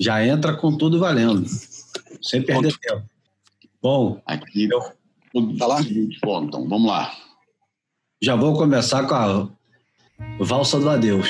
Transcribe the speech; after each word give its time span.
Já 0.00 0.24
entra 0.26 0.54
com 0.56 0.76
tudo 0.76 0.98
valendo, 0.98 1.44
sem 2.22 2.42
perder 2.42 2.72
Ponto. 2.72 2.80
tempo. 2.80 3.02
Bom, 3.82 4.22
Aqui, 4.26 4.68
Eu- 4.70 5.56
tá 5.58 5.66
lá? 5.66 5.80
Bom, 6.24 6.44
então, 6.44 6.66
vamos 6.68 6.90
lá. 6.90 7.12
já 8.22 8.34
vou 8.34 8.54
começar 8.56 9.06
com 9.06 9.14
a 9.14 9.48
valsa 10.38 10.78
do 10.80 10.88
adeus. 10.88 11.28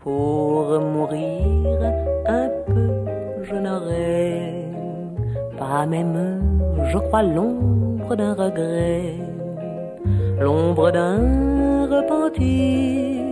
Pour 0.00 0.80
mourir 0.80 1.78
un 2.26 2.50
peu, 2.66 3.44
je 3.44 3.54
n'aurai 3.54 4.70
pas 5.58 5.86
même, 5.86 6.40
je 6.90 6.98
crois, 6.98 7.22
l'ombre 8.12 8.16
d'un 8.16 8.34
regret, 8.34 9.14
l'ombre 10.40 10.90
d'un 10.90 11.86
repentir. 11.86 13.22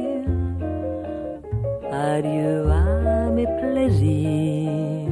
Adieu 1.92 2.64
à 2.70 3.30
mes 3.30 3.46
plaisirs, 3.60 5.10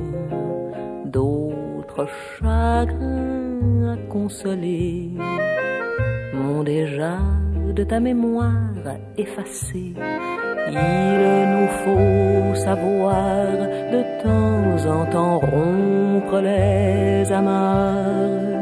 d'autres 1.05 2.07
chagrins 2.39 3.93
à 3.93 3.97
consoler 4.11 5.11
m'ont 6.33 6.63
déjà 6.63 7.19
de 7.75 7.85
ta 7.85 8.01
mémoire 8.01 8.87
effacé. 9.19 9.95
Il 10.71 11.49
nous 11.55 11.69
faut 11.83 12.55
savoir 12.55 13.47
de 13.93 14.03
temps 14.23 14.91
en 14.91 15.07
temps 15.07 15.39
rompre 15.39 16.41
les 16.41 17.33
amarres. 17.33 18.58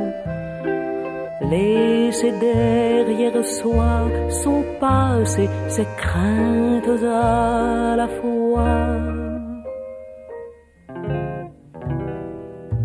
Laisser 1.51 2.33
derrière 2.41 3.45
soi 3.45 4.09
son 4.31 4.65
passé, 4.81 5.49
ses 5.69 5.87
craintes 5.97 7.03
à 7.05 7.95
la 7.97 8.09
fois. 8.09 8.97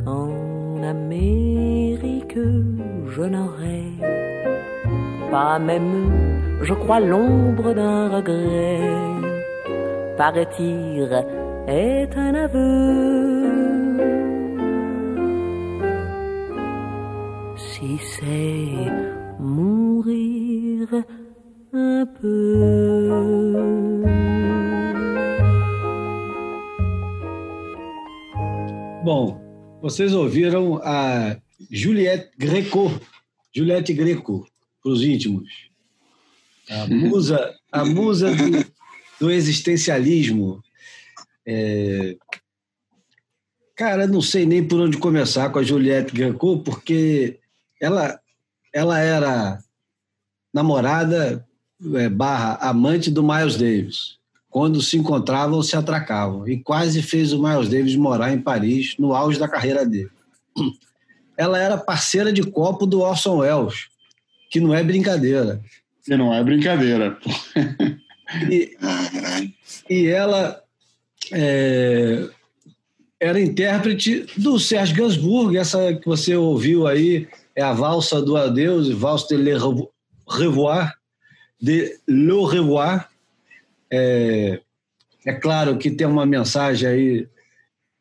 En 0.05 0.83
Amérique, 0.83 2.37
je 3.07 3.23
n'aurai 3.23 3.83
pas 5.31 5.57
même, 5.59 6.11
je 6.61 6.73
crois, 6.73 6.99
l'ombre 6.99 7.73
d'un 7.73 8.09
regret. 8.09 8.79
Partir 10.17 11.23
est 11.67 12.15
un 12.15 12.35
aveu. 12.35 13.60
Si 17.81 17.97
c'est 17.97 18.91
mourir 19.39 20.87
un 21.73 22.05
peu. 22.05 24.03
Bom, 29.03 29.41
vocês 29.81 30.13
ouviram 30.13 30.79
a 30.83 31.35
Juliette 31.71 32.29
Greco, 32.37 32.91
Juliette 33.51 33.93
Greco, 33.95 34.47
para 34.83 34.91
os 34.91 35.03
íntimos. 35.03 35.49
A 36.69 36.85
musa, 36.85 37.55
a 37.71 37.83
musa 37.83 38.29
do, 38.35 38.63
do 39.19 39.31
existencialismo. 39.31 40.63
É, 41.47 42.15
Cara, 43.75 44.05
não 44.05 44.21
sei 44.21 44.45
nem 44.45 44.63
por 44.63 44.79
onde 44.79 44.97
começar 44.99 45.49
com 45.49 45.57
a 45.57 45.63
Juliette 45.63 46.13
Greco, 46.13 46.59
porque 46.59 47.40
ela, 47.81 48.19
ela 48.71 48.99
era 48.99 49.59
namorada 50.53 51.45
é, 51.95 52.07
barra 52.07 52.57
amante 52.61 53.09
do 53.09 53.23
Miles 53.23 53.57
Davis. 53.57 54.17
Quando 54.49 54.81
se 54.81 54.97
encontravam, 54.97 55.63
se 55.63 55.75
atracavam. 55.75 56.47
E 56.47 56.61
quase 56.61 57.01
fez 57.01 57.33
o 57.33 57.41
Miles 57.41 57.69
Davis 57.69 57.95
morar 57.95 58.31
em 58.31 58.39
Paris, 58.39 58.95
no 58.99 59.15
auge 59.15 59.39
da 59.39 59.47
carreira 59.47 59.85
dele. 59.85 60.11
Ela 61.35 61.57
era 61.57 61.77
parceira 61.77 62.31
de 62.31 62.43
copo 62.43 62.85
do 62.85 62.99
Orson 62.99 63.37
Welles, 63.37 63.87
que 64.51 64.59
não 64.59 64.75
é 64.75 64.83
brincadeira. 64.83 65.59
E 66.07 66.15
não 66.15 66.31
é 66.31 66.43
brincadeira. 66.43 67.17
E, 68.49 68.77
e 69.89 70.07
ela 70.07 70.61
é, 71.31 72.29
era 73.19 73.39
intérprete 73.39 74.25
do 74.37 74.59
Serge 74.59 74.93
Gainsbourg, 74.93 75.57
essa 75.57 75.93
que 75.93 76.05
você 76.05 76.35
ouviu 76.35 76.85
aí 76.85 77.27
é 77.55 77.61
a 77.61 77.73
valsa 77.73 78.21
do 78.21 78.37
adeus, 78.37 78.89
valsa 78.89 79.27
de 79.29 79.37
le 79.37 79.53
revoir, 80.27 80.93
de 81.59 81.99
le 82.07 82.45
revoir. 82.45 83.09
É, 83.91 84.61
é 85.25 85.33
claro 85.33 85.77
que 85.77 85.91
tem 85.91 86.07
uma 86.07 86.25
mensagem 86.25 86.87
aí 86.87 87.27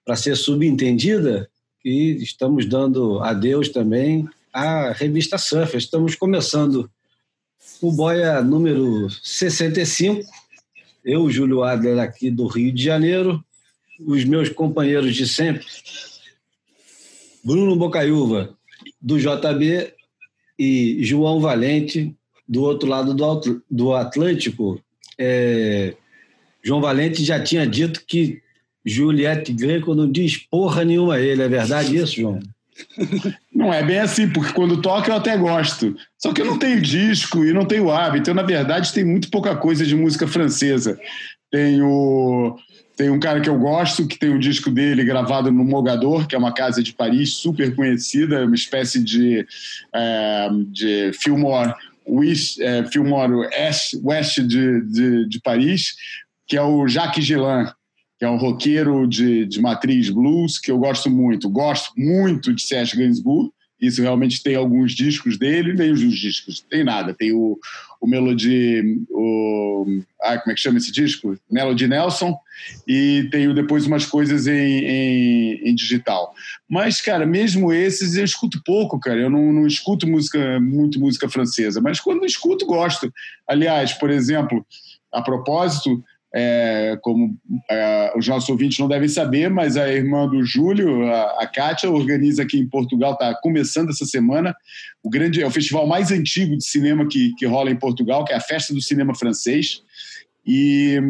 para 0.04 0.16
ser 0.16 0.36
subentendida 0.36 1.50
e 1.84 2.22
estamos 2.22 2.66
dando 2.66 3.20
adeus 3.20 3.68
também 3.68 4.28
à 4.52 4.92
revista 4.92 5.38
Surfer. 5.38 5.78
Estamos 5.78 6.14
começando 6.14 6.90
o 7.80 7.92
Boia 7.92 8.42
número 8.42 9.08
65. 9.10 10.22
Eu, 11.04 11.30
Júlio 11.30 11.62
Adler, 11.62 11.98
aqui 11.98 12.30
do 12.30 12.46
Rio 12.46 12.72
de 12.72 12.82
Janeiro. 12.82 13.42
Os 13.98 14.24
meus 14.24 14.48
companheiros 14.48 15.14
de 15.14 15.28
sempre, 15.28 15.66
Bruno 17.44 17.76
Bocaiúva, 17.76 18.56
do 19.00 19.18
JB, 19.18 19.92
e 20.58 20.98
João 21.02 21.40
Valente, 21.40 22.14
do 22.46 22.62
outro 22.62 22.88
lado 22.88 23.14
do, 23.14 23.62
do 23.70 23.94
Atlântico. 23.94 24.78
É, 25.18 25.94
João 26.62 26.80
Valente 26.80 27.24
já 27.24 27.42
tinha 27.42 27.66
dito 27.66 28.02
que 28.06 28.42
Juliette 28.84 29.52
Greco 29.52 29.94
não 29.94 30.10
diz 30.10 30.36
porra 30.36 30.84
nenhuma 30.84 31.14
a 31.14 31.20
ele. 31.20 31.42
É 31.42 31.48
verdade 31.48 31.96
isso, 31.96 32.16
João? 32.16 32.40
Não 33.52 33.74
é 33.74 33.82
bem 33.82 33.98
assim, 33.98 34.26
porque 34.30 34.54
quando 34.54 34.80
toca 34.80 35.10
eu 35.10 35.16
até 35.16 35.36
gosto. 35.36 35.94
Só 36.16 36.32
que 36.32 36.40
eu 36.40 36.46
não 36.46 36.58
tenho 36.58 36.80
disco 36.80 37.44
e 37.44 37.52
não 37.52 37.66
tenho 37.66 37.90
hábito. 37.90 38.30
Eu, 38.30 38.34
na 38.34 38.42
verdade, 38.42 38.90
tem 38.90 39.04
muito 39.04 39.30
pouca 39.30 39.54
coisa 39.54 39.84
de 39.84 39.94
música 39.94 40.26
francesa. 40.26 40.98
Tenho, 41.50 42.56
tem 43.00 43.08
um 43.08 43.18
cara 43.18 43.40
que 43.40 43.48
eu 43.48 43.58
gosto, 43.58 44.06
que 44.06 44.18
tem 44.18 44.28
o 44.28 44.38
disco 44.38 44.70
dele 44.70 45.02
gravado 45.02 45.50
no 45.50 45.64
Mogador, 45.64 46.26
que 46.26 46.34
é 46.34 46.38
uma 46.38 46.52
casa 46.52 46.82
de 46.82 46.92
Paris 46.92 47.32
super 47.32 47.74
conhecida, 47.74 48.44
uma 48.44 48.54
espécie 48.54 49.02
de, 49.02 49.46
é, 49.94 50.48
de 50.66 51.10
Fillmore, 51.14 51.72
West, 52.06 52.60
é, 52.60 52.84
Fillmore 52.84 53.32
West, 53.36 53.94
West 54.04 54.40
de, 54.40 54.82
de, 54.82 55.26
de 55.26 55.40
Paris, 55.40 55.94
que 56.46 56.58
é 56.58 56.62
o 56.62 56.86
Jacques 56.86 57.24
Gillan 57.24 57.72
que 58.18 58.26
é 58.26 58.28
um 58.28 58.36
roqueiro 58.36 59.06
de, 59.06 59.46
de 59.46 59.62
matriz 59.62 60.10
blues, 60.10 60.58
que 60.58 60.70
eu 60.70 60.78
gosto 60.78 61.08
muito. 61.08 61.48
Gosto 61.48 61.90
muito 61.96 62.52
de 62.52 62.60
Serge 62.60 62.98
Gainsbourg, 62.98 63.50
isso 63.80 64.02
realmente 64.02 64.42
tem 64.42 64.56
alguns 64.56 64.92
discos 64.92 65.38
dele, 65.38 65.72
nem 65.72 65.90
os 65.90 66.00
discos, 66.00 66.60
tem 66.68 66.84
nada. 66.84 67.14
Tem 67.14 67.32
o, 67.32 67.58
o 68.00 68.06
Melody, 68.06 69.04
o, 69.10 69.84
ah, 70.22 70.38
como 70.38 70.52
é 70.52 70.54
que 70.54 70.60
chama 70.60 70.78
esse 70.78 70.90
disco? 70.90 71.38
Melody 71.50 71.86
Nelson, 71.86 72.38
e 72.88 73.28
tenho 73.30 73.54
depois 73.54 73.86
umas 73.86 74.06
coisas 74.06 74.46
em, 74.46 74.84
em, 74.84 75.68
em 75.68 75.74
digital. 75.74 76.34
Mas, 76.68 77.00
cara, 77.00 77.26
mesmo 77.26 77.72
esses 77.72 78.16
eu 78.16 78.24
escuto 78.24 78.62
pouco, 78.64 78.98
cara. 78.98 79.20
Eu 79.20 79.30
não, 79.30 79.52
não 79.52 79.66
escuto 79.66 80.06
música, 80.06 80.58
muito 80.60 80.98
música 80.98 81.28
francesa, 81.28 81.80
mas 81.80 82.00
quando 82.00 82.24
escuto, 82.24 82.64
gosto. 82.64 83.12
Aliás, 83.46 83.92
por 83.92 84.10
exemplo, 84.10 84.64
a 85.12 85.20
propósito, 85.20 86.02
é, 86.34 86.96
como 87.02 87.36
é, 87.68 88.12
os 88.16 88.26
nossos 88.28 88.48
ouvintes 88.48 88.78
não 88.78 88.88
devem 88.88 89.08
saber, 89.08 89.50
mas 89.50 89.76
a 89.76 89.92
irmã 89.92 90.28
do 90.28 90.44
Júlio, 90.44 91.06
a, 91.06 91.42
a 91.42 91.46
Kátia, 91.46 91.90
organiza 91.90 92.42
aqui 92.42 92.58
em 92.58 92.68
Portugal, 92.68 93.14
está 93.14 93.34
começando 93.34 93.90
essa 93.90 94.04
semana, 94.04 94.54
o 95.02 95.10
grande, 95.10 95.42
é 95.42 95.46
o 95.46 95.50
festival 95.50 95.86
mais 95.86 96.12
antigo 96.12 96.56
de 96.56 96.64
cinema 96.64 97.06
que, 97.08 97.34
que 97.36 97.46
rola 97.46 97.70
em 97.70 97.76
Portugal, 97.76 98.24
que 98.24 98.32
é 98.32 98.36
a 98.36 98.40
Festa 98.40 98.72
do 98.72 98.80
Cinema 98.80 99.14
Francês. 99.14 99.82
E, 100.46 101.00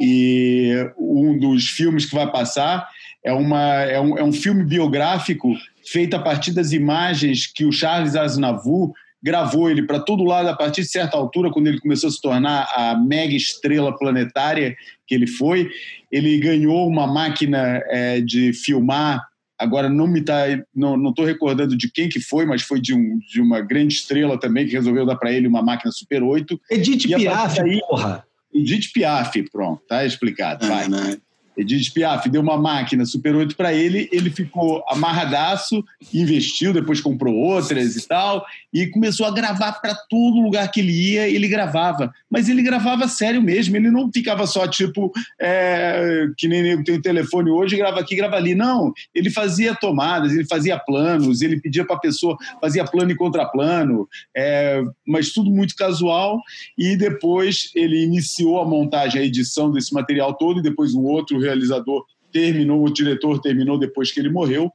e 0.00 0.72
um 0.98 1.38
dos 1.38 1.68
filmes 1.68 2.06
que 2.06 2.14
vai 2.14 2.30
passar 2.30 2.88
é, 3.24 3.32
uma, 3.32 3.82
é, 3.82 4.00
um, 4.00 4.18
é 4.18 4.24
um 4.24 4.32
filme 4.32 4.64
biográfico 4.64 5.54
feito 5.84 6.14
a 6.14 6.18
partir 6.18 6.52
das 6.52 6.72
imagens 6.72 7.46
que 7.46 7.64
o 7.64 7.72
Charles 7.72 8.16
Aznavour 8.16 8.92
gravou 9.22 9.68
ele 9.70 9.82
para 9.82 10.00
todo 10.00 10.24
lado 10.24 10.48
a 10.48 10.54
partir 10.54 10.82
de 10.82 10.88
certa 10.88 11.16
altura, 11.16 11.50
quando 11.50 11.66
ele 11.66 11.80
começou 11.80 12.08
a 12.08 12.12
se 12.12 12.20
tornar 12.20 12.68
a 12.74 12.96
mega 12.96 13.34
estrela 13.34 13.96
planetária 13.96 14.76
que 15.06 15.14
ele 15.14 15.26
foi. 15.26 15.68
Ele 16.10 16.38
ganhou 16.38 16.86
uma 16.88 17.06
máquina 17.06 17.82
é, 17.88 18.20
de 18.20 18.52
filmar. 18.52 19.26
Agora 19.58 19.88
não 19.88 20.06
me 20.06 20.20
tá, 20.22 20.44
não 20.74 20.96
não 20.96 21.10
estou 21.10 21.24
recordando 21.24 21.76
de 21.76 21.90
quem 21.90 22.08
que 22.08 22.20
foi, 22.20 22.46
mas 22.46 22.62
foi 22.62 22.80
de, 22.80 22.94
um, 22.94 23.18
de 23.32 23.40
uma 23.40 23.60
grande 23.60 23.94
estrela 23.94 24.38
também 24.38 24.66
que 24.66 24.72
resolveu 24.72 25.04
dar 25.04 25.16
para 25.16 25.32
ele 25.32 25.48
uma 25.48 25.62
máquina 25.62 25.90
Super 25.90 26.22
8. 26.22 26.60
Edith 26.70 27.06
E 27.06 27.16
Piaf, 27.16 27.56
daí- 27.56 27.80
porra. 27.80 28.24
Edith 28.54 28.92
Piaf, 28.94 29.42
pronto, 29.50 29.82
tá 29.88 30.06
explicado. 30.06 30.66
Vai. 30.66 30.84
Ah, 30.84 30.88
né? 30.88 31.18
Edith 31.58 31.92
Piaf 31.92 32.28
deu 32.28 32.40
uma 32.40 32.56
máquina 32.56 33.04
Super 33.04 33.34
8 33.34 33.56
para 33.56 33.74
ele, 33.74 34.08
ele 34.12 34.30
ficou 34.30 34.84
amarradaço, 34.88 35.84
investiu, 36.14 36.72
depois 36.72 37.00
comprou 37.00 37.34
outras 37.34 37.96
e 37.96 38.06
tal, 38.06 38.46
e 38.72 38.86
começou 38.86 39.26
a 39.26 39.30
gravar 39.30 39.72
para 39.72 39.94
todo 40.08 40.40
lugar 40.40 40.70
que 40.70 40.80
ele 40.80 40.92
ia, 40.92 41.28
ele 41.28 41.48
gravava. 41.48 42.12
Mas 42.30 42.48
ele 42.48 42.62
gravava 42.62 43.08
sério 43.08 43.42
mesmo, 43.42 43.76
ele 43.76 43.90
não 43.90 44.10
ficava 44.12 44.46
só 44.46 44.68
tipo, 44.68 45.12
é, 45.40 46.28
que 46.36 46.46
nem 46.46 46.82
tem 46.84 47.00
telefone 47.00 47.50
hoje, 47.50 47.76
grava 47.76 47.98
aqui, 47.98 48.14
grava 48.14 48.36
ali. 48.36 48.54
Não, 48.54 48.92
ele 49.14 49.30
fazia 49.30 49.74
tomadas, 49.74 50.32
ele 50.32 50.46
fazia 50.46 50.78
planos, 50.78 51.42
ele 51.42 51.60
pedia 51.60 51.84
para 51.84 51.96
a 51.96 52.00
pessoa, 52.00 52.36
fazia 52.60 52.84
plano 52.84 53.10
e 53.10 53.16
contraplano, 53.16 54.08
é, 54.36 54.82
mas 55.06 55.32
tudo 55.32 55.50
muito 55.50 55.74
casual. 55.74 56.40
E 56.76 56.96
depois 56.96 57.70
ele 57.74 58.02
iniciou 58.02 58.60
a 58.60 58.64
montagem, 58.64 59.20
a 59.20 59.24
edição 59.24 59.72
desse 59.72 59.92
material 59.92 60.34
todo, 60.34 60.60
e 60.60 60.62
depois 60.62 60.94
um 60.94 61.04
outro 61.04 61.38
realizador 61.48 62.04
terminou, 62.32 62.84
o 62.84 62.92
diretor 62.92 63.40
terminou 63.40 63.78
depois 63.78 64.12
que 64.12 64.20
ele 64.20 64.28
morreu, 64.28 64.70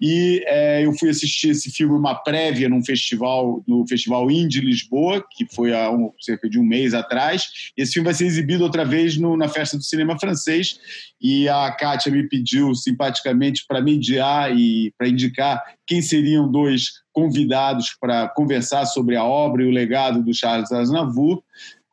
e 0.00 0.42
é, 0.46 0.84
eu 0.84 0.92
fui 0.94 1.10
assistir 1.10 1.50
esse 1.50 1.70
filme, 1.70 1.94
uma 1.94 2.14
prévia 2.14 2.68
num 2.68 2.82
festival, 2.84 3.62
no 3.66 3.86
Festival 3.86 4.30
Indie 4.30 4.60
Lisboa, 4.60 5.24
que 5.36 5.46
foi 5.54 5.74
há 5.74 5.90
um, 5.90 6.10
cerca 6.20 6.48
de 6.48 6.58
um 6.58 6.64
mês 6.64 6.94
atrás, 6.94 7.72
esse 7.76 7.94
filme 7.94 8.06
vai 8.06 8.14
ser 8.14 8.26
exibido 8.26 8.64
outra 8.64 8.84
vez 8.84 9.16
no, 9.16 9.36
na 9.36 9.48
Festa 9.48 9.76
do 9.76 9.82
Cinema 9.82 10.18
Francês, 10.18 10.78
e 11.20 11.48
a 11.48 11.70
Kátia 11.72 12.10
me 12.10 12.28
pediu 12.28 12.74
simpaticamente 12.74 13.64
para 13.66 13.80
mediar 13.80 14.56
e 14.56 14.92
para 14.96 15.08
indicar 15.08 15.62
quem 15.86 16.00
seriam 16.00 16.50
dois 16.50 17.04
convidados 17.12 17.94
para 18.00 18.28
conversar 18.28 18.86
sobre 18.86 19.14
a 19.16 19.24
obra 19.24 19.62
e 19.62 19.66
o 19.66 19.70
legado 19.70 20.22
do 20.22 20.34
Charles 20.34 20.72
Aznavour, 20.72 21.42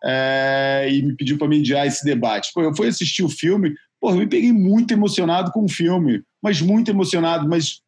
é, 0.04 0.88
e 0.92 1.04
me 1.04 1.16
pediu 1.16 1.38
para 1.38 1.48
mediar 1.48 1.86
esse 1.86 2.04
debate. 2.04 2.50
Pô, 2.54 2.64
eu 2.64 2.76
fui 2.76 2.88
assistir 2.88 3.24
o 3.24 3.30
filme, 3.30 3.76
pô, 4.02 4.10
eu 4.10 4.18
me 4.18 4.28
peguei 4.28 4.52
muito 4.52 4.92
emocionado 4.92 5.52
com 5.52 5.64
o 5.64 5.70
filme, 5.70 6.24
mas 6.42 6.60
muito 6.60 6.90
emocionado, 6.90 7.48
mas 7.48 7.82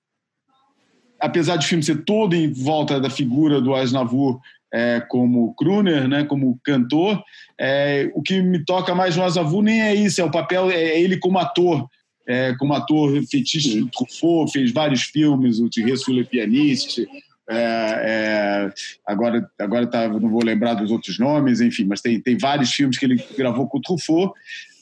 apesar 1.20 1.58
de 1.58 1.66
o 1.66 1.70
filme 1.70 1.84
ser 1.84 2.06
todo 2.06 2.36
em 2.36 2.54
volta 2.54 3.02
da 3.02 3.10
figura 3.10 3.60
do 3.60 3.74
Aznavour 3.74 4.40
é, 4.72 5.02
como 5.02 5.54
crooner, 5.56 6.08
né, 6.08 6.24
como 6.24 6.60
cantor, 6.64 7.24
é, 7.60 8.12
o 8.14 8.22
que 8.22 8.42
me 8.42 8.64
toca 8.64 8.94
mais 8.94 9.18
no 9.18 9.24
Aznavour 9.24 9.64
nem 9.64 9.82
é 9.82 9.96
isso, 9.96 10.22
é 10.22 10.24
o 10.24 10.32
papel, 10.32 10.70
é 10.70 11.00
ele 11.00 11.18
como 11.18 11.40
ator, 11.40 11.88
é, 12.28 12.54
como 12.58 12.74
ator 12.74 13.12
fetiche 13.26 13.86
Truffaut, 13.90 14.52
fez 14.52 14.72
vários 14.72 15.04
filmes, 15.04 15.60
o 15.60 15.70
Thierry 15.70 15.94
Le 16.08 16.24
Pianiste, 16.24 17.08
é, 17.50 17.56
é, 17.56 18.74
agora 19.06 19.50
agora 19.60 19.86
tá, 19.86 20.08
não 20.08 20.30
vou 20.30 20.44
lembrar 20.44 20.76
dos 20.76 20.92
outros 20.92 21.20
nomes, 21.20 21.60
enfim, 21.60 21.86
mas 21.86 22.02
tem, 22.02 22.20
tem 22.20 22.38
vários 22.38 22.72
filmes 22.72 22.98
que 22.98 23.06
ele 23.06 23.22
gravou 23.38 23.68
com 23.68 23.78
o 23.78 23.82
Truffaut 23.82 24.34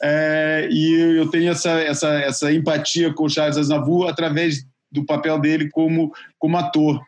é, 0.02 0.68
e 0.70 1.18
eu 1.18 1.28
tenho 1.28 1.50
essa, 1.50 1.70
essa, 1.80 2.08
essa 2.20 2.52
empatia 2.52 3.12
com 3.12 3.24
o 3.24 3.28
Charles 3.28 3.56
Aznavour 3.56 4.08
através 4.08 4.64
do 4.90 5.04
papel 5.04 5.40
dele 5.40 5.70
como, 5.70 6.12
como 6.38 6.56
ator. 6.56 7.02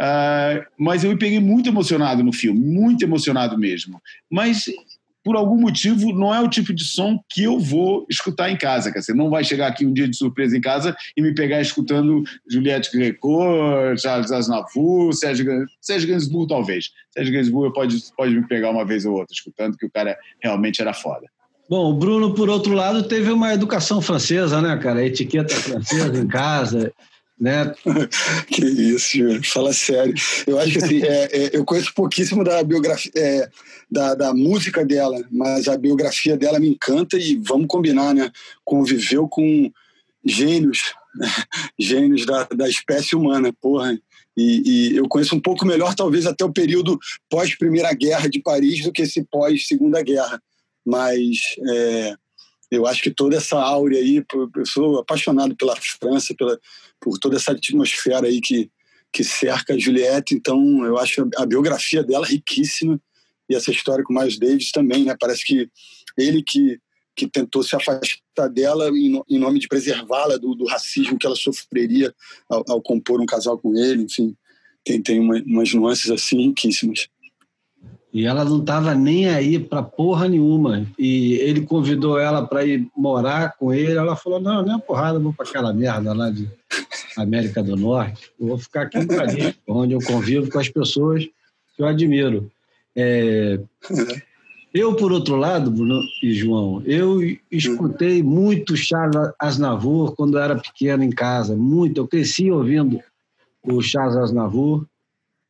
Uh, 0.00 0.64
mas 0.78 1.04
eu 1.04 1.10
me 1.10 1.18
peguei 1.18 1.40
muito 1.40 1.68
emocionado 1.68 2.22
no 2.24 2.32
filme, 2.32 2.58
muito 2.58 3.04
emocionado 3.04 3.58
mesmo. 3.58 4.00
Mas 4.30 4.64
por 5.22 5.36
algum 5.36 5.56
motivo, 5.56 6.12
não 6.12 6.34
é 6.34 6.40
o 6.40 6.48
tipo 6.48 6.72
de 6.72 6.84
som 6.84 7.18
que 7.28 7.44
eu 7.44 7.58
vou 7.58 8.06
escutar 8.08 8.50
em 8.50 8.56
casa. 8.56 8.90
Quer 8.90 9.00
dizer, 9.00 9.14
não 9.14 9.30
vai 9.30 9.44
chegar 9.44 9.66
aqui 9.66 9.84
um 9.84 9.92
dia 9.92 10.08
de 10.08 10.16
surpresa 10.16 10.56
em 10.56 10.60
casa 10.60 10.96
e 11.16 11.22
me 11.22 11.34
pegar 11.34 11.60
escutando 11.60 12.22
Juliette 12.50 12.90
Greco, 12.92 13.38
Charles 13.98 14.32
Aznavour, 14.32 15.12
Sérgio, 15.12 15.66
Sérgio 15.80 16.08
Gainsbourg, 16.08 16.48
talvez. 16.48 16.90
Sérgio 17.12 17.34
Gainsbourg 17.34 17.74
pode, 17.74 17.98
pode 18.16 18.34
me 18.34 18.46
pegar 18.46 18.70
uma 18.70 18.84
vez 18.84 19.04
ou 19.04 19.12
outra 19.12 19.32
escutando, 19.32 19.76
que 19.76 19.86
o 19.86 19.90
cara 19.90 20.16
realmente 20.42 20.80
era 20.80 20.94
foda. 20.94 21.26
Bom, 21.68 21.90
o 21.90 21.94
Bruno, 21.94 22.34
por 22.34 22.48
outro 22.48 22.72
lado, 22.72 23.04
teve 23.04 23.30
uma 23.30 23.52
educação 23.54 24.00
francesa, 24.00 24.60
né, 24.60 24.76
cara? 24.78 25.04
Etiqueta 25.04 25.54
francesa 25.54 26.18
em 26.18 26.26
casa 26.26 26.92
né? 27.40 27.72
que 28.48 28.62
isso, 28.64 29.16
Júlio. 29.16 29.42
Fala 29.44 29.72
sério. 29.72 30.14
Eu 30.46 30.58
acho 30.58 30.72
que 30.72 30.78
assim, 30.78 31.02
é, 31.02 31.24
é, 31.24 31.56
eu 31.56 31.64
conheço 31.64 31.94
pouquíssimo 31.94 32.44
da 32.44 32.62
biografia, 32.62 33.10
é, 33.16 33.48
da, 33.90 34.14
da 34.14 34.32
música 34.32 34.84
dela, 34.84 35.16
mas 35.30 35.66
a 35.66 35.76
biografia 35.76 36.36
dela 36.36 36.60
me 36.60 36.68
encanta 36.68 37.18
e 37.18 37.36
vamos 37.36 37.66
combinar, 37.66 38.14
né? 38.14 38.30
Conviveu 38.64 39.28
com 39.28 39.70
gênios, 40.24 40.94
gênios 41.78 42.24
da, 42.24 42.44
da 42.44 42.68
espécie 42.68 43.16
humana, 43.16 43.52
porra. 43.60 43.98
E, 44.36 44.92
e, 44.92 44.96
eu 44.96 45.08
conheço 45.08 45.34
um 45.34 45.40
pouco 45.40 45.66
melhor, 45.66 45.94
talvez, 45.94 46.24
até 46.24 46.44
o 46.44 46.52
período 46.52 46.98
pós-Primeira 47.28 47.92
Guerra 47.92 48.28
de 48.28 48.40
Paris 48.40 48.84
do 48.84 48.92
que 48.92 49.02
esse 49.02 49.24
pós-Segunda 49.24 50.00
Guerra. 50.02 50.40
Mas 50.86 51.38
é, 51.68 52.14
eu 52.70 52.86
acho 52.86 53.02
que 53.02 53.10
toda 53.10 53.36
essa 53.36 53.58
áurea 53.58 53.98
aí, 53.98 54.24
eu 54.56 54.66
sou 54.66 55.00
apaixonado 55.00 55.56
pela 55.56 55.74
França, 55.76 56.32
pela, 56.38 56.58
por 57.00 57.18
toda 57.18 57.36
essa 57.36 57.52
atmosfera 57.52 58.28
aí 58.28 58.40
que, 58.40 58.70
que 59.12 59.24
cerca 59.24 59.74
a 59.74 59.78
Juliette, 59.78 60.34
então 60.34 60.84
eu 60.84 60.96
acho 60.96 61.22
a, 61.22 61.42
a 61.42 61.46
biografia 61.46 62.04
dela 62.04 62.24
riquíssima 62.24 63.00
e 63.50 63.54
essa 63.56 63.72
história 63.72 64.04
com 64.04 64.14
o 64.14 64.16
Miles 64.16 64.38
Davis 64.38 64.70
também, 64.70 65.04
né? 65.04 65.16
Parece 65.18 65.44
que 65.44 65.68
ele 66.16 66.40
que, 66.40 66.78
que 67.16 67.26
tentou 67.26 67.64
se 67.64 67.74
afastar 67.74 68.48
dela 68.48 68.88
em, 68.90 69.20
em 69.28 69.38
nome 69.38 69.58
de 69.58 69.66
preservá-la 69.66 70.36
do, 70.36 70.54
do, 70.54 70.66
racismo 70.66 71.18
que 71.18 71.26
ela 71.26 71.34
sofreria 71.34 72.14
ao, 72.48 72.64
ao, 72.68 72.80
compor 72.80 73.20
um 73.20 73.26
casal 73.26 73.58
com 73.58 73.76
ele, 73.76 74.04
enfim, 74.04 74.36
tem, 74.84 75.02
tem 75.02 75.18
uma, 75.18 75.42
umas 75.44 75.74
nuances 75.74 76.10
assim 76.12 76.46
riquíssimas. 76.46 77.08
E 78.12 78.24
ela 78.24 78.44
não 78.44 78.60
estava 78.60 78.94
nem 78.94 79.28
aí 79.28 79.58
para 79.58 79.82
porra 79.82 80.28
nenhuma. 80.28 80.86
E 80.98 81.34
ele 81.34 81.62
convidou 81.62 82.18
ela 82.18 82.44
para 82.44 82.64
ir 82.64 82.88
morar 82.96 83.56
com 83.56 83.72
ele. 83.72 83.92
Ela 83.92 84.16
falou: 84.16 84.40
Não, 84.40 84.64
não 84.64 84.78
é 84.78 84.80
porrada, 84.80 85.18
vou 85.18 85.32
para 85.32 85.48
aquela 85.48 85.72
merda 85.72 86.12
lá 86.12 86.28
de 86.28 86.48
América 87.16 87.62
do 87.62 87.76
Norte. 87.76 88.30
Eu 88.38 88.48
vou 88.48 88.58
ficar 88.58 88.82
aqui 88.82 88.98
em 88.98 89.06
Paris, 89.06 89.54
onde 89.66 89.94
eu 89.94 90.00
convivo 90.00 90.50
com 90.50 90.58
as 90.58 90.68
pessoas 90.68 91.24
que 91.24 91.82
eu 91.82 91.86
admiro. 91.86 92.50
É... 92.96 93.60
Eu, 94.72 94.94
por 94.94 95.10
outro 95.10 95.34
lado, 95.34 95.68
Bruno 95.68 96.00
e 96.22 96.32
João, 96.32 96.80
eu 96.86 97.18
escutei 97.50 98.22
muito 98.22 98.76
Charles 98.76 99.32
Aznavour 99.36 100.14
quando 100.14 100.38
eu 100.38 100.42
era 100.42 100.56
pequeno 100.56 101.02
em 101.02 101.10
casa, 101.10 101.56
muito. 101.56 101.98
Eu 101.98 102.06
cresci 102.06 102.52
ouvindo 102.52 103.00
o 103.64 103.82
Charles 103.82 104.16
Aznavour, 104.16 104.86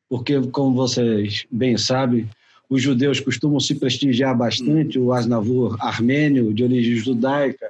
porque, 0.08 0.40
como 0.48 0.74
vocês 0.74 1.44
bem 1.50 1.76
sabem, 1.76 2.28
os 2.70 2.80
judeus 2.80 3.20
costumam 3.20 3.58
se 3.58 3.74
prestigiar 3.74 4.36
bastante, 4.36 4.98
o 4.98 5.12
Asnavur 5.12 5.76
armênio, 5.80 6.54
de 6.54 6.62
origem 6.62 6.94
judaica, 6.96 7.68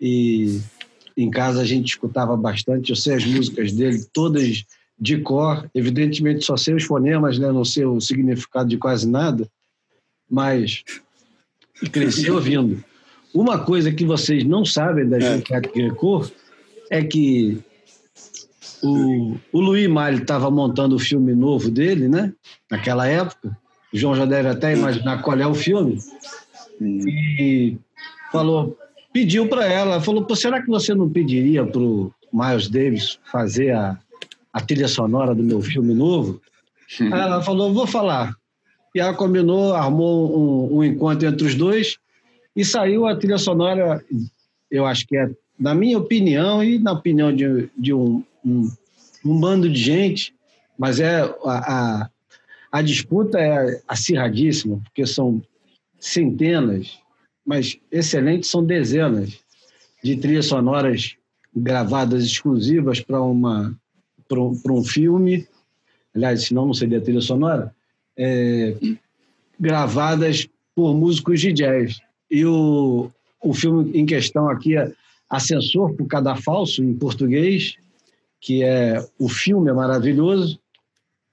e 0.00 0.58
em 1.16 1.30
casa 1.30 1.60
a 1.60 1.64
gente 1.64 1.90
escutava 1.90 2.36
bastante. 2.36 2.90
Eu 2.90 2.96
sei 2.96 3.14
as 3.14 3.24
músicas 3.24 3.72
dele 3.72 4.04
todas 4.12 4.64
de 5.02 5.18
cor, 5.18 5.68
evidentemente 5.74 6.44
só 6.44 6.56
sei 6.56 6.74
os 6.74 6.84
fonemas, 6.84 7.36
né? 7.36 7.50
não 7.50 7.64
sei 7.64 7.84
o 7.84 8.00
significado 8.00 8.68
de 8.68 8.78
quase 8.78 9.08
nada, 9.08 9.48
mas 10.30 10.84
cresci 11.90 12.30
ouvindo. 12.30 12.84
Uma 13.34 13.58
coisa 13.58 13.90
que 13.90 14.04
vocês 14.04 14.44
não 14.44 14.64
sabem 14.64 15.08
da 15.08 15.16
é. 15.16 15.20
Juliette 15.20 15.72
Greco 15.74 16.30
é 16.88 17.02
que 17.02 17.58
o, 18.80 19.34
o 19.52 19.60
Louis 19.60 19.88
Malle 19.88 20.22
estava 20.22 20.48
montando 20.52 20.94
o 20.94 21.00
filme 21.00 21.34
novo 21.34 21.68
dele, 21.68 22.06
né? 22.06 22.32
Naquela 22.70 23.08
época, 23.08 23.58
o 23.92 23.98
João 23.98 24.14
já 24.14 24.24
deve 24.24 24.50
até 24.50 24.72
imaginar 24.72 25.20
qual 25.22 25.36
é 25.36 25.46
o 25.46 25.54
filme. 25.54 25.98
E 26.80 27.76
falou, 28.30 28.78
pediu 29.12 29.48
para 29.48 29.66
ela, 29.66 30.00
falou: 30.00 30.24
será 30.36 30.62
que 30.62 30.68
você 30.68 30.94
não 30.94 31.10
pediria 31.10 31.66
para 31.66 31.80
o 31.80 32.12
Miles 32.32 32.68
Davis 32.68 33.18
fazer 33.32 33.72
a, 33.72 33.98
a 34.52 34.60
trilha 34.60 34.88
sonora 34.88 35.34
do 35.34 35.42
meu 35.42 35.60
filme 35.60 35.94
novo? 35.94 36.40
Aí 37.00 37.20
ela 37.20 37.42
falou: 37.42 37.72
vou 37.72 37.86
falar. 37.86 38.36
E 38.94 39.00
ela 39.00 39.14
combinou, 39.14 39.72
armou 39.74 40.70
um, 40.70 40.78
um, 40.78 40.84
encontro 40.84 41.26
entre 41.26 41.46
os 41.46 41.54
dois 41.54 41.96
e 42.54 42.64
saiu 42.64 43.06
a 43.06 43.16
trilha 43.16 43.38
sonora, 43.38 44.04
eu 44.70 44.84
acho 44.84 45.06
que 45.06 45.16
é, 45.16 45.30
na 45.58 45.74
minha 45.74 45.96
opinião 45.96 46.62
e 46.62 46.78
na 46.78 46.92
opinião 46.92 47.34
de, 47.34 47.70
de 47.78 47.94
um, 47.94 48.22
um, 48.44 48.70
um 49.24 49.40
bando 49.40 49.70
de 49.70 49.80
gente, 49.80 50.34
mas 50.78 51.00
é 51.00 51.22
a, 51.22 52.02
a 52.02 52.10
a 52.72 52.80
disputa 52.80 53.38
é 53.38 53.82
acirradíssima, 53.86 54.80
porque 54.82 55.06
são 55.06 55.42
centenas, 56.00 56.98
mas 57.44 57.78
excelentes 57.90 58.48
são 58.48 58.64
dezenas 58.64 59.38
de 60.02 60.16
trilhas 60.16 60.46
sonoras 60.46 61.14
gravadas 61.54 62.24
exclusivas 62.24 62.98
para 62.98 63.20
uma 63.20 63.78
para 64.62 64.72
um, 64.72 64.84
filme, 64.84 65.46
aliás, 66.14 66.44
senão 66.46 66.66
não 66.66 66.74
seria 66.74 67.00
trilha 67.00 67.20
sonora, 67.20 67.74
é, 68.16 68.76
gravadas 69.58 70.48
por 70.74 70.94
músicos 70.94 71.40
de 71.40 71.52
jazz. 71.52 72.00
E 72.30 72.44
o, 72.44 73.10
o 73.42 73.54
filme 73.54 73.98
em 73.98 74.06
questão 74.06 74.48
aqui 74.48 74.76
é 74.76 74.90
Ascensor 75.28 75.94
por 75.94 76.06
Cada 76.06 76.34
Falso, 76.36 76.82
em 76.82 76.94
português, 76.94 77.76
que 78.40 78.62
é 78.62 79.04
o 79.18 79.28
filme 79.28 79.70
é 79.70 79.72
maravilhoso, 79.72 80.58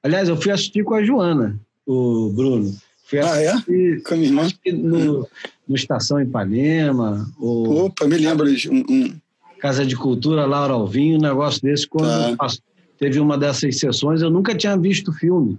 Aliás, 0.02 0.30
eu 0.30 0.38
fui 0.38 0.52
assistir 0.52 0.84
com 0.84 0.94
a 0.94 1.04
Joana, 1.04 1.60
o 1.86 2.30
Bruno. 2.30 2.74
Fui 3.06 3.20
ah, 3.20 3.36
é? 3.42 3.52
Com 4.00 4.14
a 4.14 4.18
minha 4.18 4.30
irmã? 4.30 4.48
No, 4.66 5.28
no 5.68 5.76
Estação 5.76 6.22
Ipanema, 6.22 7.30
ou 7.38 7.86
Opa, 7.88 8.08
me 8.08 8.18
lembro 8.18 8.54
de 8.56 8.70
um, 8.70 8.84
um- 8.90 9.14
Casa 9.60 9.86
de 9.86 9.94
Cultura, 9.98 10.46
Laura 10.46 10.74
Alvinho, 10.74 11.18
um 11.18 11.22
negócio 11.22 11.62
desse. 11.62 11.86
Quando 11.86 12.08
Tá. 12.08 12.36
pass- 12.38 12.62
teve 13.00 13.20
uma 13.20 13.38
dessas 13.38 13.80
sessões, 13.80 14.22
eu 14.22 14.30
nunca 14.30 14.54
tinha 14.54 14.78
visto 14.78 15.10
o 15.10 15.14
filme. 15.14 15.58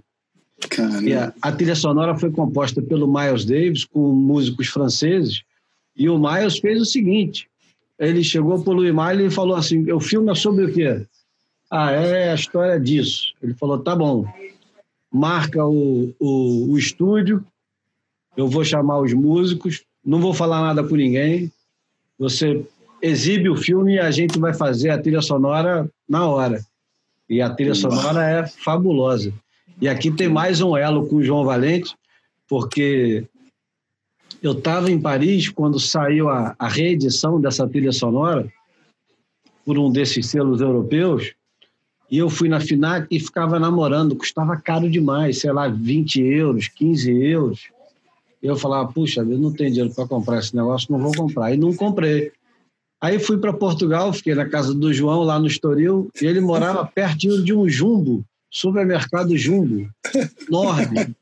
E 1.01 1.13
a, 1.13 1.33
a 1.41 1.51
trilha 1.51 1.75
sonora 1.75 2.15
foi 2.15 2.31
composta 2.31 2.81
pelo 2.81 3.11
Miles 3.11 3.43
Davis, 3.45 3.83
com 3.83 4.13
músicos 4.13 4.67
franceses, 4.67 5.41
e 5.95 6.07
o 6.07 6.19
Miles 6.19 6.59
fez 6.59 6.79
o 6.79 6.85
seguinte, 6.85 7.49
ele 8.01 8.23
chegou 8.23 8.63
para 8.63 8.71
o 8.71 8.75
Louis 8.75 8.93
Malle 8.93 9.25
e 9.25 9.31
falou 9.31 9.55
assim, 9.55 9.91
o 9.91 9.99
filme 9.99 10.31
é 10.31 10.35
sobre 10.35 10.65
o 10.65 10.73
quê? 10.73 11.05
Ah, 11.69 11.91
é 11.91 12.31
a 12.31 12.35
história 12.35 12.79
disso. 12.79 13.33
Ele 13.41 13.53
falou, 13.53 13.77
tá 13.77 13.95
bom, 13.95 14.25
marca 15.11 15.63
o, 15.63 16.11
o, 16.19 16.71
o 16.71 16.77
estúdio, 16.79 17.45
eu 18.35 18.47
vou 18.47 18.65
chamar 18.65 18.99
os 18.99 19.13
músicos, 19.13 19.83
não 20.03 20.19
vou 20.19 20.33
falar 20.33 20.61
nada 20.61 20.83
com 20.83 20.95
ninguém, 20.95 21.51
você 22.17 22.65
exibe 23.01 23.49
o 23.49 23.55
filme 23.55 23.95
e 23.95 23.99
a 23.99 24.09
gente 24.09 24.39
vai 24.39 24.53
fazer 24.53 24.89
a 24.89 24.97
trilha 24.97 25.21
sonora 25.21 25.87
na 26.09 26.27
hora. 26.27 26.59
E 27.31 27.41
a 27.41 27.49
trilha 27.49 27.73
sonora 27.73 28.29
é 28.29 28.45
fabulosa. 28.45 29.33
E 29.79 29.87
aqui 29.87 30.11
tem 30.11 30.27
mais 30.27 30.59
um 30.59 30.75
elo 30.75 31.07
com 31.07 31.15
o 31.15 31.23
João 31.23 31.45
Valente, 31.45 31.95
porque 32.45 33.25
eu 34.43 34.51
estava 34.51 34.91
em 34.91 34.99
Paris 34.99 35.47
quando 35.47 35.79
saiu 35.79 36.27
a, 36.27 36.53
a 36.59 36.67
reedição 36.67 37.39
dessa 37.39 37.65
trilha 37.65 37.93
sonora 37.93 38.51
por 39.65 39.79
um 39.79 39.89
desses 39.89 40.25
selos 40.25 40.59
europeus, 40.59 41.31
e 42.11 42.17
eu 42.17 42.29
fui 42.29 42.49
na 42.49 42.59
FINAC 42.59 43.07
e 43.09 43.17
ficava 43.17 43.57
namorando, 43.57 44.13
custava 44.13 44.57
caro 44.57 44.89
demais, 44.89 45.39
sei 45.39 45.53
lá, 45.53 45.69
20 45.69 46.21
euros, 46.21 46.67
15 46.67 47.11
euros. 47.11 47.69
E 48.43 48.47
eu 48.47 48.57
falava, 48.57 48.91
puxa, 48.91 49.21
eu 49.21 49.39
não 49.39 49.53
tenho 49.53 49.69
dinheiro 49.71 49.95
para 49.95 50.05
comprar 50.05 50.39
esse 50.39 50.53
negócio, 50.53 50.91
não 50.91 50.99
vou 50.99 51.13
comprar. 51.13 51.53
E 51.53 51.57
não 51.57 51.73
comprei. 51.73 52.33
Aí 53.01 53.17
fui 53.17 53.37
para 53.37 53.51
Portugal, 53.51 54.13
fiquei 54.13 54.35
na 54.35 54.47
casa 54.47 54.73
do 54.75 54.93
João, 54.93 55.23
lá 55.23 55.39
no 55.39 55.47
Estoril, 55.47 56.11
e 56.21 56.25
ele 56.25 56.39
morava 56.39 56.85
pertinho 56.85 57.43
de 57.43 57.51
um 57.51 57.67
jumbo, 57.67 58.23
supermercado 58.49 59.35
jumbo, 59.35 59.89
enorme. 60.47 61.15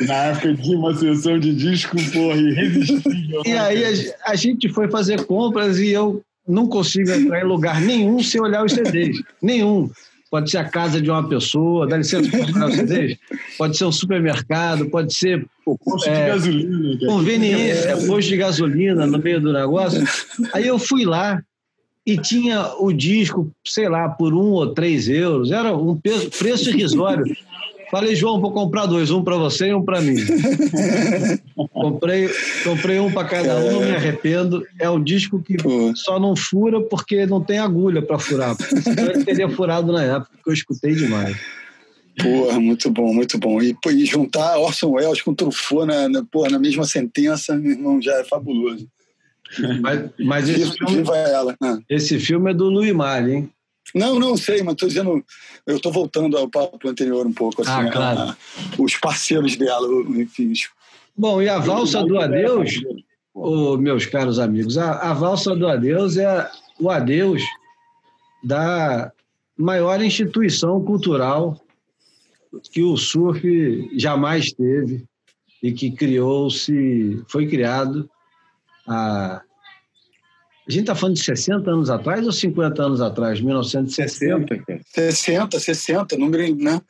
Na 0.00 0.14
época 0.26 0.54
de 0.54 0.76
uma 0.76 0.94
sessão 0.94 1.40
de 1.40 1.52
disco, 1.52 1.96
porra, 2.12 2.36
irresistível. 2.36 3.42
E 3.44 3.48
né, 3.48 3.58
aí 3.58 4.12
a 4.24 4.36
gente 4.36 4.68
foi 4.68 4.88
fazer 4.88 5.24
compras 5.24 5.76
e 5.80 5.88
eu 5.88 6.22
não 6.46 6.68
consigo 6.68 7.10
entrar 7.10 7.40
em 7.40 7.48
lugar 7.48 7.80
nenhum 7.80 8.22
sem 8.22 8.40
olhar 8.40 8.64
os 8.64 8.70
CDs. 8.70 9.20
Nenhum. 9.42 9.90
Pode 10.30 10.50
ser 10.50 10.58
a 10.58 10.64
casa 10.68 11.00
de 11.00 11.10
uma 11.10 11.26
pessoa, 11.26 11.86
dá 11.86 11.96
licença 11.96 12.28
para 12.52 12.70
CDs? 12.70 13.16
Pode 13.56 13.76
ser 13.78 13.84
um 13.86 13.92
supermercado, 13.92 14.90
pode 14.90 15.14
ser 15.14 15.46
Pô, 15.64 15.76
posto 15.78 16.04
de 16.04 16.16
é, 16.16 16.28
gasolina, 16.28 16.98
cara. 16.98 17.12
conveniência, 17.12 17.96
posto 18.06 18.28
de 18.28 18.36
gasolina 18.36 19.06
no 19.06 19.18
meio 19.18 19.40
do 19.40 19.52
negócio. 19.52 20.02
Aí 20.52 20.66
eu 20.66 20.78
fui 20.78 21.04
lá 21.04 21.42
e 22.06 22.16
tinha 22.18 22.74
o 22.78 22.92
disco, 22.92 23.50
sei 23.66 23.88
lá, 23.88 24.08
por 24.08 24.34
um 24.34 24.52
ou 24.52 24.72
três 24.74 25.08
euros. 25.08 25.50
Era 25.50 25.74
um 25.76 25.96
peso- 25.96 26.30
preço 26.30 26.68
irrisório. 26.70 27.24
Falei, 27.90 28.14
João, 28.14 28.40
vou 28.40 28.52
comprar 28.52 28.86
dois, 28.86 29.10
um 29.10 29.24
para 29.24 29.36
você 29.36 29.68
e 29.68 29.74
um 29.74 29.82
para 29.82 30.00
mim. 30.00 30.16
comprei, 31.72 32.28
comprei 32.62 32.98
um 33.00 33.10
para 33.10 33.26
cada 33.26 33.56
um, 33.56 33.72
não 33.72 33.80
me 33.80 33.94
arrependo. 33.94 34.62
É 34.78 34.90
um 34.90 35.02
disco 35.02 35.40
que 35.40 35.56
Pô. 35.56 35.94
só 35.96 36.18
não 36.20 36.36
fura 36.36 36.80
porque 36.82 37.24
não 37.24 37.42
tem 37.42 37.58
agulha 37.58 38.02
para 38.02 38.18
furar. 38.18 38.54
Porque 38.56 38.82
senão 38.82 39.10
ele 39.10 39.24
teria 39.24 39.48
furado 39.48 39.92
na 39.92 40.04
época, 40.04 40.30
que 40.44 40.50
eu 40.50 40.54
escutei 40.54 40.94
demais. 40.94 41.36
Porra, 42.22 42.60
muito 42.60 42.90
bom, 42.90 43.14
muito 43.14 43.38
bom. 43.38 43.62
E, 43.62 43.76
e 43.86 44.04
juntar 44.04 44.58
Orson 44.58 44.90
Welles 44.90 45.22
com 45.22 45.34
Truffaut 45.34 45.86
na, 45.86 46.08
na, 46.08 46.24
porra, 46.24 46.50
na 46.50 46.58
mesma 46.58 46.84
sentença, 46.84 47.56
meu 47.56 47.72
irmão, 47.72 48.02
já 48.02 48.14
é 48.20 48.24
fabuloso. 48.24 48.86
Mas, 49.80 50.10
mas 50.18 50.48
esse, 50.48 50.58
Viva, 50.58 50.72
filme, 50.72 50.96
viva 50.96 51.16
ela. 51.16 51.56
Ah. 51.62 51.78
esse 51.88 52.18
filme 52.18 52.50
é 52.50 52.54
do 52.54 52.68
Louis 52.68 52.92
Malle, 52.92 53.32
hein? 53.32 53.50
Não, 53.94 54.18
não 54.18 54.36
sei, 54.36 54.62
mas 54.62 54.72
estou 54.74 54.88
dizendo, 54.88 55.24
eu 55.66 55.76
estou 55.76 55.90
voltando 55.92 56.36
ao 56.36 56.48
papo 56.48 56.88
anterior 56.88 57.26
um 57.26 57.32
pouco. 57.32 57.62
Assim, 57.62 57.70
Ah, 57.70 57.90
claro. 57.90 58.18
a- 58.20 58.36
os 58.78 58.96
parceiros 58.96 59.56
dela, 59.56 59.88
enfim. 60.10 60.52
Bom, 61.16 61.40
e 61.42 61.48
a 61.48 61.58
valsa 61.58 62.02
do 62.04 62.18
adeus, 62.18 62.70
ô, 63.34 63.76
meus 63.76 64.06
caros 64.06 64.38
amigos, 64.38 64.78
a, 64.78 65.10
a 65.10 65.12
valsa 65.14 65.54
do 65.56 65.66
adeus 65.66 66.16
é 66.16 66.50
o 66.78 66.90
adeus 66.90 67.42
da 68.44 69.10
maior 69.56 70.00
instituição 70.02 70.82
cultural 70.84 71.60
que 72.72 72.82
o 72.82 72.96
surf 72.96 73.90
jamais 73.98 74.52
teve 74.52 75.04
e 75.62 75.72
que 75.72 75.90
criou-se, 75.90 77.22
foi 77.28 77.46
criado 77.48 78.08
a. 78.86 79.42
A 80.68 80.70
gente 80.70 80.82
está 80.82 80.94
falando 80.94 81.14
de 81.16 81.22
60 81.24 81.70
anos 81.70 81.88
atrás 81.88 82.26
ou 82.26 82.32
50 82.32 82.82
anos 82.82 83.00
atrás? 83.00 83.40
1960. 83.40 84.08
60, 84.54 84.64
cara. 84.64 84.80
60, 84.84 85.58
60, 85.60 86.16
número, 86.18 86.54
né? 86.56 86.80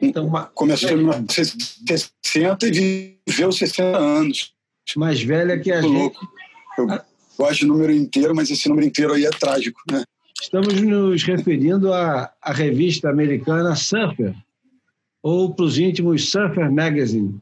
Então, 0.00 0.30
Começou 0.54 0.90
em 0.90 0.96
1960 0.98 2.66
e 2.68 3.16
viveu 3.26 3.50
60 3.50 3.96
anos. 3.96 4.52
mais 4.96 5.20
velha 5.22 5.58
que 5.58 5.72
a 5.72 5.80
Muito 5.82 5.92
gente. 5.92 6.00
louco. 6.00 6.28
Eu 6.78 6.86
gosto 7.36 7.60
de 7.60 7.66
número 7.66 7.92
inteiro, 7.92 8.34
mas 8.34 8.50
esse 8.50 8.68
número 8.68 8.86
inteiro 8.86 9.12
aí 9.14 9.24
é 9.24 9.30
trágico, 9.30 9.80
né? 9.90 10.04
Estamos 10.40 10.80
nos 10.80 11.22
referindo 11.24 11.92
à, 11.92 12.30
à 12.40 12.52
revista 12.52 13.08
americana 13.10 13.74
Surfer, 13.74 14.34
ou 15.22 15.52
para 15.54 15.64
os 15.64 15.78
íntimos 15.78 16.30
Surfer 16.30 16.70
Magazine, 16.70 17.40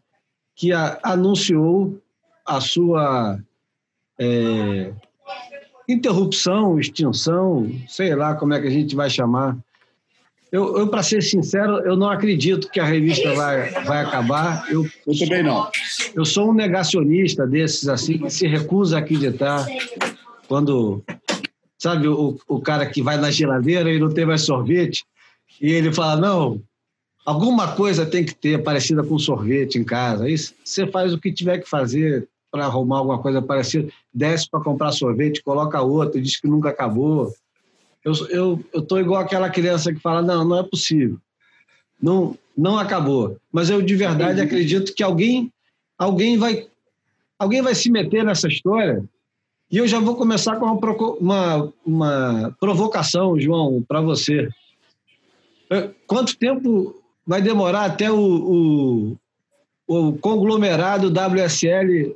que 0.55 0.73
a- 0.73 0.99
anunciou 1.03 2.01
a 2.47 2.61
sua 2.61 3.39
é, 4.19 4.93
interrupção, 5.89 6.79
extinção, 6.79 7.71
sei 7.89 8.15
lá 8.15 8.35
como 8.35 8.55
é 8.55 8.61
que 8.61 8.67
a 8.67 8.71
gente 8.71 8.95
vai 8.95 9.11
chamar. 9.11 9.57
Eu, 10.51 10.77
eu 10.77 10.89
para 10.89 11.03
ser 11.03 11.23
sincero, 11.23 11.79
eu 11.79 11.97
não 11.97 12.11
acredito 12.11 12.69
que 12.69 12.79
a 12.79 12.85
revista 12.85 13.33
vai, 13.35 13.71
vai 13.85 14.05
acabar. 14.05 14.71
Eu, 14.71 14.87
Eu 15.07 15.19
também 15.19 15.43
não. 15.43 15.71
eu 16.15 16.25
sou 16.27 16.51
um 16.51 16.55
negacionista 16.55 17.47
desses 17.47 17.89
assim 17.89 18.19
que 18.19 18.29
se 18.29 18.47
recusa 18.47 18.97
a 18.97 19.01
acreditar 19.01 19.67
quando 20.47 21.03
sabe 21.79 22.07
o, 22.07 22.39
o 22.47 22.61
cara 22.61 22.85
que 22.87 23.03
vai 23.03 23.17
na 23.17 23.31
geladeira 23.31 23.91
e 23.91 23.99
não 23.99 24.11
tem 24.11 24.27
mais 24.27 24.43
sorvete 24.43 25.05
e 25.61 25.73
ele 25.73 25.93
fala 25.93 26.21
não 26.21 26.63
alguma 27.25 27.75
coisa 27.75 28.07
tem 28.07 28.25
que 28.25 28.35
ter 28.35 28.63
parecida 28.63 29.03
com 29.03 29.19
sorvete 29.19 29.79
em 29.79 29.85
casa 29.85 30.25
aí 30.25 30.37
você 30.37 30.87
faz 30.87 31.13
o 31.13 31.19
que 31.19 31.33
tiver 31.33 31.59
que 31.59 31.69
fazer 31.69 32.29
para 32.53 32.67
arrumar 32.67 32.99
alguma 32.99 33.19
coisa 33.19 33.41
parecida 33.41 33.91
desce 34.13 34.49
para 34.49 34.63
comprar 34.63 34.93
sorvete 34.93 35.43
coloca 35.43 35.81
outro 35.81 36.21
diz 36.21 36.39
que 36.39 36.47
nunca 36.47 36.69
acabou. 36.69 37.33
Eu 38.05 38.13
eu 38.29 38.65
eu 38.73 38.83
tô 38.83 38.99
igual 38.99 39.23
aquela 39.23 39.49
criança 39.49 39.93
que 39.93 39.99
fala 39.99 40.21
não 40.21 40.45
não 40.45 40.59
é 40.59 40.63
possível. 40.63 41.17
Não 42.01 42.37
não 42.57 42.79
acabou. 42.79 43.39
Mas 43.51 43.71
eu 43.71 43.81
de 43.81 43.97
verdade 43.97 44.41
acredito 44.41 44.95
que 44.95 45.03
alguém 45.03 45.51
alguém 45.99 46.37
vai 46.37 46.69
alguém 47.39 47.63
vai 47.63 47.75
se 47.75 47.91
meter 47.91 48.23
nessa 48.23 48.47
história. 48.47 49.03
E 49.71 49.79
eu 49.79 49.89
já 49.89 49.99
vou 49.99 50.15
começar 50.15 50.57
com 50.57 50.67
uma, 50.67 50.79
uma, 51.19 51.73
uma 51.87 52.57
provocação, 52.61 53.41
João, 53.41 53.83
para 53.83 54.03
você. 54.03 54.51
Eh, 55.71 55.91
Quanto 56.07 56.37
tempo 56.37 57.03
vai 57.27 57.41
demorar 57.41 57.87
até 57.87 58.11
o, 58.11 58.19
o, 58.19 59.17
o 59.87 60.13
conglomerado 60.19 61.09
WSL 61.09 62.15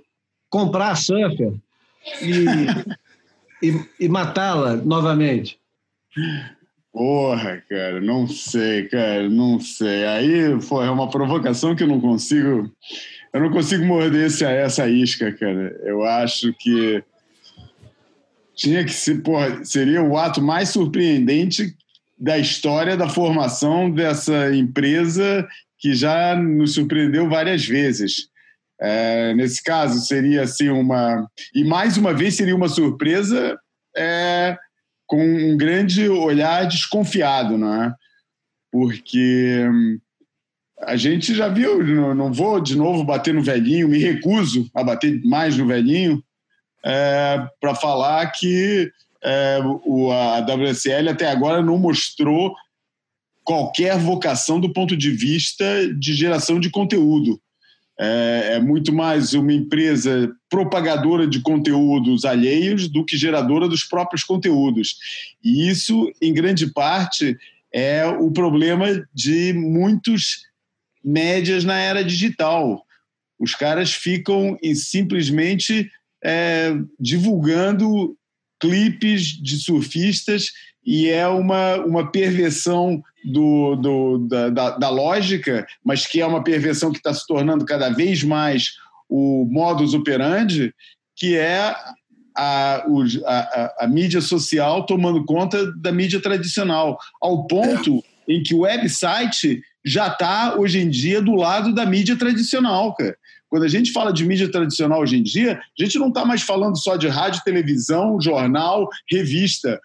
comprar 0.49 0.91
a 0.91 0.95
Surfer 0.95 1.53
e, 2.23 3.67
e, 3.67 3.81
e 4.01 4.09
matá-la 4.09 4.77
novamente? 4.77 5.59
Porra, 6.93 7.63
cara, 7.69 8.01
não 8.01 8.27
sei, 8.27 8.89
cara, 8.89 9.29
não 9.29 9.61
sei. 9.61 10.07
Aí, 10.07 10.59
pô, 10.67 10.83
é 10.83 10.91
uma 10.91 11.11
provocação 11.11 11.77
que 11.77 11.83
eu 11.83 11.89
não 11.89 12.01
consigo. 12.01 12.73
Eu 13.35 13.41
não 13.41 13.51
consigo 13.51 13.85
morder 13.85 14.29
esse, 14.29 14.45
essa 14.45 14.89
isca, 14.89 15.31
cara. 15.31 15.79
Eu 15.85 16.03
acho 16.03 16.55
que 16.55 17.05
tinha 18.55 18.83
que 18.83 18.93
ser, 18.93 19.23
porra, 19.23 19.63
seria 19.63 20.03
o 20.03 20.17
ato 20.17 20.41
mais 20.41 20.71
surpreendente 20.71 21.77
da 22.19 22.39
história 22.39 22.97
da 22.97 23.11
formação 23.11 23.91
dessa 23.91 24.55
empresa 24.57 25.47
que 25.79 25.95
já 25.95 26.35
nos 26.35 26.73
surpreendeu 26.73 27.29
várias 27.29 27.67
vezes. 27.67 28.31
É, 28.81 29.35
nesse 29.35 29.63
caso, 29.63 30.05
seria 30.07 30.43
assim 30.43 30.69
uma. 30.69 31.27
E 31.55 31.65
mais 31.65 31.97
uma 31.97 32.13
vez 32.13 32.37
seria 32.37 32.55
uma 32.55 32.69
surpresa 32.69 33.59
é, 33.97 34.57
com 35.07 35.23
um 35.23 35.57
grande 35.57 36.09
olhar 36.09 36.67
desconfiado, 36.67 37.57
não 37.57 37.85
é? 37.85 37.95
Porque 38.71 39.67
hum, 39.71 39.99
a 40.83 40.97
gente 40.97 41.35
já 41.35 41.49
viu, 41.49 41.83
não, 42.15 42.33
vou 42.33 42.61
de 42.61 42.77
novo 42.77 43.05
bater 43.05 43.33
no 43.33 43.43
velhinho, 43.43 43.89
me 43.89 43.99
recuso 43.99 44.69
a 44.75 44.85
bater 44.85 45.23
mais 45.25 45.57
no 45.57 45.67
velhinho, 45.67 46.23
é, 46.85 47.47
para 47.61 47.75
falar 47.75 48.27
que 48.33 48.91
é, 49.25 49.59
o, 49.85 50.13
a 50.13 50.41
WSL 50.41 51.09
até 51.09 51.31
agora 51.31 51.63
não 51.63 51.79
mostrou 51.79 52.55
qualquer 53.43 53.97
vocação 53.97 54.61
do 54.61 54.73
ponto 54.73 54.97
de 54.97 55.11
vista 55.11 55.65
de 55.99 56.15
geração 56.15 56.61
de 56.61 56.69
conteúdo. 56.69 57.41
É, 57.99 58.53
é, 58.53 58.61
muito 58.61 58.93
mais 58.93 59.33
uma 59.33 59.53
empresa 59.53 60.31
propagadora 60.51 61.27
de 61.27 61.41
conteúdos 61.41 62.25
alheios 62.25 62.89
do 62.89 63.05
que 63.05 63.17
geradora 63.17 63.69
dos 63.69 63.85
próprios 63.85 64.23
conteúdos. 64.23 64.97
E 65.43 65.69
isso, 65.69 66.13
em 66.21 66.33
grande 66.35 66.67
parte, 66.67 67.37
é 67.73 68.07
o 68.07 68.31
problema 68.31 68.87
de 69.15 69.53
muitos 69.55 70.43
médias 71.03 71.65
na 71.65 71.79
era 71.79 72.05
digital. 72.05 72.85
Os 73.39 73.55
caras 73.55 73.93
ficam 73.93 74.59
simplesmente 74.75 75.91
é, 76.23 76.73
divulgando 76.99 78.17
clipes 78.61 79.23
de 79.23 79.57
surfistas 79.59 80.53
e 80.87 81.09
é 81.11 81.27
uma, 81.27 81.77
uma 81.79 82.11
perversão 82.13 83.03
do, 83.25 83.75
do, 83.75 84.19
da, 84.29 84.51
da, 84.51 84.71
da 84.79 84.89
lógica, 84.89 85.67
mas 85.85 86.07
que 86.07 86.21
é 86.21 86.27
uma 86.27 86.45
perversão 86.45 86.93
que 86.93 86.99
está 86.99 87.13
se 87.13 87.27
tornando 87.27 87.65
cada 87.65 87.91
vez 87.91 88.23
mais 88.23 88.75
o 89.09 89.45
modus 89.51 89.95
operandi, 89.95 90.73
que 91.17 91.37
é 91.37 91.75
a, 92.37 92.85
a, 92.87 93.75
a, 93.81 93.89
mídia 93.89 94.21
social 94.21 94.87
tomando 94.87 95.25
conta 95.25 95.73
da 95.73 95.91
mídia 95.91 96.21
tradicional, 96.21 96.99
ao 97.21 97.47
ponto 97.47 98.05
é. 98.29 98.35
em 98.35 98.43
que 98.43 98.55
o 98.55 98.61
website 98.61 99.61
já 99.85 100.09
está, 100.09 100.57
hoje 100.57 100.81
em 100.81 100.89
dia, 100.89 101.21
do 101.21 101.35
lado 101.35 101.75
da 101.75 101.87
mídia 101.87 102.17
tradicional, 102.17 102.95
cara. 102.95 103.17
Quando 103.49 103.63
a 103.63 103.69
gente 103.69 103.93
fala 103.93 104.13
de 104.13 104.25
mídia 104.25 104.51
tradicional 104.51 105.01
hoje 105.01 105.17
em 105.17 105.23
dia, 105.23 105.59
a 105.59 105.83
gente 105.83 105.99
não 105.99 106.09
está 106.09 106.25
mais 106.25 106.43
falando 106.43 106.77
só 106.77 106.97
de 106.97 107.07
rádio, 107.07 107.43
televisão, 107.45 108.21
jornal, 108.21 108.89
revista. 109.09 109.81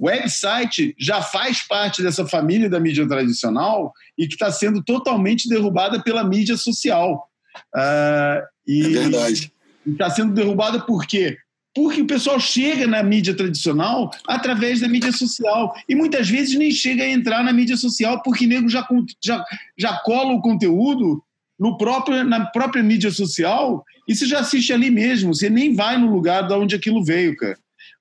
Website 0.00 0.94
já 0.98 1.20
faz 1.20 1.66
parte 1.66 2.02
dessa 2.02 2.26
família 2.26 2.70
da 2.70 2.80
mídia 2.80 3.06
tradicional 3.06 3.92
e 4.16 4.26
que 4.26 4.34
está 4.34 4.50
sendo 4.50 4.82
totalmente 4.82 5.48
derrubada 5.48 6.02
pela 6.02 6.24
mídia 6.24 6.56
social. 6.56 7.28
Uh, 7.74 8.42
e, 8.66 8.86
é 8.86 9.00
verdade. 9.00 9.52
Está 9.86 10.08
sendo 10.08 10.32
derrubada 10.32 10.80
por 10.80 11.06
quê? 11.06 11.36
Porque 11.74 12.00
o 12.00 12.06
pessoal 12.06 12.40
chega 12.40 12.86
na 12.86 13.02
mídia 13.02 13.34
tradicional 13.34 14.10
através 14.26 14.80
da 14.80 14.88
mídia 14.88 15.12
social. 15.12 15.74
E 15.88 15.94
muitas 15.94 16.28
vezes 16.28 16.56
nem 16.56 16.70
chega 16.70 17.04
a 17.04 17.08
entrar 17.08 17.44
na 17.44 17.52
mídia 17.52 17.76
social 17.76 18.22
porque 18.22 18.46
nego 18.46 18.68
já, 18.68 18.86
já, 19.22 19.44
já 19.78 19.98
cola 19.98 20.32
o 20.32 20.40
conteúdo 20.40 21.22
no 21.58 21.76
próprio, 21.76 22.24
na 22.24 22.46
própria 22.46 22.82
mídia 22.82 23.10
social 23.10 23.84
e 24.08 24.16
você 24.16 24.26
já 24.26 24.40
assiste 24.40 24.72
ali 24.72 24.90
mesmo. 24.90 25.34
Você 25.34 25.50
nem 25.50 25.74
vai 25.74 25.98
no 25.98 26.10
lugar 26.10 26.48
de 26.48 26.54
onde 26.54 26.74
aquilo 26.74 27.04
veio, 27.04 27.36
cara. 27.36 27.58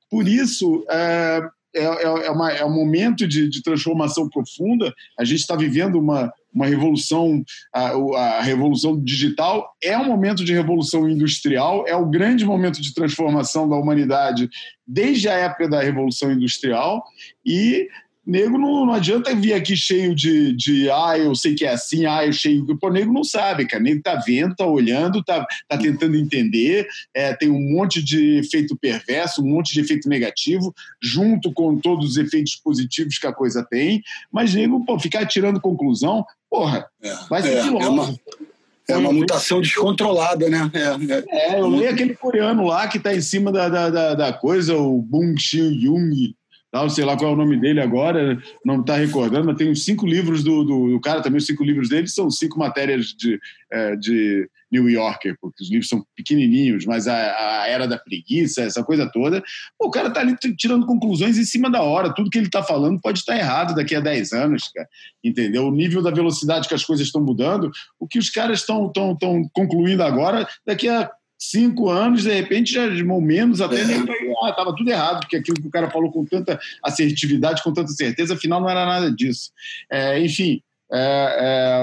Por 0.09 0.27
isso, 0.27 0.83
é, 0.89 1.41
é, 1.75 1.83
é, 1.83 2.03
é, 2.03 2.31
uma, 2.31 2.51
é 2.51 2.65
um 2.65 2.73
momento 2.73 3.27
de, 3.27 3.49
de 3.49 3.61
transformação 3.61 4.27
profunda. 4.27 4.93
A 5.17 5.23
gente 5.23 5.39
está 5.39 5.55
vivendo 5.55 5.99
uma, 5.99 6.33
uma 6.53 6.65
revolução, 6.65 7.43
a, 7.73 7.89
a, 7.89 8.41
revolução 8.41 8.99
digital 9.01 9.75
é 9.81 9.97
um 9.97 10.05
momento 10.05 10.43
de 10.43 10.53
revolução 10.53 11.07
industrial, 11.07 11.85
é 11.88 11.95
o 11.95 12.05
grande 12.05 12.45
momento 12.45 12.81
de 12.81 12.93
transformação 12.93 13.69
da 13.69 13.75
humanidade 13.75 14.49
desde 14.85 15.29
a 15.29 15.33
época 15.33 15.69
da 15.69 15.81
revolução 15.81 16.31
industrial 16.31 17.03
e 17.45 17.88
nego 18.29 18.59
não, 18.59 18.86
não 18.86 18.93
adianta 18.93 19.33
vir 19.33 19.53
aqui 19.53 19.75
cheio 19.75 20.13
de, 20.13 20.53
de 20.55 20.89
ah, 20.91 21.17
eu 21.17 21.33
sei 21.33 21.55
que 21.55 21.65
é 21.65 21.71
assim, 21.71 22.05
ah, 22.05 22.24
eu 22.24 22.31
cheio. 22.31 22.77
Pô, 22.77 22.91
nego 22.91 23.12
não 23.12 23.24
sabe, 23.24 23.65
cara. 23.65 23.81
Nego 23.81 24.03
tá 24.03 24.15
vendo, 24.17 24.55
tá 24.55 24.67
olhando, 24.67 25.24
tá, 25.24 25.43
tá 25.67 25.77
tentando 25.77 26.15
entender. 26.15 26.88
É, 27.12 27.33
tem 27.33 27.50
um 27.50 27.59
monte 27.59 28.03
de 28.03 28.38
efeito 28.38 28.77
perverso, 28.77 29.41
um 29.41 29.48
monte 29.48 29.74
de 29.74 29.81
efeito 29.81 30.07
negativo, 30.07 30.71
junto 31.01 31.51
com 31.51 31.75
todos 31.79 32.12
os 32.12 32.17
efeitos 32.17 32.55
positivos 32.55 33.17
que 33.17 33.25
a 33.25 33.33
coisa 33.33 33.65
tem. 33.67 34.03
Mas 34.31 34.53
nego, 34.53 34.86
pô, 34.86 35.00
ficar 35.00 35.25
tirando 35.25 35.59
conclusão, 35.59 36.24
porra, 36.51 36.86
é, 37.01 37.15
vai 37.27 37.41
ser 37.41 37.57
é, 37.57 37.59
é 37.62 37.63
uma, 37.89 38.15
é 38.88 38.95
uma 38.95 39.12
mutação 39.12 39.59
descontrolada, 39.59 40.48
né? 40.48 40.69
É, 40.71 41.55
é 41.55 41.59
eu 41.59 41.67
leio 41.67 41.89
aquele 41.89 42.13
coreano 42.13 42.67
lá 42.67 42.88
que 42.88 42.98
está 42.98 43.15
em 43.15 43.21
cima 43.21 43.51
da, 43.51 43.67
da, 43.69 43.89
da, 43.89 44.13
da 44.13 44.33
coisa, 44.33 44.77
o 44.77 45.01
Bung 45.01 45.36
Xiu 45.36 45.74
Jung 45.74 46.36
tal, 46.71 46.89
sei 46.89 47.03
lá 47.03 47.17
qual 47.17 47.31
é 47.31 47.33
o 47.33 47.38
nome 47.38 47.57
dele 47.57 47.81
agora, 47.81 48.38
não 48.63 48.81
está 48.81 48.95
recordando, 48.95 49.47
mas 49.47 49.57
tem 49.57 49.71
os 49.71 49.83
cinco 49.83 50.05
livros 50.05 50.43
do, 50.43 50.63
do, 50.63 50.89
do, 50.91 51.01
cara, 51.01 51.21
também 51.21 51.39
os 51.39 51.45
cinco 51.45 51.63
livros 51.63 51.89
dele 51.89 52.07
são 52.07 52.29
cinco 52.29 52.59
matérias 52.59 53.07
de, 53.07 53.39
é, 53.71 53.95
de 53.95 54.49
New 54.71 54.88
Yorker, 54.88 55.35
porque 55.41 55.63
os 55.63 55.69
livros 55.69 55.89
são 55.89 56.05
pequenininhos, 56.15 56.86
mas 56.86 57.08
a, 57.08 57.15
a 57.62 57.67
Era 57.67 57.88
da 57.88 57.97
Preguiça, 57.97 58.62
essa 58.62 58.84
coisa 58.84 59.10
toda, 59.12 59.43
o 59.79 59.89
cara 59.89 60.10
está 60.10 60.21
ali 60.21 60.36
tirando 60.55 60.86
conclusões 60.86 61.38
em 61.38 61.43
cima 61.43 61.71
da 61.71 61.82
hora, 61.82 62.13
tudo 62.13 62.29
que 62.29 62.38
ele 62.38 62.47
está 62.47 62.62
falando 62.62 63.01
pode 63.01 63.19
estar 63.19 63.38
errado 63.38 63.73
daqui 63.73 63.95
a 63.95 63.99
10 63.99 64.34
anos, 64.34 64.69
cara, 64.73 64.88
entendeu? 65.23 65.65
O 65.67 65.71
nível 65.71 66.03
da 66.03 66.12
velocidade 66.12 66.67
que 66.67 66.75
as 66.75 66.86
coisas 66.86 67.08
estão 67.08 67.21
mudando, 67.21 67.71
o 67.99 68.08
que 68.08 68.19
os 68.19 68.29
caras 68.29 68.60
estão 68.60 68.91
concluindo 69.53 70.03
agora, 70.03 70.47
daqui 70.65 70.88
a 70.88 71.10
cinco 71.39 71.89
anos, 71.89 72.23
de 72.23 72.34
repente, 72.34 72.73
já 72.73 72.86
menos, 73.21 73.62
até 73.62 73.82
é. 73.82 73.86
nem 73.86 73.99
ah, 74.43 74.49
estava 74.49 74.75
tudo 74.75 74.91
errado, 74.91 75.21
porque 75.21 75.38
aquilo 75.38 75.62
que 75.62 75.67
o 75.67 75.71
cara 75.71 75.89
falou 75.89 76.12
com 76.12 76.25
tanta 76.25 76.60
assertividade, 76.84 77.63
com 77.63 77.71
tanta 77.71 77.91
certeza, 77.91 78.34
afinal 78.34 78.60
não 78.60 78.69
era 78.69 78.86
nada 78.86 79.10
disso. 79.10 79.52
É, 79.89 80.19
enfim, 80.19 80.62
é, 80.91 81.82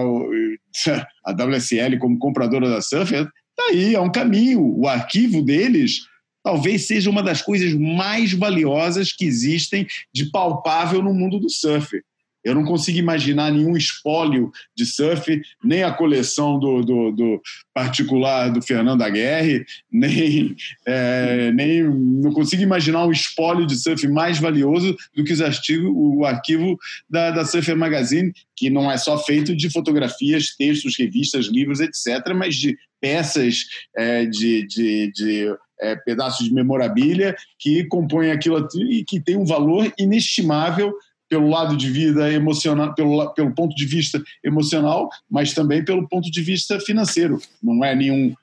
é 0.84 1.06
a 1.24 1.32
WSL 1.32 1.98
como 1.98 2.18
compradora 2.18 2.68
da 2.68 2.82
Surfer, 2.82 3.24
tá 3.56 3.64
aí, 3.70 3.94
é 3.94 4.00
um 4.00 4.12
caminho. 4.12 4.78
O 4.78 4.86
arquivo 4.86 5.42
deles 5.42 6.02
talvez 6.44 6.86
seja 6.86 7.10
uma 7.10 7.24
das 7.24 7.42
coisas 7.42 7.74
mais 7.74 8.32
valiosas 8.32 9.12
que 9.12 9.24
existem 9.24 9.84
de 10.14 10.30
palpável 10.30 11.02
no 11.02 11.12
mundo 11.12 11.40
do 11.40 11.50
surf. 11.50 12.00
Eu 12.46 12.54
não 12.54 12.64
consigo 12.64 12.96
imaginar 12.96 13.50
nenhum 13.50 13.76
espólio 13.76 14.52
de 14.72 14.86
surf, 14.86 15.42
nem 15.64 15.82
a 15.82 15.90
coleção 15.90 16.60
do, 16.60 16.80
do, 16.80 17.10
do 17.10 17.42
particular 17.74 18.50
do 18.52 18.62
Fernando 18.62 19.02
Aguerre, 19.02 19.66
nem, 19.90 20.54
é, 20.86 21.50
nem 21.50 21.82
não 21.82 22.32
consigo 22.32 22.62
imaginar 22.62 23.04
um 23.04 23.10
espólio 23.10 23.66
de 23.66 23.74
surf 23.74 24.06
mais 24.06 24.38
valioso 24.38 24.96
do 25.12 25.24
que 25.24 25.32
os 25.32 25.42
artigos, 25.42 25.90
o 25.92 26.24
arquivo 26.24 26.78
da, 27.10 27.32
da 27.32 27.44
Surfer 27.44 27.76
Magazine, 27.76 28.32
que 28.54 28.70
não 28.70 28.88
é 28.88 28.96
só 28.96 29.18
feito 29.18 29.54
de 29.56 29.68
fotografias, 29.68 30.54
textos, 30.56 30.96
revistas, 30.96 31.46
livros, 31.46 31.80
etc., 31.80 32.32
mas 32.32 32.54
de 32.54 32.78
peças, 33.00 33.64
é, 33.96 34.24
de, 34.24 34.64
de, 34.68 35.10
de 35.10 35.56
é, 35.80 35.96
pedaços 35.96 36.46
de 36.46 36.54
memorabilia 36.54 37.34
que 37.58 37.84
compõem 37.86 38.30
aquilo 38.30 38.68
e 38.88 39.04
que 39.04 39.20
tem 39.20 39.36
um 39.36 39.44
valor 39.44 39.92
inestimável 39.98 40.94
pelo 41.28 41.48
lado 41.48 41.76
de 41.76 41.90
vida 41.90 42.32
emocional, 42.32 42.94
pelo, 42.94 43.32
pelo 43.34 43.54
ponto 43.54 43.74
de 43.74 43.84
vista 43.84 44.22
emocional, 44.44 45.08
mas 45.28 45.52
também 45.52 45.84
pelo 45.84 46.08
ponto 46.08 46.30
de 46.30 46.42
vista 46.42 46.78
financeiro. 46.80 47.40
Não 47.62 47.84
é 47.84 47.94
nenhum 47.94 48.34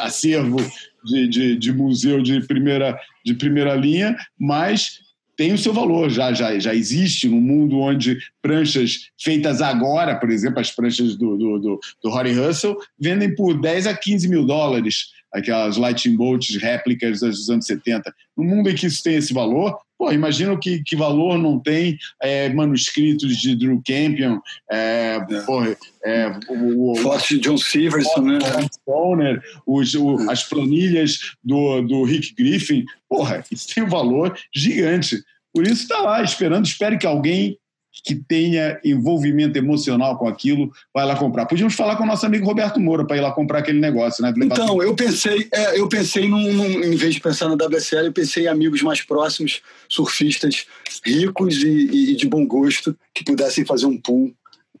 acervo 0.00 0.58
de, 1.04 1.28
de, 1.28 1.56
de 1.56 1.72
museu 1.72 2.22
de 2.22 2.40
primeira, 2.46 2.98
de 3.24 3.34
primeira 3.34 3.74
linha, 3.74 4.16
mas 4.38 5.00
tem 5.36 5.52
o 5.52 5.58
seu 5.58 5.72
valor, 5.72 6.10
já, 6.10 6.32
já, 6.32 6.58
já 6.58 6.74
existe 6.74 7.28
no 7.28 7.40
mundo 7.40 7.78
onde 7.78 8.18
pranchas 8.42 9.08
feitas 9.16 9.62
agora, 9.62 10.16
por 10.16 10.30
exemplo, 10.30 10.58
as 10.58 10.72
pranchas 10.72 11.14
do, 11.16 11.36
do, 11.36 11.58
do, 11.60 11.80
do 12.02 12.10
Rory 12.10 12.32
Russell, 12.32 12.76
vendem 12.98 13.32
por 13.36 13.60
10 13.60 13.86
a 13.86 13.96
15 13.96 14.28
mil 14.28 14.44
dólares, 14.44 15.12
aquelas 15.32 15.76
Lightning 15.76 16.16
Bolts 16.16 16.56
réplicas 16.56 17.20
dos 17.20 17.50
anos 17.50 17.66
70. 17.66 18.14
No 18.36 18.44
mundo 18.44 18.70
em 18.70 18.74
que 18.74 18.86
isso 18.86 19.02
tem 19.02 19.16
esse 19.16 19.32
valor, 19.32 19.78
Pô, 19.98 20.12
imagina 20.12 20.56
que, 20.56 20.80
que 20.84 20.94
valor 20.94 21.36
não 21.36 21.58
tem 21.58 21.98
é, 22.22 22.48
manuscritos 22.50 23.36
de 23.36 23.56
Drew 23.56 23.82
Campion, 23.84 24.38
é, 24.70 25.18
é. 25.28 25.40
Porra, 25.40 25.76
é, 26.04 26.30
o, 26.48 26.94
Foto 26.94 27.26
de 27.26 27.40
John 27.40 27.58
Silverson, 27.58 28.20
né? 28.20 28.38
Stoner, 28.72 29.42
os, 29.66 29.94
o, 29.94 30.30
as 30.30 30.44
planilhas 30.44 31.18
do, 31.42 31.82
do 31.82 32.04
Rick 32.04 32.32
Griffin. 32.36 32.84
Porra, 33.08 33.44
isso 33.50 33.74
tem 33.74 33.82
um 33.82 33.88
valor 33.88 34.38
gigante. 34.54 35.20
Por 35.52 35.66
isso 35.66 35.82
está 35.82 35.98
lá, 35.98 36.22
esperando, 36.22 36.66
espere 36.66 36.96
que 36.96 37.06
alguém 37.06 37.58
que 38.04 38.14
tenha 38.14 38.80
envolvimento 38.84 39.58
emocional 39.58 40.16
com 40.16 40.28
aquilo, 40.28 40.72
vai 40.94 41.04
lá 41.04 41.16
comprar. 41.16 41.46
Podíamos 41.46 41.74
falar 41.74 41.96
com 41.96 42.04
o 42.04 42.06
nosso 42.06 42.24
amigo 42.24 42.46
Roberto 42.46 42.80
Moura 42.80 43.06
para 43.06 43.16
ir 43.16 43.20
lá 43.20 43.32
comprar 43.32 43.58
aquele 43.60 43.80
negócio, 43.80 44.22
né? 44.22 44.32
Então, 44.36 44.82
eu 44.82 44.94
pensei, 44.94 45.48
é, 45.52 45.78
eu 45.78 45.88
pensei 45.88 46.28
num, 46.28 46.52
num, 46.52 46.84
em 46.84 46.96
vez 46.96 47.14
de 47.14 47.20
pensar 47.20 47.48
na 47.48 47.54
WSL, 47.54 48.06
eu 48.06 48.12
pensei 48.12 48.44
em 48.44 48.48
amigos 48.48 48.82
mais 48.82 49.02
próximos, 49.02 49.62
surfistas 49.88 50.66
ricos 51.04 51.62
e, 51.62 52.12
e 52.12 52.16
de 52.16 52.26
bom 52.26 52.46
gosto, 52.46 52.96
que 53.14 53.24
pudessem 53.24 53.64
fazer 53.64 53.86
um 53.86 53.96
pool 53.96 54.32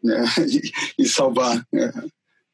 né? 0.02 0.24
e, 0.98 1.02
e 1.02 1.06
salvar. 1.06 1.64
Né? 1.72 1.92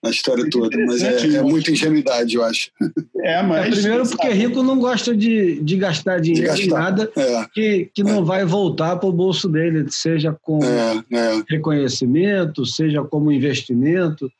A 0.04 0.10
história 0.10 0.48
toda, 0.50 0.76
mas 0.86 1.02
é, 1.02 1.36
é 1.36 1.42
muita 1.42 1.70
ingenuidade, 1.70 2.34
eu 2.34 2.44
acho. 2.44 2.70
É, 3.18 3.42
mas. 3.42 3.66
É, 3.66 3.80
primeiro, 3.80 4.08
porque 4.08 4.28
rico 4.28 4.62
não 4.62 4.78
gosta 4.78 5.16
de, 5.16 5.60
de 5.60 5.76
gastar 5.76 6.20
dinheiro 6.20 6.54
de 6.54 6.62
gastar. 6.62 6.64
em 6.64 6.68
nada 6.68 7.10
é. 7.16 7.46
que, 7.52 7.90
que 7.94 8.02
não 8.02 8.18
é. 8.18 8.24
vai 8.24 8.44
voltar 8.44 8.96
para 8.96 9.08
o 9.08 9.12
bolso 9.12 9.48
dele, 9.48 9.86
seja 9.88 10.36
com 10.42 10.60
é, 10.62 11.02
é. 11.12 11.42
reconhecimento, 11.48 12.66
seja 12.66 13.02
como 13.02 13.32
investimento. 13.32 14.30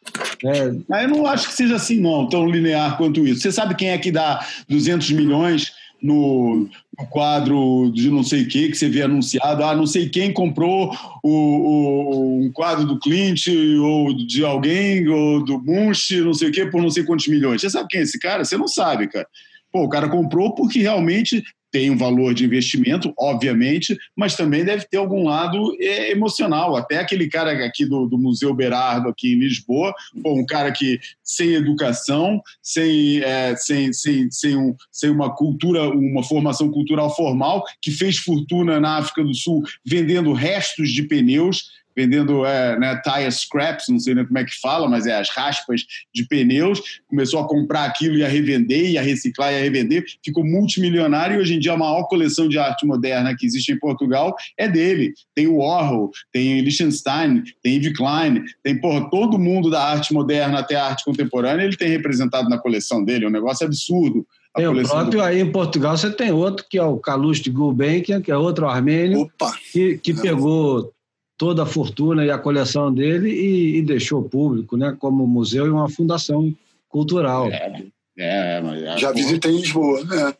Mas 0.88 1.02
eu 1.02 1.08
não 1.08 1.26
acho 1.26 1.48
que 1.48 1.54
seja 1.54 1.76
assim, 1.76 2.00
não, 2.00 2.28
tão 2.28 2.48
linear 2.48 2.96
quanto 2.96 3.26
isso. 3.26 3.40
Você 3.40 3.52
sabe 3.52 3.74
quem 3.74 3.88
é 3.88 3.98
que 3.98 4.12
dá 4.12 4.46
200 4.68 5.10
milhões 5.12 5.72
no, 6.04 6.68
no 6.98 7.06
quadro 7.08 7.90
de 7.90 8.10
não 8.10 8.22
sei 8.22 8.42
o 8.42 8.48
que 8.48 8.68
que 8.68 8.76
você 8.76 8.90
vê 8.90 9.00
anunciado, 9.00 9.64
ah, 9.64 9.74
não 9.74 9.86
sei 9.86 10.10
quem 10.10 10.34
comprou 10.34 10.94
o, 11.22 11.30
o, 11.30 12.44
um 12.44 12.52
quadro 12.52 12.84
do 12.84 12.98
Clint 12.98 13.46
ou 13.80 14.14
de 14.14 14.44
alguém, 14.44 15.08
ou 15.08 15.42
do 15.42 15.58
Munch, 15.58 16.20
não 16.20 16.34
sei 16.34 16.50
o 16.50 16.52
que, 16.52 16.66
por 16.66 16.82
não 16.82 16.90
sei 16.90 17.04
quantos 17.04 17.26
milhões. 17.26 17.62
Você 17.62 17.70
sabe 17.70 17.88
quem 17.88 18.00
é 18.00 18.02
esse 18.02 18.18
cara? 18.18 18.44
Você 18.44 18.58
não 18.58 18.68
sabe, 18.68 19.08
cara. 19.08 19.26
Pô, 19.72 19.84
o 19.84 19.88
cara 19.88 20.06
comprou 20.06 20.54
porque 20.54 20.80
realmente 20.80 21.42
tem 21.74 21.90
um 21.90 21.96
valor 21.96 22.32
de 22.34 22.44
investimento, 22.44 23.12
obviamente, 23.18 23.98
mas 24.14 24.36
também 24.36 24.64
deve 24.64 24.86
ter 24.86 24.96
algum 24.96 25.24
lado 25.24 25.76
é, 25.80 26.12
emocional. 26.12 26.76
Até 26.76 27.00
aquele 27.00 27.28
cara 27.28 27.50
aqui 27.66 27.84
do, 27.84 28.06
do, 28.06 28.16
Museu 28.16 28.54
Berardo, 28.54 29.08
aqui 29.08 29.32
em 29.32 29.40
Lisboa, 29.40 29.92
um 30.24 30.46
cara 30.46 30.70
que 30.70 31.00
sem 31.20 31.54
educação, 31.54 32.40
sem, 32.62 33.20
é, 33.24 33.56
sem, 33.56 33.92
sem, 33.92 34.30
sem, 34.30 34.56
um, 34.56 34.76
sem 34.92 35.10
uma 35.10 35.34
cultura, 35.34 35.88
uma 35.88 36.22
formação 36.22 36.70
cultural 36.70 37.12
formal, 37.16 37.64
que 37.82 37.90
fez 37.90 38.18
fortuna 38.18 38.78
na 38.78 38.98
África 38.98 39.24
do 39.24 39.34
Sul 39.34 39.64
vendendo 39.84 40.32
restos 40.32 40.92
de 40.92 41.02
pneus 41.02 41.72
vendendo 41.96 42.44
é, 42.44 42.78
né, 42.78 43.00
tire 43.02 43.30
scraps, 43.30 43.88
não 43.88 43.98
sei 43.98 44.14
nem 44.14 44.24
como 44.24 44.38
é 44.38 44.44
que 44.44 44.58
fala, 44.60 44.88
mas 44.88 45.06
é 45.06 45.18
as 45.18 45.30
raspas 45.30 45.82
de 46.14 46.26
pneus, 46.26 46.80
começou 47.08 47.40
a 47.40 47.48
comprar 47.48 47.84
aquilo 47.84 48.16
e 48.16 48.24
a 48.24 48.28
revender, 48.28 48.90
e 48.90 48.98
a 48.98 49.02
reciclar 49.02 49.52
e 49.52 49.56
a 49.56 49.60
revender, 49.60 50.04
ficou 50.24 50.44
multimilionário 50.44 51.36
e 51.36 51.38
hoje 51.38 51.54
em 51.54 51.58
dia 51.58 51.72
a 51.72 51.76
maior 51.76 52.04
coleção 52.04 52.48
de 52.48 52.58
arte 52.58 52.86
moderna 52.86 53.34
que 53.36 53.46
existe 53.46 53.72
em 53.72 53.78
Portugal 53.78 54.34
é 54.58 54.68
dele. 54.68 55.12
Tem 55.34 55.46
o 55.46 55.56
Warhol, 55.56 56.10
tem 56.32 56.60
Liechtenstein, 56.60 57.42
tem 57.62 57.76
Yves 57.76 57.96
Klein, 57.96 58.44
tem 58.62 58.80
porra, 58.80 59.08
todo 59.10 59.38
mundo 59.38 59.70
da 59.70 59.82
arte 59.82 60.12
moderna 60.12 60.58
até 60.58 60.76
a 60.76 60.86
arte 60.86 61.04
contemporânea 61.04 61.64
ele 61.64 61.76
tem 61.76 61.88
representado 61.88 62.48
na 62.48 62.58
coleção 62.58 63.04
dele, 63.04 63.24
é 63.24 63.28
um 63.28 63.32
negócio 63.32 63.66
absurdo. 63.66 64.26
Tem 64.54 64.68
o 64.68 64.82
próprio 64.82 65.18
do... 65.18 65.22
aí 65.22 65.40
em 65.40 65.50
Portugal, 65.50 65.96
você 65.96 66.10
tem 66.10 66.30
outro 66.30 66.64
que 66.70 66.78
é 66.78 66.82
o 66.82 66.98
Calouste 66.98 67.50
Gulbenkian, 67.50 68.20
que 68.20 68.30
é 68.30 68.36
outro 68.36 68.68
armênio, 68.68 69.22
Opa. 69.22 69.52
que, 69.72 69.98
que 69.98 70.14
pegou 70.14 70.92
toda 71.36 71.64
a 71.64 71.66
fortuna 71.66 72.24
e 72.24 72.30
a 72.30 72.38
coleção 72.38 72.92
dele 72.92 73.30
e, 73.30 73.78
e 73.78 73.82
deixou 73.82 74.22
público, 74.22 74.76
né, 74.76 74.96
como 74.98 75.26
museu 75.26 75.66
e 75.66 75.70
uma 75.70 75.88
fundação 75.88 76.52
cultural. 76.88 77.48
É, 77.50 77.82
é 78.16 78.60
mas 78.60 79.00
já 79.00 79.12
visitei 79.12 79.52
em 79.52 79.60
Lisboa, 79.60 80.04
né? 80.04 80.34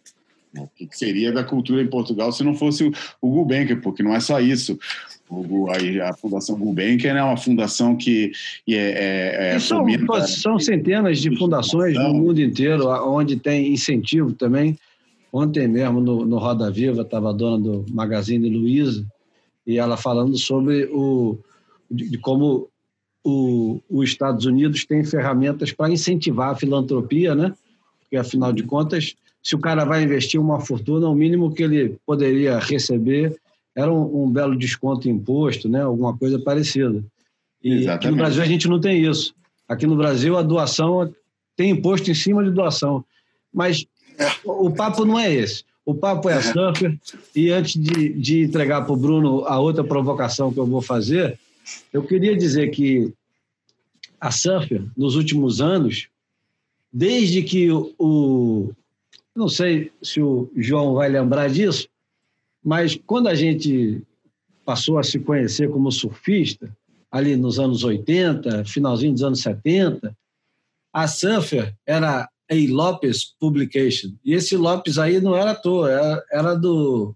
O 0.57 0.69
que 0.69 0.89
seria 0.93 1.33
da 1.33 1.43
cultura 1.43 1.83
em 1.83 1.89
Portugal 1.89 2.31
se 2.31 2.45
não 2.45 2.55
fosse 2.55 2.85
o, 3.21 3.29
Gulbenkian, 3.29 3.81
porque 3.81 4.05
não 4.05 4.15
é 4.15 4.21
só 4.21 4.39
isso. 4.39 4.79
O, 5.29 5.69
a, 5.69 6.11
a 6.11 6.15
Fundação 6.15 6.57
Gulbenkian 6.57 7.15
é 7.15 7.23
uma 7.23 7.37
fundação 7.37 7.97
que 7.97 8.31
é, 8.69 8.75
é, 8.75 9.55
é 9.57 9.59
são, 9.59 9.85
são 10.29 10.59
centenas 10.61 11.19
de 11.19 11.37
fundações 11.37 11.95
no 11.95 12.15
mundo 12.15 12.41
inteiro, 12.41 12.87
onde 12.87 13.35
tem 13.35 13.73
incentivo 13.73 14.33
também. 14.33 14.79
Ontem 15.33 15.67
mesmo, 15.67 16.01
no, 16.01 16.25
no 16.25 16.39
Roda 16.39 16.71
Viva, 16.71 17.03
estava 17.03 17.31
a 17.31 17.33
dona 17.33 17.59
do 17.59 17.85
Magazine 17.91 18.49
Luiza, 18.49 19.05
e 19.67 19.79
ela 19.79 19.97
falando 19.97 20.37
sobre 20.37 20.85
o, 20.93 21.39
de, 21.91 22.11
de 22.11 22.19
como 22.19 22.69
o, 23.25 23.81
os 23.89 24.11
Estados 24.11 24.45
Unidos 24.45 24.85
tem 24.85 25.03
ferramentas 25.03 25.73
para 25.73 25.93
incentivar 25.93 26.51
a 26.51 26.57
filantropia, 26.57 27.35
né? 27.35 27.55
Porque, 28.01 28.17
afinal 28.17 28.53
de 28.53 28.63
contas, 28.63 29.15
se 29.43 29.55
o 29.55 29.59
cara 29.59 29.85
vai 29.85 30.03
investir 30.03 30.41
uma 30.41 30.61
fortuna, 30.61 31.09
o 31.09 31.15
mínimo 31.15 31.53
que 31.53 31.63
ele 31.63 31.99
poderia 32.07 32.59
receber 32.59 33.37
era 33.75 33.93
um, 33.93 34.25
um 34.25 34.31
belo 34.31 34.57
desconto 34.57 35.09
em 35.09 35.13
imposto, 35.13 35.69
né? 35.69 35.83
Alguma 35.83 36.17
coisa 36.17 36.39
parecida. 36.39 37.03
E 37.63 37.89
aqui 37.89 38.09
no 38.09 38.17
Brasil 38.17 38.43
a 38.43 38.47
gente 38.47 38.69
não 38.69 38.79
tem 38.79 39.05
isso. 39.05 39.35
Aqui 39.67 39.87
no 39.87 39.97
Brasil 39.97 40.37
a 40.37 40.43
doação 40.43 41.13
tem 41.57 41.71
imposto 41.71 42.11
em 42.11 42.15
cima 42.15 42.45
de 42.45 42.51
doação. 42.51 43.05
Mas 43.53 43.87
o 44.45 44.71
papo 44.71 45.05
não 45.05 45.19
é 45.19 45.33
esse. 45.33 45.65
O 45.85 45.95
papo 45.95 46.29
é 46.29 46.35
a 46.35 46.43
surfer. 46.43 46.99
E 47.35 47.51
antes 47.51 47.81
de, 47.81 48.13
de 48.15 48.43
entregar 48.43 48.83
para 48.83 48.93
o 48.93 48.97
Bruno 48.97 49.45
a 49.47 49.59
outra 49.59 49.85
provocação 49.85 50.53
que 50.53 50.59
eu 50.59 50.67
vou 50.67 50.81
fazer, 50.81 51.39
eu 51.93 52.03
queria 52.03 52.37
dizer 52.37 52.71
que 52.71 53.13
a 54.21 54.31
surfer, 54.31 54.83
nos 54.97 55.17
últimos 55.17 55.61
anos, 55.61 56.09
desde 56.93 57.43
que 57.43 57.71
o, 57.71 57.95
o. 57.99 58.73
Não 59.35 59.49
sei 59.49 59.93
se 60.01 60.23
o 60.23 60.51
João 60.57 60.95
vai 60.95 61.09
lembrar 61.09 61.51
disso, 61.51 61.89
mas 62.65 62.99
quando 63.07 63.27
a 63.27 63.35
gente 63.35 64.01
passou 64.65 64.99
a 64.99 65.03
se 65.03 65.19
conhecer 65.19 65.69
como 65.71 65.91
surfista, 65.91 66.75
ali 67.11 67.37
nos 67.37 67.59
anos 67.59 67.85
80, 67.85 68.65
finalzinho 68.65 69.13
dos 69.13 69.23
anos 69.23 69.41
70, 69.41 70.17
a 70.93 71.07
Surfer 71.07 71.75
era 71.85 72.29
a 72.51 72.55
Lopes 72.69 73.25
Publication. 73.39 74.11
E 74.25 74.35
esse 74.35 74.57
Lopes 74.57 74.99
aí 74.99 75.21
não 75.21 75.37
era 75.37 75.53
à 75.53 75.55
toa, 75.55 75.91
era, 75.91 76.25
era 76.31 76.55
do 76.55 77.15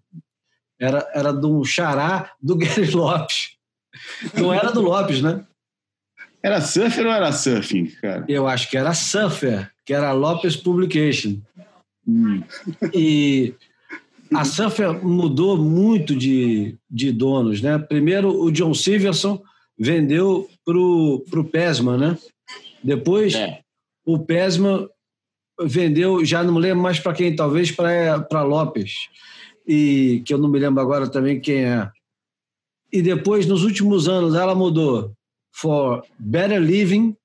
era, 0.80 1.10
era 1.12 1.32
do 1.32 1.64
xará 1.64 2.32
do 2.40 2.56
Gary 2.58 2.90
Lopes. 2.90 3.56
Não 4.34 4.52
era 4.52 4.70
do 4.70 4.80
Lopes, 4.80 5.20
né? 5.22 5.44
Era 6.42 6.60
Surfer 6.60 7.04
ou 7.04 7.12
era 7.12 7.32
Surfing, 7.32 7.86
cara? 8.00 8.24
Eu 8.28 8.46
acho 8.46 8.70
que 8.70 8.76
era 8.76 8.94
Surfer, 8.94 9.70
que 9.84 9.92
era 9.92 10.12
Lopes 10.12 10.56
Publication. 10.56 11.40
Hum. 12.06 12.42
E 12.94 13.54
a 14.32 14.44
Surfer 14.44 15.04
mudou 15.04 15.56
muito 15.58 16.14
de, 16.14 16.76
de 16.88 17.10
donos, 17.10 17.60
né? 17.60 17.76
Primeiro, 17.78 18.40
o 18.40 18.52
John 18.52 18.72
Silverson 18.72 19.42
vendeu 19.76 20.48
para 20.64 20.78
o 20.78 21.44
Pesman, 21.50 21.98
né? 21.98 22.18
Depois, 22.82 23.34
é. 23.34 23.60
o 24.06 24.18
Pesman 24.18 24.88
vendeu, 25.60 26.24
já 26.24 26.42
não 26.42 26.58
lembro 26.58 26.82
mais 26.82 26.98
para 26.98 27.12
quem, 27.12 27.34
talvez 27.34 27.70
para 27.70 28.42
Lopes, 28.42 29.08
e 29.66 30.22
que 30.24 30.32
eu 30.32 30.38
não 30.38 30.48
me 30.48 30.58
lembro 30.58 30.80
agora 30.80 31.08
também 31.08 31.40
quem 31.40 31.64
é. 31.64 31.90
E 32.92 33.02
depois, 33.02 33.46
nos 33.46 33.64
últimos 33.64 34.08
anos, 34.08 34.34
ela 34.34 34.54
mudou 34.54 35.12
for 35.52 36.04
Better 36.18 36.60
Living, 36.60 37.16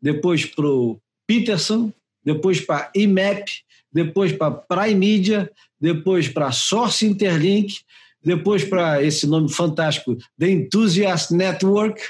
depois 0.00 0.46
para 0.46 0.66
o 0.66 0.98
Peterson, 1.26 1.92
depois 2.24 2.60
para 2.60 2.90
IMAP, 2.94 3.48
depois 3.92 4.32
para 4.32 4.52
Prime 4.52 4.94
Media, 4.94 5.50
depois 5.80 6.28
para 6.28 6.52
Source 6.52 7.04
Interlink, 7.04 7.80
depois 8.24 8.64
para 8.64 9.02
esse 9.02 9.26
nome 9.26 9.50
fantástico, 9.50 10.16
The 10.38 10.48
Enthusiast 10.48 11.34
Network, 11.34 12.00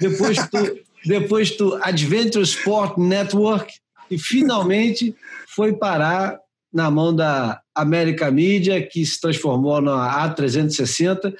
depois 0.00 0.36
do, 0.48 0.78
depois 1.06 1.56
do 1.56 1.74
Adventure 1.82 2.44
Sport 2.44 2.98
Network, 2.98 3.72
e 4.10 4.18
finalmente 4.18 5.14
foi 5.48 5.72
parar 5.72 6.38
na 6.72 6.90
mão 6.90 7.14
da 7.14 7.60
América 7.74 8.30
Mídia, 8.30 8.84
que 8.84 9.04
se 9.06 9.20
transformou 9.20 9.80
na 9.80 10.28
A360, 10.28 11.34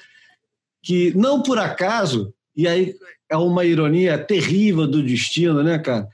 que 0.81 1.11
não 1.15 1.41
por 1.41 1.57
acaso, 1.57 2.33
e 2.55 2.67
aí 2.67 2.95
é 3.29 3.35
uma 3.35 3.65
ironia 3.65 4.17
terrível 4.17 4.87
do 4.87 5.03
destino, 5.03 5.61
né, 5.61 5.77
cara? 5.79 6.07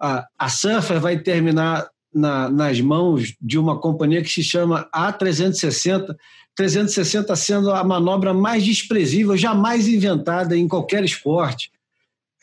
A, 0.00 0.26
a 0.38 0.48
Surfer 0.48 1.00
vai 1.00 1.18
terminar 1.18 1.88
na, 2.14 2.48
nas 2.48 2.80
mãos 2.80 3.34
de 3.40 3.58
uma 3.58 3.80
companhia 3.80 4.22
que 4.22 4.28
se 4.28 4.44
chama 4.44 4.88
A360, 4.94 6.14
360 6.54 7.34
sendo 7.36 7.72
a 7.72 7.82
manobra 7.82 8.32
mais 8.32 8.64
desprezível 8.64 9.36
jamais 9.36 9.88
inventada 9.88 10.56
em 10.56 10.68
qualquer 10.68 11.04
esporte 11.04 11.70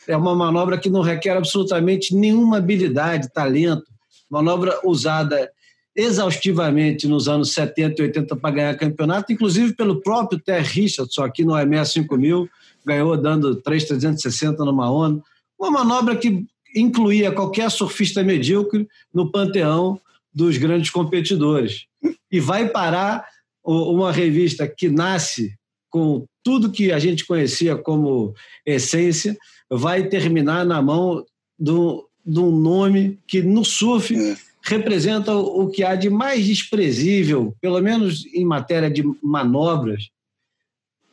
é 0.08 0.16
uma 0.16 0.36
manobra 0.36 0.78
que 0.78 0.90
não 0.90 1.02
requer 1.02 1.38
absolutamente 1.38 2.16
nenhuma 2.16 2.58
habilidade, 2.58 3.32
talento, 3.34 3.86
manobra 4.30 4.80
usada 4.84 5.52
exaustivamente 5.96 7.08
nos 7.08 7.28
anos 7.28 7.54
70 7.54 8.02
e 8.02 8.06
80 8.06 8.36
para 8.36 8.56
ganhar 8.56 8.76
campeonato, 8.76 9.32
inclusive 9.32 9.74
pelo 9.74 10.02
próprio 10.02 10.40
Ter 10.40 10.62
Richardson 10.62 11.24
aqui 11.24 11.46
no 11.46 11.54
AMS 11.54 11.92
5000, 11.94 12.50
ganhou 12.86 13.16
dando 13.16 13.56
3,360 13.56 14.64
numa 14.66 14.92
onda. 14.92 15.24
Uma 15.58 15.72
manobra 15.72 16.16
que 16.16 16.46
incluía 16.76 17.32
qualquer 17.32 17.72
surfista 17.72 18.22
medíocre 18.22 18.88
no 19.14 19.32
panteão 19.32 20.00
dos 20.34 20.58
grandes 20.58 20.90
competidores. 20.90 21.86
E 22.30 22.42
vai 22.42 22.68
parar 22.68 23.26
uma 23.64 24.12
revista 24.12 24.68
que 24.68 24.90
nasce 24.90 25.56
com 25.90 26.26
tudo 26.44 26.72
que 26.72 26.92
a 26.92 27.00
gente 27.00 27.26
conhecia 27.26 27.76
como 27.76 28.34
essência, 28.66 29.36
vai 29.70 30.08
terminar 30.08 30.66
na 30.66 30.82
mão 30.82 31.26
do, 31.58 32.08
de 32.26 32.40
um 32.40 32.52
nome 32.52 33.20
que 33.28 33.42
no 33.42 33.64
surf 33.64 34.16
é. 34.16 34.36
representa 34.62 35.36
o 35.36 35.70
que 35.70 35.84
há 35.84 35.96
de 35.96 36.10
mais 36.10 36.46
desprezível, 36.46 37.56
pelo 37.62 37.82
menos 37.82 38.26
em 38.34 38.46
matéria 38.46 38.90
de 38.90 39.04
manobras. 39.22 40.10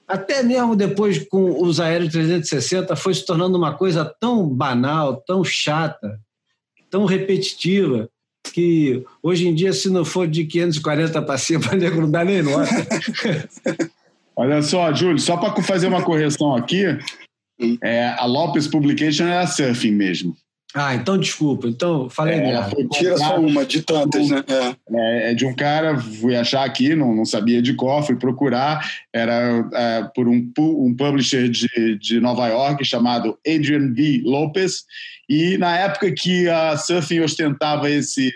Até 0.07 0.43
mesmo 0.43 0.77
depois 0.77 1.27
com 1.29 1.63
os 1.63 1.81
aéreos 1.81 2.13
360 2.13 2.95
foi 2.97 3.15
se 3.15 3.25
tornando 3.25 3.57
uma 3.57 3.75
coisa 3.75 4.05
tão 4.05 4.47
banal, 4.47 5.23
tão 5.27 5.43
chata, 5.43 6.21
tão 6.91 7.05
repetitiva, 7.05 8.09
que 8.53 9.05
hoje 9.23 9.47
em 9.47 9.55
dia, 9.55 9.73
se 9.73 9.89
não 9.89 10.05
for 10.05 10.27
de 10.27 10.45
540 10.45 11.23
para 11.23 11.39
cima, 11.39 11.65
não 11.97 12.11
dá 12.11 12.25
nem 12.25 12.43
nota. 12.43 12.69
Olha 14.35 14.63
só, 14.63 14.93
Júlio, 14.93 15.19
só 15.19 15.37
para 15.37 15.63
fazer 15.63 15.87
uma 15.87 16.03
correção 16.03 16.55
aqui, 16.57 16.85
é, 17.83 18.09
a 18.19 18.25
Lopes 18.25 18.67
Publication 18.67 19.27
é 19.27 19.39
a 19.39 19.47
Surfing 19.47 19.93
mesmo. 19.93 20.37
Ah, 20.75 20.95
então 20.95 21.19
desculpa. 21.19 21.69
Então, 21.69 22.09
falei 22.09 22.39
É, 22.39 22.63
foi 22.65 22.89
Tira 22.89 23.19
só 23.19 23.39
uma 23.39 23.65
de 23.65 23.83
tantas, 23.83 24.31
né? 24.31 24.43
É. 24.49 24.75
É, 24.97 25.31
é 25.31 25.35
de 25.35 25.45
um 25.45 25.55
cara, 25.55 25.99
fui 25.99 26.35
achar 26.35 26.65
aqui, 26.65 26.95
não, 26.95 27.15
não 27.15 27.27
sabia 27.27 27.61
de 27.61 27.75
qual, 27.75 28.03
fui 28.03 28.17
procurar, 28.17 28.91
era 29.13 29.69
é, 29.75 30.05
por 30.15 30.29
um, 30.29 30.51
um 30.59 30.95
publisher 30.97 31.49
de, 31.49 31.99
de 31.99 32.21
Nova 32.21 32.49
York 32.49 32.83
chamado 32.85 33.39
Adrian 33.47 33.93
V. 33.93 34.23
Lopez, 34.25 34.85
e 35.29 35.59
na 35.59 35.77
época 35.77 36.11
que 36.13 36.49
a 36.49 36.77
Surfing 36.77 37.21
ostentava 37.21 37.91
esse, 37.91 38.33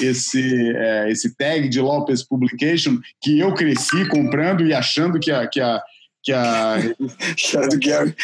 esse, 0.00 0.72
é, 0.76 1.10
esse 1.10 1.34
tag 1.36 1.68
de 1.68 1.80
Lopez 1.80 2.22
Publication, 2.22 2.98
que 3.22 3.38
eu 3.38 3.54
cresci 3.54 4.06
comprando 4.08 4.66
e 4.66 4.74
achando 4.74 5.18
que 5.18 5.30
a, 5.30 5.46
que 5.46 5.60
a, 5.60 5.82
que 6.28 6.32
a 6.34 6.76
Cara 7.52 7.68
do 7.68 7.78
Gary. 7.80 8.14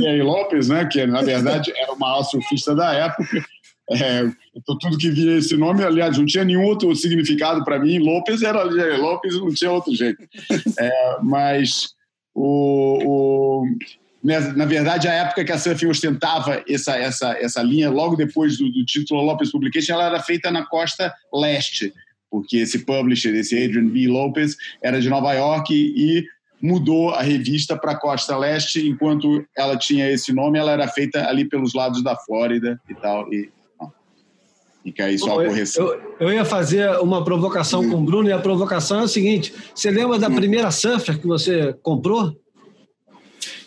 Gary 0.00 0.22
Lopes, 0.22 0.68
né, 0.68 0.84
que 0.86 1.06
na 1.06 1.22
verdade 1.22 1.72
era 1.76 1.92
o 1.92 1.98
maior 1.98 2.24
surfista 2.24 2.74
da 2.74 2.92
época. 2.92 3.44
É, 3.90 4.22
então, 4.56 4.78
tudo 4.78 4.98
que 4.98 5.10
via 5.10 5.38
esse 5.38 5.56
nome, 5.56 5.84
aliás, 5.84 6.16
não 6.18 6.24
tinha 6.26 6.44
nenhum 6.44 6.64
outro 6.64 6.94
significado 6.96 7.64
para 7.64 7.78
mim. 7.78 7.98
Lopes 7.98 8.42
era 8.42 8.66
Gary 8.66 8.96
Lopes, 8.96 9.36
não 9.36 9.52
tinha 9.52 9.70
outro 9.70 9.94
jeito. 9.94 10.22
É, 10.78 11.18
mas 11.22 11.90
o, 12.34 12.98
o- 13.04 13.64
na, 14.24 14.40
na 14.54 14.64
verdade, 14.64 15.06
a 15.08 15.12
época 15.12 15.44
que 15.44 15.52
a 15.52 15.58
Surfing 15.58 15.86
ostentava 15.86 16.62
essa, 16.68 16.96
essa, 16.96 17.32
essa 17.38 17.62
linha, 17.62 17.90
logo 17.90 18.16
depois 18.16 18.56
do, 18.56 18.70
do 18.70 18.84
título 18.84 19.20
Lopes 19.22 19.50
Publication, 19.50 19.94
ela 19.94 20.06
era 20.06 20.20
feita 20.20 20.50
na 20.50 20.64
costa 20.64 21.12
leste, 21.32 21.92
porque 22.30 22.58
esse 22.58 22.78
publisher, 22.86 23.34
esse 23.34 23.62
Adrian 23.62 23.88
B. 23.88 24.06
Lopez, 24.08 24.56
era 24.82 25.00
de 25.00 25.08
Nova 25.10 25.32
York 25.34 25.74
e 25.74 26.24
mudou 26.62 27.10
a 27.10 27.20
revista 27.22 27.76
para 27.76 27.90
a 27.92 27.96
costa 27.98 28.36
leste, 28.36 28.86
enquanto 28.88 29.44
ela 29.56 29.76
tinha 29.76 30.08
esse 30.08 30.32
nome, 30.32 30.58
ela 30.58 30.70
era 30.70 30.86
feita 30.86 31.26
ali 31.28 31.44
pelos 31.44 31.74
lados 31.74 32.02
da 32.04 32.16
Flórida 32.16 32.80
e 32.88 32.94
tal. 32.94 33.32
E, 33.34 33.50
ó, 33.80 33.88
fica 34.84 35.06
aí 35.06 35.18
só 35.18 35.40
a 35.40 35.42
Eu, 35.44 35.50
correção. 35.50 35.84
eu- 35.88 36.16
eu 36.20 36.32
ia 36.32 36.44
fazer 36.44 36.88
uma 37.00 37.24
provocação 37.24 37.88
com 37.90 37.96
o 37.96 38.04
Bruno 38.04 38.28
e 38.28 38.32
a 38.32 38.38
provocação 38.38 39.00
é 39.00 39.02
o 39.02 39.08
seguinte: 39.08 39.52
você 39.74 39.90
lembra 39.90 40.18
da 40.20 40.30
primeira 40.30 40.70
surfer 40.70 41.18
que 41.18 41.26
você 41.26 41.72
comprou? 41.82 42.36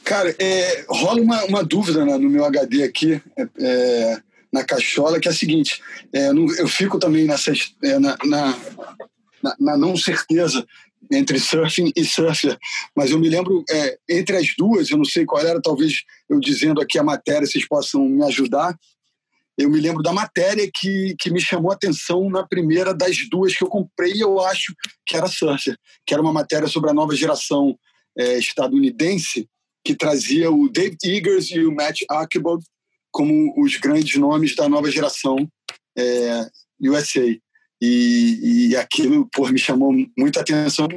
Cara, 0.06 0.34
é, 0.40 0.86
rola 0.88 1.20
uma, 1.20 1.44
uma 1.46 1.64
dúvida 1.64 2.06
né, 2.06 2.18
no 2.18 2.30
meu 2.30 2.46
HD 2.46 2.84
aqui, 2.84 3.22
é, 3.38 3.48
é, 3.60 4.18
na 4.54 4.64
cachola, 4.64 5.20
que 5.20 5.28
é 5.28 5.32
a 5.32 5.36
seguinte: 5.36 5.82
é, 6.14 6.30
eu 6.30 6.34
não- 6.34 6.56
eu 6.56 6.68
fico 6.68 6.98
também 6.98 7.26
nessa, 7.26 7.52
é, 7.84 8.00
na, 8.00 8.16
na, 8.24 8.56
na- 9.44 9.56
na 9.60 9.78
não 9.78 9.98
certeza 9.98 10.66
entre 11.12 11.40
surfing 11.40 11.92
e 11.96 12.04
surfer, 12.04 12.58
mas 12.96 13.12
eu 13.12 13.20
me 13.20 13.30
lembro, 13.30 13.64
é, 13.70 13.98
entre 14.10 14.38
as 14.38 14.48
duas, 14.58 14.90
eu 14.90 14.98
não 14.98 15.06
sei 15.06 15.26
qual 15.26 15.46
era, 15.46 15.62
talvez 15.62 16.04
eu 16.30 16.40
dizendo 16.40 16.82
aqui 16.82 16.98
a 16.98 17.04
matéria, 17.04 17.48
vocês 17.48 17.68
possam 17.68 18.08
me 18.08 18.24
ajudar. 18.26 18.78
Eu 19.58 19.70
me 19.70 19.80
lembro 19.80 20.04
da 20.04 20.12
matéria 20.12 20.70
que, 20.74 21.16
que 21.18 21.32
me 21.32 21.40
chamou 21.40 21.72
a 21.72 21.76
atenção 21.76 22.30
na 22.30 22.46
primeira 22.46 22.94
das 22.94 23.18
duas 23.30 23.56
que 23.56 23.64
eu 23.64 23.70
comprei, 23.70 24.22
eu 24.22 24.42
acho 24.42 24.74
que 25.06 25.16
era 25.16 25.28
surfer, 25.28 25.78
que 26.06 26.14
era 26.14 26.22
uma 26.22 26.34
matéria 26.34 26.68
sobre 26.68 26.90
a 26.90 26.94
nova 26.94 27.16
geração 27.16 27.78
é, 28.18 28.38
estadunidense, 28.38 29.48
que 29.84 29.96
trazia 29.96 30.52
o 30.52 30.68
Dave 30.70 30.98
Eagers 31.06 31.52
e 31.52 31.60
o 31.60 31.74
Matt 31.74 32.02
Archibald 32.10 32.66
como 33.12 33.54
os 33.58 33.78
grandes 33.78 34.20
nomes 34.20 34.56
da 34.56 34.68
nova 34.68 34.92
geração 34.92 35.38
é, 35.98 36.50
USA. 36.82 37.26
E, 37.86 38.70
e 38.70 38.76
aquilo 38.76 39.30
por, 39.32 39.52
me 39.52 39.60
chamou 39.60 39.92
muita 40.18 40.42
atenção, 40.42 40.88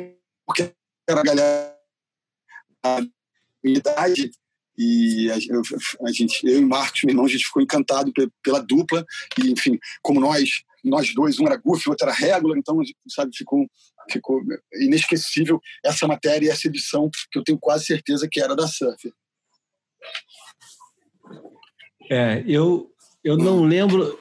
porque 0.47 0.73
era 1.09 1.21
a 1.21 1.23
galera 1.23 1.79
da 2.83 3.01
minha 3.63 3.79
idade, 3.79 4.31
e 4.77 5.31
a, 5.31 5.37
eu, 5.37 5.61
a 6.07 6.13
gente, 6.13 6.47
eu 6.47 6.59
e 6.61 6.65
Marcos, 6.65 7.03
meu 7.03 7.13
irmão, 7.13 7.27
a 7.27 7.29
gente 7.29 7.45
ficou 7.45 7.61
encantado 7.61 8.13
pe- 8.13 8.31
pela 8.43 8.61
dupla, 8.61 9.05
e 9.39 9.51
enfim, 9.51 9.79
como 10.01 10.21
nós, 10.21 10.63
nós 10.83 11.13
dois, 11.13 11.39
um 11.39 11.47
era 11.47 11.57
Goofy, 11.57 11.89
o 11.89 11.91
outro 11.91 12.09
era 12.09 12.17
Regular, 12.17 12.57
então, 12.57 12.81
sabe, 13.09 13.37
ficou 13.37 13.67
ficou 14.11 14.41
inesquecível 14.73 15.61
essa 15.85 16.07
matéria 16.07 16.47
e 16.47 16.51
essa 16.51 16.67
edição 16.67 17.11
que 17.31 17.39
eu 17.39 17.45
tenho 17.45 17.59
quase 17.59 17.85
certeza 17.85 18.27
que 18.27 18.41
era 18.41 18.57
da 18.57 18.67
Surf. 18.67 19.13
É, 22.11 22.43
eu, 22.47 22.91
eu 23.23 23.37
não 23.37 23.65
lembro, 23.65 24.19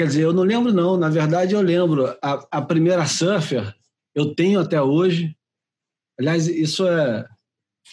quer 0.00 0.06
dizer, 0.06 0.22
eu 0.22 0.32
não 0.32 0.44
lembro 0.44 0.72
não, 0.72 0.96
na 0.96 1.10
verdade 1.10 1.54
eu 1.54 1.60
lembro, 1.60 2.06
a, 2.22 2.46
a 2.50 2.62
primeira 2.62 3.06
surfer 3.06 3.74
eu 4.14 4.34
tenho 4.34 4.60
até 4.60 4.80
hoje, 4.80 5.36
aliás, 6.18 6.48
isso 6.48 6.86
é, 6.86 7.26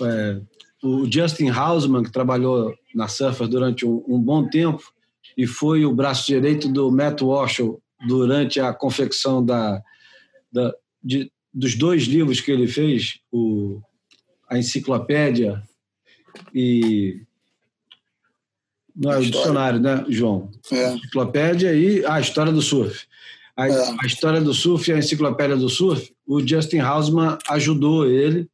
é, 0.01 0.41
o 0.83 1.09
Justin 1.09 1.49
Hausman, 1.49 2.03
que 2.03 2.11
trabalhou 2.11 2.73
na 2.95 3.07
Surfer 3.07 3.47
durante 3.47 3.85
um, 3.85 4.03
um 4.07 4.19
bom 4.19 4.47
tempo 4.47 4.81
e 5.37 5.45
foi 5.45 5.85
o 5.85 5.93
braço 5.93 6.25
direito 6.25 6.67
do 6.67 6.91
Matt 6.91 7.21
Walsh 7.21 7.59
durante 8.07 8.59
a 8.59 8.73
confecção 8.73 9.45
da, 9.45 9.81
da, 10.51 10.73
de, 11.03 11.31
dos 11.53 11.75
dois 11.75 12.03
livros 12.03 12.41
que 12.41 12.51
ele 12.51 12.67
fez, 12.67 13.19
o, 13.31 13.79
a 14.49 14.57
enciclopédia 14.57 15.61
e 16.53 17.21
não 18.97 19.11
é 19.11 19.19
o 19.19 19.21
dicionário, 19.21 19.79
né, 19.79 20.03
João? 20.09 20.49
É. 20.71 20.93
Enciclopédia 20.93 21.73
e 21.73 22.03
a 22.05 22.19
história 22.19 22.51
do 22.51 22.61
surf. 22.61 23.05
A, 23.55 23.67
É. 23.67 23.95
a 24.01 24.05
história 24.05 24.41
do 24.41 24.53
surf 24.53 24.89
e 24.89 24.93
a 24.93 24.97
enciclopédia 24.97 25.55
do 25.55 25.69
surf, 25.69 26.11
o 26.25 26.45
Justin 26.45 26.79
Hausman 26.79 27.37
ajudou 27.49 28.07
ele 28.07 28.47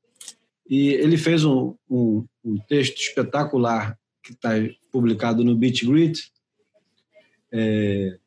e 0.69 0.89
ele 0.89 1.17
fez 1.17 1.45
um, 1.45 1.75
um, 1.89 2.25
um 2.43 2.57
texto 2.57 2.97
espetacular 2.97 3.97
que 4.21 4.33
está 4.33 4.51
publicado 4.91 5.43
no 5.43 5.55
Beach 5.55 5.85
Grit. 5.85 6.31
É, 7.51 8.17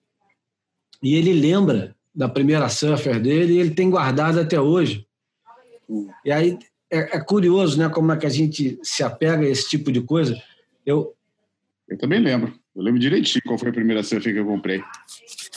e 1.03 1.15
ele 1.15 1.33
lembra 1.33 1.95
da 2.15 2.29
primeira 2.29 2.69
surfer 2.69 3.21
dele 3.21 3.55
e 3.55 3.59
ele 3.59 3.71
tem 3.71 3.91
guardado 3.91 4.41
até 4.41 4.61
hoje. 4.61 5.07
E 6.25 6.33
aí 6.33 6.59
é, 6.91 7.17
é 7.17 7.21
curioso, 7.21 7.79
né, 7.79 7.89
como 7.89 8.13
é 8.13 8.17
que 8.17 8.27
a 8.27 8.31
gente 8.31 8.79
se 8.83 9.03
apega 9.03 9.45
a 9.45 9.49
esse 9.49 9.69
tipo 9.69 9.91
de 9.91 10.01
coisa. 10.01 10.41
Eu, 10.85 11.16
Eu 11.89 11.99
também 11.99 12.21
lembro. 12.21 12.53
Eu 12.75 12.83
lembro 12.83 13.01
direitinho 13.01 13.43
qual 13.47 13.59
foi 13.59 13.71
a 13.71 13.73
primeira 13.73 14.03
surf 14.03 14.31
que 14.33 14.39
eu 14.39 14.45
comprei. 14.47 14.83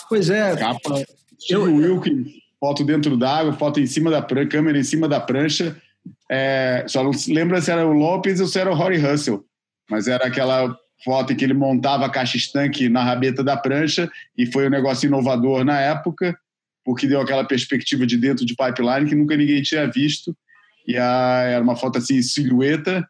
pois 0.08 0.30
é, 0.30 0.56
Capa, 0.56 1.04
Eu- 1.50 1.64
Wilkins, 1.64 2.28
foto 2.60 2.84
dentro 2.84 3.18
d'água, 3.18 3.54
foto 3.54 3.80
em 3.80 3.88
cima 3.88 4.12
da 4.12 4.22
prancha, 4.22 4.50
câmera 4.50 4.78
em 4.78 4.84
cima 4.84 5.08
da 5.08 5.20
prancha. 5.20 5.76
É, 6.30 6.86
só 6.88 7.04
não 7.04 7.12
lembra 7.28 7.62
se 7.62 7.72
era 7.72 7.86
o 7.86 7.94
Lopes 7.94 8.40
ou 8.40 8.48
se 8.48 8.60
era 8.60 8.72
o 8.72 8.76
Rory 8.76 8.98
Russell. 8.98 9.44
Mas 9.90 10.08
era 10.08 10.26
aquela 10.28 10.76
foto 11.04 11.34
em 11.34 11.36
que 11.36 11.44
ele 11.44 11.54
montava 11.54 12.06
a 12.06 12.10
caixa 12.10 12.38
estanque 12.38 12.90
na 12.90 13.04
rabeta 13.04 13.44
da 13.44 13.58
prancha 13.58 14.12
e 14.38 14.46
foi 14.46 14.68
um 14.68 14.70
negócio 14.70 15.08
inovador 15.08 15.64
na 15.64 15.80
época, 15.80 16.38
porque 16.84 17.08
deu 17.08 17.22
aquela 17.22 17.44
perspectiva 17.44 18.06
de 18.06 18.18
dentro 18.18 18.46
de 18.46 18.56
pipeline 18.56 19.08
que 19.10 19.16
nunca 19.16 19.36
ninguém 19.36 19.62
tinha 19.62 19.90
visto. 19.90 20.36
E 20.88 20.98
a, 20.98 21.44
era 21.46 21.64
uma 21.64 21.76
foto 21.76 21.98
assim, 21.98 22.22
silhueta, 22.22 23.08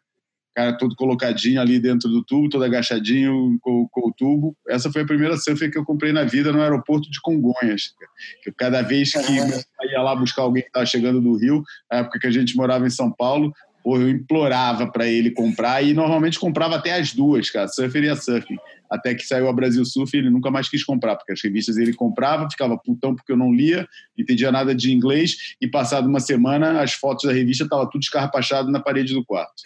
cara 0.54 0.76
todo 0.76 0.96
colocadinho 0.96 1.60
ali 1.60 1.78
dentro 1.78 2.08
do 2.08 2.24
tubo, 2.24 2.48
todo 2.48 2.64
agachadinho 2.64 3.58
com, 3.60 3.86
com 3.90 4.08
o 4.08 4.12
tubo. 4.12 4.56
Essa 4.68 4.90
foi 4.90 5.02
a 5.02 5.06
primeira 5.06 5.36
surfer 5.36 5.70
que 5.70 5.78
eu 5.78 5.84
comprei 5.84 6.12
na 6.12 6.24
vida 6.24 6.52
no 6.52 6.60
aeroporto 6.60 7.10
de 7.10 7.20
Congonhas. 7.20 7.94
Que 8.42 8.52
cada 8.52 8.82
vez 8.82 9.12
que 9.12 9.18
pai 9.22 9.88
ia 9.90 10.02
lá 10.02 10.14
buscar 10.14 10.42
alguém 10.42 10.62
que 10.62 10.68
estava 10.68 10.86
chegando 10.86 11.20
do 11.20 11.36
Rio, 11.36 11.62
na 11.90 11.98
época 11.98 12.18
que 12.18 12.26
a 12.26 12.30
gente 12.30 12.56
morava 12.56 12.86
em 12.86 12.90
São 12.90 13.10
Paulo, 13.10 13.52
eu 13.84 14.08
implorava 14.08 14.86
para 14.90 15.06
ele 15.06 15.30
comprar 15.30 15.82
e 15.82 15.94
normalmente 15.94 16.38
comprava 16.38 16.76
até 16.76 16.98
as 16.98 17.14
duas, 17.14 17.48
cara, 17.50 17.68
surfer 17.68 18.04
e 18.04 18.08
a 18.08 18.16
surfing. 18.16 18.58
Até 18.90 19.14
que 19.14 19.24
saiu 19.24 19.48
a 19.48 19.52
Brasil 19.52 19.84
Surf 19.84 20.14
e 20.14 20.18
ele 20.18 20.30
nunca 20.30 20.50
mais 20.50 20.68
quis 20.68 20.84
comprar, 20.84 21.14
porque 21.14 21.32
as 21.32 21.40
revistas 21.42 21.76
ele 21.76 21.94
comprava, 21.94 22.50
ficava 22.50 22.76
putão 22.76 23.14
porque 23.14 23.32
eu 23.32 23.36
não 23.36 23.52
lia, 23.52 23.88
não 24.16 24.22
entendia 24.22 24.50
nada 24.50 24.74
de 24.74 24.92
inglês, 24.92 25.54
e 25.60 25.68
passado 25.68 26.08
uma 26.08 26.18
semana 26.18 26.82
as 26.82 26.92
fotos 26.92 27.28
da 27.28 27.32
revista 27.32 27.64
estavam 27.64 27.88
tudo 27.88 28.02
escarrapachado 28.02 28.70
na 28.70 28.80
parede 28.80 29.14
do 29.14 29.24
quarto. 29.24 29.62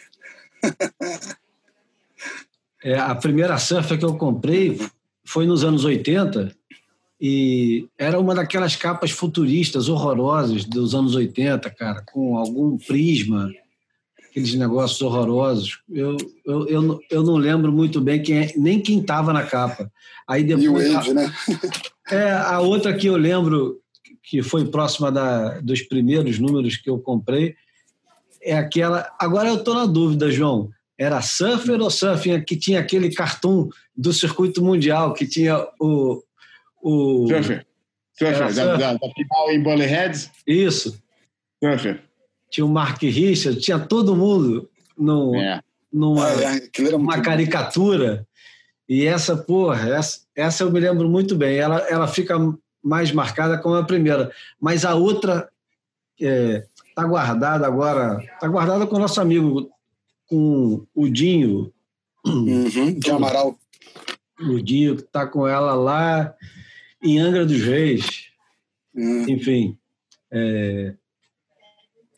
É, 2.83 2.99
a 2.99 3.15
primeira 3.15 3.57
surfer 3.59 3.99
que 3.99 4.05
eu 4.05 4.17
comprei 4.17 4.79
foi 5.25 5.47
nos 5.47 5.65
anos 5.65 5.85
80 5.85 6.55
e 7.21 7.87
era 7.97 8.21
uma 8.21 8.35
daquelas 8.35 8.77
capas 8.77 9.11
futuristas 9.11 9.89
horrorosas 9.89 10.65
dos 10.65 10.95
anos 10.95 11.15
80, 11.15 11.71
cara, 11.71 12.03
com 12.13 12.37
algum 12.37 12.77
prisma, 12.77 13.51
aqueles 14.29 14.53
negócios 14.55 15.01
horrorosos. 15.01 15.79
Eu, 15.91 16.17
eu, 16.45 16.69
eu, 16.69 16.83
não- 16.83 17.01
eu 17.11 17.23
não 17.23 17.37
lembro 17.37 17.73
muito 17.73 18.01
bem 18.01 18.21
quem 18.23 18.39
é, 18.39 18.53
nem 18.57 18.81
quem 18.81 18.99
estava 19.01 19.33
na 19.33 19.45
capa. 19.45 19.91
Aí 20.29 20.43
New 20.43 20.59
depois 20.59 20.95
Age, 20.95 21.15
né? 21.15 21.33
é, 22.11 22.33
a 22.33 22.61
outra 22.61 22.93
que 22.95 23.07
eu 23.07 23.17
lembro 23.17 23.81
que 24.23 24.43
foi 24.43 24.67
próxima 24.67 25.11
da, 25.11 25.61
dos 25.61 25.81
primeiros 25.83 26.39
números 26.39 26.77
que 26.77 26.91
eu 26.91 26.99
comprei 26.99 27.55
é 28.45 28.57
aquela. 28.57 29.11
Agora 29.19 29.49
eu 29.49 29.57
estou 29.57 29.75
na 29.75 29.87
dúvida, 29.87 30.31
João. 30.31 30.71
Era 30.97 31.21
Surfer 31.23 31.81
ou 31.81 31.91
Surfing 31.91 32.41
que 32.43 32.57
tinha 32.57 32.79
aquele 32.81 33.13
cartoon 33.13 33.69
do 33.97 34.13
circuito 34.13 34.63
mundial 34.63 35.13
que 35.13 35.27
tinha 35.27 35.67
o. 35.81 36.23
o 36.83 37.27
Surfer. 37.29 37.67
Surfer, 38.17 38.39
da, 38.39 38.53
surfer. 38.53 38.79
da, 38.79 38.93
da 38.93 39.11
final 39.13 39.51
em 39.51 39.63
Bully 39.63 39.87
Heads. 39.87 40.31
isso. 40.47 41.03
Surfer. 41.63 42.01
Tinha 42.51 42.65
o 42.65 42.69
Mark 42.69 43.03
Richard, 43.03 43.59
tinha 43.61 43.79
todo 43.79 44.15
mundo 44.15 44.71
no, 44.97 45.35
É. 45.35 45.61
numa 45.93 46.29
É, 46.31 46.95
uma 46.95 47.21
caricatura. 47.21 48.25
E 48.89 49.05
essa, 49.07 49.37
porra, 49.37 49.89
essa, 49.91 50.21
essa 50.37 50.63
eu 50.63 50.71
me 50.71 50.79
lembro 50.79 51.09
muito 51.09 51.35
bem. 51.35 51.57
Ela, 51.57 51.79
ela 51.89 52.07
fica 52.07 52.37
mais 52.83 53.11
marcada 53.11 53.59
como 53.59 53.75
a 53.75 53.83
primeira. 53.83 54.31
Mas 54.61 54.85
a 54.85 54.95
outra 54.95 55.49
é, 56.21 56.65
tá 56.95 57.05
guardada 57.05 57.67
agora, 57.67 58.19
está 58.23 58.49
guardada 58.49 58.87
com 58.87 58.97
o 58.97 59.01
nosso 59.01 59.21
amigo, 59.21 59.71
com 60.29 60.87
o 60.95 61.09
Dinho. 61.09 61.73
Uhum, 62.27 62.99
de 62.99 63.11
Amaral. 63.11 63.59
O 64.41 64.61
Dinho 64.61 64.97
que 64.97 65.03
está 65.03 65.27
com 65.27 65.47
ela 65.47 65.75
lá 65.75 66.35
em 67.03 67.19
Angra 67.19 67.45
dos 67.45 67.61
Reis. 67.61 68.29
Uhum. 68.95 69.29
Enfim, 69.29 69.79
é, 70.31 70.95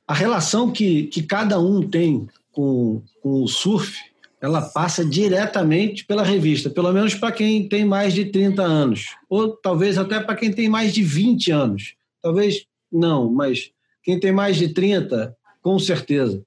a 0.06 0.14
relação 0.14 0.70
que, 0.70 1.04
que 1.04 1.22
cada 1.22 1.58
um 1.58 1.88
tem 1.88 2.28
com, 2.52 3.02
com 3.20 3.42
o 3.42 3.48
surf, 3.48 3.98
ela 4.40 4.62
passa 4.62 5.04
diretamente 5.04 6.04
pela 6.04 6.22
revista, 6.22 6.70
pelo 6.70 6.92
menos 6.92 7.14
para 7.14 7.32
quem 7.32 7.68
tem 7.68 7.84
mais 7.84 8.14
de 8.14 8.26
30 8.26 8.62
anos, 8.62 9.16
ou 9.28 9.56
talvez 9.56 9.98
até 9.98 10.20
para 10.20 10.36
quem 10.36 10.52
tem 10.52 10.68
mais 10.68 10.92
de 10.92 11.02
20 11.02 11.50
anos. 11.50 11.94
Talvez 12.22 12.66
não, 12.92 13.30
mas 13.30 13.72
quem 14.06 14.20
tem 14.20 14.30
mais 14.30 14.56
de 14.56 14.68
30, 14.68 15.36
com 15.60 15.76
certeza. 15.80 16.40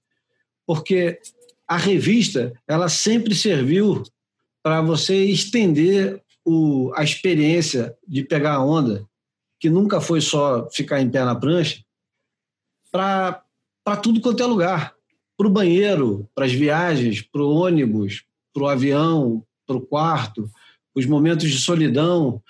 Porque 0.65 1.19
a 1.67 1.75
revista, 1.75 2.53
ela 2.65 2.87
sempre 2.87 3.35
serviu 3.35 4.01
para 4.63 4.81
você 4.81 5.25
estender 5.25 6.23
o, 6.45 6.89
a 6.95 7.03
experiência 7.03 7.93
de 8.07 8.23
pegar 8.23 8.53
a 8.53 8.63
onda, 8.63 9.05
que 9.59 9.69
nunca 9.69 9.99
foi 9.99 10.21
só 10.21 10.69
ficar 10.69 11.01
em 11.01 11.09
pé 11.09 11.25
na 11.25 11.35
prancha, 11.35 11.83
para 12.89 13.43
tudo 14.01 14.21
quanto 14.21 14.41
é 14.41 14.45
lugar. 14.45 14.95
Para 15.37 15.47
o 15.47 15.51
banheiro, 15.51 16.29
para 16.33 16.45
as 16.45 16.53
viagens, 16.53 17.21
para 17.21 17.41
o 17.41 17.53
ônibus, 17.53 18.23
para 18.53 18.63
o 18.63 18.67
avião, 18.69 19.43
para 19.67 19.75
o 19.75 19.81
quarto, 19.81 20.49
os 20.95 21.05
momentos 21.05 21.49
de 21.49 21.59
solidão, 21.59 22.41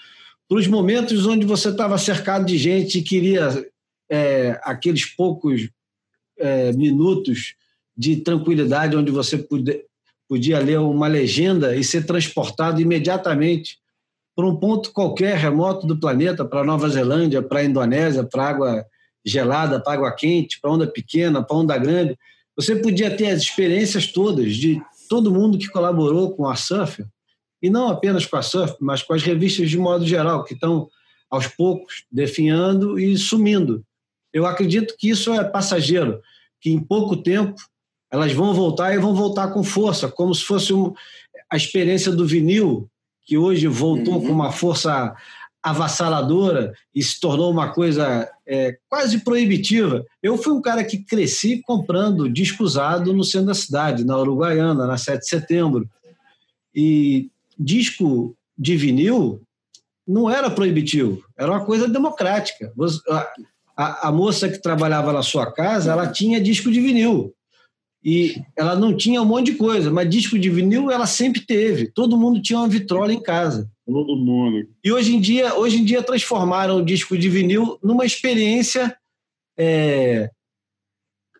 para 0.47 0.59
os 0.59 0.67
momentos 0.67 1.25
onde 1.25 1.47
você 1.47 1.69
estava 1.69 1.97
cercado 1.97 2.45
de 2.45 2.59
gente 2.59 2.99
e 2.99 3.03
queria 3.03 3.67
é, 4.09 4.59
aqueles 4.63 5.05
poucos 5.05 5.69
é, 6.37 6.71
minutos 6.73 7.55
de 7.95 8.17
tranquilidade 8.17 8.95
onde 8.95 9.11
você 9.11 9.37
podia, 10.27 10.59
ler 10.59 10.79
uma 10.79 11.07
legenda 11.07 11.75
e 11.75 11.83
ser 11.83 12.05
transportado 12.05 12.81
imediatamente 12.81 13.77
para 14.35 14.47
um 14.47 14.55
ponto 14.55 14.93
qualquer 14.93 15.35
remoto 15.35 15.85
do 15.85 15.99
planeta, 15.99 16.45
para 16.45 16.63
Nova 16.63 16.87
Zelândia, 16.87 17.41
para 17.41 17.59
a 17.59 17.63
Indonésia, 17.65 18.23
para 18.23 18.47
água 18.47 18.85
gelada, 19.25 19.81
para 19.81 19.93
água 19.93 20.11
quente, 20.13 20.61
para 20.61 20.71
onda 20.71 20.87
pequena, 20.87 21.43
para 21.43 21.57
onda 21.57 21.77
grande. 21.77 22.17
Você 22.55 22.75
podia 22.75 23.15
ter 23.15 23.27
as 23.27 23.41
experiências 23.41 24.07
todas 24.07 24.55
de 24.55 24.81
todo 25.09 25.31
mundo 25.31 25.57
que 25.57 25.67
colaborou 25.67 26.31
com 26.35 26.47
a 26.47 26.55
Surf, 26.55 27.03
e 27.61 27.69
não 27.69 27.89
apenas 27.89 28.25
com 28.25 28.37
a 28.37 28.41
Surf, 28.41 28.75
mas 28.79 29.03
com 29.03 29.13
as 29.13 29.23
revistas 29.23 29.69
de 29.69 29.77
modo 29.77 30.05
geral, 30.05 30.45
que 30.45 30.53
estão 30.53 30.87
aos 31.29 31.47
poucos 31.47 32.05
definhando 32.11 32.97
e 32.97 33.17
sumindo. 33.17 33.83
Eu 34.33 34.45
acredito 34.45 34.95
que 34.97 35.09
isso 35.09 35.33
é 35.33 35.43
passageiro, 35.43 36.21
que 36.61 36.69
em 36.69 36.79
pouco 36.79 37.17
tempo 37.17 37.55
elas 38.11 38.31
vão 38.33 38.53
voltar 38.53 38.93
e 38.93 38.99
vão 38.99 39.13
voltar 39.13 39.49
com 39.49 39.63
força, 39.63 40.09
como 40.09 40.33
se 40.33 40.43
fosse 40.43 40.73
um, 40.73 40.93
a 41.49 41.55
experiência 41.55 42.11
do 42.11 42.25
vinil, 42.25 42.89
que 43.23 43.37
hoje 43.37 43.67
voltou 43.67 44.15
uhum. 44.15 44.21
com 44.21 44.31
uma 44.31 44.51
força 44.51 45.15
avassaladora 45.61 46.73
e 46.95 47.03
se 47.03 47.19
tornou 47.19 47.51
uma 47.51 47.71
coisa 47.71 48.29
é, 48.47 48.77
quase 48.87 49.19
proibitiva. 49.19 50.05
Eu 50.23 50.37
fui 50.37 50.53
um 50.53 50.61
cara 50.61 50.83
que 50.83 51.03
cresci 51.03 51.61
comprando 51.61 52.29
disco 52.29 52.63
usado 52.63 53.13
no 53.13 53.23
centro 53.23 53.47
da 53.47 53.53
cidade, 53.53 54.05
na 54.05 54.17
Uruguaiana, 54.17 54.87
na 54.87 54.97
7 54.97 55.19
de 55.19 55.27
setembro. 55.27 55.87
E 56.73 57.29
disco 57.57 58.35
de 58.57 58.77
vinil 58.77 59.41
não 60.07 60.29
era 60.29 60.49
proibitivo, 60.49 61.23
era 61.37 61.51
uma 61.51 61.65
coisa 61.65 61.87
democrática 61.87 62.73
a, 63.79 64.09
a 64.09 64.11
moça 64.11 64.49
que 64.49 64.61
trabalhava 64.61 65.13
na 65.13 65.23
sua 65.23 65.49
casa, 65.49 65.93
ela 65.93 66.11
tinha 66.11 66.41
disco 66.41 66.69
de 66.69 66.81
vinil. 66.81 67.33
E 68.03 68.41
ela 68.57 68.75
não 68.75 68.95
tinha 68.95 69.21
um 69.21 69.25
monte 69.25 69.53
de 69.53 69.57
coisa, 69.57 69.89
mas 69.89 70.09
disco 70.09 70.37
de 70.37 70.49
vinil 70.49 70.91
ela 70.91 71.07
sempre 71.07 71.39
teve. 71.45 71.89
Todo 71.89 72.17
mundo 72.17 72.41
tinha 72.41 72.59
uma 72.59 72.67
vitrola 72.67 73.13
em 73.13 73.21
casa. 73.21 73.69
Todo 73.85 74.17
mundo. 74.17 74.67
E 74.83 74.91
hoje 74.91 75.15
em 75.15 75.21
dia, 75.21 75.55
hoje 75.55 75.77
em 75.77 75.85
dia 75.85 76.03
transformaram 76.03 76.77
o 76.77 76.85
disco 76.85 77.17
de 77.17 77.29
vinil 77.29 77.79
numa 77.81 78.05
experiência 78.05 78.93
é, 79.57 80.29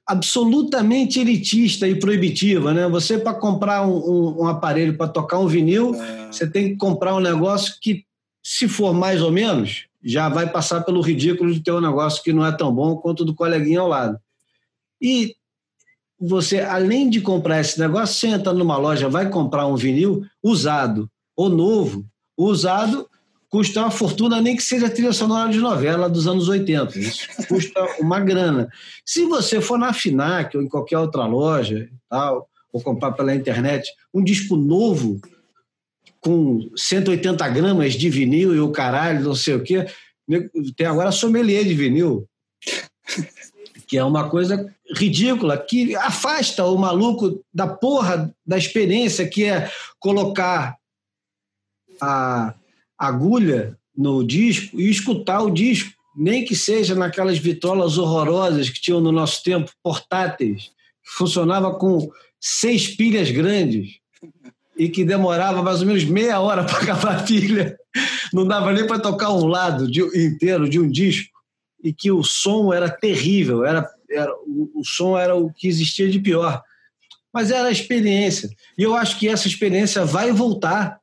absolutamente 0.07 1.19
elitista 1.19 1.89
e 1.89 1.99
proibitiva, 1.99 2.73
né? 2.73 2.87
Você 2.87 3.17
para 3.17 3.33
comprar 3.33 3.85
um, 3.85 3.97
um, 3.97 4.41
um 4.43 4.47
aparelho 4.47 4.95
para 4.95 5.09
tocar 5.09 5.39
um 5.39 5.47
vinil, 5.47 5.93
é. 5.93 6.27
você 6.27 6.49
tem 6.49 6.69
que 6.69 6.77
comprar 6.77 7.13
um 7.15 7.19
negócio 7.19 7.75
que, 7.81 8.05
se 8.41 8.65
for 8.69 8.93
mais 8.93 9.21
ou 9.21 9.31
menos, 9.31 9.88
já 10.03 10.29
vai 10.29 10.49
passar 10.49 10.81
pelo 10.81 11.01
ridículo 11.01 11.53
de 11.53 11.61
ter 11.61 11.71
um 11.71 11.81
negócio 11.81 12.23
que 12.23 12.33
não 12.33 12.45
é 12.45 12.51
tão 12.51 12.73
bom 12.73 12.95
quanto 12.97 13.21
o 13.21 13.25
do 13.25 13.35
coleguinha 13.35 13.81
ao 13.81 13.87
lado. 13.87 14.17
E 15.01 15.35
você, 16.19 16.59
além 16.59 17.09
de 17.09 17.21
comprar 17.21 17.61
esse 17.61 17.79
negócio, 17.79 18.15
você 18.15 18.27
entra 18.27 18.53
numa 18.53 18.77
loja, 18.77 19.07
vai 19.07 19.29
comprar 19.29 19.65
um 19.67 19.75
vinil 19.75 20.25
usado 20.43 21.09
ou 21.35 21.49
novo. 21.49 22.05
Usado 22.37 23.09
custa 23.49 23.81
uma 23.81 23.91
fortuna, 23.91 24.41
nem 24.41 24.55
que 24.55 24.61
seja 24.61 24.89
trilha 24.89 25.11
sonora 25.11 25.51
de 25.51 25.59
novela 25.59 26.09
dos 26.09 26.27
anos 26.27 26.47
80. 26.47 26.99
Isso 26.99 27.27
custa 27.47 27.83
uma 27.99 28.19
grana. 28.19 28.69
Se 29.03 29.25
você 29.25 29.59
for 29.59 29.77
na 29.77 29.91
FINAC 29.91 30.55
ou 30.55 30.63
em 30.63 30.67
qualquer 30.67 30.99
outra 30.99 31.25
loja, 31.25 31.89
tal, 32.07 32.47
ou 32.71 32.81
comprar 32.81 33.13
pela 33.13 33.33
internet, 33.33 33.89
um 34.13 34.23
disco 34.23 34.55
novo, 34.55 35.19
com 36.19 36.69
180 36.75 37.47
gramas 37.49 37.93
de 37.93 38.09
vinil 38.09 38.55
e 38.55 38.59
o 38.59 38.71
caralho, 38.71 39.23
não 39.23 39.35
sei 39.35 39.55
o 39.55 39.63
quê. 39.63 39.85
Tem 40.75 40.85
agora 40.85 41.11
sommelier 41.11 41.63
de 41.63 41.73
vinil, 41.73 42.27
que 43.87 43.97
é 43.97 44.03
uma 44.03 44.29
coisa 44.29 44.73
ridícula, 44.95 45.57
que 45.57 45.95
afasta 45.95 46.63
o 46.65 46.77
maluco 46.77 47.43
da 47.53 47.67
porra 47.67 48.33
da 48.45 48.57
experiência 48.57 49.27
que 49.27 49.45
é 49.45 49.71
colocar 49.99 50.77
a 52.01 52.53
agulha 52.97 53.77
no 53.95 54.25
disco 54.25 54.79
e 54.79 54.89
escutar 54.89 55.41
o 55.41 55.49
disco, 55.49 55.91
nem 56.15 56.45
que 56.45 56.55
seja 56.55 56.95
naquelas 56.95 57.37
vitrolas 57.37 57.97
horrorosas 57.97 58.69
que 58.69 58.81
tinham 58.81 59.01
no 59.01 59.11
nosso 59.11 59.43
tempo, 59.43 59.71
portáteis, 59.83 60.71
que 61.03 61.11
funcionava 61.17 61.73
com 61.75 62.09
seis 62.39 62.95
pilhas 62.95 63.31
grandes 63.31 63.99
e 64.79 64.87
que 64.87 65.03
demorava 65.03 65.61
mais 65.61 65.81
ou 65.81 65.87
menos 65.87 66.05
meia 66.05 66.39
hora 66.39 66.63
para 66.65 66.77
acabar 66.77 67.17
a 67.17 67.23
pilha. 67.23 67.77
Não 68.31 68.47
dava 68.47 68.71
nem 68.71 68.87
para 68.87 68.97
tocar 68.97 69.31
um 69.31 69.45
lado 69.45 69.91
de, 69.91 70.01
inteiro 70.17 70.69
de 70.69 70.79
um 70.79 70.89
disco 70.89 71.37
e 71.83 71.91
que 71.91 72.09
o 72.09 72.23
som 72.23 72.73
era 72.73 72.89
terrível, 72.89 73.65
era, 73.65 73.85
era 74.09 74.33
o, 74.47 74.71
o 74.79 74.85
som 74.85 75.17
era 75.17 75.35
o 75.35 75.51
que 75.51 75.67
existia 75.67 76.09
de 76.09 76.19
pior. 76.19 76.61
Mas 77.33 77.51
era 77.51 77.67
a 77.67 77.71
experiência. 77.71 78.49
E 78.77 78.83
eu 78.83 78.95
acho 78.95 79.19
que 79.19 79.27
essa 79.27 79.47
experiência 79.47 80.05
vai 80.05 80.31
voltar. 80.31 80.97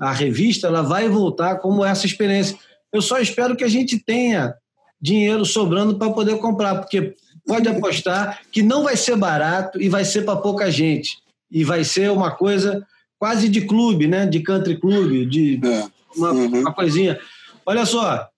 A 0.00 0.12
revista 0.12 0.66
ela 0.66 0.82
vai 0.82 1.08
voltar 1.08 1.56
como 1.56 1.84
essa 1.84 2.06
experiência. 2.06 2.58
Eu 2.92 3.00
só 3.00 3.18
espero 3.18 3.56
que 3.56 3.64
a 3.64 3.68
gente 3.68 3.98
tenha 3.98 4.54
dinheiro 5.00 5.44
sobrando 5.44 5.96
para 5.96 6.12
poder 6.12 6.38
comprar, 6.38 6.76
porque 6.76 7.14
pode 7.46 7.68
apostar 7.68 8.40
que 8.50 8.62
não 8.62 8.82
vai 8.82 8.96
ser 8.96 9.16
barato 9.16 9.80
e 9.80 9.88
vai 9.88 10.04
ser 10.04 10.22
para 10.22 10.36
pouca 10.36 10.70
gente. 10.70 11.18
E 11.50 11.62
vai 11.62 11.84
ser 11.84 12.10
uma 12.10 12.30
coisa 12.30 12.84
quase 13.18 13.48
de 13.48 13.62
clube, 13.62 14.06
né? 14.06 14.26
De 14.26 14.40
country 14.40 14.78
clube, 14.78 15.26
de 15.26 15.60
é. 15.64 15.86
uma, 16.16 16.32
uhum. 16.32 16.60
uma, 16.60 16.72
coisinha. 16.72 17.18
Olha 17.64 17.86
só, 17.86 18.28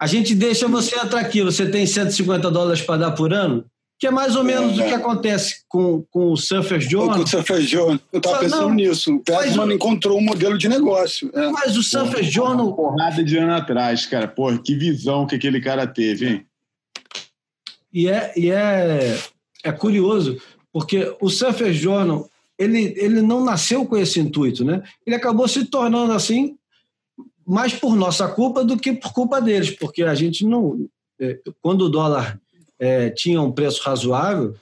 a 0.00 0.06
gente 0.06 0.34
deixa 0.34 0.66
você 0.66 0.98
entrar 0.98 1.20
aqui, 1.20 1.42
você 1.42 1.68
tem 1.68 1.86
150 1.86 2.50
dólares 2.50 2.82
para 2.82 2.96
dar 2.96 3.10
por 3.12 3.32
ano, 3.32 3.64
que 3.98 4.06
é 4.06 4.10
mais 4.10 4.34
ou 4.34 4.42
menos 4.42 4.78
é. 4.78 4.82
o 4.82 4.88
que 4.88 4.94
acontece 4.94 5.62
com, 5.68 6.02
com 6.10 6.32
o 6.32 6.36
Surfer 6.36 6.80
Journal. 6.80 7.18
Com 7.18 7.24
o 7.24 7.26
Surfer 7.26 7.60
Journal, 7.60 8.00
eu 8.10 8.18
estava 8.18 8.38
pensando 8.38 8.68
não, 8.68 8.74
nisso. 8.74 9.14
O 9.14 9.20
Persman 9.20 9.74
encontrou 9.74 10.16
um 10.16 10.22
modelo 10.22 10.56
de 10.56 10.70
negócio. 10.70 11.30
É. 11.34 11.50
Mas 11.50 11.76
o 11.76 11.82
Surfer 11.82 12.22
Journal... 12.22 12.68
Uma 12.68 12.76
porrada 12.76 13.22
de 13.22 13.36
ano 13.36 13.52
atrás, 13.52 14.06
cara. 14.06 14.26
Pô, 14.26 14.56
que 14.56 14.74
visão 14.74 15.26
que 15.26 15.34
aquele 15.34 15.60
cara 15.60 15.86
teve, 15.86 16.26
hein? 16.26 16.46
E 17.92 18.08
é, 18.08 18.32
e 18.36 18.50
é, 18.50 19.18
é 19.64 19.72
curioso, 19.72 20.40
porque 20.72 21.14
o 21.20 21.28
Surfer 21.28 21.72
Journal 21.72 22.29
ele, 22.60 22.94
ele 22.98 23.22
não 23.22 23.42
nasceu 23.42 23.86
com 23.86 23.96
esse 23.96 24.20
intuito, 24.20 24.62
né? 24.62 24.82
Ele 25.06 25.16
acabou 25.16 25.48
se 25.48 25.64
tornando 25.64 26.12
assim 26.12 26.58
mais 27.46 27.72
por 27.72 27.96
nossa 27.96 28.28
culpa 28.28 28.62
do 28.62 28.76
que 28.76 28.92
por 28.92 29.14
culpa 29.14 29.40
deles, 29.40 29.70
porque 29.70 30.02
a 30.02 30.14
gente 30.14 30.44
não... 30.44 30.86
É, 31.18 31.38
quando 31.62 31.86
o 31.86 31.88
dólar 31.88 32.38
é, 32.78 33.08
tinha 33.10 33.40
um 33.40 33.50
preço 33.50 33.82
razoável, 33.82 34.54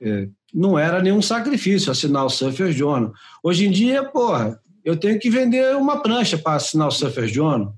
é, 0.00 0.28
não 0.54 0.78
era 0.78 1.02
nenhum 1.02 1.20
sacrifício 1.20 1.90
assinar 1.90 2.24
o 2.24 2.30
Surfer 2.30 2.72
Journal. 2.72 3.12
Hoje 3.42 3.66
em 3.66 3.70
dia, 3.70 4.04
porra, 4.04 4.60
eu 4.84 4.96
tenho 4.96 5.18
que 5.18 5.28
vender 5.28 5.74
uma 5.76 6.00
prancha 6.00 6.38
para 6.38 6.54
assinar 6.54 6.86
o 6.86 6.92
Surfer 6.92 7.26
Journal. 7.26 7.74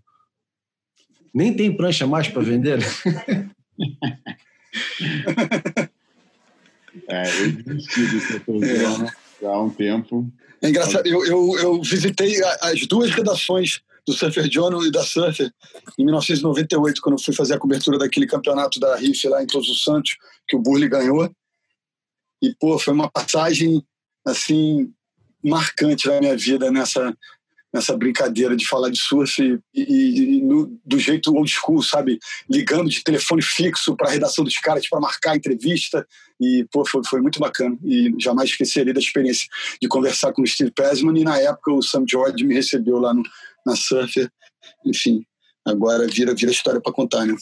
Nem 1.32 1.54
tem 1.54 1.74
prancha 1.74 2.06
mais 2.06 2.28
para 2.28 2.42
vender. 2.42 2.80
É, 7.08 7.40
eu 7.40 7.52
desisti 7.52 8.06
do 8.06 8.20
setor 8.20 8.64
é. 8.64 9.46
Há 9.46 9.60
um 9.60 9.70
tempo. 9.70 10.30
É 10.62 10.68
engraçado, 10.68 11.06
eu, 11.06 11.24
eu, 11.26 11.58
eu 11.58 11.82
visitei 11.82 12.42
as 12.62 12.86
duas 12.86 13.10
redações 13.10 13.82
do 14.06 14.12
Surfer 14.12 14.50
Journal 14.50 14.84
e 14.84 14.90
da 14.90 15.02
Surfer 15.02 15.50
em 15.98 16.04
1998, 16.04 17.00
quando 17.00 17.22
fui 17.22 17.34
fazer 17.34 17.54
a 17.54 17.58
cobertura 17.58 17.98
daquele 17.98 18.26
campeonato 18.26 18.78
da 18.78 18.96
Riff 18.96 19.26
lá 19.28 19.42
em 19.42 19.46
Todos 19.46 19.68
os 19.68 19.82
Santos, 19.82 20.16
que 20.46 20.56
o 20.56 20.60
Burley 20.60 20.88
ganhou. 20.88 21.30
E, 22.42 22.54
pô, 22.58 22.78
foi 22.78 22.92
uma 22.92 23.10
passagem, 23.10 23.82
assim, 24.26 24.92
marcante 25.42 26.08
na 26.08 26.20
minha 26.20 26.36
vida 26.36 26.70
nessa, 26.70 27.14
nessa 27.74 27.96
brincadeira 27.96 28.54
de 28.54 28.64
falar 28.64 28.88
de 28.88 29.00
surf 29.00 29.42
e, 29.42 29.58
e, 29.74 30.36
e 30.36 30.42
no, 30.42 30.80
do 30.86 30.96
jeito 30.96 31.34
old 31.34 31.50
school, 31.50 31.82
sabe? 31.82 32.20
Ligando 32.48 32.88
de 32.88 33.02
telefone 33.02 33.42
fixo 33.42 33.96
para 33.96 34.08
a 34.08 34.12
redação 34.12 34.44
dos 34.44 34.56
caras 34.58 34.88
para 34.88 35.00
marcar 35.00 35.32
a 35.32 35.36
entrevista. 35.36 36.06
E, 36.40 36.64
pô, 36.70 36.86
foi, 36.86 37.02
foi 37.04 37.20
muito 37.20 37.40
bacana. 37.40 37.76
E 37.84 38.14
jamais 38.20 38.50
esquecerei 38.50 38.94
da 38.94 39.00
experiência 39.00 39.48
de 39.82 39.88
conversar 39.88 40.32
com 40.32 40.42
o 40.42 40.46
Steve 40.46 40.70
Pesman. 40.70 41.18
E 41.18 41.24
na 41.24 41.40
época 41.40 41.72
o 41.72 41.82
Sam 41.82 42.04
George 42.08 42.44
me 42.44 42.54
recebeu 42.54 42.98
lá 42.98 43.12
no, 43.12 43.24
na 43.66 43.74
Surfer. 43.74 44.30
Enfim, 44.86 45.26
agora 45.66 46.06
vira, 46.06 46.32
vira 46.32 46.52
história 46.52 46.80
para 46.80 46.92
contar, 46.92 47.26
né? 47.26 47.34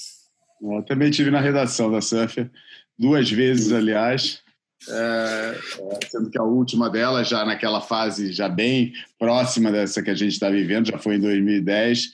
Eu 0.62 0.82
também 0.84 1.10
tive 1.10 1.30
na 1.30 1.40
redação 1.40 1.90
da 1.90 2.00
Surfer, 2.00 2.50
duas 2.98 3.30
vezes, 3.30 3.70
aliás. 3.70 4.41
É, 4.88 5.58
é, 5.78 5.98
sendo 6.10 6.30
que 6.30 6.38
a 6.38 6.42
última 6.42 6.90
delas, 6.90 7.28
já 7.28 7.44
naquela 7.44 7.80
fase 7.80 8.32
já 8.32 8.48
bem 8.48 8.92
próxima 9.18 9.70
dessa 9.70 10.02
que 10.02 10.10
a 10.10 10.14
gente 10.14 10.32
está 10.32 10.50
vivendo, 10.50 10.88
já 10.88 10.98
foi 10.98 11.16
em 11.16 11.20
2010. 11.20 12.10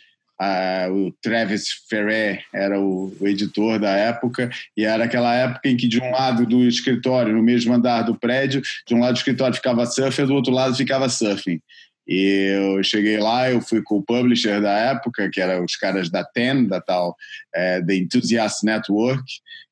o 0.90 1.12
Travis 1.22 1.68
Ferrer 1.88 2.44
era 2.52 2.78
o, 2.78 3.16
o, 3.18 3.26
editor 3.26 3.78
da 3.78 3.90
época, 3.90 4.50
e 4.76 4.84
era 4.84 5.04
aquela 5.04 5.34
época 5.34 5.68
em 5.68 5.76
que, 5.76 5.88
de 5.88 6.00
um 6.00 6.10
lado 6.10 6.46
do 6.46 6.64
escritório, 6.64 7.34
no 7.34 7.42
mesmo 7.42 7.72
andar 7.72 8.02
do 8.02 8.14
prédio, 8.14 8.60
de 8.86 8.94
um 8.94 9.00
lado 9.00 9.14
do 9.14 9.18
escritório 9.18 9.56
ficava 9.56 9.86
surfer, 9.86 10.26
do 10.26 10.34
outro 10.34 10.52
lado 10.52 10.76
ficava 10.76 11.08
surfing. 11.08 11.60
E 12.06 12.54
eu 12.54 12.82
cheguei 12.82 13.18
lá, 13.18 13.50
eu 13.50 13.60
fui 13.60 13.82
com 13.82 13.98
o 13.98 14.02
publisher 14.02 14.62
da 14.62 14.72
época, 14.72 15.28
que 15.30 15.42
eram 15.42 15.62
os 15.62 15.76
caras 15.76 16.08
da 16.08 16.24
TEN, 16.24 16.64
da 16.64 16.80
tal 16.80 17.14
é, 17.54 17.82
The 17.82 17.96
Enthusiast 17.96 18.64
Network, 18.64 19.22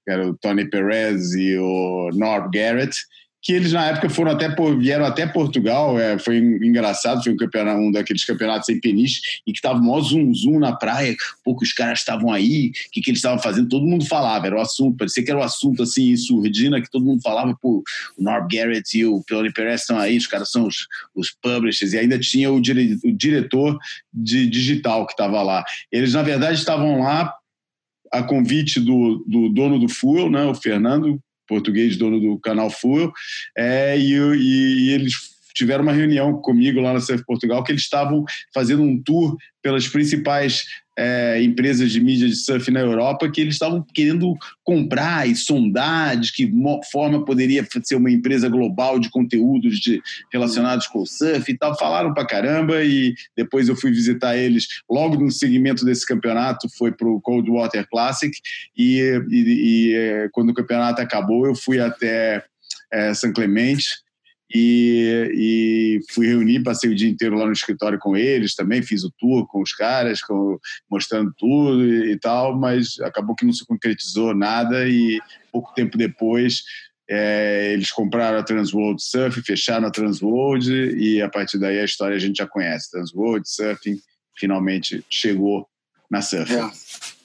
que 0.07 0.13
era 0.13 0.29
o 0.29 0.39
Tony 0.39 0.71
Perez 0.71 1.35
e 1.35 1.59
o 1.59 2.11
Norb 2.15 2.49
Garrett, 2.53 2.97
que 3.43 3.53
eles 3.53 3.73
na 3.73 3.87
época 3.87 4.11
foram 4.11 4.33
até 4.33 4.49
vieram 4.77 5.05
até 5.05 5.25
Portugal, 5.25 5.97
é, 5.99 6.19
foi 6.19 6.39
engraçado, 6.39 7.23
foi 7.23 7.33
um, 7.33 7.37
campeonato, 7.37 7.79
um 7.79 7.93
daqueles 7.93 8.25
campeonatos 8.25 8.67
sem 8.67 8.81
peniche 8.81 9.21
e 9.47 9.53
que 9.53 9.61
tava 9.61 9.79
mó 9.79 10.01
zoom 10.01 10.35
zoom 10.35 10.59
na 10.59 10.75
praia, 10.75 11.15
pouco 11.45 11.63
os 11.63 11.73
caras 11.73 12.01
estavam 12.01 12.33
aí, 12.33 12.71
o 12.71 12.91
que, 12.91 13.01
que 13.01 13.11
eles 13.11 13.19
estavam 13.19 13.39
fazendo, 13.39 13.69
todo 13.69 13.87
mundo 13.87 14.05
falava, 14.05 14.47
era 14.47 14.57
o 14.57 14.61
assunto, 14.61 14.97
parecia 14.97 15.25
que 15.25 15.31
era 15.31 15.39
o 15.39 15.45
assunto 15.45 15.85
assim, 15.85 16.17
surdina, 16.17 16.81
que 16.81 16.91
todo 16.91 17.05
mundo 17.05 17.23
falava, 17.23 17.57
pô, 17.61 17.85
o 18.19 18.23
Norb 18.23 18.49
Garrett 18.53 18.99
e 18.99 19.07
o 19.07 19.23
Tony 19.25 19.53
Perez 19.53 19.83
estão 19.83 19.97
aí, 19.97 20.17
os 20.17 20.27
caras 20.27 20.51
são 20.51 20.67
os, 20.67 20.89
os 21.15 21.31
publishers, 21.31 21.93
e 21.93 21.99
ainda 21.99 22.19
tinha 22.19 22.51
o, 22.51 22.61
dire, 22.61 22.99
o 23.05 23.13
diretor 23.13 23.79
de 24.13 24.49
digital 24.49 25.07
que 25.07 25.13
estava 25.13 25.41
lá. 25.43 25.65
Eles, 25.93 26.15
na 26.15 26.23
verdade, 26.23 26.59
estavam 26.59 27.01
lá 27.01 27.33
a 28.13 28.23
convite 28.23 28.81
do, 28.81 29.25
do 29.27 29.49
dono 29.49 29.79
do 29.79 29.89
Fuel, 29.89 30.31
né, 30.31 30.45
o 30.45 30.55
Fernando, 30.55 31.21
português, 31.47 31.97
dono 31.97 32.21
do 32.21 32.39
canal 32.39 32.71
Fuel, 32.71 33.13
é, 33.57 33.99
e, 33.99 34.13
e, 34.13 34.87
e 34.87 34.91
eles 34.91 35.15
tiveram 35.55 35.83
uma 35.83 35.93
reunião 35.93 36.35
comigo 36.35 36.81
lá 36.81 36.93
na 36.93 37.01
Surf 37.01 37.25
Portugal 37.25 37.65
que 37.65 37.73
eles 37.73 37.83
estavam 37.83 38.25
fazendo 38.53 38.83
um 38.83 39.03
tour 39.03 39.37
pelas 39.63 39.89
principais 39.89 40.65
é, 40.97 41.43
empresas 41.43 41.93
de 41.93 42.01
mídia 42.01 42.27
de 42.27 42.35
surf 42.35 42.71
na 42.71 42.81
Europa 42.81 43.31
que 43.31 43.41
eles 43.41 43.55
estavam 43.55 43.85
querendo 43.95 44.35
comprar 44.65 45.29
e 45.29 45.37
sondar 45.37 46.17
de 46.17 46.33
que 46.33 46.51
forma 46.91 47.25
poderia 47.25 47.67
ser 47.83 47.97
uma 47.97 48.11
empresa 48.11 48.49
global 48.49 48.99
de 48.99 49.11
conteúdos 49.11 49.79
de, 49.79 50.03
relacionados 50.33 50.87
com 50.87 51.01
o 51.01 51.07
surf 51.07 51.51
e 51.51 51.59
tal. 51.59 51.79
Falaram 51.79 52.15
pra 52.15 52.27
caramba 52.27 52.83
e 52.83 53.15
depois 53.37 53.69
eu 53.69 53.77
fui 53.77 53.91
visitar 53.91 54.37
eles 54.37 54.67
logo 54.91 55.17
no 55.17 55.31
segmento 55.31 55.85
desse 55.85 56.07
campeonato, 56.07 56.69
foi 56.79 56.93
pro 56.93 57.21
Coldwater 57.21 57.87
Classic 57.89 58.35
e, 58.77 59.01
e, 59.31 59.91
e 59.91 59.95
é, 59.95 60.29
quando 60.33 60.51
o 60.51 60.55
campeonato 60.55 61.03
acabou 61.03 61.47
eu 61.47 61.55
fui 61.55 61.79
até 61.79 62.43
é, 62.91 63.13
São 63.13 63.33
Clemente 63.33 64.06
e, 64.55 65.31
e, 65.35 66.15
fui 66.15 66.29
reunir, 66.29 66.63
passei 66.63 66.91
o 66.91 66.95
dia 66.95 67.09
inteiro 67.09 67.37
lá 67.37 67.47
no 67.47 67.53
escritório 67.53 67.99
com 67.99 68.17
eles 68.17 68.55
também, 68.55 68.83
fiz 68.83 69.03
o 69.05 69.13
tour 69.19 69.47
com 69.47 69.61
os 69.61 69.73
caras, 69.73 70.23
com, 70.23 70.59
mostrando 70.91 71.33
tudo 71.37 71.85
e, 71.85 72.13
e, 72.13 72.19
tal, 72.19 72.57
mas 72.57 73.01
acabou 73.01 73.35
que 73.35 73.45
não 73.45 73.53
se 73.53 73.67
concretizou 73.67 74.35
nada 74.35 74.89
e 74.89 75.21
pouco 75.51 75.75
tempo 75.75 75.99
depois 75.99 76.63
é, 77.09 77.73
eles 77.73 77.93
compraram 77.93 78.39
a 78.39 78.43
Transworld 78.43 79.03
Surf, 79.03 79.41
fecharam 79.43 79.87
a 79.87 79.91
Transworld 79.91 80.71
e 80.73 81.23
a 81.23 81.29
partir 81.29 81.59
daí 81.59 81.79
a 81.79 81.85
história 81.85 82.17
a 82.17 82.21
gente 82.21 82.39
já 82.39 82.47
conhece. 82.47 82.91
Transworld 82.91 83.49
Surfing 83.49 83.99
finalmente 84.37 85.05
chegou 85.09 85.69
na 86.11 86.21
Surf. 86.21 86.53
É. 86.53 87.16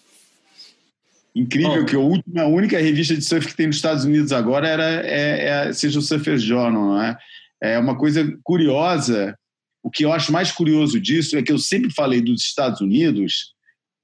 Incrível 1.36 1.84
oh. 1.84 1.86
que 1.86 1.96
a, 1.96 2.00
última, 2.00 2.42
a 2.42 2.48
única 2.48 2.78
revista 2.80 3.16
de 3.16 3.24
surf 3.24 3.48
que 3.48 3.56
tem 3.56 3.68
nos 3.68 3.78
Estados 3.78 4.04
Unidos 4.04 4.32
agora 4.32 4.68
era, 4.68 5.08
é, 5.08 5.48
é, 5.48 5.74
seja 5.74 6.00
o 6.00 6.02
Surfer 6.02 6.38
Journal, 6.38 6.84
não 6.84 7.02
é? 7.02 7.18
É 7.62 7.80
uma 7.80 7.98
coisa 7.98 8.38
curiosa. 8.44 9.38
O 9.84 9.90
que 9.90 10.04
eu 10.04 10.12
acho 10.12 10.32
mais 10.32 10.52
curioso 10.52 11.00
disso 11.00 11.38
é 11.38 11.42
que 11.42 11.52
eu 11.52 11.58
sempre 11.58 11.92
falei 11.94 12.22
dos 12.22 12.42
Estados 12.42 12.82
Unidos 12.82 13.54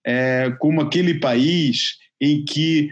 é, 0.05 0.51
como 0.59 0.81
aquele 0.81 1.19
país 1.19 1.97
em 2.21 2.45
que 2.45 2.91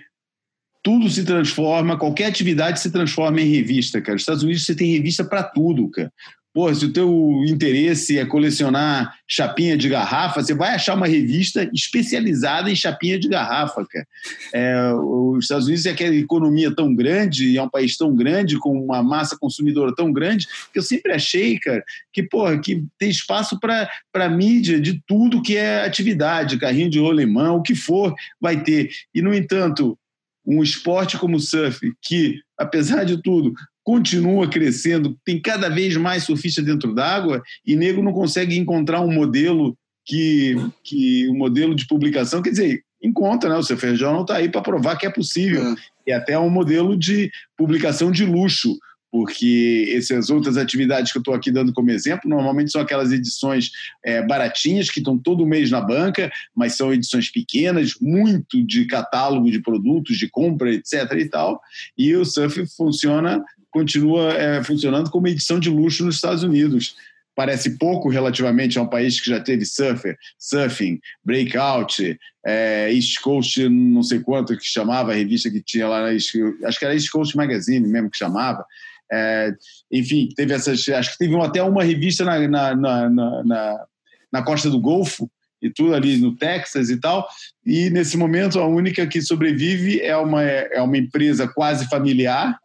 tudo 0.84 1.10
se 1.10 1.24
transforma, 1.24 1.98
qualquer 1.98 2.28
atividade 2.28 2.80
se 2.80 2.92
transforma 2.92 3.42
em 3.42 3.50
revista, 3.50 4.02
cara. 4.02 4.18
Os 4.18 4.22
Estados 4.22 4.44
Unidos 4.44 4.66
você 4.66 4.76
tem 4.76 4.92
revista 4.92 5.24
para 5.24 5.44
tudo, 5.44 5.90
cara. 5.90 6.12
Pô, 6.56 6.74
se 6.74 6.86
o 6.86 6.94
teu 6.94 7.44
interesse 7.46 8.18
é 8.18 8.26
colecionar 8.26 9.14
chapinha 9.28 9.78
de 9.78 9.90
garrafa, 9.90 10.42
você 10.42 10.54
vai 10.54 10.74
achar 10.74 10.96
uma 10.96 11.06
revista 11.06 11.70
especializada 11.74 12.72
em 12.72 12.76
chapinha 12.78 13.20
de 13.20 13.28
garrafa, 13.28 13.86
cara. 13.86 14.08
É, 14.54 14.94
os 14.94 15.44
Estados 15.44 15.66
Unidos 15.66 15.86
é 15.86 15.90
aquela 15.90 16.16
economia 16.16 16.74
tão 16.74 16.96
grande, 16.96 17.58
é 17.58 17.62
um 17.62 17.68
país 17.68 17.98
tão 17.98 18.16
grande, 18.16 18.58
com 18.58 18.72
uma 18.72 19.04
massa 19.04 19.38
consumidora 19.38 19.94
tão 19.94 20.14
grande, 20.14 20.48
que 20.72 20.80
eu 20.80 20.84
sempre 20.84 21.12
achei, 21.12 21.60
cara, 21.60 21.84
que, 22.14 22.24
porra, 22.24 22.58
que 22.58 22.86
tem 22.98 23.10
espaço 23.10 23.60
para 23.60 24.30
mídia 24.30 24.80
de 24.80 25.04
tudo 25.06 25.42
que 25.42 25.58
é 25.58 25.84
atividade, 25.84 26.58
carrinho 26.58 26.90
de 26.90 27.00
rolemão, 27.00 27.58
o 27.58 27.62
que 27.62 27.76
for, 27.76 28.16
vai 28.40 28.64
ter. 28.64 28.92
E, 29.14 29.22
no 29.22 29.34
entanto, 29.34 30.00
um 30.48 30.64
esporte 30.64 31.18
como 31.18 31.36
o 31.36 31.40
surf, 31.42 31.92
que, 32.02 32.40
apesar 32.58 33.04
de 33.04 33.22
tudo, 33.22 33.54
continua 33.86 34.50
crescendo, 34.50 35.16
tem 35.24 35.40
cada 35.40 35.70
vez 35.70 35.96
mais 35.96 36.24
surfista 36.24 36.60
dentro 36.60 36.94
d'água 36.94 37.44
e 37.64 37.76
nego 37.76 38.02
não 38.02 38.12
consegue 38.12 38.58
encontrar 38.58 39.00
um 39.02 39.14
modelo 39.14 39.78
que, 40.04 40.56
que 40.84 41.30
um 41.30 41.38
modelo 41.38 41.76
de 41.76 41.86
publicação, 41.86 42.42
quer 42.42 42.50
dizer, 42.50 42.82
encontra, 43.02 43.48
né? 43.48 43.56
O 43.56 43.64
seu 43.64 43.78
feijão 43.78 44.12
não 44.12 44.22
está 44.24 44.38
aí 44.38 44.50
para 44.50 44.62
provar 44.62 44.98
que 44.98 45.06
é 45.06 45.12
possível. 45.12 45.64
É. 45.64 45.76
E 46.08 46.12
até 46.12 46.38
um 46.38 46.50
modelo 46.50 46.98
de 46.98 47.32
publicação 47.56 48.12
de 48.12 48.26
luxo, 48.26 48.76
porque 49.12 49.94
essas 49.96 50.32
outras 50.32 50.58
atividades 50.58 51.12
que 51.12 51.20
eu 51.20 51.22
estou 51.22 51.36
aqui 51.36 51.52
dando 51.52 51.72
como 51.72 51.92
exemplo, 51.92 52.28
normalmente 52.28 52.72
são 52.72 52.82
aquelas 52.82 53.12
edições 53.12 53.70
é, 54.04 54.26
baratinhas 54.26 54.90
que 54.90 55.00
estão 55.00 55.18
todo 55.18 55.46
mês 55.46 55.70
na 55.70 55.80
banca, 55.80 56.32
mas 56.56 56.76
são 56.76 56.92
edições 56.92 57.32
pequenas, 57.32 57.94
muito 58.02 58.66
de 58.66 58.86
catálogo 58.86 59.50
de 59.50 59.62
produtos, 59.62 60.18
de 60.18 60.28
compra, 60.28 60.74
etc. 60.74 61.12
e 61.18 61.30
tal. 61.30 61.62
E 61.96 62.16
o 62.16 62.26
surf 62.26 62.66
funciona 62.76 63.44
continua 63.76 64.32
é, 64.32 64.64
funcionando 64.64 65.10
como 65.12 65.28
edição 65.28 65.60
de 65.60 65.70
luxo 65.70 66.06
nos 66.06 66.16
Estados 66.16 66.44
Unidos. 66.44 66.96
Parece 67.36 67.78
pouco 67.78 68.08
relativamente 68.08 68.80
a 68.80 68.82
um 68.82 68.88
país 68.88 69.20
que 69.20 69.30
já 69.30 69.42
teve 69.42 69.66
surfer, 69.66 70.16
surfing, 70.40 71.02
breakout, 71.26 72.18
é, 72.46 72.90
East 72.94 73.20
Coast, 73.20 73.68
não 73.68 74.02
sei 74.02 74.22
quanto 74.22 74.58
que 74.58 74.64
chamava, 74.64 75.12
a 75.12 75.16
revista 75.16 75.52
que 75.52 75.62
tinha 75.62 75.90
lá, 75.90 76.08
acho 76.08 76.80
que 76.80 76.86
era 76.86 76.94
East 76.94 77.10
Coast 77.10 77.36
Magazine 77.36 77.86
mesmo 77.86 78.10
que 78.10 78.18
chamava. 78.18 78.66
É, 79.12 79.54
enfim, 79.92 80.30
teve 80.34 80.54
essas. 80.54 80.88
Acho 80.88 81.12
que 81.12 81.18
teve 81.18 81.36
até 81.36 81.62
uma 81.62 81.84
revista 81.84 82.24
na, 82.24 82.48
na, 82.48 82.76
na, 82.76 83.10
na, 83.44 83.86
na 84.32 84.42
costa 84.42 84.70
do 84.70 84.80
Golfo, 84.80 85.30
e 85.62 85.70
tudo 85.70 85.94
ali 85.94 86.18
no 86.18 86.34
Texas 86.34 86.90
e 86.90 86.98
tal. 86.98 87.28
E 87.66 87.90
nesse 87.90 88.16
momento 88.16 88.58
a 88.58 88.68
única 88.68 89.06
que 89.06 89.22
sobrevive 89.22 90.00
é 90.00 90.16
uma, 90.16 90.42
é 90.42 90.82
uma 90.82 90.98
empresa 90.98 91.48
quase 91.48 91.90
familiar, 91.90 92.58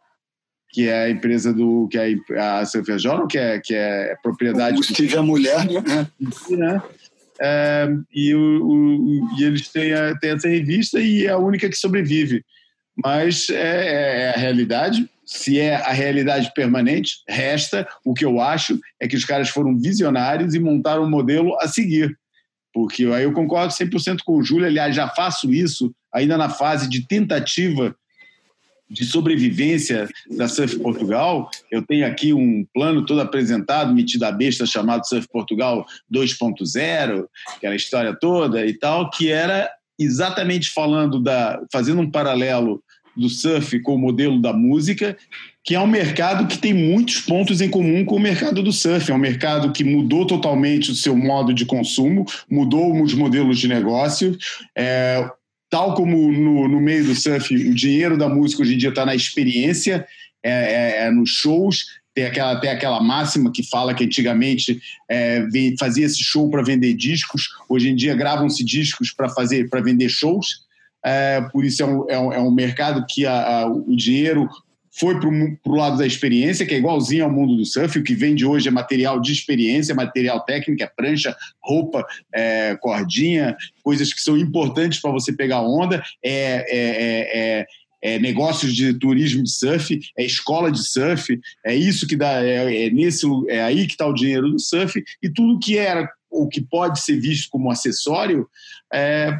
que 0.71 0.87
é 0.87 1.03
a 1.03 1.09
empresa 1.09 1.53
do 1.53 1.87
que 1.89 1.97
é 1.97 2.15
a 2.37 2.65
Cervejono, 2.65 3.27
que 3.27 3.37
é 3.37 3.59
que 3.59 3.73
é 3.73 4.15
propriedade 4.23 4.79
o 4.79 4.83
Steve 4.83 5.15
é 5.15 5.17
a 5.17 5.23
mulher 5.23 5.65
né, 5.67 6.07
né? 6.49 6.81
É, 7.43 7.87
e, 8.13 8.35
o, 8.35 8.63
o, 8.63 9.39
e 9.39 9.43
eles 9.43 9.67
têm, 9.69 9.93
a, 9.93 10.15
têm 10.19 10.31
essa 10.31 10.47
revista 10.47 10.99
e 10.99 11.25
é 11.25 11.31
a 11.31 11.39
única 11.39 11.67
que 11.67 11.75
sobrevive. 11.75 12.45
Mas 13.03 13.49
é, 13.49 13.55
é, 13.55 14.21
é, 14.21 14.29
a 14.29 14.37
realidade. 14.37 15.09
Se 15.25 15.59
é 15.59 15.75
a 15.75 15.91
realidade 15.91 16.51
permanente 16.53 17.13
resta. 17.27 17.87
O 18.05 18.13
que 18.13 18.23
eu 18.23 18.39
acho 18.39 18.79
é 18.99 19.07
que 19.07 19.15
os 19.15 19.25
caras 19.25 19.49
foram 19.49 19.79
visionários 19.79 20.53
e 20.53 20.59
montaram 20.59 21.03
um 21.03 21.09
modelo 21.09 21.57
a 21.59 21.67
seguir. 21.67 22.15
Porque 22.73 23.05
aí 23.05 23.23
eu 23.23 23.33
concordo 23.33 23.73
100% 23.73 24.19
com 24.23 24.37
o 24.37 24.43
Júlio. 24.43 24.67
Aliás 24.67 24.95
já 24.95 25.07
faço 25.07 25.51
isso 25.51 25.91
ainda 26.13 26.37
na 26.37 26.49
fase 26.49 26.87
de 26.87 27.07
tentativa 27.07 27.95
de 28.91 29.05
sobrevivência 29.05 30.07
da 30.29 30.49
Surf 30.49 30.77
Portugal, 30.79 31.49
eu 31.71 31.81
tenho 31.81 32.05
aqui 32.05 32.33
um 32.33 32.65
plano 32.73 33.05
todo 33.05 33.21
apresentado, 33.21 33.93
metido 33.93 34.23
a 34.25 34.31
besta, 34.31 34.65
chamado 34.65 35.07
Surf 35.07 35.27
Portugal 35.29 35.85
2.0, 36.13 37.25
aquela 37.55 37.75
história 37.75 38.13
toda 38.13 38.65
e 38.65 38.73
tal, 38.73 39.09
que 39.09 39.31
era 39.31 39.71
exatamente 39.97 40.69
falando 40.69 41.21
da, 41.21 41.61
fazendo 41.71 42.01
um 42.01 42.11
paralelo 42.11 42.83
do 43.15 43.29
surf 43.29 43.79
com 43.81 43.95
o 43.95 43.99
modelo 43.99 44.41
da 44.41 44.53
música, 44.53 45.17
que 45.63 45.75
é 45.75 45.79
um 45.79 45.87
mercado 45.87 46.47
que 46.47 46.57
tem 46.57 46.73
muitos 46.73 47.19
pontos 47.19 47.61
em 47.61 47.69
comum 47.69 48.03
com 48.03 48.15
o 48.15 48.19
mercado 48.19 48.63
do 48.63 48.71
surf. 48.71 49.11
É 49.11 49.13
um 49.13 49.19
mercado 49.19 49.71
que 49.71 49.83
mudou 49.83 50.25
totalmente 50.25 50.91
o 50.91 50.95
seu 50.95 51.15
modo 51.15 51.53
de 51.53 51.65
consumo, 51.65 52.25
mudou 52.49 53.01
os 53.01 53.13
modelos 53.13 53.59
de 53.59 53.67
negócio. 53.67 54.37
É, 54.75 55.29
tal 55.71 55.95
como 55.95 56.31
no, 56.31 56.67
no 56.67 56.81
meio 56.81 57.05
do 57.05 57.15
surf, 57.15 57.55
o 57.55 57.73
dinheiro 57.73 58.17
da 58.17 58.27
música 58.27 58.61
hoje 58.61 58.75
em 58.75 58.77
dia 58.77 58.89
está 58.89 59.05
na 59.05 59.15
experiência, 59.15 60.05
é, 60.43 60.51
é, 60.51 61.07
é, 61.07 61.11
nos 61.11 61.29
shows. 61.29 61.85
Tem 62.13 62.25
aquela, 62.25 62.59
tem 62.59 62.69
aquela 62.69 63.01
máxima 63.01 63.49
que 63.53 63.63
fala 63.63 63.93
que 63.93 64.03
antigamente 64.03 64.81
é, 65.09 65.47
fazia 65.79 66.05
esse 66.05 66.21
show 66.21 66.49
para 66.49 66.61
vender 66.61 66.93
discos, 66.93 67.47
hoje 67.69 67.87
em 67.89 67.95
dia 67.95 68.13
gravam-se 68.13 68.65
discos 68.65 69.11
para 69.11 69.29
fazer 69.29 69.69
para 69.69 69.79
vender 69.79 70.09
shows. 70.09 70.65
É, 71.03 71.41
por 71.53 71.63
isso 71.63 71.81
é 71.81 71.85
um, 71.85 72.09
é 72.09 72.19
um, 72.19 72.33
é 72.33 72.39
um 72.39 72.51
mercado 72.51 73.05
que 73.09 73.25
a, 73.25 73.61
a, 73.61 73.67
o 73.67 73.95
dinheiro 73.95 74.49
foi 74.91 75.19
para 75.19 75.71
o 75.71 75.75
lado 75.75 75.97
da 75.97 76.05
experiência, 76.05 76.65
que 76.65 76.73
é 76.73 76.77
igualzinho 76.77 77.23
ao 77.23 77.31
mundo 77.31 77.55
do 77.55 77.65
surf. 77.65 77.97
O 77.97 78.03
que 78.03 78.13
vende 78.13 78.45
hoje 78.45 78.67
é 78.67 78.71
material 78.71 79.19
de 79.21 79.31
experiência, 79.31 79.95
material 79.95 80.41
técnico, 80.41 80.83
é 80.83 80.87
prancha, 80.87 81.35
roupa, 81.61 82.05
é, 82.33 82.75
cordinha, 82.75 83.55
coisas 83.83 84.13
que 84.13 84.21
são 84.21 84.37
importantes 84.37 84.99
para 84.99 85.11
você 85.11 85.31
pegar 85.31 85.61
onda. 85.61 86.03
É, 86.23 86.65
é, 86.69 87.59
é, 87.59 87.65
é, 88.01 88.19
negócios 88.19 88.75
de 88.75 88.93
turismo 88.95 89.43
de 89.43 89.51
surf, 89.51 89.99
é 90.17 90.25
escola 90.25 90.71
de 90.71 90.83
surf, 90.83 91.39
é 91.63 91.75
isso 91.75 92.07
que 92.07 92.15
dá, 92.15 92.43
é, 92.43 92.87
é 92.87 92.89
nesse, 92.89 93.27
é 93.47 93.61
aí 93.61 93.85
que 93.85 93.93
está 93.93 94.07
o 94.07 94.13
dinheiro 94.13 94.49
do 94.49 94.59
surf 94.59 95.01
e 95.21 95.29
tudo 95.29 95.59
que 95.59 95.77
era 95.77 96.11
o 96.29 96.47
que 96.47 96.61
pode 96.61 96.99
ser 97.01 97.19
visto 97.19 97.49
como 97.51 97.69
acessório 97.69 98.47
é, 98.91 99.39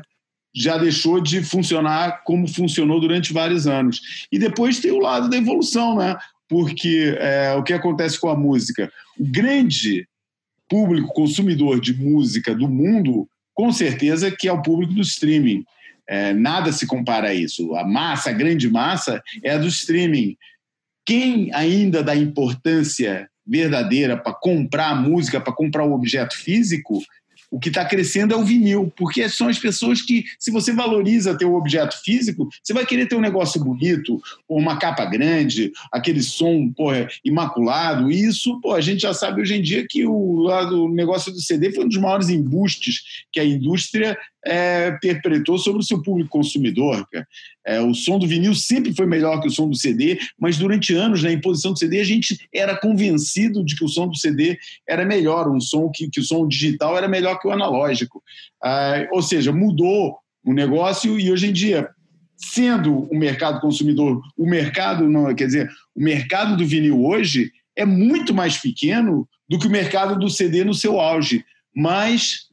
já 0.54 0.78
deixou 0.78 1.22
de 1.22 1.44
funcionar 1.44 2.24
como 2.24 2.48
funcionou 2.48 3.00
durante 3.00 3.34
vários 3.34 3.68
anos. 3.68 4.28
E 4.32 4.38
depois 4.38 4.80
tem 4.80 4.92
o 4.92 5.00
lado 5.00 5.30
da 5.30 5.38
evolução, 5.38 5.98
né? 5.98 6.18
Porque 6.48 7.16
é, 7.18 7.54
o 7.54 7.64
que 7.64 7.74
acontece 7.74 8.20
com 8.20 8.30
a 8.30 8.36
música? 8.36 8.92
O 9.18 9.26
grande 9.26 10.08
público 10.68 11.14
consumidor 11.14 11.80
de 11.80 11.94
música 11.94 12.54
do 12.54 12.68
mundo, 12.68 13.28
com 13.54 13.72
certeza, 13.72 14.32
que 14.32 14.48
é 14.48 14.54
o 14.54 14.62
público 14.62 14.94
do 14.94 15.02
streaming. 15.02 15.64
É, 16.08 16.34
nada 16.34 16.72
se 16.74 16.86
compara 16.86 17.30
a 17.30 17.34
isso. 17.34 17.74
A 17.76 17.86
massa, 17.86 18.30
a 18.30 18.34
grande 18.34 18.70
massa, 18.70 19.22
é 19.44 19.52
a 19.52 19.58
do 19.58 19.68
streaming. 19.68 20.36
Quem 21.06 21.54
ainda 21.54 22.04
dá 22.04 22.16
importância 22.16 23.30
verdadeira 23.46 24.18
para 24.18 24.34
comprar 24.34 24.96
música, 24.96 25.42
para 25.42 25.54
comprar 25.54 25.86
o 25.86 25.94
objeto 25.94 26.36
físico, 26.36 27.02
o 27.52 27.60
que 27.60 27.68
está 27.68 27.84
crescendo 27.84 28.34
é 28.34 28.38
o 28.38 28.46
vinil, 28.46 28.92
porque 28.96 29.28
são 29.28 29.50
as 29.50 29.60
pessoas 29.60 30.02
que, 30.02 30.24
se 30.40 30.50
você 30.50 30.72
valoriza 30.72 31.38
teu 31.38 31.54
objeto 31.54 32.02
físico, 32.02 32.50
você 32.64 32.74
vai 32.74 32.86
querer 32.86 33.08
ter 33.08 33.16
um 33.16 33.22
negócio 33.22 33.62
bonito, 33.62 34.22
uma 34.48 34.78
capa 34.78 35.04
grande, 35.04 35.74
aquele 35.92 36.24
som 36.24 36.72
porra, 36.72 37.10
imaculado. 37.26 38.10
E 38.10 38.24
isso, 38.24 38.60
pô, 38.62 38.74
a 38.74 38.80
gente 38.80 39.02
já 39.02 39.14
sabe 39.14 39.42
hoje 39.42 39.56
em 39.56 39.62
dia 39.62 39.86
que 39.88 40.06
o, 40.06 40.44
lado, 40.44 40.86
o 40.86 40.90
negócio 40.90 41.30
do 41.32 41.42
CD 41.42 41.74
foi 41.74 41.84
um 41.84 41.90
dos 41.90 41.98
maiores 41.98 42.30
embustes 42.30 43.26
que 43.32 43.40
a 43.40 43.46
indústria 43.46 44.18
é, 44.46 44.92
perpetrou 45.02 45.58
sobre 45.58 45.82
o 45.82 45.86
seu 45.86 46.02
público 46.02 46.30
consumidor. 46.30 47.08
É, 47.66 47.80
o 47.80 47.94
som 47.94 48.18
do 48.18 48.28
vinil 48.28 48.56
sempre 48.56 48.94
foi 48.94 49.06
melhor 49.06 49.40
que 49.40 49.48
o 49.48 49.52
som 49.52 49.70
do 49.70 49.76
CD, 49.76 50.20
mas 50.40 50.58
durante 50.58 50.94
anos, 50.94 51.22
na 51.22 51.32
imposição 51.32 51.74
do 51.74 51.80
CD, 51.80 52.00
a 52.00 52.04
gente 52.04 52.38
era 52.54 52.76
convencido 52.76 53.64
de 53.64 53.76
que 53.76 53.86
o 53.86 53.90
som 53.90 54.08
do 54.08 54.16
CD 54.16 54.58
era 54.88 55.06
melhor, 55.06 55.50
um 55.50 55.62
som 55.62 55.90
que, 55.90 56.10
que 56.10 56.20
o 56.20 56.24
som 56.24 56.48
digital 56.48 56.98
era 56.98 57.08
melhor 57.08 57.40
que 57.40 57.48
o 57.48 57.52
analógico. 57.52 58.24
Ah, 58.64 59.08
ou 59.12 59.22
seja, 59.22 59.52
mudou 59.52 60.18
o 60.44 60.54
negócio 60.54 61.20
e 61.20 61.32
hoje 61.32 61.48
em 61.48 61.54
dia, 61.54 61.90
sendo 62.36 63.04
o 63.12 63.18
mercado 63.18 63.62
consumidor, 63.62 64.22
o 64.36 64.46
mercado 64.46 65.08
não, 65.08 65.34
quer 65.36 65.46
dizer, 65.46 65.70
o 65.96 66.02
mercado 66.02 66.58
do 66.58 66.66
vinil 66.66 67.04
hoje 67.06 67.52
é 67.76 67.86
muito 67.86 68.34
mais 68.34 68.58
pequeno 68.58 69.28
do 69.48 69.60
que 69.60 69.68
o 69.68 69.72
mercado 69.72 70.18
do 70.18 70.30
CD 70.30 70.64
no 70.64 70.74
seu 70.74 71.00
auge, 71.00 71.46
mas 71.76 72.48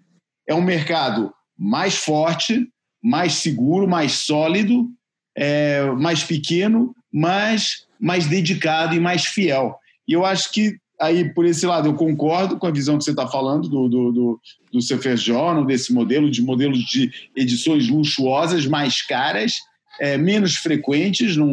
é 0.46 0.54
um 0.54 0.62
mercado 0.62 1.32
mais 1.58 1.96
forte, 1.96 2.68
mais 3.02 3.34
seguro, 3.34 3.88
mais 3.88 4.12
sólido, 4.12 4.88
é, 5.36 5.90
mais 5.92 6.22
pequeno, 6.22 6.94
mas 7.12 7.86
mais 8.00 8.26
dedicado 8.26 8.94
e 8.94 9.00
mais 9.00 9.24
fiel. 9.24 9.76
E 10.06 10.12
eu 10.12 10.24
acho 10.24 10.52
que 10.52 10.78
aí, 11.00 11.32
por 11.32 11.44
esse 11.44 11.64
lado, 11.66 11.88
eu 11.88 11.94
concordo 11.94 12.58
com 12.58 12.66
a 12.66 12.70
visão 12.70 12.98
que 12.98 13.04
você 13.04 13.10
está 13.10 13.26
falando 13.26 13.68
do, 13.68 13.88
do, 13.88 14.12
do, 14.12 14.40
do 14.72 15.16
Journal, 15.16 15.64
desse 15.64 15.92
modelo, 15.92 16.30
de 16.30 16.42
modelos 16.42 16.78
de 16.80 17.10
edições 17.36 17.88
luxuosas, 17.88 18.66
mais 18.66 19.02
caras, 19.02 19.54
é, 20.00 20.16
menos 20.16 20.56
frequentes, 20.56 21.36
não, 21.36 21.46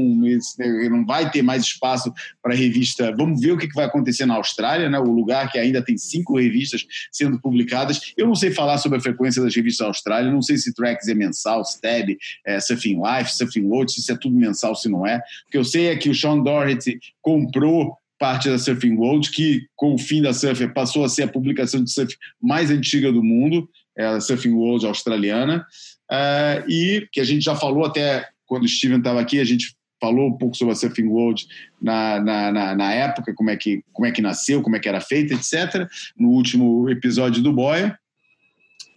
não 0.90 1.06
vai 1.06 1.30
ter 1.32 1.42
mais 1.42 1.64
espaço 1.64 2.14
para 2.42 2.56
revista. 2.56 3.14
Vamos 3.16 3.42
ver 3.42 3.52
o 3.52 3.58
que 3.58 3.68
vai 3.74 3.86
acontecer 3.86 4.26
na 4.26 4.36
Austrália, 4.36 4.90
né, 4.90 5.00
o 5.00 5.12
lugar 5.12 5.52
que 5.52 5.58
ainda 5.58 5.82
tem 5.82 5.98
cinco 5.98 6.38
revistas 6.38 6.86
sendo 7.12 7.40
publicadas. 7.40 8.14
Eu 8.18 8.28
não 8.28 8.36
sei 8.36 8.52
falar 8.52 8.78
sobre 8.78 8.98
a 8.98 9.02
frequência 9.02 9.42
das 9.42 9.56
revistas 9.56 9.86
da 9.86 9.90
Austrália, 9.90 10.32
não 10.32 10.42
sei 10.42 10.58
se 10.58 10.74
Tracks 10.74 11.08
é 11.08 11.14
mensal, 11.14 11.62
Stab, 11.62 12.16
é, 12.46 12.60
Surfing 12.60 13.02
Life, 13.02 13.36
Surfing 13.36 13.68
Load, 13.68 13.92
se 13.92 14.12
é 14.12 14.18
tudo 14.18 14.36
mensal, 14.36 14.76
se 14.76 14.90
não 14.90 15.06
é. 15.06 15.18
O 15.48 15.52
que 15.52 15.58
eu 15.58 15.64
sei 15.64 15.88
é 15.88 15.96
que 15.96 16.10
o 16.10 16.16
Sean 16.16 16.40
Doherty 16.40 17.00
comprou 17.22 17.98
parte 18.18 18.50
da 18.50 18.58
Surfing 18.58 18.96
World, 18.96 19.30
que 19.32 19.68
com 19.76 19.94
o 19.94 19.98
fim 19.98 20.22
da 20.22 20.34
Surfer 20.34 20.74
passou 20.74 21.04
a 21.04 21.10
ser 21.10 21.24
a 21.24 21.28
publicação 21.28 21.84
de 21.84 21.92
surf 21.92 22.16
mais 22.42 22.72
antiga 22.72 23.12
do 23.12 23.24
mundo, 23.24 23.70
é 23.98 24.06
a 24.06 24.20
Surfing 24.20 24.54
World 24.54 24.86
australiana, 24.86 25.66
uh, 26.12 26.70
e 26.70 27.08
que 27.12 27.20
a 27.20 27.24
gente 27.24 27.44
já 27.44 27.56
falou 27.56 27.86
até 27.86 28.28
quando 28.46 28.64
o 28.64 28.68
Steven 28.68 29.00
estava 29.00 29.20
aqui, 29.22 29.40
a 29.40 29.44
gente 29.44 29.76
falou 30.00 30.28
um 30.28 30.38
pouco 30.38 30.56
sobre 30.56 30.74
a 30.74 30.76
Surfing 30.76 31.08
World 31.08 31.46
na, 31.82 32.20
na, 32.20 32.52
na, 32.52 32.76
na, 32.76 32.94
época, 32.94 33.34
como 33.34 33.50
é, 33.50 33.56
que, 33.56 33.82
como 33.94 34.06
é 34.06 34.12
que 34.12 34.22
nasceu, 34.22 34.62
como 34.62 34.76
é 34.76 34.80
que 34.80 34.90
era 34.90 35.02
feita, 35.02 35.34
etc., 35.34 35.88
no 36.18 36.30
último 36.30 36.90
episódio 36.90 37.42
do 37.42 37.54
Boia. 37.54 37.98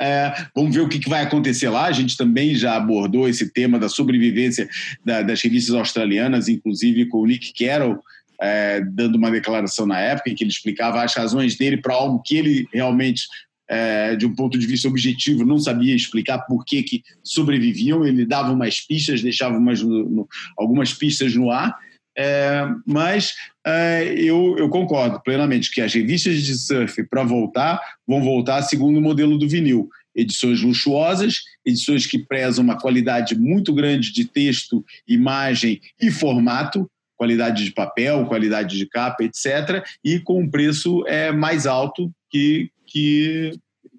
É, 0.00 0.32
vamos 0.54 0.74
ver 0.74 0.82
o 0.82 0.88
que, 0.88 0.98
que, 0.98 1.08
vai 1.08 1.24
acontecer 1.24 1.68
lá. 1.68 1.86
A 1.86 1.92
gente 1.92 2.16
também 2.16 2.54
já 2.54 2.76
abordou 2.76 3.28
esse 3.28 3.52
tema 3.52 3.78
da 3.78 3.88
sobrevivência 3.88 4.68
da, 5.04 5.22
das 5.22 5.42
revistas 5.42 5.74
australianas, 5.74 6.48
inclusive 6.48 7.06
com 7.06 7.18
o 7.18 7.26
Nick 7.26 7.52
Carroll, 7.52 7.98
é, 8.40 8.80
dando 8.80 9.16
uma 9.16 9.30
declaração 9.30 9.86
na 9.86 9.98
época 9.98 10.30
em 10.30 10.34
que 10.34 10.44
ele 10.44 10.50
explicava 10.50 11.02
as 11.02 11.14
razões 11.14 11.56
dele 11.56 11.78
para 11.78 11.94
algo 11.94 12.22
que 12.24 12.36
ele 12.36 12.68
realmente 12.72 13.22
é, 13.68 14.16
de 14.16 14.26
um 14.26 14.34
ponto 14.34 14.58
de 14.58 14.66
vista 14.66 14.88
objetivo, 14.88 15.44
não 15.44 15.58
sabia 15.58 15.94
explicar 15.94 16.38
por 16.40 16.64
que, 16.64 16.82
que 16.82 17.02
sobreviviam. 17.22 18.04
Ele 18.04 18.24
dava 18.24 18.52
umas 18.52 18.80
pistas, 18.80 19.22
deixava 19.22 19.58
umas, 19.58 19.82
no, 19.82 20.26
algumas 20.56 20.92
pistas 20.92 21.34
no 21.34 21.50
ar, 21.50 21.76
é, 22.16 22.66
mas 22.84 23.34
é, 23.64 24.12
eu, 24.16 24.56
eu, 24.58 24.68
concordo 24.68 25.20
plenamente 25.22 25.70
que 25.70 25.80
as 25.80 25.94
revistas 25.94 26.42
de 26.42 26.58
surf, 26.58 27.04
para 27.04 27.22
voltar, 27.22 27.80
vão 28.04 28.22
voltar 28.22 28.62
segundo 28.62 28.98
o 28.98 29.02
modelo 29.02 29.38
do 29.38 29.48
vinil. 29.48 29.88
Edições 30.16 30.60
luxuosas, 30.60 31.42
edições 31.64 32.06
que 32.06 32.18
prezam 32.18 32.64
uma 32.64 32.76
qualidade 32.76 33.38
muito 33.38 33.72
grande 33.72 34.12
de 34.12 34.24
texto, 34.24 34.84
imagem 35.06 35.80
e 36.00 36.10
formato, 36.10 36.90
qualidade 37.16 37.64
de 37.64 37.70
papel, 37.70 38.26
qualidade 38.26 38.76
de 38.76 38.86
capa, 38.86 39.22
etc., 39.22 39.84
e 40.04 40.18
com 40.18 40.40
um 40.40 40.50
preço 40.50 41.04
é, 41.06 41.30
mais 41.30 41.66
alto 41.66 42.10
que, 42.30 42.68
que, 42.88 43.52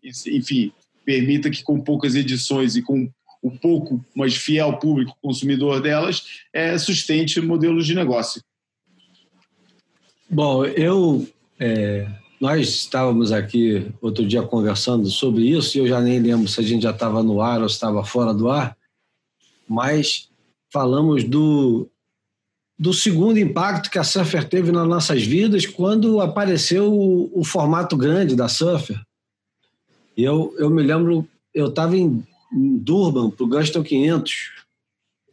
enfim, 0.03 0.71
permita 1.05 1.49
que 1.49 1.63
com 1.63 1.79
poucas 1.79 2.15
edições 2.15 2.75
e 2.75 2.81
com 2.81 3.09
o 3.41 3.51
pouco, 3.51 4.03
mas 4.13 4.35
fiel 4.35 4.77
público 4.77 5.15
consumidor 5.21 5.81
delas, 5.81 6.43
é, 6.51 6.77
sustente 6.77 7.39
modelos 7.39 7.85
de 7.87 7.95
negócio. 7.95 8.41
Bom, 10.29 10.65
eu 10.65 11.25
é, 11.57 12.07
nós 12.39 12.69
estávamos 12.69 13.31
aqui 13.31 13.91
outro 14.01 14.25
dia 14.25 14.41
conversando 14.41 15.09
sobre 15.09 15.43
isso 15.43 15.77
e 15.77 15.81
eu 15.81 15.87
já 15.87 16.01
nem 16.01 16.19
lembro 16.19 16.47
se 16.47 16.59
a 16.59 16.63
gente 16.63 16.83
já 16.83 16.91
estava 16.91 17.23
no 17.23 17.41
ar 17.41 17.61
ou 17.61 17.67
estava 17.67 18.03
fora 18.03 18.33
do 18.33 18.49
ar, 18.49 18.77
mas 19.67 20.29
falamos 20.71 21.23
do 21.23 21.89
do 22.79 22.93
segundo 22.93 23.37
impacto 23.37 23.91
que 23.91 23.99
a 23.99 24.03
Surfer 24.05 24.47
teve 24.47 24.71
nas 24.71 24.87
nossas 24.87 25.21
vidas 25.21 25.65
quando 25.65 26.21
apareceu 26.21 26.93
o, 26.93 27.29
o 27.37 27.43
formato 27.43 27.97
grande 27.97 28.37
da 28.37 28.47
Surfer. 28.47 28.97
Eu, 30.15 30.55
eu 30.57 30.69
me 30.69 30.81
lembro, 30.81 31.27
eu 31.53 31.67
estava 31.67 31.97
em, 31.97 32.25
em, 32.53 32.77
Durban, 32.77 33.31
para 33.31 33.43
o 33.43 33.49
Gaston 33.49 33.83
500. 33.83 34.33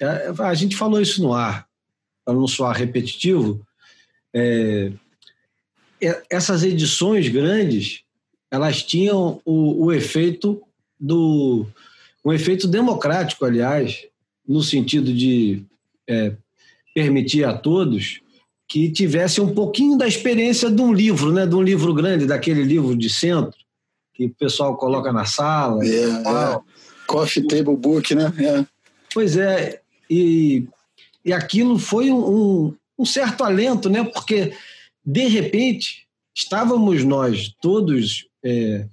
É, 0.00 0.32
a 0.40 0.54
gente 0.54 0.76
falou 0.76 1.00
isso 1.00 1.22
no 1.22 1.32
ar, 1.32 1.68
para 2.24 2.34
não 2.34 2.48
soar 2.48 2.76
repetitivo. 2.76 3.64
É, 4.34 4.92
essas 6.28 6.64
edições 6.64 7.28
grandes, 7.28 8.02
elas 8.50 8.82
tinham 8.82 9.40
o, 9.44 9.86
o 9.86 9.92
efeito 9.92 10.60
do 10.98 11.64
um 12.24 12.32
efeito 12.32 12.66
democrático, 12.66 13.44
aliás, 13.44 14.04
no 14.46 14.60
sentido 14.60 15.14
de 15.14 15.62
é, 16.08 16.34
permitir 16.96 17.44
a 17.44 17.52
todos 17.52 18.22
que 18.66 18.90
tivessem 18.90 19.44
um 19.44 19.52
pouquinho 19.52 19.98
da 19.98 20.08
experiência 20.08 20.70
de 20.70 20.80
um 20.80 20.94
livro, 20.94 21.30
né? 21.30 21.46
de 21.46 21.54
um 21.54 21.62
livro 21.62 21.92
grande, 21.92 22.24
daquele 22.24 22.62
livro 22.62 22.96
de 22.96 23.10
centro, 23.10 23.60
que 24.14 24.24
o 24.24 24.34
pessoal 24.34 24.78
coloca 24.78 25.12
na 25.12 25.26
sala. 25.26 25.84
É, 25.84 26.04
é. 26.08 26.60
Coffee 27.06 27.46
Table 27.46 27.76
Book, 27.76 28.14
né? 28.14 28.32
É. 28.38 28.64
Pois 29.12 29.36
é, 29.36 29.82
e, 30.08 30.66
e 31.22 31.34
aquilo 31.34 31.78
foi 31.78 32.10
um, 32.10 32.74
um 32.98 33.04
certo 33.04 33.44
alento, 33.44 33.90
né? 33.90 34.02
porque, 34.02 34.54
de 35.04 35.28
repente, 35.28 36.06
estávamos 36.34 37.04
nós 37.04 37.54
todos 37.60 38.26
é, 38.42 38.86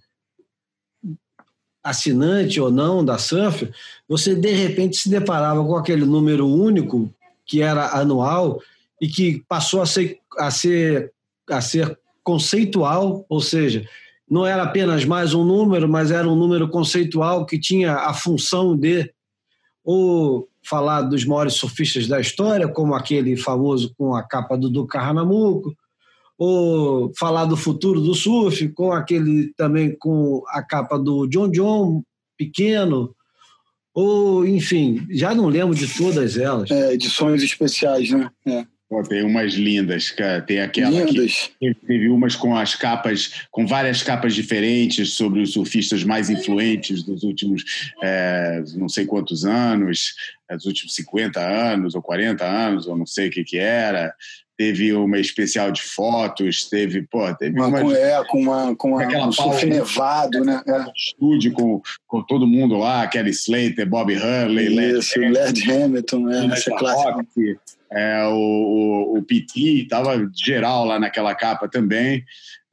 assinante 1.82 2.60
ou 2.60 2.70
não 2.70 3.04
da 3.04 3.18
Surf, 3.18 3.72
você 4.10 4.36
de 4.36 4.52
repente 4.52 4.98
se 4.98 5.10
deparava 5.10 5.64
com 5.64 5.78
aquele 5.78 6.04
número 6.04 6.46
único 6.46 7.10
que 7.46 7.62
era 7.62 7.98
anual 7.98 8.60
e 9.02 9.08
que 9.08 9.44
passou 9.48 9.82
a 9.82 9.86
ser, 9.86 10.20
a 10.38 10.50
ser, 10.50 11.12
a 11.50 11.62
ser 11.62 11.98
conceitual, 12.24 13.26
ou 13.28 13.42
seja, 13.42 13.88
não 14.30 14.46
era 14.46 14.64
apenas 14.64 15.06
mais 15.06 15.34
um 15.34 15.44
número, 15.44 15.88
mas 15.88 16.10
era 16.10 16.28
um 16.28 16.36
número 16.36 16.70
conceitual 16.70 17.46
que 17.46 17.60
tinha 17.60 17.96
a 17.96 18.14
função 18.14 18.76
de 18.78 19.12
ou 19.84 20.48
falar 20.66 21.02
dos 21.02 21.26
maiores 21.26 21.56
surfistas 21.56 22.08
da 22.08 22.20
história, 22.20 22.68
como 22.68 22.94
aquele 22.94 23.36
famoso 23.36 23.94
com 23.98 24.16
a 24.16 24.24
capa 24.24 24.58
do 24.58 24.70
Duca 24.70 25.00
Hanamuco, 25.00 25.76
ou 26.38 27.12
falar 27.18 27.46
do 27.46 27.58
futuro 27.58 28.00
do 28.00 28.16
surf, 28.16 28.70
com 28.70 28.92
aquele 28.92 29.54
também 29.56 29.96
com 29.96 30.42
a 30.48 30.64
capa 30.64 30.98
do 30.98 31.28
John 31.28 31.52
John 31.52 32.04
pequeno, 32.38 33.14
ou 33.94 34.46
enfim, 34.46 35.06
já 35.10 35.36
não 35.36 35.48
lembro 35.48 35.76
de 35.76 35.88
todas 35.88 36.38
elas. 36.38 36.70
É, 36.72 36.94
edições 36.94 37.44
especiais, 37.44 38.10
né? 38.10 38.30
É. 38.46 38.66
Pô, 38.94 39.02
tem 39.02 39.24
umas 39.24 39.54
lindas, 39.54 40.12
cara. 40.12 40.40
Tem 40.40 40.60
aquela 40.60 41.04
lindas. 41.04 41.50
que 41.60 41.74
teve 41.74 42.10
umas 42.10 42.36
com 42.36 42.56
as 42.56 42.76
capas, 42.76 43.48
com 43.50 43.66
várias 43.66 44.04
capas 44.04 44.36
diferentes 44.36 45.14
sobre 45.14 45.42
os 45.42 45.54
surfistas 45.54 46.04
mais 46.04 46.30
influentes 46.30 47.02
dos 47.02 47.24
últimos 47.24 47.64
é, 48.04 48.64
não 48.76 48.88
sei 48.88 49.08
quantos 49.08 49.46
anos, 49.46 50.14
é, 50.48 50.56
dos 50.56 50.66
últimos 50.66 50.94
50 50.94 51.40
anos 51.40 51.96
ou 51.96 52.04
40 52.04 52.46
anos, 52.46 52.86
ou 52.86 52.96
não 52.96 53.06
sei 53.08 53.30
o 53.30 53.32
que 53.32 53.44
que 53.44 53.58
era. 53.58 54.14
Teve 54.58 54.94
uma 54.94 55.20
especial 55.20 55.72
de 55.72 55.82
fotos, 55.82 56.70
teve, 56.70 57.02
pô, 57.10 57.34
teve 57.34 57.60
uma, 57.60 57.82
com, 57.82 57.92
é, 57.92 58.24
com 58.26 58.42
uma 58.42 58.76
com 58.76 58.90
uma, 58.90 59.04
aquela 59.04 59.28
um 59.28 59.32
surf 59.32 59.66
nevado, 59.66 60.46
né? 60.46 60.62
É. 60.68 60.86
Estúdio 60.96 61.52
com, 61.54 61.82
com 62.06 62.22
todo 62.22 62.46
mundo 62.46 62.78
lá, 62.78 63.08
Kelly 63.08 63.32
Slater, 63.32 63.90
Bob 63.90 64.14
Hurley, 64.16 64.98
Isso, 64.98 65.20
Led 65.20 65.72
Hamilton, 65.72 66.30
é, 66.30 66.46
essa 66.46 66.72
clássica 66.76 67.26
é, 67.94 68.26
o, 68.26 68.34
o, 68.34 69.18
o 69.20 69.24
PT 69.24 69.60
estava 69.84 70.30
geral 70.36 70.84
lá 70.84 71.00
naquela 71.00 71.36
capa 71.36 71.68
também. 71.68 72.24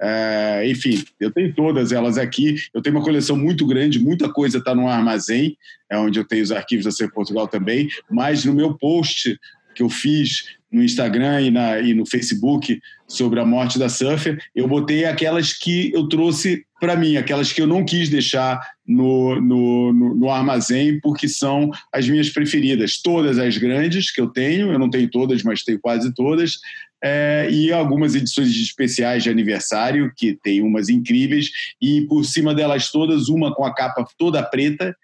É, 0.01 0.63
enfim, 0.67 1.05
eu 1.21 1.31
tenho 1.31 1.55
todas 1.55 1.93
elas 1.93 2.17
aqui. 2.17 2.57
Eu 2.73 2.81
tenho 2.81 2.97
uma 2.97 3.05
coleção 3.05 3.37
muito 3.37 3.67
grande, 3.67 3.99
muita 3.99 4.33
coisa 4.33 4.59
está 4.59 4.75
no 4.75 4.89
armazém, 4.89 5.59
é 5.91 5.99
onde 5.99 6.19
eu 6.19 6.25
tenho 6.25 6.43
os 6.43 6.51
arquivos 6.51 6.87
da 6.87 6.91
Ser 6.91 7.13
Portugal 7.13 7.47
também. 7.47 7.89
Mas 8.11 8.47
no 8.47 8.55
meu 8.55 8.75
post 8.75 9.39
que 9.75 9.83
eu 9.83 9.91
fiz 9.91 10.57
no 10.71 10.83
Instagram 10.83 11.43
e, 11.43 11.51
na, 11.51 11.81
e 11.81 11.95
no 11.95 12.07
Facebook 12.07 12.81
sobre 13.09 13.41
a 13.41 13.45
morte 13.45 13.79
da 13.79 13.89
Surfer, 13.89 14.41
eu 14.55 14.69
botei 14.69 15.05
aquelas 15.05 15.53
que 15.53 15.93
eu 15.93 16.09
trouxe 16.09 16.65
para 16.81 16.97
mim, 16.97 17.17
aquelas 17.17 17.53
que 17.53 17.61
eu 17.61 17.67
não 17.67 17.85
quis 17.85 18.09
deixar 18.09 18.61
no, 18.87 19.39
no, 19.41 19.93
no, 19.93 20.15
no, 20.15 20.31
armazém, 20.31 20.99
porque 21.01 21.29
são 21.29 21.71
as 21.93 22.09
minhas 22.09 22.31
preferidas. 22.31 23.03
Todas 23.03 23.39
as 23.39 23.59
grandes 23.59 24.11
que 24.11 24.21
eu 24.21 24.29
tenho, 24.29 24.73
eu 24.73 24.79
não 24.79 24.89
tenho 24.89 25.11
todas, 25.11 25.43
mas 25.43 25.63
tenho 25.63 25.79
quase 25.79 26.15
todas, 26.15 26.59
é, 27.03 27.49
e 27.51 27.73
algumas 27.73 28.15
edições 28.15 28.49
especiais 28.51 29.23
de 29.23 29.31
aniversário, 29.31 30.13
que 30.17 30.39
tem 30.43 30.63
umas 30.63 30.89
incríveis, 30.89 31.51
e 31.81 32.03
por 32.03 32.25
cima 32.25 32.55
delas 32.55 32.91
todas, 32.91 33.29
uma 33.29 33.55
com 33.55 33.65
a 33.65 33.75
capa 33.75 34.07
toda 34.17 34.43
preta, 34.43 34.97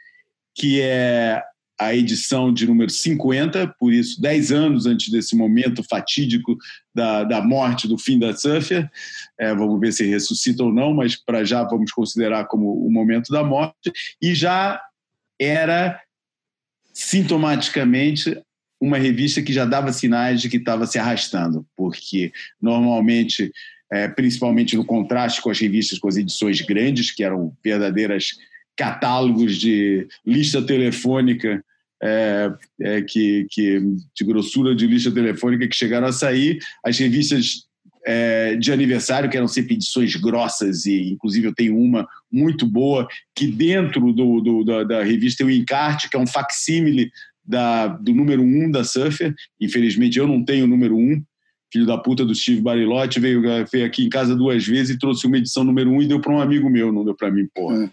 que 0.54 0.80
é 0.80 1.42
a 1.78 1.94
edição 1.94 2.52
de 2.52 2.66
número 2.66 2.90
50, 2.90 3.74
por 3.78 3.92
isso, 3.92 4.20
10 4.20 4.52
anos 4.52 4.86
antes 4.86 5.10
desse 5.10 5.36
momento 5.36 5.82
fatídico 5.84 6.56
da, 6.94 7.22
da 7.24 7.42
morte, 7.42 7.86
do 7.86 7.98
fim 7.98 8.18
da 8.18 8.34
Surfer. 8.34 8.88
É, 9.38 9.54
vamos 9.54 9.78
ver 9.78 9.92
se 9.92 10.04
ressuscita 10.06 10.64
ou 10.64 10.72
não, 10.72 10.94
mas 10.94 11.16
para 11.16 11.44
já 11.44 11.62
vamos 11.64 11.92
considerar 11.92 12.46
como 12.46 12.72
o 12.84 12.90
momento 12.90 13.30
da 13.30 13.44
morte. 13.44 13.92
E 14.22 14.34
já 14.34 14.80
era 15.38 16.00
sintomaticamente 16.94 18.40
uma 18.80 18.96
revista 18.96 19.42
que 19.42 19.52
já 19.52 19.64
dava 19.64 19.92
sinais 19.92 20.40
de 20.40 20.48
que 20.48 20.56
estava 20.56 20.86
se 20.86 20.98
arrastando, 20.98 21.66
porque 21.76 22.32
normalmente, 22.60 23.50
é, 23.92 24.08
principalmente 24.08 24.76
no 24.76 24.84
contraste 24.84 25.42
com 25.42 25.50
as 25.50 25.58
revistas, 25.58 25.98
com 25.98 26.08
as 26.08 26.16
edições 26.16 26.60
grandes, 26.62 27.10
que 27.10 27.22
eram 27.22 27.54
verdadeiras 27.62 28.30
catálogos 28.76 29.56
de 29.56 30.06
lista 30.24 30.62
telefônica 30.62 31.64
é, 32.02 32.52
é, 32.80 33.02
que, 33.02 33.46
que, 33.50 33.80
de 34.14 34.24
grossura 34.24 34.74
de 34.74 34.86
lista 34.86 35.10
telefônica 35.10 35.66
que 35.66 35.74
chegaram 35.74 36.06
a 36.06 36.12
sair, 36.12 36.58
as 36.84 36.98
revistas 36.98 37.66
é, 38.06 38.54
de 38.54 38.70
aniversário, 38.70 39.28
que 39.28 39.36
eram 39.36 39.48
sempre 39.48 39.74
edições 39.74 40.14
grossas, 40.14 40.86
e 40.86 41.10
inclusive 41.10 41.48
eu 41.48 41.54
tenho 41.54 41.76
uma 41.76 42.06
muito 42.30 42.66
boa, 42.66 43.08
que 43.34 43.46
dentro 43.46 44.12
do, 44.12 44.40
do 44.40 44.64
da, 44.64 44.84
da, 44.84 45.02
revista 45.02 45.44
tem 45.44 45.46
o 45.46 45.56
encarte, 45.58 46.08
que 46.08 46.16
é 46.16 46.20
um 46.20 46.26
facsímile 46.26 47.10
do 48.00 48.14
número 48.14 48.42
1 48.42 48.64
um 48.64 48.70
da 48.70 48.84
Surfer. 48.84 49.34
Infelizmente 49.60 50.18
eu 50.18 50.26
não 50.26 50.44
tenho 50.44 50.64
o 50.64 50.68
número 50.68 50.96
1, 50.96 51.00
um, 51.00 51.22
filho 51.72 51.86
da 51.86 51.98
puta 51.98 52.24
do 52.24 52.34
Steve 52.34 52.60
Barilotti, 52.60 53.18
veio, 53.18 53.42
veio 53.70 53.86
aqui 53.86 54.04
em 54.04 54.08
casa 54.08 54.36
duas 54.36 54.64
vezes 54.64 54.94
e 54.94 54.98
trouxe 54.98 55.26
uma 55.26 55.38
edição 55.38 55.64
número 55.64 55.90
1 55.90 55.94
um 55.94 56.02
e 56.02 56.06
deu 56.06 56.20
para 56.20 56.32
um 56.32 56.40
amigo 56.40 56.70
meu, 56.70 56.92
não 56.92 57.04
deu 57.04 57.14
para 57.14 57.30
mim, 57.30 57.48
porra. 57.52 57.90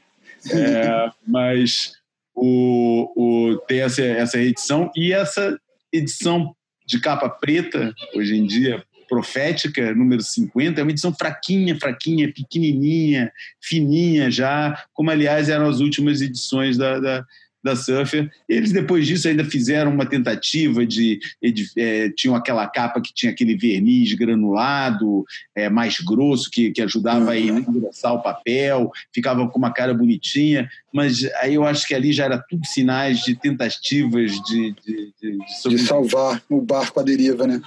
É. 0.51 1.11
Mas 1.27 1.93
o, 2.35 3.11
o, 3.15 3.57
tem 3.67 3.81
essa, 3.81 4.01
essa 4.01 4.39
edição 4.39 4.91
e 4.95 5.13
essa 5.13 5.57
edição 5.91 6.55
de 6.85 6.99
capa 6.99 7.29
preta, 7.29 7.93
hoje 8.13 8.35
em 8.35 8.45
dia, 8.45 8.83
profética, 9.07 9.93
número 9.93 10.21
50, 10.21 10.79
é 10.79 10.83
uma 10.83 10.91
edição 10.91 11.13
fraquinha, 11.13 11.77
fraquinha, 11.79 12.31
pequenininha, 12.33 13.31
fininha 13.61 14.31
já, 14.31 14.83
como 14.93 15.11
aliás 15.11 15.49
eram 15.49 15.69
as 15.69 15.79
últimas 15.79 16.21
edições 16.21 16.77
da, 16.77 16.99
da 16.99 17.25
da 17.63 17.75
Surfer. 17.75 18.29
Eles, 18.47 18.71
depois 18.71 19.07
disso, 19.07 19.27
ainda 19.27 19.45
fizeram 19.45 19.91
uma 19.91 20.05
tentativa 20.05 20.85
de. 20.85 21.19
de 21.41 21.65
é, 21.77 22.09
tinham 22.09 22.35
aquela 22.35 22.67
capa 22.67 22.99
que 23.01 23.13
tinha 23.13 23.31
aquele 23.31 23.55
verniz 23.55 24.13
granulado, 24.13 25.23
é, 25.55 25.69
mais 25.69 25.99
grosso, 25.99 26.49
que, 26.51 26.71
que 26.71 26.81
ajudava 26.81 27.33
a 27.33 27.35
uhum. 27.35 27.59
engrossar 27.59 28.13
o 28.13 28.21
papel, 28.21 28.91
ficava 29.13 29.47
com 29.47 29.57
uma 29.57 29.71
cara 29.71 29.93
bonitinha, 29.93 30.69
mas 30.91 31.23
aí 31.41 31.53
eu 31.55 31.63
acho 31.65 31.87
que 31.87 31.95
ali 31.95 32.11
já 32.11 32.25
era 32.25 32.37
tudo 32.37 32.65
sinais 32.65 33.19
de 33.19 33.35
tentativas 33.35 34.31
de. 34.43 34.73
De, 34.83 35.13
de, 35.21 35.37
de, 35.37 35.69
de 35.69 35.77
salvar 35.79 36.41
o 36.49 36.61
barco 36.61 36.99
à 36.99 37.03
deriva, 37.03 37.47
né? 37.47 37.61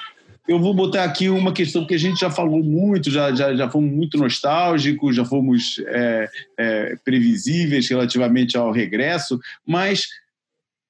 Eu 0.48 0.60
vou 0.60 0.72
botar 0.72 1.04
aqui 1.04 1.28
uma 1.28 1.52
questão 1.52 1.86
que 1.86 1.94
a 1.94 1.98
gente 1.98 2.20
já 2.20 2.30
falou 2.30 2.62
muito, 2.62 3.10
já, 3.10 3.34
já, 3.34 3.54
já 3.54 3.68
fomos 3.68 3.92
muito 3.92 4.16
nostálgicos, 4.16 5.16
já 5.16 5.24
fomos 5.24 5.80
é, 5.86 6.28
é, 6.58 6.96
previsíveis 7.04 7.88
relativamente 7.88 8.56
ao 8.56 8.70
regresso, 8.70 9.40
mas 9.66 10.06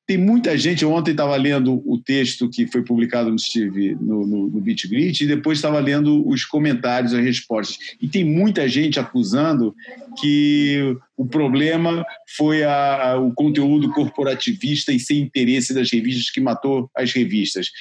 tem 0.07 0.17
muita 0.17 0.57
gente. 0.57 0.85
Ontem 0.85 1.11
estava 1.11 1.35
lendo 1.37 1.83
o 1.85 1.99
texto 1.99 2.49
que 2.49 2.67
foi 2.67 2.83
publicado 2.83 3.31
no 3.31 3.39
Steve 3.39 3.97
no, 3.97 4.25
no, 4.25 4.49
no 4.49 4.63
e 4.69 5.27
depois 5.27 5.59
estava 5.59 5.81
lendo 5.81 6.27
os 6.29 6.45
comentários, 6.45 7.13
as 7.13 7.25
respostas. 7.25 7.79
E 8.01 8.07
tem 8.07 8.25
muita 8.25 8.69
gente 8.69 9.01
acusando 9.01 9.75
que 10.21 10.97
o 11.17 11.27
problema 11.27 12.05
foi 12.37 12.63
a, 12.63 13.11
a, 13.11 13.19
o 13.19 13.33
conteúdo 13.33 13.91
corporativista 13.91 14.93
e 14.93 15.01
sem 15.01 15.19
interesse 15.19 15.75
das 15.75 15.91
revistas 15.91 16.31
que 16.31 16.41
matou 16.41 16.89
as 16.95 17.13
revistas. 17.13 17.73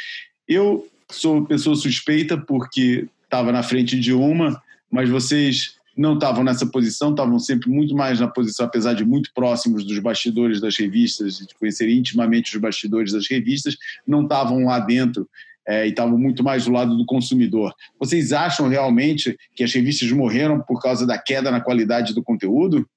Eu 0.48 0.88
sou 1.12 1.46
pessoa 1.46 1.76
suspeita 1.76 2.38
porque 2.38 3.08
estava 3.24 3.52
na 3.52 3.64
frente 3.64 4.00
de 4.00 4.14
uma, 4.14 4.62
mas 4.90 5.10
vocês 5.10 5.76
não 5.96 6.16
estavam 6.16 6.44
nessa 6.44 6.66
posição, 6.66 7.12
estavam 7.12 7.40
sempre 7.40 7.70
muito 7.70 7.96
mais 7.96 8.20
na 8.20 8.28
posição, 8.28 8.66
apesar 8.66 8.94
de 8.94 9.06
muito 9.06 9.32
próximos 9.34 9.86
dos 9.86 9.98
bastidores 10.00 10.60
das 10.60 10.76
revistas, 10.76 11.38
de 11.38 11.56
conhecer 11.56 11.90
intimamente 11.90 12.54
os 12.54 12.62
bastidores 12.62 13.14
das 13.14 13.28
revistas, 13.30 13.78
não 14.06 14.24
estavam 14.24 14.66
lá 14.66 14.80
dentro 14.80 15.28
é, 15.66 15.86
e 15.86 15.90
estavam 15.90 16.18
muito 16.18 16.44
mais 16.44 16.66
do 16.66 16.72
lado 16.72 16.98
do 16.98 17.06
consumidor. 17.06 17.74
Vocês 17.98 18.34
acham 18.34 18.68
realmente 18.68 19.38
que 19.56 19.64
as 19.64 19.74
revistas 19.74 20.12
morreram 20.12 20.60
por 20.60 20.82
causa 20.82 21.08
da 21.08 21.18
queda 21.18 21.50
na 21.50 21.62
qualidade 21.62 22.14
do 22.14 22.22
conteúdo? 22.22 22.88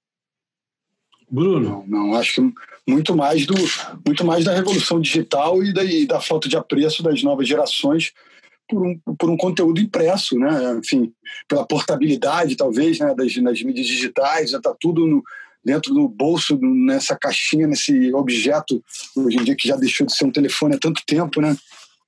Bruno? 1.30 1.84
Não, 1.86 2.09
não, 2.09 2.14
acho 2.14 2.42
que 2.42 2.52
muito 2.89 3.14
mais, 3.14 3.45
do, 3.45 3.55
muito 4.05 4.24
mais 4.24 4.45
da 4.45 4.55
revolução 4.55 5.01
digital 5.01 5.62
e 5.62 5.72
da, 5.72 5.84
e 5.84 6.07
da 6.07 6.20
falta 6.20 6.49
de 6.49 6.57
apreço 6.57 7.03
das 7.03 7.22
novas 7.22 7.47
gerações 7.47 8.12
por 8.68 8.86
um, 8.86 8.99
por 9.18 9.30
um 9.30 9.36
conteúdo 9.36 9.80
impresso, 9.80 10.39
né? 10.39 10.78
enfim, 10.78 11.12
pela 11.47 11.66
portabilidade, 11.66 12.57
talvez, 12.57 12.99
né? 12.99 13.14
das, 13.14 13.34
das 13.34 13.62
mídias 13.62 13.86
digitais, 13.86 14.53
está 14.53 14.74
tudo 14.78 15.07
no, 15.07 15.22
dentro 15.64 15.93
do 15.93 16.09
bolso, 16.09 16.59
nessa 16.61 17.16
caixinha, 17.16 17.66
nesse 17.66 18.12
objeto, 18.14 18.82
hoje 19.14 19.36
em 19.36 19.45
dia 19.45 19.57
que 19.57 19.68
já 19.68 19.76
deixou 19.76 20.07
de 20.07 20.14
ser 20.14 20.24
um 20.24 20.32
telefone 20.32 20.74
há 20.74 20.78
tanto 20.78 21.03
tempo, 21.07 21.41
né? 21.41 21.57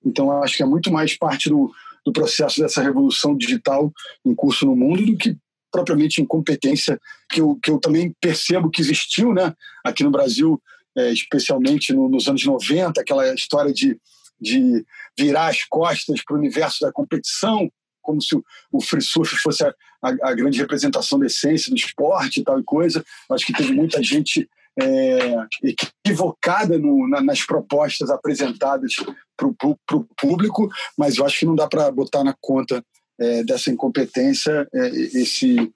Então, 0.05 0.31
acho 0.43 0.57
que 0.57 0.63
é 0.63 0.67
muito 0.67 0.91
mais 0.91 1.17
parte 1.17 1.51
do, 1.51 1.71
do 2.05 2.13
processo 2.13 2.61
dessa 2.61 2.83
revolução 2.83 3.37
digital 3.37 3.93
em 4.25 4.35
curso 4.35 4.65
no 4.65 4.75
mundo 4.75 5.05
do 5.05 5.17
que 5.17 5.37
propriamente 5.71 6.21
incompetência 6.21 7.01
que 7.31 7.41
eu, 7.41 7.59
que 7.63 7.71
eu 7.71 7.79
também 7.79 8.15
percebo 8.21 8.71
que 8.71 8.81
existiu 8.81 9.33
né, 9.33 9.55
aqui 9.85 10.03
no 10.03 10.11
Brasil, 10.11 10.61
é, 10.97 11.13
especialmente 11.13 11.93
no, 11.93 12.09
nos 12.09 12.29
anos 12.29 12.45
90, 12.45 13.01
aquela 13.01 13.33
história 13.35 13.73
de, 13.73 13.99
de 14.41 14.85
virar 15.19 15.49
as 15.49 15.65
costas 15.65 16.23
para 16.25 16.35
o 16.35 16.39
universo 16.39 16.79
da 16.81 16.93
competição, 16.93 17.71
como 18.03 18.21
se 18.21 18.35
o, 18.35 18.45
o 18.73 18.81
free 18.81 19.03
surf 19.03 19.37
fosse 19.37 19.65
a, 19.65 19.75
a, 20.03 20.31
a, 20.31 20.35
grande 20.35 20.59
representação 20.59 21.19
da 21.19 21.27
essência 21.27 21.71
do 21.71 21.77
esporte 21.77 22.41
e 22.41 22.45
tal 22.45 22.59
e 22.59 22.65
coisa. 22.65 23.05
Acho 23.31 23.47
que 23.47 23.53
teve 23.53 23.73
muita 23.73 24.03
gente 24.03 24.49
é, 24.81 25.37
equivocada 25.63 26.79
no, 26.79 27.09
na, 27.09 27.21
nas 27.21 27.45
propostas 27.45 28.11
apresentadas 28.11 28.95
para 29.37 29.47
o 29.47 30.07
público, 30.17 30.69
mas 30.97 31.17
eu 31.17 31.27
acho 31.27 31.41
que 31.41 31.47
não 31.47 31.55
dá 31.55 31.67
para 31.67 31.91
botar 31.91 32.25
na 32.25 32.35
conta 32.41 32.85
é, 33.21 33.45
dessa 33.45 33.71
incompetência 33.71 34.67
é, 34.73 34.89
esse, 34.89 35.71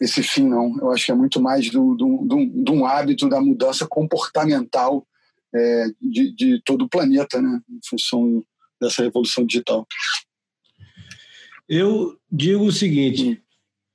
esse 0.00 0.22
fim, 0.22 0.46
não. 0.46 0.78
Eu 0.78 0.90
acho 0.90 1.06
que 1.06 1.12
é 1.12 1.14
muito 1.14 1.40
mais 1.40 1.70
do, 1.70 1.94
do, 1.94 2.18
do, 2.24 2.64
de 2.64 2.70
um 2.70 2.84
hábito 2.84 3.28
da 3.28 3.40
mudança 3.40 3.86
comportamental 3.86 5.06
é, 5.54 5.86
de, 6.00 6.34
de 6.34 6.62
todo 6.64 6.84
o 6.84 6.88
planeta, 6.88 7.40
né, 7.40 7.60
em 7.70 7.80
função 7.88 8.44
dessa 8.80 9.02
revolução 9.02 9.46
digital. 9.46 9.86
Eu 11.68 12.18
digo 12.30 12.64
o 12.64 12.72
seguinte: 12.72 13.42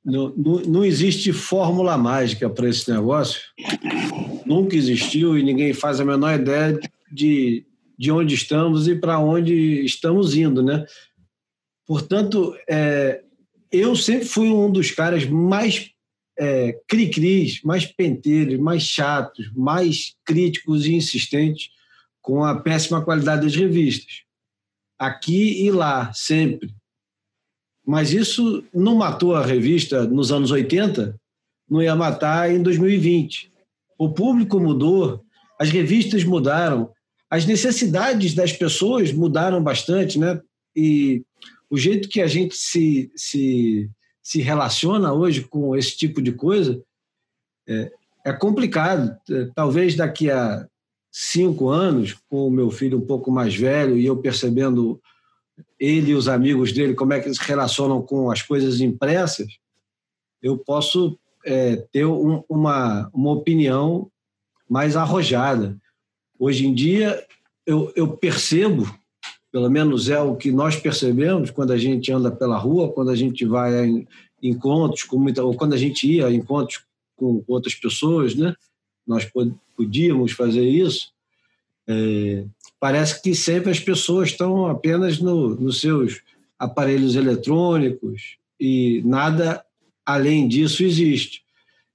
não, 0.04 0.34
não, 0.36 0.86
existe 0.86 1.34
fórmula 1.34 1.98
mágica 1.98 2.50
para 2.50 2.70
esse 2.70 2.90
negócio. 2.90 3.42
Nunca 4.46 4.76
existiu 4.76 5.38
e 5.38 5.44
ninguém 5.44 5.74
faz 5.74 6.00
a 6.00 6.06
menor 6.06 6.40
ideia 6.40 6.80
de, 7.12 7.66
de 7.98 8.12
onde 8.12 8.34
estamos 8.34 8.88
e 8.88 8.96
para 8.96 9.20
onde 9.20 9.84
estamos 9.84 10.36
indo, 10.36 10.64
né? 10.64 10.86
Portanto, 11.88 12.54
é, 12.70 13.24
eu 13.72 13.96
sempre 13.96 14.26
fui 14.26 14.50
um 14.50 14.70
dos 14.70 14.92
caras 14.92 15.26
mais 15.26 15.90
é, 16.38 16.80
cri-cris, 16.88 17.62
mais 17.64 17.86
penteiros, 17.86 18.60
mais 18.60 18.84
chatos, 18.84 19.50
mais 19.56 20.14
críticos 20.26 20.86
e 20.86 20.94
insistentes 20.94 21.70
com 22.22 22.44
a 22.44 22.60
péssima 22.60 23.02
qualidade 23.02 23.44
das 23.44 23.56
revistas. 23.56 24.24
Aqui 25.00 25.66
e 25.66 25.72
lá, 25.72 26.12
sempre. 26.14 26.76
Mas 27.86 28.12
isso 28.12 28.66
não 28.74 28.96
matou 28.96 29.34
a 29.34 29.46
revista 29.46 30.06
nos 30.06 30.32
anos 30.32 30.52
80, 30.52 31.18
não 31.70 31.82
ia 31.82 31.96
matar 31.96 32.52
em 32.52 32.62
2020. 32.62 33.50
O 33.98 34.10
público 34.10 34.60
mudou, 34.60 35.24
as 35.58 35.70
revistas 35.70 36.24
mudaram, 36.26 36.92
as 37.30 37.46
necessidades 37.46 38.34
das 38.34 38.52
pessoas 38.52 39.14
mudaram 39.14 39.64
bastante, 39.64 40.20
né? 40.20 40.42
E 40.76 41.24
o 41.70 41.78
jeito 41.78 42.10
que 42.10 42.22
a 42.22 42.28
gente 42.28 42.56
se, 42.56 43.12
se, 43.16 43.90
se 44.22 44.42
relaciona 44.42 45.14
hoje 45.14 45.44
com 45.44 45.76
esse 45.76 45.98
tipo 45.98 46.22
de 46.22 46.32
coisa 46.32 46.82
é, 47.68 47.92
é 48.26 48.34
complicado. 48.34 49.16
É, 49.30 49.50
talvez 49.54 49.96
daqui 49.96 50.32
a 50.32 50.68
cinco 51.12 51.70
anos, 51.70 52.14
com 52.30 52.48
o 52.48 52.52
meu 52.52 52.70
filho 52.70 52.98
um 52.98 53.06
pouco 53.06 53.32
mais 53.32 53.56
velho 53.56 53.98
e 53.98 54.06
eu 54.06 54.18
percebendo 54.18 55.02
ele 55.80 56.12
e 56.12 56.16
os 56.16 56.28
amigos 56.28 56.72
dele 56.72 56.94
como 56.94 57.14
é 57.14 57.20
que 57.20 57.28
eles 57.28 57.38
se 57.38 57.44
relacionam 57.44 58.02
com 58.02 58.30
as 58.30 58.42
coisas 58.42 58.80
impressas, 58.80 59.58
eu 60.42 60.58
posso 60.58 61.18
é, 61.46 61.78
ter 61.92 62.06
um, 62.06 62.44
uma, 62.48 63.10
uma 63.14 63.32
opinião 63.32 64.12
mais 64.70 64.96
arrojada. 64.96 65.78
Hoje 66.38 66.68
em 66.68 66.74
dia, 66.74 67.26
eu, 67.66 67.92
eu 67.96 68.16
percebo 68.16 68.88
pelo 69.52 69.70
menos 69.70 70.10
é 70.10 70.20
o 70.20 70.36
que 70.36 70.52
nós 70.52 70.76
percebemos 70.76 71.52
quando 71.52 71.72
a 71.72 71.78
gente 71.78 72.12
anda 72.12 72.32
pela 72.32 72.58
rua, 72.58 72.92
quando 72.92 73.12
a 73.12 73.16
gente 73.16 73.46
vai 73.46 73.80
a 73.80 74.06
encontros 74.42 75.04
com 75.04 75.18
muita, 75.18 75.44
ou 75.44 75.56
quando 75.56 75.74
a 75.74 75.78
gente 75.78 76.08
ia 76.08 76.28
a 76.28 76.34
encontros 76.34 76.84
com 77.16 77.44
outras 77.48 77.74
pessoas, 77.74 78.36
né? 78.36 78.54
Nós 79.06 79.28
podíamos 79.76 80.34
fazer 80.34 80.68
isso. 80.68 81.12
É, 81.88 82.44
parece 82.80 83.22
que 83.22 83.34
sempre 83.34 83.72
as 83.72 83.80
pessoas 83.80 84.30
estão 84.30 84.68
apenas 84.68 85.20
no, 85.20 85.56
nos 85.56 85.80
seus 85.80 86.22
aparelhos 86.60 87.16
eletrônicos 87.16 88.38
e 88.60 89.02
nada 89.06 89.64
além 90.06 90.48
disso 90.48 90.84
existe. 90.84 91.42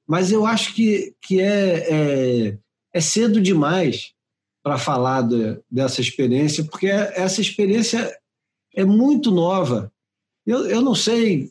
Mas 0.06 0.32
eu 0.32 0.44
acho 0.46 0.74
que, 0.74 1.14
que 1.20 1.40
é, 1.40 1.86
é, 1.90 2.58
é 2.92 3.00
cedo 3.00 3.40
demais 3.40 4.12
para 4.62 4.78
falar 4.78 5.22
de, 5.22 5.58
dessa 5.70 6.00
experiência, 6.00 6.64
porque 6.64 6.86
essa 6.86 7.40
experiência 7.40 8.16
é 8.74 8.84
muito 8.84 9.30
nova. 9.30 9.92
Eu, 10.46 10.66
eu 10.66 10.80
não 10.80 10.94
sei, 10.94 11.50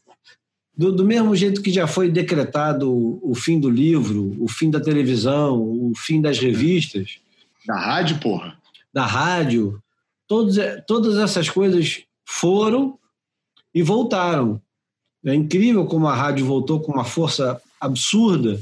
do, 0.76 0.92
do 0.92 1.06
mesmo 1.06 1.36
jeito 1.36 1.62
que 1.62 1.72
já 1.72 1.88
foi 1.88 2.10
decretado 2.10 2.92
o, 2.92 3.20
o, 3.32 3.36
fim 3.36 3.60
do 3.60 3.70
livro, 3.70 4.36
o 4.40 4.48
fim 4.48 4.70
da 4.70 4.80
televisão, 4.80 5.60
o 5.62 5.94
fim 5.96 6.22
das 6.22 6.40
revistas. 6.40 7.20
Da 7.66 7.78
rádio, 7.78 8.20
porra. 8.20 8.58
Da 8.94 9.06
rádio. 9.06 9.82
Todos, 10.28 10.56
todas 10.88 11.18
essas 11.18 11.50
coisas 11.50 12.04
foram 12.26 12.98
e 13.74 13.84
voltaram. 13.84 14.62
É 15.24 15.36
incrível 15.36 15.86
como 15.86 16.08
a 16.08 16.16
rádio 16.16 16.46
voltou 16.46 16.80
com 16.80 16.94
uma 16.94 17.04
força 17.04 17.62
absurda 17.80 18.60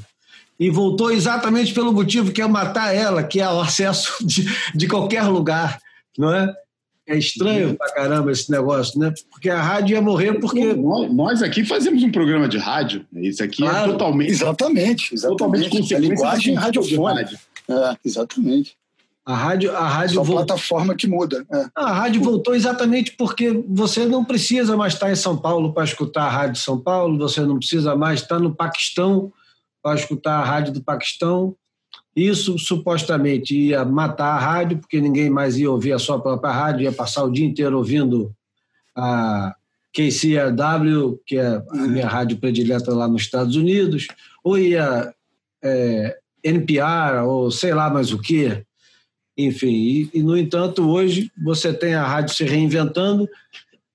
e 0.60 0.70
voltou 0.70 1.10
exatamente 1.10 1.74
pelo 1.74 1.94
motivo 1.94 2.32
que 2.32 2.42
é 2.42 2.48
matar 2.48 2.94
ela, 2.94 3.24
que 3.24 3.40
é 3.40 3.48
o 3.48 3.62
acesso 3.62 4.18
de, 4.26 4.46
de 4.76 4.88
qualquer 4.88 5.24
lugar, 5.24 5.80
não 6.18 6.34
é? 6.34 6.54
É 7.08 7.18
estranho 7.18 7.76
pra 7.76 7.92
caramba 7.92 8.32
esse 8.32 8.52
negócio, 8.52 9.00
né? 9.00 9.12
Porque 9.32 9.50
a 9.50 9.60
rádio 9.60 9.96
ia 9.96 10.02
morrer 10.02 10.34
porque. 10.40 10.76
Nós 10.76 11.42
aqui 11.42 11.66
fazemos 11.66 12.04
um 12.04 12.12
programa 12.12 12.48
de 12.48 12.60
rádio. 12.60 13.04
Né? 13.12 13.22
Isso 13.24 13.44
aqui 13.44 13.64
é 13.64 13.68
claro. 13.68 13.90
é 13.90 13.92
totalmente. 13.94 14.30
Exatamente, 14.30 15.16
exatamente. 15.16 15.70
Totalmente 15.70 15.96
a 15.96 16.00
linguagem 16.00 16.54
radiofônica. 16.54 17.40
É, 17.68 17.96
exatamente. 18.06 18.78
A 19.26 19.36
rádio, 19.36 19.76
a 19.76 19.88
rádio 19.88 20.16
Só 20.16 20.24
voltou... 20.24 20.46
plataforma 20.46 20.94
que 20.94 21.08
muda. 21.08 21.44
É. 21.52 21.66
A 21.76 21.94
rádio 21.94 22.22
voltou 22.22 22.54
exatamente 22.54 23.14
porque 23.18 23.64
você 23.68 24.06
não 24.06 24.24
precisa 24.24 24.78
mais 24.78 24.94
estar 24.94 25.12
em 25.12 25.16
São 25.16 25.36
Paulo 25.36 25.74
para 25.74 25.86
escutar 25.86 26.26
a 26.26 26.30
rádio 26.30 26.62
São 26.62 26.80
Paulo, 26.80 27.18
você 27.18 27.42
não 27.42 27.58
precisa 27.58 27.96
mais 27.96 28.22
estar 28.22 28.38
no 28.38 28.54
Paquistão 28.54 29.34
para 29.82 30.00
escutar 30.00 30.40
a 30.40 30.44
rádio 30.44 30.74
do 30.74 30.84
Paquistão. 30.84 31.56
Isso 32.16 32.58
supostamente 32.58 33.58
ia 33.58 33.86
matar 33.86 34.36
a 34.36 34.40
rádio, 34.40 34.80
porque 34.80 35.00
ninguém 35.00 35.30
mais 35.30 35.58
ia 35.58 35.72
ouvir 35.72 35.94
a 35.94 36.00
sua 36.00 36.20
própria 36.20 36.52
rádio, 36.52 36.84
ia 36.84 36.92
passar 36.92 37.24
o 37.24 37.32
dia 37.32 37.46
inteiro 37.46 37.78
ouvindo 37.78 38.34
a 38.96 39.56
KCRW, 39.94 41.20
que 41.26 41.38
é 41.38 41.48
a 41.48 41.64
uhum. 41.72 41.88
minha 41.88 42.08
rádio 42.08 42.38
predileta 42.38 42.94
lá 42.94 43.08
nos 43.08 43.24
Estados 43.24 43.56
Unidos, 43.56 44.08
ou 44.44 44.58
ia 44.58 45.14
é, 45.64 46.18
NPR, 46.44 47.24
ou 47.26 47.50
sei 47.52 47.74
lá 47.74 47.90
mais 47.90 48.12
o 48.12 48.20
que. 48.20 48.64
Enfim, 49.38 49.72
e, 49.72 50.10
e, 50.16 50.24
no 50.24 50.38
entanto, 50.38 50.88
hoje 50.90 51.32
você 51.42 51.74
tem 51.74 51.94
a 51.94 52.06
rádio 52.06 52.36
se 52.36 52.44
reinventando. 52.44 53.28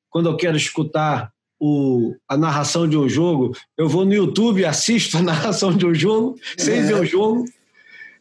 Quando 0.09 0.29
eu 0.29 0.37
quero 0.37 0.57
escutar 0.57 1.34
o, 1.61 2.15
a 2.29 2.37
narração 2.37 2.89
de 2.89 2.97
um 2.97 3.09
jogo, 3.09 3.57
eu 3.77 3.89
vou 3.89 4.05
no 4.05 4.13
YouTube, 4.13 4.65
assisto 4.65 5.19
a 5.19 5.23
narração 5.23 5.77
de 5.77 5.87
um 5.87 5.95
jogo, 5.95 6.39
sem 6.57 6.79
é. 6.79 6.83
ver 6.83 6.95
o 6.95 7.05
jogo. 7.05 7.45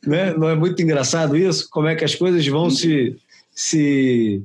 Né? 0.06 0.34
Não 0.34 0.50
é 0.50 0.56
muito 0.56 0.82
engraçado 0.82 1.38
isso? 1.38 1.68
Como 1.70 1.88
é 1.88 1.96
que 1.96 2.04
as 2.04 2.16
coisas 2.16 2.46
vão 2.48 2.70
se. 2.70 3.16
se, 3.52 4.44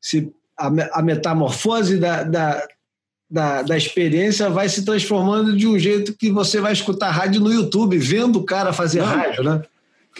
se 0.00 0.32
a, 0.56 0.98
a 0.98 1.02
metamorfose 1.02 1.98
da, 1.98 2.22
da, 2.22 2.66
da, 3.30 3.62
da, 3.62 3.76
experiência 3.76 4.48
vai 4.48 4.68
se 4.68 4.84
transformando 4.84 5.56
de 5.56 5.66
um 5.66 5.78
jeito 5.78 6.14
que 6.14 6.30
você 6.30 6.60
vai 6.60 6.72
escutar 6.72 7.10
rádio 7.10 7.40
no 7.40 7.52
YouTube, 7.52 7.98
vendo 7.98 8.38
o 8.38 8.44
cara 8.44 8.72
fazer 8.72 9.00
Não. 9.00 9.06
rádio, 9.06 9.42
né? 9.44 9.62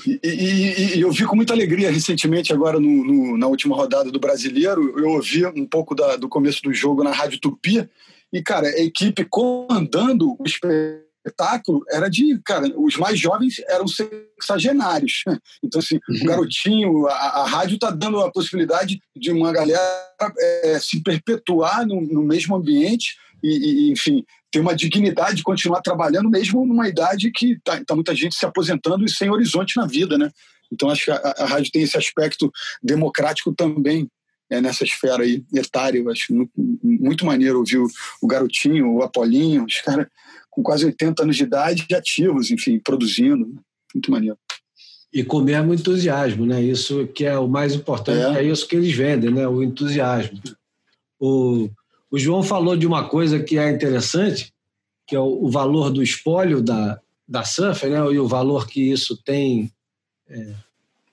E, 0.07 0.21
e, 0.23 0.97
e, 0.97 1.01
eu 1.01 1.11
vi 1.11 1.25
com 1.25 1.37
muita 1.37 1.53
alegria 1.53 1.91
recentemente, 1.91 2.53
agora 2.53 2.81
no, 2.81 3.05
no, 3.05 3.39
na 3.39 3.47
última 3.47 3.77
rodada 3.77 4.11
do 4.11 4.19
Brasileiro, 4.19 4.99
eu 4.99 5.11
ouvi 5.11 5.47
um 5.47 5.67
pouco 5.67 5.95
da, 5.95 6.17
do 6.17 6.29
começo 6.29 6.63
do 6.63 6.73
jogo 6.73 7.05
na 7.05 7.13
Rádio 7.13 7.41
Tupi, 7.41 7.89
e, 8.33 8.43
cara, 8.43 8.67
a 8.67 8.81
equipe 8.81 9.25
comandando 9.25 10.37
o 10.37 10.45
espetáculo 10.45 11.85
era 11.89 12.09
de, 12.09 12.39
cara, 12.45 12.67
os 12.77 12.97
mais 12.97 13.19
jovens 13.19 13.63
eram 13.69 13.87
sexagenários. 13.87 15.23
Então, 15.63 15.79
assim, 15.79 15.99
uhum. 16.09 16.17
o 16.23 16.25
garotinho, 16.27 17.07
a, 17.07 17.13
a 17.15 17.47
rádio 17.47 17.77
está 17.77 17.91
dando 17.91 18.21
a 18.21 18.31
possibilidade 18.31 19.01
de 19.17 19.31
uma 19.31 19.53
galera 19.53 19.81
é, 20.63 20.79
se 20.79 21.01
perpetuar 21.03 21.87
no, 21.87 22.01
no 22.03 22.23
mesmo 22.23 22.57
ambiente 22.57 23.17
e, 23.45 23.89
e, 23.89 23.93
enfim, 23.93 24.25
ter 24.51 24.61
uma 24.61 24.75
dignidade 24.75 25.37
de 25.37 25.43
continuar 25.43 25.83
trabalhando, 25.83 26.31
mesmo 26.31 26.65
numa 26.65 26.89
idade 26.89 27.31
que 27.31 27.53
está 27.53 27.85
tá 27.85 27.95
muita 27.95 28.15
gente 28.15 28.35
se 28.35 28.47
aposentando 28.47 29.05
e 29.05 29.11
sem 29.11 29.31
horizonte 29.31 29.77
na 29.77 29.87
vida, 29.87 30.17
né? 30.17 30.31
Então, 30.73 30.89
acho 30.89 31.05
que 31.05 31.11
a, 31.11 31.35
a 31.39 31.45
rádio 31.45 31.71
tem 31.71 31.83
esse 31.83 31.99
aspecto 31.99 32.51
democrático 32.83 33.55
também 33.55 34.09
é, 34.49 34.63
nessa 34.63 34.83
esfera 34.83 35.23
aí, 35.23 35.45
etária. 35.53 35.99
Eu 35.99 36.11
acho 36.11 36.33
muito, 36.33 36.53
muito 36.83 37.27
maneiro 37.27 37.59
ouvir 37.59 37.79
o, 37.79 37.87
o 38.23 38.27
Garotinho, 38.27 38.95
o 38.95 39.03
Apolinho, 39.03 39.65
os 39.65 39.81
caras 39.83 40.07
com 40.51 40.63
quase 40.63 40.87
80 40.87 41.23
anos 41.23 41.37
de 41.37 41.43
idade 41.43 41.87
ativos, 41.95 42.51
enfim, 42.51 42.79
produzindo. 42.79 43.61
Muito 43.95 44.11
maneiro. 44.11 44.39
E 45.13 45.23
com 45.23 45.39
o 45.39 45.45
mesmo 45.45 45.75
entusiasmo, 45.75 46.47
né? 46.47 46.63
Isso 46.63 47.07
que 47.09 47.25
é 47.25 47.39
o 47.39 47.47
mais 47.47 47.75
importante, 47.75 48.39
é, 48.39 48.41
é 48.41 48.45
isso 48.45 48.67
que 48.67 48.75
eles 48.75 48.93
vendem, 48.95 49.31
né? 49.31 49.47
O 49.47 49.63
entusiasmo. 49.63 50.41
O, 51.21 51.69
o 52.11 52.19
João 52.19 52.43
falou 52.43 52.77
de 52.77 52.87
uma 52.87 53.09
coisa 53.09 53.43
que 53.43 53.59
é 53.59 53.71
interessante, 53.71 54.53
que 55.07 55.17
é 55.17 55.21
o, 55.21 55.45
o 55.45 55.51
valor 55.51 55.91
do 55.91 56.03
espólio 56.03 56.63
da, 56.63 57.01
da 57.27 57.45
Surfer, 57.45 57.91
né? 57.91 57.99
E 58.13 58.19
o 58.19 58.29
valor 58.29 58.67
que 58.67 58.91
isso 58.91 59.17
tem. 59.23 59.73
É, 60.29 60.55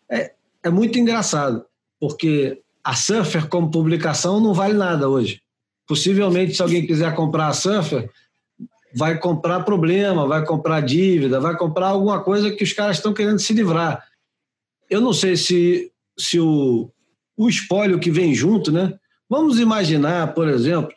é, 0.09 0.33
é 0.63 0.69
muito 0.69 0.99
engraçado, 0.99 1.65
porque 1.99 2.61
a 2.83 2.95
Surfer 2.95 3.47
como 3.47 3.71
publicação 3.71 4.39
não 4.39 4.53
vale 4.53 4.73
nada 4.73 5.07
hoje. 5.09 5.41
Possivelmente, 5.87 6.55
se 6.55 6.61
alguém 6.61 6.85
quiser 6.85 7.13
comprar 7.15 7.47
a 7.47 7.53
Surfer, 7.53 8.09
vai 8.93 9.17
comprar 9.17 9.61
problema, 9.61 10.27
vai 10.27 10.45
comprar 10.45 10.81
dívida, 10.81 11.39
vai 11.39 11.57
comprar 11.57 11.87
alguma 11.87 12.21
coisa 12.23 12.51
que 12.51 12.63
os 12.63 12.73
caras 12.73 12.97
estão 12.97 13.13
querendo 13.13 13.39
se 13.39 13.53
livrar. 13.53 14.05
Eu 14.89 15.01
não 15.01 15.13
sei 15.13 15.37
se, 15.37 15.91
se 16.17 16.39
o, 16.39 16.89
o 17.37 17.49
espólio 17.49 17.99
que 17.99 18.11
vem 18.11 18.33
junto, 18.35 18.71
né? 18.71 18.97
Vamos 19.31 19.61
imaginar, 19.61 20.33
por 20.33 20.49
exemplo, 20.49 20.93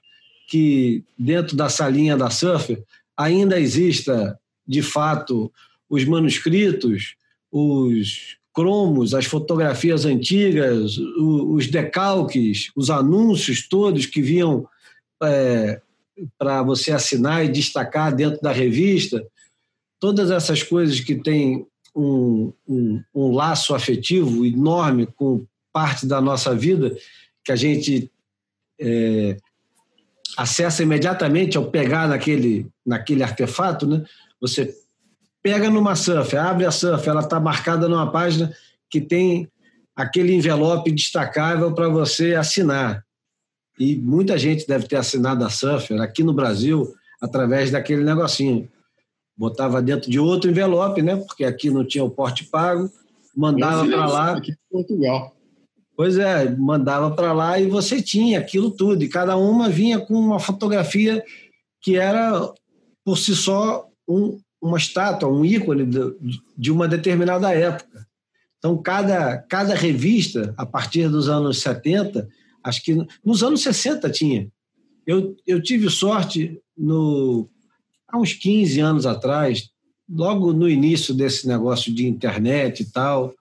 que 0.49 1.05
dentro 1.17 1.57
da 1.57 1.69
salinha 1.69 2.17
da 2.17 2.31
Surfer 2.31 2.83
ainda 3.17 3.61
exista, 3.61 4.37
de 4.67 4.83
fato, 4.83 5.53
os 5.89 6.05
manuscritos, 6.05 7.15
os 7.49 8.37
cromos, 8.53 9.15
as 9.15 9.25
fotografias 9.25 10.05
antigas, 10.05 10.99
os 10.99 11.69
decalques, 11.69 12.73
os 12.75 12.91
anúncios 12.91 13.69
todos 13.69 14.05
que 14.05 14.21
vinham 14.21 14.67
é, 15.23 15.81
para 16.37 16.61
você 16.65 16.91
assinar 16.91 17.45
e 17.45 17.53
destacar 17.53 18.13
dentro 18.13 18.43
da 18.43 18.51
revista, 18.51 19.25
todas 20.01 20.33
essas 20.33 20.61
coisas 20.61 20.99
que 20.99 21.15
têm 21.15 21.65
um, 21.95 22.53
um, 22.67 23.01
um, 23.15 23.33
laço 23.33 23.77
afetivo 23.77 24.45
enorme 24.45 25.07
com 25.07 25.47
parte 25.73 26.05
da 26.05 26.21
nossa 26.21 26.53
vida, 26.53 26.97
que 27.45 27.53
a 27.53 27.57
gente 27.57 28.11
é, 28.81 29.37
acessa 30.37 30.83
imediatamente 30.83 31.57
ao 31.57 31.71
pegar 31.71 32.09
naquele, 32.09 32.67
naquele 32.85 33.23
artefato, 33.23 33.87
né? 33.87 34.05
você 34.41 34.75
pega 35.43 35.71
numa 35.71 35.95
surf, 35.95 36.37
abre 36.37 36.67
a 36.67 36.71
surf, 36.71 37.09
ela 37.09 37.21
está 37.21 37.39
marcada 37.39 37.89
numa 37.89 38.11
página 38.11 38.53
que 38.91 39.01
tem 39.01 39.51
aquele 39.95 40.35
envelope 40.35 40.91
destacável 40.91 41.73
para 41.73 41.89
você 41.89 42.35
assinar 42.35 43.05
e 43.79 43.97
muita 43.97 44.39
gente 44.39 44.67
deve 44.67 44.87
ter 44.87 44.97
assinado 44.97 45.45
a 45.45 45.51
Surfer 45.51 46.01
aqui 46.01 46.23
no 46.23 46.33
Brasil 46.33 46.95
através 47.21 47.71
daquele 47.71 48.05
negocinho. 48.05 48.69
Botava 49.37 49.83
dentro 49.83 50.09
de 50.11 50.21
outro 50.21 50.51
envelope, 50.51 51.03
né? 51.03 51.17
Porque 51.17 51.45
aqui 51.45 51.71
não 51.71 51.85
tinha 51.85 52.05
o 52.05 52.11
porte 52.11 52.45
pago, 52.45 52.89
mandava 53.37 53.85
para 53.85 54.07
lá. 54.07 54.37
Aqui 54.37 54.53
em 54.53 54.57
Portugal. 54.71 55.35
Pois 55.97 56.19
é, 56.19 56.51
mandava 56.57 57.11
para 57.11 57.33
lá 57.33 57.59
e 57.59 57.69
você 57.69 58.03
tinha 58.03 58.41
aquilo 58.41 58.71
tudo. 58.71 59.03
E 59.05 59.09
cada 59.09 59.37
uma 59.37 59.69
vinha 59.69 59.99
com 59.99 60.15
uma 60.15 60.41
fotografia 60.41 61.23
que 61.81 61.97
era, 61.97 62.53
por 63.05 63.17
si 63.17 63.35
só, 63.37 63.87
um, 64.09 64.41
uma 64.61 64.79
estátua, 64.79 65.29
um 65.29 65.45
ícone 65.45 65.87
de, 65.87 66.17
de 66.57 66.73
uma 66.73 66.89
determinada 66.89 67.53
época. 67.53 68.07
Então, 68.59 68.77
cada, 68.79 69.39
cada 69.39 69.75
revista, 69.75 70.55
a 70.57 70.65
partir 70.65 71.09
dos 71.09 71.29
anos 71.29 71.61
70, 71.61 72.27
Acho 72.65 72.83
que 72.83 72.97
nos 73.23 73.43
anos 73.43 73.63
60 73.63 74.11
tinha. 74.11 74.49
Eu, 75.07 75.37
eu 75.47 75.63
tive 75.63 75.91
sorte 75.91 76.59
no, 76.77 77.47
há 78.09 78.19
uns 78.19 78.33
15 78.33 78.81
anos 78.81 79.05
atrás, 79.05 79.69
logo 80.09 80.55
no 80.55 80.69
início 80.69 81.15
desse 81.15 81.47
negócio 81.47 81.95
de 81.95 82.07
internet 82.07 82.81
e 82.81 82.91
tal, 82.91 83.35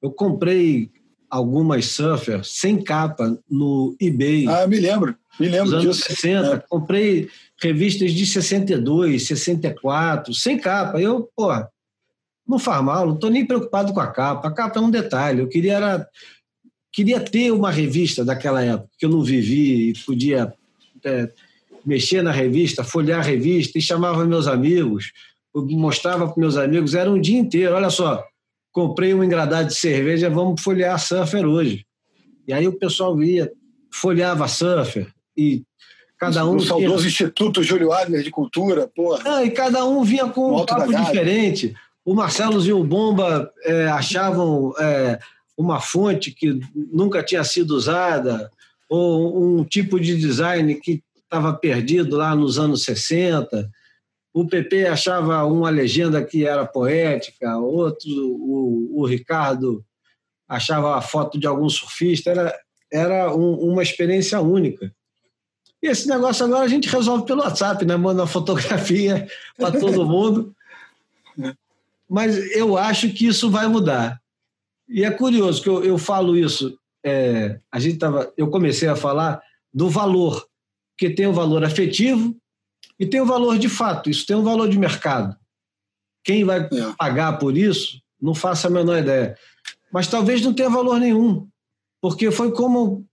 eu 0.00 0.12
comprei 0.12 0.88
algumas 1.30 1.86
surfers 1.86 2.50
sem 2.58 2.82
capa 2.82 3.38
no 3.48 3.96
eBay. 4.00 4.48
Ah, 4.48 4.66
me 4.66 4.80
lembro, 4.80 5.14
me 5.38 5.48
lembro 5.48 5.66
nos 5.66 5.84
anos 5.84 5.96
disso. 5.96 6.14
60. 6.14 6.54
É. 6.54 6.62
Comprei 6.68 7.28
revistas 7.60 8.12
de 8.12 8.26
62, 8.26 9.26
64, 9.26 10.34
sem 10.34 10.58
capa. 10.58 11.00
Eu, 11.00 11.30
pô, 11.36 11.48
não 12.46 12.58
faz 12.58 12.82
mal, 12.82 13.06
não 13.06 13.14
estou 13.14 13.30
nem 13.30 13.46
preocupado 13.46 13.92
com 13.92 14.00
a 14.00 14.08
capa. 14.08 14.48
A 14.48 14.52
capa 14.52 14.80
é 14.80 14.82
um 14.82 14.90
detalhe. 14.90 15.40
Eu 15.40 15.48
queria 15.48 15.74
era 15.74 16.08
queria 16.92 17.20
ter 17.20 17.52
uma 17.52 17.70
revista 17.70 18.24
daquela 18.24 18.62
época, 18.62 18.90
que 18.98 19.06
eu 19.06 19.10
não 19.10 19.22
vivi 19.22 19.90
e 19.90 19.98
podia 20.04 20.52
é, 21.04 21.30
mexer 21.86 22.22
na 22.22 22.32
revista, 22.32 22.82
folhear 22.82 23.20
a 23.20 23.22
revista 23.22 23.78
e 23.78 23.82
chamava 23.82 24.24
meus 24.24 24.46
amigos, 24.48 25.12
mostrava 25.54 26.26
para 26.26 26.40
meus 26.40 26.56
amigos, 26.56 26.94
era 26.94 27.10
um 27.10 27.20
dia 27.20 27.38
inteiro. 27.38 27.74
Olha 27.74 27.90
só, 27.90 28.24
comprei 28.72 29.14
um 29.14 29.24
engradado 29.24 29.68
de 29.68 29.74
cerveja, 29.74 30.30
vamos 30.30 30.62
folhear 30.62 30.98
Surfer 30.98 31.46
hoje. 31.46 31.84
E 32.46 32.52
aí 32.52 32.66
o 32.66 32.78
pessoal 32.78 33.16
via, 33.16 33.50
folheava 33.92 34.48
Surfer 34.48 35.12
e 35.36 35.62
cada 36.18 36.46
um. 36.46 36.56
O 36.56 36.60
saudoso 36.60 37.06
Instituto 37.06 37.62
Júlio 37.62 37.92
Adler 37.92 38.22
de 38.22 38.30
Cultura, 38.30 38.88
porra. 38.94 39.22
Ah, 39.24 39.44
e 39.44 39.50
cada 39.50 39.84
um 39.84 40.02
vinha 40.02 40.28
com 40.28 40.56
um 40.56 40.66
papo 40.66 40.94
diferente. 40.94 41.74
O 42.04 42.14
Marcelo 42.14 42.64
e 42.64 42.72
o 42.72 42.84
Bomba 42.84 43.50
é, 43.64 43.86
achavam. 43.86 44.72
É, 44.78 45.18
uma 45.60 45.78
fonte 45.78 46.30
que 46.30 46.58
nunca 46.74 47.22
tinha 47.22 47.44
sido 47.44 47.72
usada, 47.72 48.50
ou 48.88 49.58
um 49.60 49.62
tipo 49.62 50.00
de 50.00 50.16
design 50.16 50.74
que 50.76 51.02
estava 51.22 51.52
perdido 51.52 52.16
lá 52.16 52.34
nos 52.34 52.58
anos 52.58 52.82
60. 52.82 53.70
O 54.32 54.46
PP 54.46 54.86
achava 54.86 55.44
uma 55.44 55.70
legenda 55.70 56.24
que 56.24 56.46
era 56.46 56.64
poética, 56.64 57.58
outro, 57.58 58.08
o, 58.10 59.00
o 59.00 59.06
Ricardo 59.06 59.84
achava 60.48 60.96
a 60.96 61.00
foto 61.00 61.38
de 61.38 61.46
algum 61.46 61.68
surfista, 61.68 62.30
era, 62.30 62.60
era 62.92 63.34
um, 63.34 63.54
uma 63.54 63.82
experiência 63.82 64.40
única. 64.40 64.92
E 65.82 65.88
esse 65.88 66.08
negócio 66.08 66.44
agora 66.44 66.64
a 66.64 66.68
gente 66.68 66.88
resolve 66.88 67.24
pelo 67.24 67.42
WhatsApp, 67.42 67.84
né? 67.84 67.96
manda 67.96 68.22
uma 68.22 68.28
fotografia 68.28 69.28
para 69.56 69.78
todo 69.78 70.06
mundo. 70.06 70.54
Mas 72.08 72.36
eu 72.54 72.76
acho 72.76 73.10
que 73.12 73.26
isso 73.26 73.50
vai 73.50 73.66
mudar. 73.66 74.20
E 74.88 75.04
é 75.04 75.10
curioso 75.10 75.62
que 75.62 75.68
eu, 75.68 75.84
eu 75.84 75.96
falo 75.96 76.36
isso. 76.36 76.76
É, 77.04 77.58
a 77.72 77.78
gente 77.78 77.98
tava, 77.98 78.32
eu 78.36 78.50
comecei 78.50 78.88
a 78.88 78.96
falar 78.96 79.40
do 79.72 79.88
valor, 79.88 80.46
que 80.98 81.08
tem 81.08 81.26
o 81.26 81.32
valor 81.32 81.64
afetivo 81.64 82.36
e 83.00 83.06
tem 83.06 83.18
o 83.18 83.26
valor 83.26 83.58
de 83.58 83.68
fato. 83.68 84.10
Isso 84.10 84.26
tem 84.26 84.36
um 84.36 84.44
valor 84.44 84.68
de 84.68 84.78
mercado. 84.78 85.34
Quem 86.22 86.44
vai 86.44 86.60
é. 86.60 86.68
pagar 86.98 87.38
por 87.38 87.56
isso, 87.56 87.98
não 88.20 88.34
faço 88.34 88.66
a 88.66 88.70
menor 88.70 88.98
ideia. 88.98 89.34
Mas 89.90 90.06
talvez 90.06 90.42
não 90.42 90.52
tenha 90.52 90.68
valor 90.68 91.00
nenhum, 91.00 91.48
porque 92.00 92.30
foi 92.30 92.52
como 92.52 93.06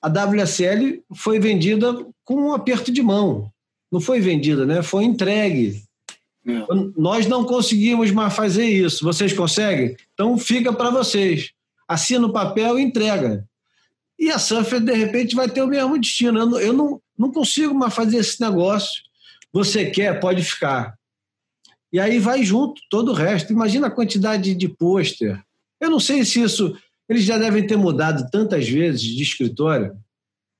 a 0.00 0.08
WSL 0.08 1.02
foi 1.14 1.38
vendida 1.38 1.94
com 2.24 2.34
um 2.34 2.52
aperto 2.54 2.90
de 2.90 3.02
mão. 3.02 3.52
Não 3.92 4.00
foi 4.00 4.20
vendida, 4.20 4.64
né? 4.64 4.82
Foi 4.82 5.04
entregue. 5.04 5.82
É. 6.46 6.52
Nós 6.96 7.26
não 7.26 7.44
conseguimos 7.44 8.10
mais 8.10 8.34
fazer 8.34 8.64
isso. 8.64 9.04
Vocês 9.04 9.34
conseguem? 9.34 9.96
Então 10.14 10.38
fica 10.38 10.72
para 10.72 10.90
vocês. 10.90 11.50
Assina 11.86 12.26
o 12.26 12.32
papel 12.32 12.78
e 12.78 12.82
entrega. 12.82 13.46
E 14.18 14.30
a 14.30 14.38
Surfer, 14.38 14.80
de 14.80 14.92
repente, 14.94 15.36
vai 15.36 15.48
ter 15.48 15.62
o 15.62 15.68
mesmo 15.68 15.98
destino. 15.98 16.38
Eu, 16.38 16.46
não, 16.46 16.60
eu 16.60 16.72
não, 16.72 17.00
não 17.18 17.32
consigo 17.32 17.74
mais 17.74 17.92
fazer 17.92 18.18
esse 18.18 18.40
negócio. 18.40 19.02
Você 19.52 19.90
quer, 19.90 20.20
pode 20.20 20.42
ficar. 20.42 20.96
E 21.92 21.98
aí 21.98 22.18
vai 22.18 22.44
junto 22.44 22.80
todo 22.88 23.10
o 23.10 23.14
resto. 23.14 23.52
Imagina 23.52 23.88
a 23.88 23.90
quantidade 23.90 24.54
de 24.54 24.68
pôster. 24.68 25.42
Eu 25.80 25.90
não 25.90 25.98
sei 25.98 26.24
se 26.24 26.40
isso. 26.40 26.76
Eles 27.08 27.24
já 27.24 27.38
devem 27.38 27.66
ter 27.66 27.76
mudado 27.76 28.30
tantas 28.30 28.68
vezes 28.68 29.02
de 29.02 29.22
escritório. 29.22 29.96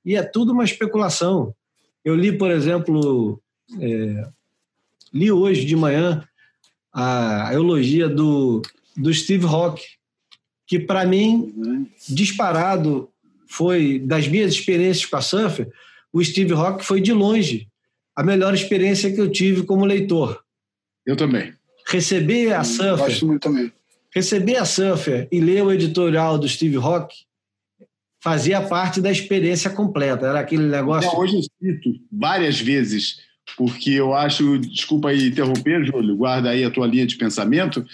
E 0.04 0.16
é 0.16 0.22
tudo 0.22 0.52
uma 0.52 0.64
especulação. 0.64 1.54
Eu 2.04 2.14
li, 2.14 2.36
por 2.36 2.50
exemplo, 2.50 3.40
é, 3.78 4.28
li 5.12 5.30
hoje 5.30 5.64
de 5.66 5.76
manhã 5.76 6.26
a 6.92 7.52
elogia 7.52 8.08
do, 8.08 8.62
do 8.96 9.12
Steve 9.12 9.44
Rock, 9.44 9.84
que 10.66 10.78
para 10.78 11.04
mim, 11.04 11.86
disparado, 12.08 13.10
foi 13.46 13.98
das 13.98 14.26
minhas 14.26 14.52
experiências 14.52 15.04
com 15.04 15.16
a 15.16 15.20
Surfer, 15.20 15.70
o 16.12 16.22
Steve 16.24 16.52
Rock 16.52 16.84
foi 16.84 17.00
de 17.00 17.12
longe 17.12 17.68
a 18.16 18.22
melhor 18.22 18.52
experiência 18.52 19.12
que 19.12 19.20
eu 19.20 19.30
tive 19.30 19.62
como 19.62 19.84
leitor. 19.84 20.42
Eu 21.06 21.16
também. 21.16 21.52
Receber 21.86 22.52
a 22.52 22.64
Surfer. 22.64 23.06
Gosto 23.06 23.26
muito 23.26 23.42
também. 23.42 23.72
Receber 24.12 24.56
a 24.56 24.64
Surfer 24.64 25.28
e 25.30 25.40
ler 25.40 25.62
o 25.62 25.72
editorial 25.72 26.38
do 26.38 26.48
Steve 26.48 26.76
Rock 26.76 27.14
fazia 28.20 28.60
parte 28.60 29.00
da 29.00 29.10
experiência 29.10 29.70
completa. 29.70 30.26
Era 30.26 30.40
aquele 30.40 30.64
negócio. 30.64 31.08
hoje 31.16 31.36
eu 31.36 31.42
cito 31.42 32.00
várias 32.10 32.60
vezes 32.60 33.20
porque 33.56 33.90
eu 33.90 34.14
acho, 34.14 34.58
desculpa 34.58 35.08
aí 35.08 35.28
interromper, 35.28 35.84
Júlio, 35.84 36.16
guarda 36.16 36.50
aí 36.50 36.64
a 36.64 36.70
tua 36.70 36.86
linha 36.86 37.06
de 37.06 37.16
pensamento, 37.16 37.86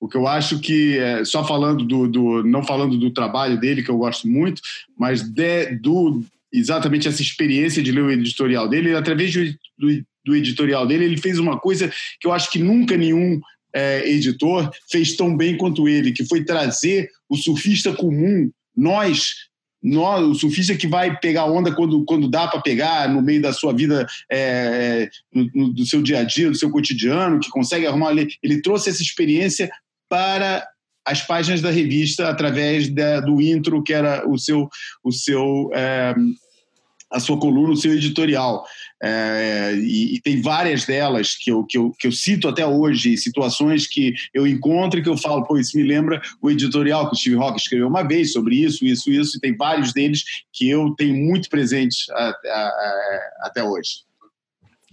porque 0.00 0.16
eu 0.16 0.26
acho 0.26 0.58
que, 0.58 0.98
é, 0.98 1.24
só 1.24 1.44
falando 1.44 1.84
do, 1.84 2.08
do, 2.08 2.42
não 2.42 2.62
falando 2.64 2.96
do 2.96 3.10
trabalho 3.10 3.58
dele, 3.60 3.82
que 3.82 3.90
eu 3.90 3.98
gosto 3.98 4.26
muito, 4.26 4.62
mas 4.98 5.22
de, 5.22 5.76
do 5.76 6.24
exatamente 6.52 7.08
essa 7.08 7.22
experiência 7.22 7.82
de 7.82 7.92
ler 7.92 8.02
o 8.02 8.10
editorial 8.10 8.68
dele, 8.68 8.94
através 8.94 9.32
do, 9.32 9.44
do, 9.78 10.04
do 10.24 10.36
editorial 10.36 10.86
dele, 10.86 11.04
ele 11.04 11.16
fez 11.16 11.38
uma 11.38 11.58
coisa 11.58 11.90
que 12.20 12.26
eu 12.26 12.32
acho 12.32 12.50
que 12.50 12.58
nunca 12.58 12.96
nenhum 12.96 13.40
é, 13.74 14.08
editor 14.08 14.70
fez 14.90 15.16
tão 15.16 15.36
bem 15.36 15.56
quanto 15.56 15.88
ele, 15.88 16.12
que 16.12 16.24
foi 16.24 16.44
trazer 16.44 17.08
o 17.28 17.36
surfista 17.36 17.92
comum, 17.94 18.50
nós, 18.76 19.32
nós 19.82 20.22
o 20.22 20.34
surfista 20.34 20.76
que 20.76 20.86
vai 20.86 21.18
pegar 21.18 21.46
onda 21.46 21.74
quando, 21.74 22.04
quando 22.04 22.28
dá 22.28 22.46
para 22.46 22.60
pegar 22.60 23.08
no 23.08 23.22
meio 23.22 23.40
da 23.40 23.52
sua 23.52 23.72
vida, 23.72 24.06
é, 24.30 25.08
no, 25.32 25.50
no, 25.54 25.72
do 25.72 25.86
seu 25.86 26.02
dia 26.02 26.20
a 26.20 26.24
dia, 26.24 26.50
do 26.50 26.56
seu 26.56 26.70
cotidiano, 26.70 27.40
que 27.40 27.50
consegue 27.50 27.86
arrumar. 27.86 28.12
Ele, 28.12 28.28
ele 28.42 28.60
trouxe 28.60 28.90
essa 28.90 29.02
experiência 29.02 29.70
para 30.08 30.66
as 31.04 31.22
páginas 31.26 31.60
da 31.60 31.70
revista 31.70 32.28
através 32.28 32.88
da, 32.88 33.20
do 33.20 33.40
intro 33.40 33.82
que 33.82 33.92
era 33.92 34.28
o 34.28 34.38
seu 34.38 34.68
o 35.02 35.10
seu 35.10 35.70
é, 35.74 36.14
a 37.12 37.20
sua 37.20 37.38
coluna, 37.38 37.72
o 37.72 37.76
seu 37.76 37.92
editorial. 37.92 38.64
É, 39.04 39.74
e, 39.76 40.14
e, 40.14 40.20
tem 40.20 40.40
várias 40.40 40.84
delas 40.84 41.34
que 41.34 41.50
eu, 41.50 41.64
que, 41.64 41.76
eu, 41.76 41.90
que 41.98 42.06
eu 42.06 42.12
cito 42.12 42.46
até 42.46 42.64
hoje, 42.64 43.16
situações 43.16 43.86
que 43.86 44.14
eu 44.32 44.46
encontro 44.46 45.00
e 45.00 45.02
que 45.02 45.08
eu 45.08 45.16
falo, 45.16 45.44
pô, 45.44 45.58
isso 45.58 45.76
me 45.76 45.82
lembra 45.82 46.22
o 46.40 46.48
editorial 46.50 47.08
que 47.08 47.16
o 47.16 47.18
Steve 47.18 47.36
Rock 47.36 47.60
escreveu 47.60 47.88
uma 47.88 48.04
vez 48.04 48.32
sobre 48.32 48.56
isso, 48.56 48.84
isso, 48.84 49.10
isso, 49.10 49.36
e 49.36 49.40
tem 49.40 49.56
vários 49.56 49.92
deles 49.92 50.22
que 50.52 50.68
eu 50.68 50.94
tenho 50.96 51.16
muito 51.16 51.48
presentes 51.48 52.06
até 53.40 53.64
hoje. 53.64 54.11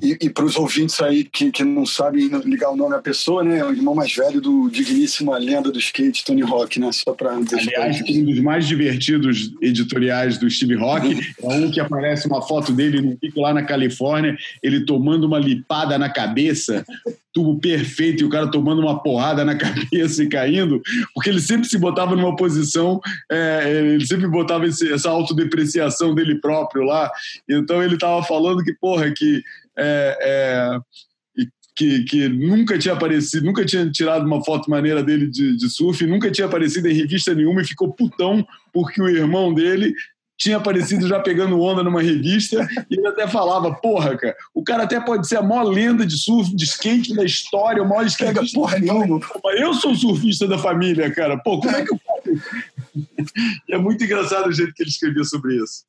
E, 0.02 0.18
e 0.22 0.30
para 0.30 0.46
os 0.46 0.56
ouvintes 0.56 1.00
aí 1.02 1.26
que, 1.26 1.52
que 1.52 1.64
não 1.64 1.86
sabem 1.86 2.30
ligar 2.46 2.72
o 2.72 2.76
nome 2.76 2.96
à 2.96 3.00
pessoa, 3.00 3.44
né? 3.44 3.60
É 3.60 3.66
o 3.66 3.72
irmão 3.72 3.94
mais 3.94 4.14
velho 4.14 4.40
do 4.40 4.70
digníssimo 4.70 5.34
lenda 5.40 5.72
do 5.72 5.80
skate, 5.80 6.24
Tony 6.24 6.42
Hawk, 6.42 6.80
né? 6.80 6.92
Só 6.92 7.14
para 7.14 7.32
Aliás, 7.34 8.02
um 8.10 8.26
dos 8.26 8.40
mais 8.40 8.68
divertidos 8.68 9.52
editoriais 9.62 10.38
do 10.38 10.50
Steve 10.50 10.76
Rock 10.76 11.20
é 11.42 11.48
um 11.48 11.72
que 11.72 11.80
aparece 11.80 12.28
uma 12.28 12.42
foto 12.42 12.72
dele 12.72 13.02
no 13.02 13.18
pico 13.18 13.42
lá 13.42 13.54
na 13.54 13.64
Califórnia, 13.64 14.38
ele 14.62 14.86
tomando 14.86 15.26
uma 15.26 15.40
lipada 15.40 15.98
na 15.98 16.10
cabeça, 16.10 16.86
tubo 17.34 17.60
perfeito, 17.60 18.24
e 18.24 18.26
o 18.26 18.30
cara 18.30 18.50
tomando 18.50 18.82
uma 18.82 19.02
porrada 19.02 19.44
na 19.44 19.56
cabeça 19.58 20.24
e 20.24 20.30
caindo, 20.30 20.82
porque 21.14 21.30
ele 21.30 21.42
sempre 21.42 21.68
se 21.68 21.78
botava 21.78 22.16
numa 22.16 22.36
posição, 22.36 23.00
é, 23.30 23.92
ele 23.94 24.06
sempre 24.06 24.28
botava 24.28 24.66
esse, 24.66 24.92
essa 24.92 25.10
autodepreciação 25.10 26.16
dele 26.16 26.36
próprio 26.36 26.84
lá. 26.84 27.12
Então 27.48 27.84
ele 27.84 27.96
estava 27.96 28.24
falando 28.24 28.64
que, 28.64 28.74
porra, 28.74 29.12
que 29.12 29.42
é, 29.80 30.18
é, 30.22 30.80
que, 31.76 32.04
que, 32.04 32.28
nunca 32.28 32.78
tinha 32.78 32.94
aparecido, 32.94 33.46
nunca 33.46 33.64
tinha 33.64 33.90
tirado 33.90 34.26
uma 34.26 34.44
foto 34.44 34.70
maneira 34.70 35.02
dele 35.02 35.28
de, 35.28 35.56
de, 35.56 35.70
surf, 35.70 36.06
nunca 36.06 36.30
tinha 36.30 36.46
aparecido 36.46 36.90
em 36.90 36.94
revista 36.94 37.34
nenhuma 37.34 37.62
e 37.62 37.66
ficou 37.66 37.94
putão 37.94 38.46
porque 38.74 39.02
o 39.02 39.08
irmão 39.08 39.54
dele 39.54 39.94
tinha 40.38 40.58
aparecido 40.58 41.06
já 41.08 41.20
pegando 41.20 41.60
onda 41.60 41.84
numa 41.84 42.02
revista 42.02 42.68
e 42.90 42.98
ele 42.98 43.08
até 43.08 43.28
falava, 43.28 43.74
porra, 43.76 44.18
cara, 44.18 44.36
o 44.54 44.64
cara 44.64 44.84
até 44.84 45.00
pode 45.00 45.28
ser 45.28 45.38
a 45.38 45.42
maior 45.42 45.64
lenda 45.64 46.06
de 46.06 46.18
surf, 46.18 46.56
de 46.56 46.64
skate 46.64 47.14
da 47.14 47.26
história, 47.26 47.84
o 47.84 47.88
maior 47.88 48.06
skate. 48.06 48.54
porra 48.54 48.80
nenhuma. 48.80 49.20
Eu 49.58 49.74
sou 49.74 49.92
o 49.92 49.96
surfista 49.96 50.48
da 50.48 50.58
família, 50.58 51.12
cara. 51.12 51.38
Pô, 51.38 51.60
como 51.60 51.76
é 51.76 51.86
que 51.86 51.94
eu 51.94 52.00
faço? 52.06 53.20
é 53.70 53.78
muito 53.78 54.04
engraçado 54.04 54.48
o 54.48 54.52
jeito 54.52 54.74
que 54.74 54.84
ele 54.84 54.90
escrevia 54.90 55.26
sobre 55.26 55.56
isso. 55.56 55.84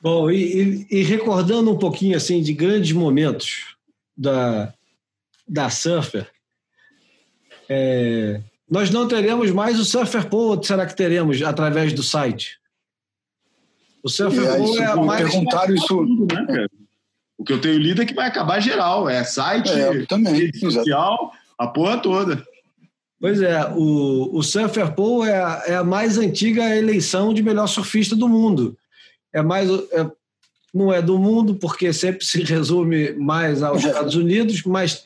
Bom, 0.00 0.30
e, 0.30 0.86
e, 0.90 0.98
e, 0.98 1.02
recordando 1.02 1.72
um 1.72 1.78
pouquinho 1.78 2.16
assim 2.16 2.40
de 2.40 2.52
grandes 2.52 2.92
momentos 2.92 3.76
da, 4.16 4.72
da 5.46 5.68
Surfer, 5.70 6.30
é, 7.68 8.40
nós 8.70 8.90
não 8.90 9.08
teremos 9.08 9.50
mais 9.50 9.78
o 9.78 9.84
Surfer 9.84 10.28
Pool, 10.28 10.62
será 10.62 10.86
que 10.86 10.96
teremos 10.96 11.42
através 11.42 11.92
do 11.92 12.02
site? 12.02 12.58
O 14.02 14.08
Surfer 14.08 14.44
é, 14.44 14.56
Pool 14.56 14.80
é 14.80 14.84
a 14.84 14.96
mais... 14.96 15.30
Perguntaram 15.30 15.74
isso... 15.74 16.04
né, 16.04 16.66
o 17.36 17.44
que 17.44 17.52
eu 17.52 17.60
tenho 17.60 17.78
lido 17.78 18.02
é 18.02 18.06
que 18.06 18.14
vai 18.14 18.28
acabar 18.28 18.60
geral, 18.60 19.08
é 19.08 19.24
site, 19.24 19.70
é, 19.70 20.06
também, 20.06 20.34
rede 20.34 20.58
social, 20.58 21.32
a 21.56 21.66
porra 21.66 21.98
toda. 21.98 22.44
Pois 23.20 23.42
é, 23.42 23.64
o, 23.74 24.36
o 24.36 24.42
Surfer 24.44 24.94
Pool 24.94 25.24
é 25.24 25.42
a, 25.42 25.62
é 25.66 25.74
a 25.76 25.84
mais 25.84 26.18
antiga 26.18 26.76
eleição 26.76 27.34
de 27.34 27.42
melhor 27.42 27.66
surfista 27.66 28.14
do 28.14 28.28
mundo 28.28 28.78
é 29.32 29.42
mais 29.42 29.68
é, 29.70 30.10
não 30.72 30.92
é 30.92 31.00
do 31.00 31.18
mundo 31.18 31.54
porque 31.54 31.92
sempre 31.92 32.24
se 32.24 32.42
resume 32.42 33.12
mais 33.12 33.62
aos 33.62 33.84
Estados 33.84 34.14
Unidos, 34.14 34.62
mas 34.62 35.04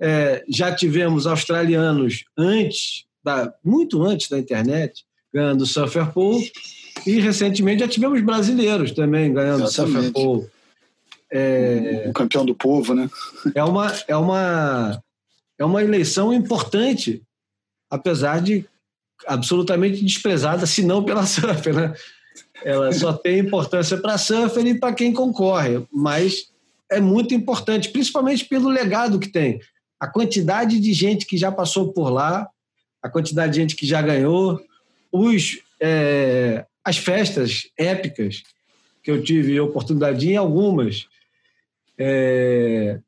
é, 0.00 0.44
já 0.48 0.74
tivemos 0.74 1.26
australianos 1.26 2.24
antes 2.36 3.04
da 3.24 3.52
muito 3.64 4.02
antes 4.02 4.28
da 4.28 4.38
internet 4.38 5.04
ganhando 5.32 5.64
surfer 5.64 6.12
pool 6.12 6.40
e 7.06 7.20
recentemente 7.20 7.80
já 7.80 7.88
tivemos 7.88 8.20
brasileiros 8.20 8.92
também 8.92 9.32
ganhando 9.32 9.64
Exatamente. 9.64 10.06
surfer 10.06 10.12
pool. 10.12 10.50
É, 11.34 12.04
o 12.08 12.12
campeão 12.12 12.44
do 12.44 12.54
povo, 12.54 12.94
né? 12.94 13.08
É 13.54 13.64
uma 13.64 13.90
é 14.06 14.16
uma 14.16 15.02
é 15.58 15.64
uma 15.64 15.82
eleição 15.82 16.32
importante, 16.32 17.22
apesar 17.88 18.42
de 18.42 18.66
absolutamente 19.26 20.04
desprezada, 20.04 20.66
se 20.66 20.84
não 20.84 21.02
pela 21.02 21.24
surfer, 21.26 21.74
né? 21.74 21.94
Ela 22.64 22.92
só 22.92 23.12
tem 23.12 23.38
importância 23.38 23.96
para 23.96 24.18
surfer 24.18 24.66
e 24.66 24.78
para 24.78 24.94
quem 24.94 25.12
concorre, 25.12 25.84
mas 25.92 26.50
é 26.90 27.00
muito 27.00 27.34
importante, 27.34 27.90
principalmente 27.90 28.44
pelo 28.44 28.68
legado 28.68 29.18
que 29.18 29.28
tem. 29.28 29.60
A 29.98 30.06
quantidade 30.06 30.78
de 30.78 30.92
gente 30.92 31.26
que 31.26 31.36
já 31.36 31.50
passou 31.50 31.92
por 31.92 32.10
lá, 32.10 32.48
a 33.02 33.08
quantidade 33.08 33.52
de 33.52 33.60
gente 33.60 33.76
que 33.76 33.86
já 33.86 34.02
ganhou, 34.02 34.60
os, 35.10 35.58
é, 35.80 36.66
as 36.84 36.96
festas 36.98 37.68
épicas 37.76 38.42
que 39.02 39.10
eu 39.10 39.22
tive 39.22 39.58
oportunidade 39.58 40.28
em 40.28 40.36
algumas, 40.36 41.06
é, 41.98 43.00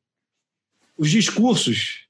os 0.97 1.09
discursos 1.09 2.04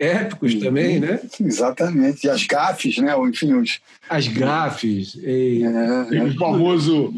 épicos 0.00 0.54
uhum. 0.54 0.60
também, 0.60 0.98
né? 0.98 1.20
Exatamente. 1.38 2.26
E 2.26 2.30
as 2.30 2.44
gafes, 2.44 2.96
né? 2.96 3.14
Enfim, 3.28 3.52
os... 3.52 3.78
As 4.08 4.26
gafes. 4.26 5.14
E... 5.16 5.62
É, 5.62 6.16
é. 6.16 6.24
o 6.24 6.34
famoso... 6.34 7.12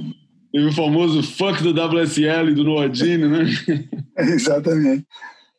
E 0.52 0.66
o 0.66 0.72
famoso 0.72 1.22
funk 1.22 1.62
do 1.62 1.70
WSL 1.70 2.52
do 2.54 2.64
Nordine, 2.64 3.26
né? 3.26 3.44
Exatamente. 4.18 5.06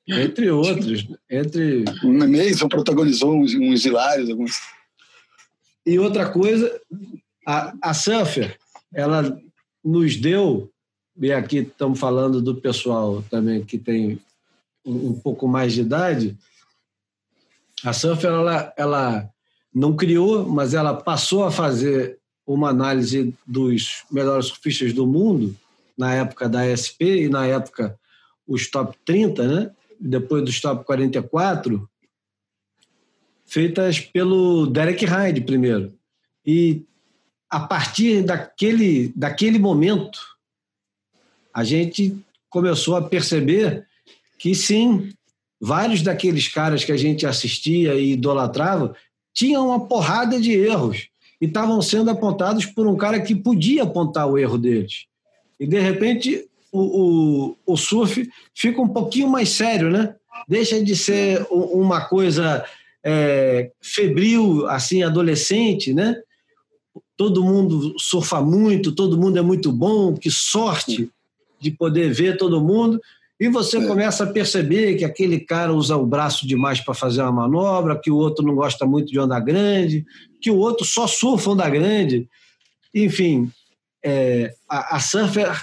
Entre 0.07 0.51
outros. 0.51 1.07
Entre... 1.27 1.83
O 2.03 2.11
Mason 2.11 2.67
protagonizou 2.67 3.33
uns, 3.35 3.55
uns 3.55 3.85
hilários. 3.85 4.29
Alguns... 4.29 4.59
E 5.83 5.97
outra 5.97 6.29
coisa, 6.29 6.79
a, 7.47 7.73
a 7.81 7.93
Surfer, 7.95 8.55
ela 8.93 9.35
nos 9.83 10.15
deu, 10.15 10.69
e 11.19 11.31
aqui 11.31 11.57
estamos 11.57 11.99
falando 11.99 12.39
do 12.39 12.55
pessoal 12.55 13.23
também 13.31 13.63
que 13.63 13.79
tem 13.79 14.19
um, 14.85 15.09
um 15.09 15.13
pouco 15.13 15.47
mais 15.47 15.73
de 15.73 15.81
idade, 15.81 16.37
a 17.83 17.93
Surfer, 17.93 18.31
ela, 18.31 18.73
ela 18.77 19.29
não 19.73 19.95
criou, 19.95 20.47
mas 20.47 20.73
ela 20.73 20.93
passou 20.93 21.43
a 21.43 21.51
fazer 21.51 22.19
uma 22.45 22.69
análise 22.69 23.33
dos 23.45 24.03
melhores 24.11 24.47
surfistas 24.47 24.93
do 24.93 25.07
mundo, 25.07 25.55
na 25.97 26.13
época 26.13 26.49
da 26.49 26.65
SP 26.65 27.25
e 27.25 27.29
na 27.29 27.45
época 27.45 27.97
os 28.47 28.69
top 28.69 28.97
30, 29.05 29.47
né? 29.47 29.71
depois 29.99 30.43
dos 30.43 30.59
top 30.59 30.85
44, 30.85 31.89
feitas 33.45 33.99
pelo 33.99 34.67
Derek 34.67 35.05
Hyde 35.05 35.41
primeiro. 35.41 35.93
E 36.45 36.83
a 37.49 37.59
partir 37.59 38.23
daquele, 38.23 39.13
daquele 39.15 39.59
momento, 39.59 40.19
a 41.53 41.63
gente 41.63 42.17
começou 42.49 42.95
a 42.95 43.01
perceber 43.01 43.87
que 44.37 44.53
sim, 44.53 45.13
vários 45.65 46.01
daqueles 46.01 46.49
caras 46.49 46.83
que 46.83 46.91
a 46.91 46.97
gente 46.97 47.25
assistia 47.25 47.95
e 47.95 48.11
idolatrava 48.11 48.93
tinham 49.33 49.67
uma 49.67 49.87
porrada 49.87 50.37
de 50.37 50.51
erros 50.51 51.07
e 51.39 51.45
estavam 51.45 51.81
sendo 51.81 52.11
apontados 52.11 52.65
por 52.65 52.85
um 52.85 52.97
cara 52.97 53.21
que 53.21 53.33
podia 53.33 53.83
apontar 53.83 54.27
o 54.27 54.37
erro 54.37 54.57
deles. 54.57 55.05
E, 55.57 55.65
de 55.65 55.79
repente, 55.79 56.45
o, 56.69 56.81
o, 56.81 57.57
o 57.65 57.77
surf 57.77 58.29
fica 58.53 58.81
um 58.81 58.89
pouquinho 58.89 59.29
mais 59.29 59.49
sério, 59.49 59.89
né? 59.89 60.13
Deixa 60.49 60.83
de 60.83 60.97
ser 60.97 61.47
uma 61.49 62.01
coisa 62.09 62.65
é, 63.01 63.71
febril, 63.81 64.67
assim, 64.67 65.01
adolescente, 65.01 65.93
né? 65.93 66.17
Todo 67.15 67.41
mundo 67.41 67.95
surfa 67.97 68.41
muito, 68.41 68.91
todo 68.91 69.17
mundo 69.17 69.39
é 69.39 69.41
muito 69.41 69.71
bom, 69.71 70.13
que 70.13 70.29
sorte 70.29 71.09
de 71.57 71.71
poder 71.71 72.11
ver 72.11 72.35
todo 72.35 72.59
mundo. 72.59 72.99
E 73.43 73.49
você 73.49 73.77
é. 73.77 73.85
começa 73.85 74.23
a 74.23 74.27
perceber 74.27 74.95
que 74.95 75.03
aquele 75.03 75.37
cara 75.37 75.73
usa 75.73 75.97
o 75.97 76.05
braço 76.05 76.47
demais 76.47 76.79
para 76.79 76.93
fazer 76.93 77.21
uma 77.23 77.29
manobra, 77.33 77.99
que 77.99 78.09
o 78.09 78.15
outro 78.15 78.45
não 78.45 78.55
gosta 78.55 78.85
muito 78.85 79.11
de 79.11 79.19
onda 79.19 79.37
grande, 79.37 80.05
que 80.39 80.49
o 80.49 80.55
outro 80.55 80.85
só 80.85 81.07
surfa 81.07 81.49
onda 81.49 81.69
grande. 81.69 82.29
Enfim, 82.95 83.51
é, 84.01 84.55
a, 84.69 84.95
a 84.95 84.99
Surfer 85.01 85.61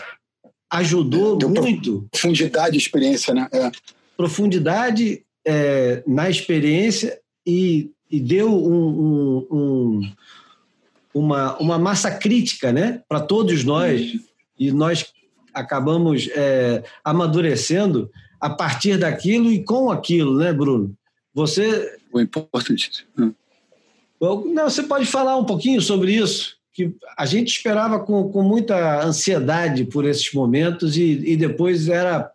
ajudou 0.70 1.36
Deu 1.36 1.48
muito. 1.48 2.06
Profundidade 2.10 2.72
de 2.72 2.76
experiência, 2.76 3.32
né? 3.32 3.48
É. 3.50 3.70
Profundidade 4.14 5.22
é, 5.42 6.02
na 6.06 6.28
experiência 6.28 7.18
e, 7.46 7.90
e 8.10 8.20
deu 8.20 8.52
um, 8.52 8.90
um, 9.00 9.46
um, 9.50 10.12
uma, 11.14 11.56
uma 11.56 11.78
massa 11.78 12.10
crítica 12.10 12.74
né, 12.74 13.02
para 13.08 13.20
todos 13.20 13.64
nós. 13.64 14.18
E 14.58 14.70
nós 14.70 15.06
acabamos 15.54 16.28
é, 16.34 16.82
amadurecendo 17.04 18.10
a 18.40 18.48
partir 18.48 18.96
daquilo 18.96 19.50
e 19.50 19.62
com 19.62 19.90
aquilo, 19.90 20.38
né, 20.38 20.52
Bruno? 20.52 20.94
Você. 21.34 21.98
Importantíssimo. 22.14 23.08
Hum. 23.18 23.34
Não, 24.20 24.68
você 24.68 24.82
pode 24.82 25.06
falar 25.06 25.36
um 25.36 25.44
pouquinho 25.44 25.80
sobre 25.80 26.14
isso? 26.14 26.56
Que 26.72 26.94
a 27.16 27.24
gente 27.24 27.48
esperava 27.48 28.00
com, 28.00 28.30
com 28.30 28.42
muita 28.42 29.02
ansiedade 29.02 29.84
por 29.84 30.04
esses 30.04 30.32
momentos 30.32 30.96
e, 30.96 31.22
e 31.24 31.36
depois 31.36 31.88
era 31.88 32.30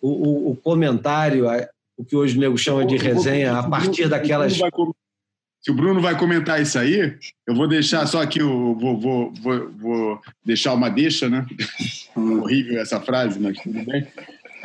o, 0.00 0.08
o, 0.08 0.50
o 0.50 0.56
comentário, 0.56 1.46
o 1.96 2.04
que 2.04 2.16
hoje 2.16 2.36
o 2.36 2.40
nego 2.40 2.58
chama 2.58 2.84
de 2.84 2.96
resenha, 2.96 3.58
a 3.58 3.68
partir 3.68 4.08
daquelas. 4.08 4.58
Se 5.62 5.70
o 5.70 5.74
Bruno 5.74 6.00
vai 6.00 6.16
comentar 6.16 6.60
isso 6.60 6.78
aí, 6.78 7.16
eu 7.46 7.54
vou 7.54 7.68
deixar 7.68 8.06
só 8.06 8.22
aqui, 8.22 8.40
vou, 8.40 8.74
vou, 8.98 9.34
vou, 9.34 9.70
vou 9.72 10.20
deixar 10.44 10.72
uma 10.72 10.88
deixa, 10.88 11.28
né? 11.28 11.46
Horrível 12.16 12.80
essa 12.80 13.00
frase, 13.00 13.38
mas 13.38 13.58
tudo 13.58 13.84
bem. 13.84 14.06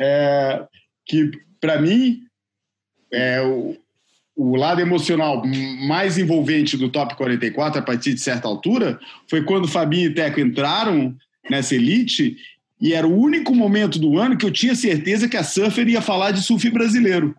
É, 0.00 0.64
que, 1.04 1.30
para 1.60 1.80
mim, 1.80 2.22
é, 3.12 3.42
o, 3.42 3.76
o 4.34 4.56
lado 4.56 4.80
emocional 4.80 5.42
mais 5.86 6.16
envolvente 6.16 6.78
do 6.78 6.88
Top 6.88 7.14
44, 7.14 7.80
a 7.80 7.82
partir 7.82 8.14
de 8.14 8.20
certa 8.20 8.48
altura, 8.48 8.98
foi 9.28 9.42
quando 9.42 9.68
Fabinho 9.68 10.10
e 10.10 10.14
Teco 10.14 10.40
entraram 10.40 11.14
nessa 11.50 11.74
elite 11.74 12.36
e 12.80 12.92
era 12.92 13.06
o 13.06 13.18
único 13.18 13.54
momento 13.54 13.98
do 13.98 14.18
ano 14.18 14.36
que 14.36 14.44
eu 14.44 14.50
tinha 14.50 14.74
certeza 14.74 15.28
que 15.28 15.36
a 15.36 15.44
Surfer 15.44 15.88
ia 15.88 16.02
falar 16.02 16.30
de 16.30 16.42
surf 16.42 16.68
brasileiro. 16.70 17.34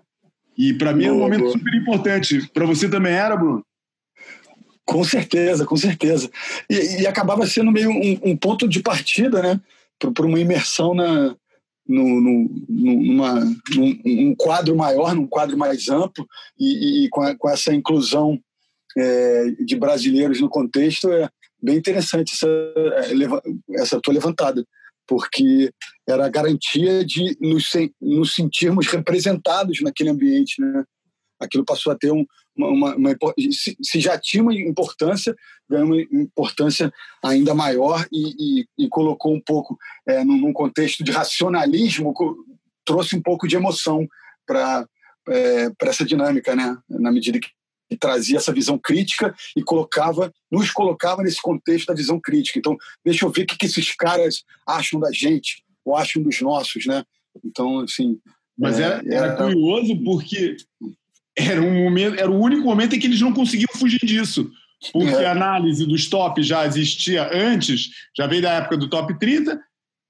E 0.57 0.73
para 0.73 0.93
mim 0.93 1.05
era 1.05 1.13
um 1.13 1.19
momento 1.19 1.51
super 1.51 1.73
importante. 1.75 2.49
Para 2.53 2.65
você 2.65 2.89
também 2.89 3.13
era, 3.13 3.37
Bruno? 3.37 3.63
Com 4.85 5.03
certeza, 5.03 5.65
com 5.65 5.75
certeza. 5.75 6.29
E, 6.69 7.01
e 7.01 7.07
acabava 7.07 7.45
sendo 7.45 7.71
meio 7.71 7.91
um, 7.91 8.31
um, 8.31 8.37
ponto 8.37 8.67
de 8.67 8.81
partida, 8.81 9.41
né? 9.41 9.61
Para 9.99 10.25
uma 10.25 10.39
imersão 10.39 10.93
na, 10.93 11.35
no, 11.87 12.21
no, 12.21 12.49
numa, 12.69 13.39
num 13.75 14.01
um 14.05 14.35
quadro 14.35 14.75
maior, 14.75 15.13
num 15.13 15.27
quadro 15.27 15.57
mais 15.57 15.89
amplo, 15.89 16.27
e, 16.57 17.05
e 17.05 17.09
com, 17.09 17.21
a, 17.21 17.35
com, 17.35 17.49
essa 17.49 17.73
inclusão 17.73 18.39
é, 18.97 19.51
de 19.63 19.75
brasileiros 19.75 20.41
no 20.41 20.49
contexto, 20.49 21.11
é 21.11 21.29
bem 21.61 21.77
interessante 21.77 22.33
essa, 22.33 22.47
é, 22.47 23.81
essa 23.81 23.99
tua 24.01 24.13
levantada 24.13 24.65
porque 25.07 25.71
era 26.07 26.25
a 26.25 26.29
garantia 26.29 27.05
de 27.05 27.37
nos, 27.39 27.69
nos 28.01 28.35
sentirmos 28.35 28.87
representados 28.87 29.81
naquele 29.81 30.09
ambiente, 30.09 30.61
né? 30.61 30.83
Aquilo 31.39 31.63
passou 31.63 31.93
a 31.93 31.95
ter 31.95 32.11
um, 32.11 32.25
uma, 32.55 32.95
uma, 32.95 32.95
uma 32.95 33.15
se, 33.51 33.99
já 33.99 34.17
tinha 34.17 34.41
uma 34.41 34.53
importância, 34.53 35.35
ganhou 35.69 35.85
uma 35.85 36.01
importância 36.01 36.91
ainda 37.23 37.53
maior 37.53 38.07
e, 38.11 38.61
e, 38.61 38.85
e 38.85 38.89
colocou 38.89 39.33
um 39.33 39.41
pouco 39.41 39.77
é, 40.07 40.23
num, 40.23 40.37
num, 40.37 40.53
contexto 40.53 41.03
de 41.03 41.11
racionalismo, 41.11 42.13
trouxe 42.83 43.15
um 43.15 43.21
pouco 43.21 43.47
de 43.47 43.55
emoção 43.55 44.07
para 44.47 44.87
é, 45.29 45.69
essa 45.83 46.03
dinâmica, 46.03 46.55
né? 46.55 46.75
Na 46.89 47.11
medida 47.11 47.39
que 47.39 47.49
e 47.89 47.97
trazia 47.97 48.37
essa 48.37 48.53
visão 48.53 48.77
crítica 48.77 49.33
e 49.55 49.63
colocava, 49.63 50.31
nos 50.51 50.71
colocava 50.71 51.23
nesse 51.23 51.41
contexto 51.41 51.87
da 51.87 51.93
visão 51.93 52.19
crítica. 52.19 52.59
Então, 52.59 52.77
deixa 53.03 53.25
eu 53.25 53.29
ver 53.29 53.43
o 53.43 53.45
que, 53.45 53.57
que 53.57 53.65
esses 53.65 53.95
caras 53.95 54.43
acham 54.65 54.99
da 54.99 55.11
gente 55.11 55.63
ou 55.85 55.95
acham 55.95 56.21
dos 56.21 56.41
nossos, 56.41 56.85
né? 56.85 57.03
Então, 57.43 57.79
assim. 57.79 58.19
Mas 58.57 58.79
é, 58.79 58.83
era, 58.83 59.03
era, 59.05 59.35
curioso 59.35 59.95
porque 60.03 60.57
era 61.37 61.61
um 61.61 61.83
momento, 61.83 62.19
era 62.19 62.29
o 62.29 62.39
único 62.39 62.63
momento 62.63 62.95
em 62.95 62.99
que 62.99 63.07
eles 63.07 63.21
não 63.21 63.31
conseguiam 63.31 63.69
fugir 63.75 63.99
disso. 64.03 64.49
Porque 64.91 65.13
é. 65.13 65.25
a 65.25 65.31
análise 65.31 65.85
dos 65.85 66.07
top 66.07 66.41
já 66.43 66.65
existia 66.65 67.29
antes, 67.33 67.89
já 68.15 68.27
veio 68.27 68.41
da 68.41 68.53
época 68.53 68.77
do 68.77 68.89
top 68.89 69.17
30, 69.17 69.59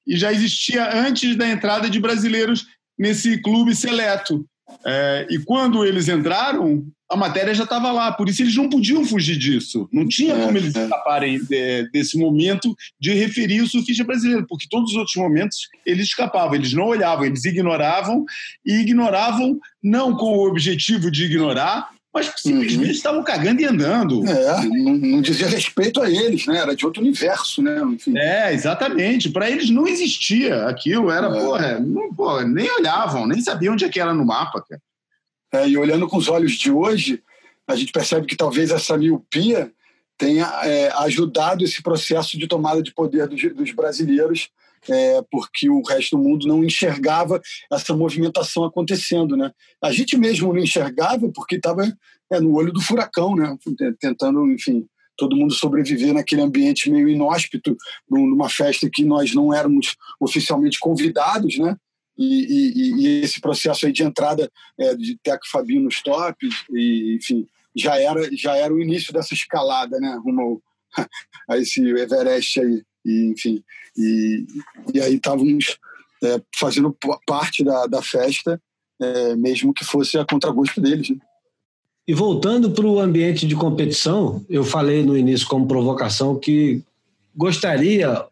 e 0.05 0.17
já 0.17 0.31
existia 0.31 1.05
antes 1.05 1.35
da 1.35 1.47
entrada 1.47 1.89
de 1.89 1.99
brasileiros 1.99 2.65
nesse 2.97 3.41
clube 3.41 3.75
seleto. 3.75 4.45
É, 4.85 5.27
e 5.29 5.39
quando 5.39 5.85
eles 5.85 6.07
entraram, 6.07 6.85
a 7.09 7.15
matéria 7.15 7.53
já 7.53 7.63
estava 7.63 7.91
lá, 7.91 8.11
por 8.11 8.27
isso 8.27 8.41
eles 8.41 8.55
não 8.55 8.69
podiam 8.69 9.05
fugir 9.05 9.37
disso. 9.37 9.87
Não 9.91 10.07
tinha 10.07 10.33
é, 10.33 10.45
como 10.45 10.57
eles 10.57 10.75
é. 10.75 10.83
escaparem 10.83 11.39
de, 11.43 11.89
desse 11.89 12.17
momento 12.17 12.75
de 12.99 13.13
referir 13.13 13.61
o 13.61 13.67
surfista 13.67 14.03
brasileiro, 14.03 14.45
porque 14.47 14.67
todos 14.69 14.91
os 14.91 14.97
outros 14.97 15.15
momentos 15.15 15.69
eles 15.85 16.07
escapavam, 16.07 16.55
eles 16.55 16.73
não 16.73 16.85
olhavam, 16.85 17.25
eles 17.25 17.45
ignoravam 17.45 18.25
e 18.65 18.73
ignoravam 18.81 19.57
não 19.81 20.15
com 20.15 20.37
o 20.37 20.47
objetivo 20.47 21.09
de 21.09 21.25
ignorar, 21.25 21.89
mas 22.13 22.33
simplesmente 22.35 22.85
uhum. 22.85 22.91
estavam 22.91 23.23
cagando 23.23 23.61
e 23.61 23.65
andando. 23.65 24.27
É, 24.27 24.65
não, 24.65 24.97
não, 24.97 25.21
dizia 25.21 25.47
respeito 25.47 26.01
a 26.01 26.09
eles, 26.09 26.45
né? 26.47 26.57
Era 26.57 26.75
de 26.75 26.85
outro 26.85 27.01
universo, 27.01 27.61
né? 27.61 27.79
Enfim. 27.81 28.17
É, 28.17 28.53
exatamente. 28.53 29.29
Para 29.29 29.49
eles 29.49 29.69
não 29.69 29.87
existia 29.87 30.65
aquilo, 30.65 31.11
era, 31.11 31.27
é. 31.27 31.29
porra, 31.29 31.79
não, 31.79 32.13
porra, 32.13 32.43
nem 32.43 32.69
olhavam, 32.71 33.27
nem 33.27 33.39
sabiam 33.41 33.73
onde 33.73 33.85
é 33.85 33.89
que 33.89 33.99
era 33.99 34.13
no 34.13 34.25
mapa, 34.25 34.63
cara. 34.67 34.81
É, 35.51 35.67
e 35.67 35.77
olhando 35.77 36.07
com 36.07 36.17
os 36.17 36.27
olhos 36.27 36.53
de 36.53 36.71
hoje, 36.71 37.23
a 37.67 37.75
gente 37.75 37.91
percebe 37.91 38.27
que 38.27 38.35
talvez 38.35 38.71
essa 38.71 38.97
miopia 38.97 39.71
tenha 40.17 40.45
é, 40.63 40.89
ajudado 41.03 41.63
esse 41.63 41.81
processo 41.81 42.37
de 42.37 42.47
tomada 42.47 42.81
de 42.81 42.93
poder 42.93 43.27
dos, 43.27 43.41
dos 43.53 43.71
brasileiros, 43.71 44.49
é, 44.89 45.21
porque 45.29 45.69
o 45.69 45.81
resto 45.81 46.17
do 46.17 46.23
mundo 46.23 46.47
não 46.47 46.63
enxergava 46.63 47.41
essa 47.71 47.95
movimentação 47.95 48.63
acontecendo. 48.63 49.37
Né? 49.37 49.51
A 49.81 49.91
gente 49.91 50.17
mesmo 50.17 50.53
não 50.53 50.59
enxergava 50.59 51.29
porque 51.33 51.55
estava 51.55 51.85
é, 52.31 52.39
no 52.39 52.55
olho 52.55 52.71
do 52.71 52.81
furacão, 52.81 53.35
né? 53.35 53.55
tentando, 53.99 54.51
enfim, 54.51 54.87
todo 55.17 55.35
mundo 55.35 55.53
sobreviver 55.53 56.13
naquele 56.13 56.41
ambiente 56.41 56.89
meio 56.89 57.09
inóspito, 57.09 57.75
numa 58.09 58.49
festa 58.49 58.89
que 58.91 59.03
nós 59.03 59.33
não 59.33 59.53
éramos 59.53 59.95
oficialmente 60.19 60.79
convidados, 60.79 61.57
né? 61.57 61.75
E, 62.17 62.23
e, 62.25 62.93
e, 63.01 63.21
esse 63.23 63.39
processo 63.39 63.85
aí 63.85 63.91
de 63.91 64.03
entrada 64.03 64.51
é, 64.77 64.95
de 64.95 65.17
Teco 65.21 65.47
Fabinho 65.51 65.83
nos 65.83 66.01
tops, 66.01 66.65
e, 66.71 67.15
enfim, 67.15 67.47
já 67.75 67.99
era, 67.99 68.35
já 68.35 68.55
era 68.55 68.73
o 68.73 68.81
início 68.81 69.13
dessa 69.13 69.33
escalada, 69.33 69.99
né, 69.99 70.19
rumo 70.23 70.61
a 71.49 71.57
esse 71.57 71.81
Everest 71.81 72.59
aí, 72.59 72.83
e, 73.05 73.31
enfim, 73.31 73.63
e, 73.95 74.45
e 74.93 75.01
aí 75.01 75.15
estávamos 75.15 75.77
é, 76.23 76.41
fazendo 76.59 76.95
parte 77.25 77.63
da, 77.63 77.85
da 77.85 78.01
festa, 78.01 78.59
é, 78.99 79.35
mesmo 79.35 79.73
que 79.73 79.85
fosse 79.85 80.17
a 80.17 80.25
contragosto 80.25 80.81
deles, 80.81 81.09
né? 81.09 81.17
E 82.07 82.13
voltando 82.13 82.71
para 82.71 82.85
o 82.85 82.99
ambiente 83.01 83.45
de 83.45 83.53
competição, 83.53 84.45
eu 84.49 84.63
falei 84.63 85.03
no 85.03 85.17
início 85.17 85.45
como 85.45 85.67
provocação 85.67 86.39
que 86.39 86.81
gostaria 87.35 88.25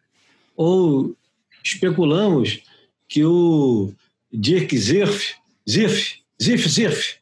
ou 0.55 1.13
especulamos 1.61 2.63
que 3.07 3.23
o 3.23 3.93
Dirk 4.31 4.77
Zirf, 4.77 5.35
Zirf, 5.69 6.19
Zirf, 6.41 6.69
Zirf, 6.69 7.15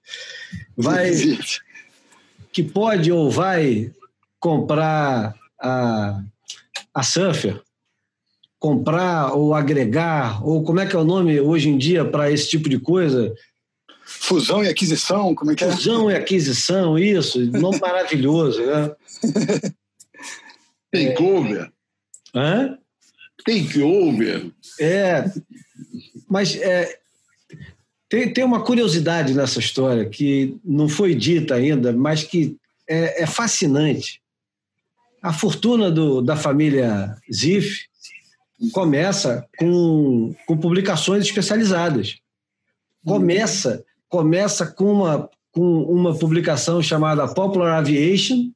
vai, 0.75 1.11
que 2.51 2.63
pode 2.63 3.11
ou 3.11 3.29
vai 3.29 3.91
comprar 4.39 5.35
a, 5.59 6.21
a 6.93 7.03
Surfer, 7.03 7.61
comprar 8.59 9.33
ou 9.33 9.53
agregar, 9.53 10.45
ou 10.45 10.63
como 10.63 10.79
é 10.79 10.85
que 10.85 10.95
é 10.95 10.99
o 10.99 11.03
nome 11.03 11.39
hoje 11.39 11.69
em 11.69 11.77
dia 11.77 12.05
para 12.05 12.31
esse 12.31 12.49
tipo 12.49 12.69
de 12.69 12.79
coisa? 12.79 13.33
Fusão 14.05 14.63
e 14.63 14.69
aquisição, 14.69 15.33
como 15.33 15.51
é 15.51 15.55
que 15.55 15.63
é? 15.63 15.71
Fusão 15.71 16.11
e 16.11 16.15
aquisição, 16.15 16.99
isso, 16.99 17.39
nome 17.51 17.79
maravilhoso, 17.79 18.61
né? 18.65 18.95
Takeover. 20.91 21.71
É. 22.35 22.39
Hã? 22.39 22.77
Takeover. 23.45 24.51
É, 24.79 25.25
mas 26.29 26.55
é, 26.55 26.97
tem, 28.09 28.31
tem 28.31 28.43
uma 28.43 28.63
curiosidade 28.63 29.33
nessa 29.33 29.59
história 29.59 30.05
que 30.05 30.57
não 30.63 30.87
foi 30.87 31.15
dita 31.15 31.55
ainda, 31.55 31.91
mas 31.91 32.23
que 32.23 32.55
é, 32.87 33.23
é 33.23 33.25
fascinante. 33.25 34.21
A 35.21 35.33
fortuna 35.33 35.89
do, 35.89 36.21
da 36.21 36.35
família 36.35 37.15
Ziff 37.31 37.85
começa 38.71 39.47
com, 39.57 40.35
com 40.45 40.57
publicações 40.57 41.25
especializadas. 41.25 42.17
Começa, 43.05 43.83
começa 44.07 44.65
com, 44.65 44.93
uma, 44.93 45.29
com 45.51 45.83
uma 45.83 46.17
publicação 46.17 46.81
chamada 46.81 47.27
Popular 47.27 47.77
Aviation, 47.77 48.51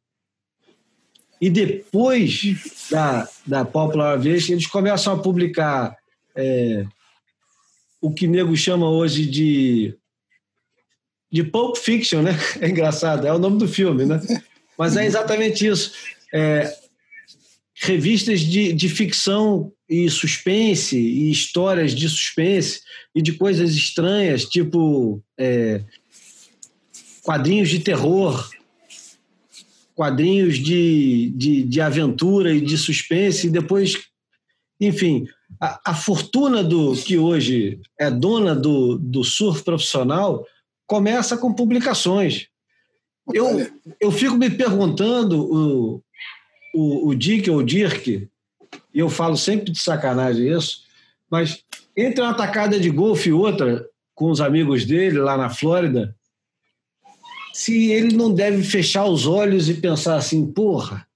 e 1.39 1.49
depois 1.49 2.41
da, 2.89 3.30
da 3.45 3.65
Popular 3.65 4.14
Aviation, 4.14 4.53
eles 4.53 4.68
começam 4.68 5.14
a 5.14 5.19
publicar 5.19 5.95
é, 6.35 6.85
o 8.01 8.11
que 8.11 8.27
nego 8.27 8.55
chama 8.55 8.89
hoje 8.89 9.26
de 9.26 9.95
de 11.30 11.43
Pulp 11.43 11.76
Fiction, 11.76 12.22
né? 12.22 12.31
É 12.61 12.69
engraçado, 12.69 13.27
é 13.27 13.34
o 13.34 13.39
nome 13.39 13.59
do 13.59 13.68
filme, 13.68 14.05
né? 14.05 14.22
Mas 14.77 14.95
é 14.95 15.05
exatamente 15.05 15.68
isso. 15.68 15.91
É, 16.34 16.73
revistas 17.76 18.39
de, 18.39 18.73
de 18.73 18.89
ficção 18.89 19.72
e 19.89 20.09
suspense, 20.09 20.97
e 20.97 21.31
histórias 21.31 21.93
de 21.93 22.09
suspense, 22.09 22.81
e 23.14 23.22
de 23.22 23.34
coisas 23.34 23.72
estranhas, 23.72 24.45
tipo 24.45 25.22
é, 25.38 25.81
quadrinhos 27.22 27.69
de 27.69 27.80
terror, 27.80 28.49
quadrinhos 29.98 30.60
de, 30.60 31.34
de, 31.36 31.64
de 31.64 31.82
aventura 31.82 32.53
e 32.53 32.61
de 32.61 32.78
suspense, 32.78 33.48
e 33.48 33.49
depois, 33.49 33.98
enfim, 34.80 35.26
a, 35.60 35.91
a, 35.91 35.95
fortuna 35.95 36.64
do 36.64 36.94
que 36.94 37.18
hoje 37.18 37.82
é 37.99 38.11
dona 38.11 38.56
do, 38.56 38.99
do 38.99 39.24
surf 39.24 39.64
profissional 39.64 40.45
começa 40.86 41.36
com 41.36 41.52
publicações. 41.52 42.45
Eu, 43.34 43.68
eu 43.99 44.11
fico 44.11 44.36
me 44.36 44.52
perguntando, 44.52 45.41
o, 45.41 46.03
o, 46.76 47.07
o 47.10 47.15
Dick 47.15 47.49
ou 47.49 47.57
o 47.57 47.64
Dirk, 47.64 48.30
e 48.94 48.99
eu 48.99 49.10
falo 49.10 49.36
sempre 49.36 49.72
de 49.72 49.80
sacanagem 49.80 50.56
isso, 50.56 50.84
mas 51.28 51.64
entre 51.95 52.22
uma 52.22 52.36
tacada 52.36 52.80
de 52.80 52.91
golfe 52.91 53.30
e 53.30 53.34
outra, 53.34 53.84
com 54.14 54.30
os 54.30 54.40
amigos 54.41 54.86
dele 54.86 55.18
lá 55.18 55.36
na 55.36 55.49
Flórida, 55.49 56.15
se 57.57 57.91
ele 57.91 58.15
não 58.15 58.31
deve 58.31 58.61
fechar 58.61 59.05
os 59.05 59.25
olhos 59.25 59.67
e 59.67 59.73
pensar 59.73 60.15
assim, 60.15 60.45
porra, 60.45 61.07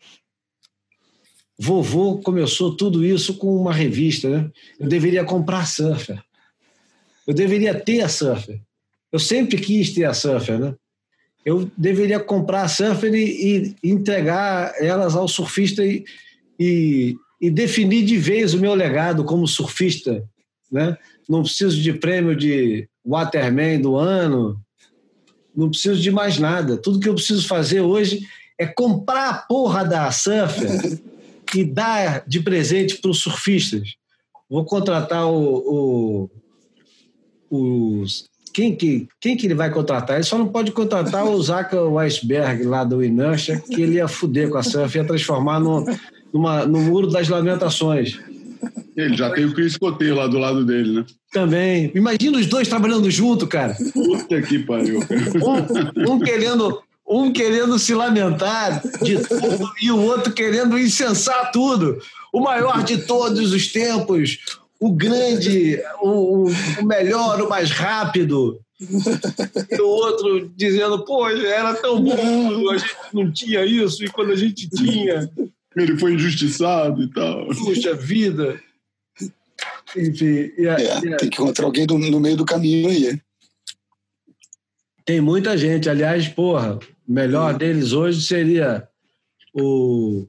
vovô 1.56 2.18
começou 2.18 2.76
tudo 2.76 3.06
isso 3.06 3.36
com 3.36 3.56
uma 3.56 3.72
revista, 3.72 4.28
né? 4.28 4.52
Eu 4.80 4.88
deveria 4.90 5.24
comprar 5.24 5.60
a 5.60 5.66
Surfer. 5.66 6.20
Eu 7.28 7.36
deveria 7.36 7.80
ter 7.80 8.02
a 8.02 8.10
Surfer. 8.10 8.60
Eu 9.12 9.20
sempre 9.20 9.56
quis 9.56 9.94
ter 9.94 10.06
a 10.06 10.16
Surfer, 10.16 10.60
né? 10.60 10.74
Eu 11.46 11.70
deveria 11.78 12.20
comprar 12.20 12.64
a 12.64 12.68
Surfer 12.68 13.14
e, 13.14 13.76
e 13.84 13.92
entregar 13.92 14.74
elas 14.80 15.16
ao 15.16 15.28
surfista 15.28 15.86
e, 15.86 16.04
e, 16.60 17.16
e, 17.40 17.52
definir 17.52 18.04
de 18.04 18.18
vez 18.18 18.56
o 18.56 18.60
meu 18.60 18.74
legado 18.74 19.24
como 19.24 19.48
surfista, 19.48 20.28
né? 20.72 20.98
Não 21.30 21.44
preciso 21.44 21.80
de 21.80 21.94
prêmio 21.94 22.36
de 22.36 22.90
Waterman 23.06 23.80
do 23.80 23.96
ano, 23.96 24.60
não 25.56 25.70
preciso 25.70 26.02
de 26.02 26.12
mais 26.12 26.38
nada. 26.38 26.78
Tudo 26.78 27.00
que 27.00 27.10
eu 27.10 27.16
preciso 27.16 27.48
fazer 27.48 27.82
hoje 27.82 28.28
é 28.58 28.66
comprar 28.66 29.30
a 29.30 29.34
porra 29.34 29.84
da 29.84 30.12
Surfer 30.12 31.00
e 31.56 31.64
dar 31.64 32.24
de 32.28 32.40
presente 32.40 32.98
para 32.98 33.12
os 33.12 33.20
surfistas. 33.20 33.96
Vou 34.50 34.66
contratar 34.66 35.28
o, 35.28 36.30
o, 37.50 38.00
os. 38.02 38.30
Quem 38.54 38.76
que, 38.76 39.08
quem 39.20 39.38
que 39.38 39.48
ele 39.48 39.56
vai 39.56 39.72
contratar? 39.72 40.18
Ele 40.18 40.26
só 40.26 40.38
não 40.38 40.50
pode 40.50 40.74
contratar 40.74 41.26
o 41.26 41.42
Zaka 41.42 41.82
Weisberg 41.82 42.64
lá 42.64 42.84
do 42.84 43.02
Inertia, 43.02 43.62
que 43.62 43.82
ele 43.82 43.96
ia 43.96 44.10
fuder 44.10 44.50
com 44.50 44.58
a 44.58 44.64
surf, 44.64 44.98
ia 44.98 45.06
transformar 45.06 45.58
no, 45.60 45.86
numa, 46.34 46.66
no 46.66 46.82
muro 46.82 47.08
das 47.08 47.30
lamentações. 47.30 48.20
Ele 48.96 49.16
já 49.16 49.30
tem 49.32 49.46
o 49.46 49.54
Chris 49.54 49.78
Coteiro 49.78 50.16
lá 50.16 50.28
do 50.28 50.38
lado 50.38 50.66
dele, 50.66 50.92
né? 50.92 51.06
Também. 51.32 51.92
Imagina 51.96 52.38
os 52.38 52.46
dois 52.46 52.68
trabalhando 52.68 53.10
junto, 53.10 53.48
cara. 53.48 53.76
Puta 53.94 54.42
que 54.42 54.60
pariu. 54.60 55.00
Um, 56.06 56.14
um 56.14 56.20
querendo 56.20 56.82
um 57.08 57.32
querendo 57.32 57.78
se 57.78 57.94
lamentar 57.94 58.82
de 59.02 59.18
tudo 59.18 59.70
e 59.82 59.92
o 59.92 60.02
outro 60.02 60.32
querendo 60.32 60.80
incensar 60.80 61.52
tudo. 61.52 62.00
O 62.32 62.40
maior 62.40 62.84
de 62.84 63.00
todos 63.00 63.52
os 63.52 63.68
tempos, 63.68 64.38
o 64.80 64.94
grande, 64.94 65.82
o, 66.02 66.46
o 66.48 66.86
melhor, 66.86 67.42
o 67.42 67.50
mais 67.50 67.70
rápido. 67.70 68.60
E 68.80 69.82
o 69.82 69.88
outro 69.88 70.50
dizendo, 70.56 71.04
pô, 71.04 71.28
era 71.30 71.74
tão 71.76 72.02
bom, 72.02 72.70
a 72.72 72.78
gente 72.78 72.96
não 73.14 73.32
tinha 73.32 73.66
isso, 73.66 74.04
e 74.04 74.10
quando 74.10 74.32
a 74.32 74.36
gente 74.36 74.70
tinha. 74.70 75.30
Ele 75.76 75.98
foi 75.98 76.14
injustiçado 76.14 77.04
e 77.04 77.08
tal. 77.08 77.48
Puxa 77.48 77.94
vida. 77.96 78.62
Enfim. 79.96 80.52
E 80.58 80.68
a, 80.68 80.80
é, 80.80 81.06
e 81.06 81.14
a... 81.14 81.18
Tem 81.18 81.30
que 81.30 81.42
encontrar 81.42 81.66
alguém 81.66 81.86
do, 81.86 81.98
no 81.98 82.20
meio 82.20 82.38
do 82.38 82.46
caminho 82.46 82.90
aí. 82.90 83.22
Tem 85.06 85.22
muita 85.22 85.58
gente. 85.58 85.90
Aliás, 85.90 86.28
porra, 86.28 86.78
o 87.08 87.12
melhor 87.12 87.58
deles 87.58 87.94
hoje 87.94 88.22
seria 88.22 88.88
o, 89.54 90.28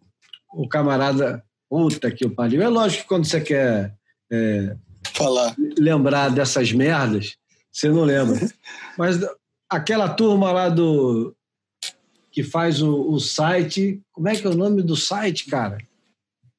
o 0.52 0.69
camarada. 0.69 1.44
Puta 1.69 2.10
que 2.10 2.27
o 2.27 2.31
pariu. 2.31 2.62
É 2.62 2.69
lógico 2.69 3.02
que 3.02 3.09
quando 3.09 3.24
você 3.24 3.40
quer 3.40 3.94
é, 4.31 4.77
falar 5.14 5.55
lembrar 5.78 6.28
dessas 6.28 6.70
merdas, 6.70 7.36
você 7.73 7.89
não 7.89 8.05
lembra. 8.05 8.39
Mas 8.98 9.19
aquela 9.70 10.09
turma 10.10 10.52
lá 10.52 10.69
do 10.69 11.35
que 12.33 12.43
faz 12.43 12.81
o, 12.81 13.11
o, 13.11 13.21
site. 13.21 14.01
Como 14.11 14.29
é 14.29 14.35
que 14.35 14.47
é 14.47 14.51
o 14.51 14.57
nome 14.57 14.83
do 14.83 14.97
site, 14.97 15.47
cara? 15.47 15.79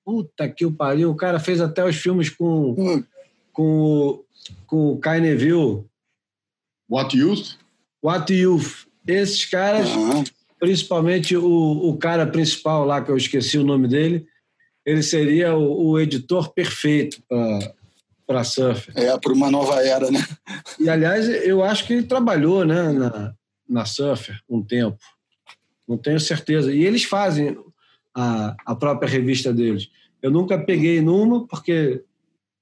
Puta 0.06 0.48
que 0.48 0.66
o 0.66 0.72
pariu. 0.72 1.10
O 1.10 1.16
cara 1.16 1.40
fez 1.40 1.60
até 1.60 1.84
os 1.84 1.96
filmes 1.96 2.30
com, 2.30 2.76
hum. 2.78 3.04
com, 3.52 4.24
com 4.68 4.92
o 4.92 5.00
Kai 5.00 5.20
Neville. 5.20 5.84
What 6.90 7.18
Youth? 7.18 7.56
What 8.04 8.32
Youth. 8.32 8.86
Esses 9.08 9.46
caras, 9.46 9.90
uhum. 9.90 10.24
principalmente 10.60 11.36
o, 11.36 11.90
o 11.90 11.98
cara 11.98 12.28
principal 12.28 12.86
lá, 12.86 13.02
que 13.02 13.10
eu 13.10 13.18
esqueci 13.18 13.58
o 13.58 13.64
nome 13.64 13.88
dele, 13.88 14.28
ele 14.86 15.02
seria 15.02 15.56
o, 15.56 15.90
o 15.90 16.00
editor 16.00 16.54
perfeito 16.54 17.22
para 18.28 18.44
surf. 18.44 18.92
É, 18.96 19.18
para 19.18 19.34
uma 19.34 19.50
nova 19.50 19.82
era, 19.84 20.12
né? 20.12 20.26
E, 20.80 20.88
aliás, 20.88 21.28
eu 21.28 21.64
acho 21.64 21.88
que 21.88 21.94
ele 21.94 22.04
trabalhou 22.04 22.64
né, 22.64 22.92
na, 22.92 23.34
na 23.68 23.86
Surfer 23.86 24.40
um 24.48 24.62
tempo. 24.62 25.00
Não 25.88 25.98
tenho 25.98 26.20
certeza. 26.20 26.74
E 26.74 26.84
eles 26.84 27.04
fazem 27.04 27.58
a, 28.16 28.56
a 28.66 28.76
própria 28.76 29.10
revista 29.10 29.54
deles. 29.54 29.90
Eu 30.22 30.32
nunca 30.32 30.58
peguei 30.58 31.02
numa, 31.02 31.46
porque, 31.48 32.04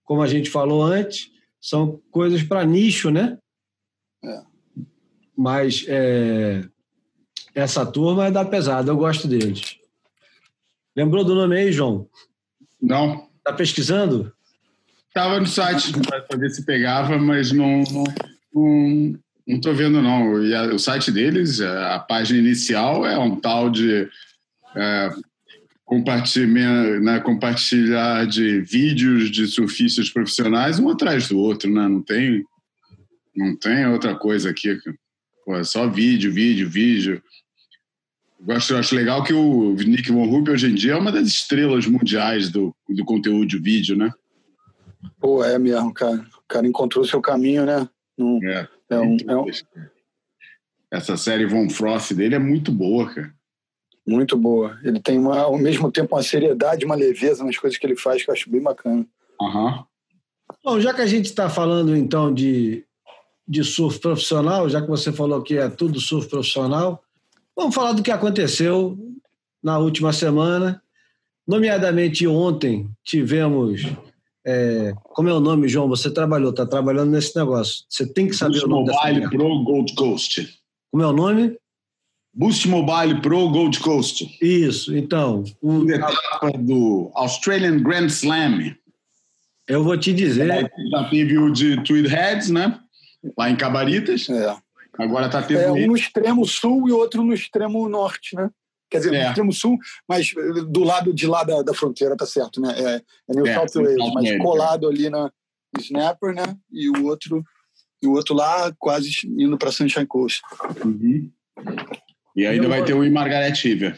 como 0.04 0.22
a 0.22 0.28
gente 0.28 0.50
falou 0.50 0.84
antes, 0.84 1.32
são 1.60 2.02
coisas 2.10 2.42
para 2.42 2.66
nicho, 2.66 3.12
né? 3.12 3.38
É. 4.24 4.42
Mas 5.38 5.86
é, 5.88 6.64
essa 7.54 7.86
turma 7.86 8.28
é 8.28 8.32
da 8.32 8.44
pesada, 8.44 8.92
eu 8.92 8.98
gosto 8.98 9.28
deles. 9.28 9.78
Lembrou 10.96 11.24
do 11.24 11.36
nome 11.36 11.58
aí, 11.58 11.72
João? 11.72 12.10
Não. 12.82 13.30
Tá 13.44 13.54
pesquisando? 13.54 14.34
Estava 15.08 15.40
no 15.40 15.48
site 15.48 15.92
para 16.00 16.38
ver 16.38 16.50
se 16.50 16.66
pegava, 16.66 17.18
mas 17.18 17.52
não 17.52 17.84
não, 17.92 18.04
não, 18.54 19.20
não 19.48 19.60
tô 19.60 19.74
vendo 19.74 20.02
não. 20.02 20.44
E 20.44 20.54
a, 20.54 20.74
o 20.74 20.80
site 20.80 21.12
deles, 21.12 21.62
a, 21.62 22.00
página 22.00 22.40
inicial 22.40 23.06
é 23.06 23.18
um 23.18 23.36
tal 23.36 23.70
de 23.70 24.08
é, 24.76 25.10
compartilhar, 25.86 27.02
né, 27.02 27.20
compartilhar 27.20 28.26
de 28.26 28.62
vídeos 28.62 29.30
de 29.30 29.48
surfistas 29.48 30.10
profissionais 30.10 30.80
um 30.80 30.90
atrás 30.90 31.28
do 31.28 31.38
outro, 31.38 31.70
né? 31.70 31.88
Não 31.88 32.02
tem 32.02 32.44
não 33.36 33.56
tem 33.56 33.88
outra 33.88 34.16
coisa 34.16 34.50
aqui. 34.50 34.78
Pô, 35.46 35.56
é 35.56 35.64
só 35.64 35.88
vídeo, 35.88 36.32
vídeo, 36.32 36.70
vídeo. 36.70 37.22
Eu 38.40 38.46
gosto, 38.46 38.76
acho 38.76 38.96
legal 38.96 39.24
que 39.24 39.34
o 39.34 39.74
Nick 39.74 40.12
Von 40.12 40.30
Rupp 40.30 40.50
hoje 40.50 40.68
em 40.68 40.76
dia 40.76 40.94
é 40.94 40.98
uma 40.98 41.12
das 41.12 41.28
estrelas 41.28 41.86
mundiais 41.86 42.50
do, 42.50 42.76
do 42.90 43.06
conteúdo 43.06 43.46
de 43.46 43.58
vídeo, 43.58 43.96
né? 43.96 44.12
Pô, 45.20 45.44
é 45.44 45.58
mesmo, 45.58 45.94
cara. 45.94 46.26
O 46.38 46.48
cara 46.48 46.68
encontrou 46.68 47.06
seu 47.06 47.22
caminho, 47.22 47.66
né? 47.66 47.88
É, 48.44 48.68
é, 48.96 49.00
um, 49.00 49.18
é 49.28 49.36
um... 49.36 49.46
Essa 50.92 51.18
série 51.18 51.46
Von 51.46 51.70
Frost 51.70 52.14
dele 52.14 52.36
é 52.36 52.40
muito 52.40 52.72
boa, 52.72 53.14
cara. 53.14 53.34
Muito 54.06 54.38
boa. 54.38 54.80
Ele 54.84 55.00
tem 55.00 55.18
uma, 55.18 55.40
ao 55.40 55.58
mesmo 55.58 55.92
tempo 55.92 56.16
uma 56.16 56.24
seriedade, 56.24 56.86
uma 56.86 56.96
leveza 56.96 57.44
nas 57.44 57.58
coisas 57.58 57.78
que 57.78 57.86
ele 57.86 57.96
faz 57.96 58.24
que 58.24 58.30
eu 58.30 58.34
acho 58.34 58.50
bem 58.50 58.62
bacana. 58.62 59.06
Uhum. 59.40 59.84
Bom, 60.64 60.80
já 60.80 60.94
que 60.94 61.02
a 61.02 61.08
gente 61.08 61.26
está 61.26 61.50
falando 61.50 61.96
então 61.96 62.34
de 62.34 62.86
de 63.52 63.66
surf 63.66 64.00
profissional, 64.00 64.70
já 64.70 64.82
que 64.82 64.88
você 64.88 65.12
falou 65.12 65.42
que 65.42 65.58
é 65.58 65.70
tudo 65.70 66.00
surf 66.00 66.30
profissional, 66.30 67.04
vamos 67.54 67.76
falar 67.76 67.92
do 67.92 68.02
que 68.02 68.10
aconteceu 68.10 68.98
na 69.62 69.78
última 69.78 70.14
semana. 70.14 70.82
Nomeadamente 71.46 72.26
ontem 72.26 72.90
tivemos. 73.04 73.82
É, 74.46 74.94
como 75.04 75.30
é 75.30 75.34
o 75.34 75.40
nome, 75.40 75.68
João? 75.68 75.88
Você 75.90 76.12
trabalhou, 76.12 76.50
está 76.52 76.66
trabalhando 76.66 77.12
nesse 77.12 77.36
negócio. 77.36 77.86
Você 77.88 78.06
tem 78.06 78.28
que 78.28 78.34
saber 78.34 78.60
Boost 78.60 78.66
o 78.66 78.70
nome 78.70 78.92
Mobile 78.92 79.30
Pro 79.30 79.64
Gold 79.64 79.96
Coast. 79.96 80.60
Como 80.92 81.04
é 81.04 81.08
o 81.08 81.14
nome? 81.14 81.58
Boost 82.34 82.68
Mobile 82.68 83.22
Pro 83.22 83.50
Gold 83.50 83.80
Coast. 83.80 84.38
Isso, 84.42 84.96
então. 84.96 85.44
O... 85.62 85.90
Etapa 85.90 86.52
do 86.58 87.12
Australian 87.14 87.80
Grand 87.84 88.08
Slam. 88.08 88.76
Eu 89.68 89.84
vou 89.84 89.98
te 89.98 90.12
dizer. 90.12 90.70
Já 90.92 91.10
teve 91.10 91.38
o 91.38 91.52
de 91.52 91.84
Tweed 91.84 92.08
Heads, 92.08 92.50
né? 92.50 92.80
lá 93.38 93.50
em 93.50 93.56
Cabaritas. 93.56 94.30
É. 94.30 94.58
Agora 94.98 95.28
está 95.28 95.42
tendo. 95.42 95.60
É 95.60 95.72
um 95.72 95.88
no 95.88 95.96
extremo 95.96 96.46
sul 96.46 96.88
e 96.88 96.92
outro 96.92 97.24
no 97.24 97.34
extremo 97.34 97.88
norte, 97.88 98.36
né? 98.36 98.50
Quer 98.92 98.98
dizer, 98.98 99.14
é. 99.14 99.24
no 99.24 99.28
extremo 99.30 99.54
sul, 99.54 99.78
mas 100.06 100.34
do 100.70 100.84
lado 100.84 101.14
de 101.14 101.26
lá 101.26 101.46
da, 101.46 101.62
da 101.62 101.74
fronteira, 101.74 102.18
tá 102.18 102.26
certo, 102.26 102.60
né? 102.60 102.76
É, 102.78 102.96
é 103.30 103.34
New 103.34 103.48
é, 103.48 103.54
South 103.56 103.82
Wales, 103.82 104.14
mas 104.14 104.38
colado 104.40 104.86
ali 104.90 105.10
na 105.10 105.32
Snapper, 105.80 106.36
né? 106.36 106.58
E 106.70 106.90
o 106.90 107.06
outro, 107.06 107.42
e 108.04 108.08
o 108.08 108.12
outro 108.12 108.36
lá, 108.36 108.74
quase 108.78 109.10
indo 109.26 109.58
para 109.58 109.72
Sunshine 109.72 110.06
Coast. 110.06 110.42
Uhum. 110.84 111.32
E 112.36 112.46
ainda 112.46 112.66
eu, 112.66 112.70
vai 112.70 112.84
ter 112.84 112.94
o 112.94 113.02
em 113.02 113.10
Margaret 113.10 113.54
River. 113.54 113.98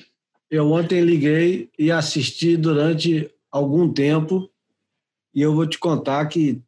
Eu 0.49 0.71
ontem 0.71 1.01
liguei 1.01 1.71
e 1.77 1.91
assisti 1.91 2.55
durante 2.55 3.27
algum 3.51 3.91
tempo, 3.91 4.47
e 5.33 5.41
eu 5.41 5.55
vou 5.55 5.65
te 5.65 5.79
contar 5.79 6.23
que 6.27 6.61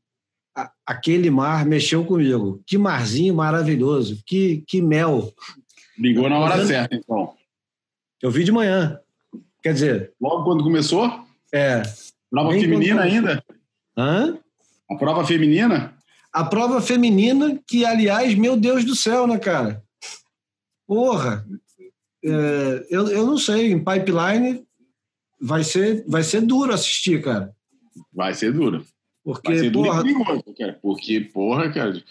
aquele 0.84 1.30
mar 1.30 1.64
mexeu 1.64 2.04
comigo. 2.04 2.64
Que 2.66 2.76
marzinho 2.76 3.36
maravilhoso, 3.36 4.20
que, 4.26 4.64
que 4.68 4.82
mel. 4.82 5.32
Ligou 5.96 6.28
na 6.28 6.40
hora 6.40 6.66
certa, 6.66 6.96
então. 6.96 7.35
Eu 8.22 8.32
vi 8.32 8.44
de 8.44 8.52
manhã. 8.52 9.00
Quer 9.62 9.74
dizer. 9.74 10.14
Logo 10.22 10.44
quando 10.44 10.64
começou? 10.64 11.26
É. 11.54 11.82
Prova 12.30 12.52
feminina 12.52 13.02
quando... 13.02 13.12
ainda? 13.12 13.44
Hã? 13.98 14.38
A 14.90 14.96
prova 14.96 15.26
feminina? 15.26 15.96
a 16.36 16.44
prova 16.44 16.82
feminina, 16.82 17.58
que, 17.66 17.86
aliás, 17.86 18.36
meu 18.36 18.58
Deus 18.58 18.84
do 18.84 18.94
céu, 18.94 19.26
né, 19.26 19.40
cara? 19.40 19.82
Porra! 20.86 21.48
É, 22.22 22.88
eu, 22.90 23.08
eu 23.08 23.26
não 23.26 23.38
sei, 23.38 23.72
em 23.72 23.80
pipeline 23.80 24.66
vai 25.40 25.64
ser, 25.64 26.04
vai 26.06 26.24
ser 26.24 26.42
duro 26.42 26.74
assistir, 26.74 27.22
cara. 27.22 27.56
Vai 28.12 28.34
ser 28.34 28.52
duro. 28.52 28.86
Porque, 29.24 29.48
Vai 29.48 29.60
ser 29.60 29.70
duro 29.72 29.88
porra, 29.88 30.02
e 30.02 30.04
perigoso, 30.04 30.44
cara. 30.60 30.80
Porque, 30.82 31.22
porra, 31.22 31.72
cara, 31.72 32.04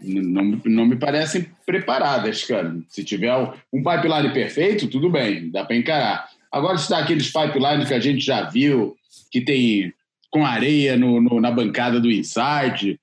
não, 0.00 0.60
não 0.64 0.86
me 0.86 0.96
parecem 0.96 1.46
preparadas, 1.66 2.44
cara. 2.44 2.76
Se 2.88 3.02
tiver 3.04 3.34
um 3.72 3.82
pipeline 3.82 4.32
perfeito, 4.32 4.86
tudo 4.88 5.10
bem, 5.10 5.50
dá 5.50 5.64
para 5.64 5.76
encarar. 5.76 6.28
Agora, 6.52 6.78
se 6.78 6.88
dá 6.88 6.98
aqueles 6.98 7.30
pipelines 7.32 7.88
que 7.88 7.94
a 7.94 8.00
gente 8.00 8.20
já 8.24 8.42
viu, 8.48 8.96
que 9.30 9.40
tem 9.40 9.92
com 10.30 10.44
areia 10.46 10.96
no, 10.96 11.20
no- 11.20 11.40
na 11.40 11.50
bancada 11.50 12.00
do 12.00 12.10
inside, 12.10 12.98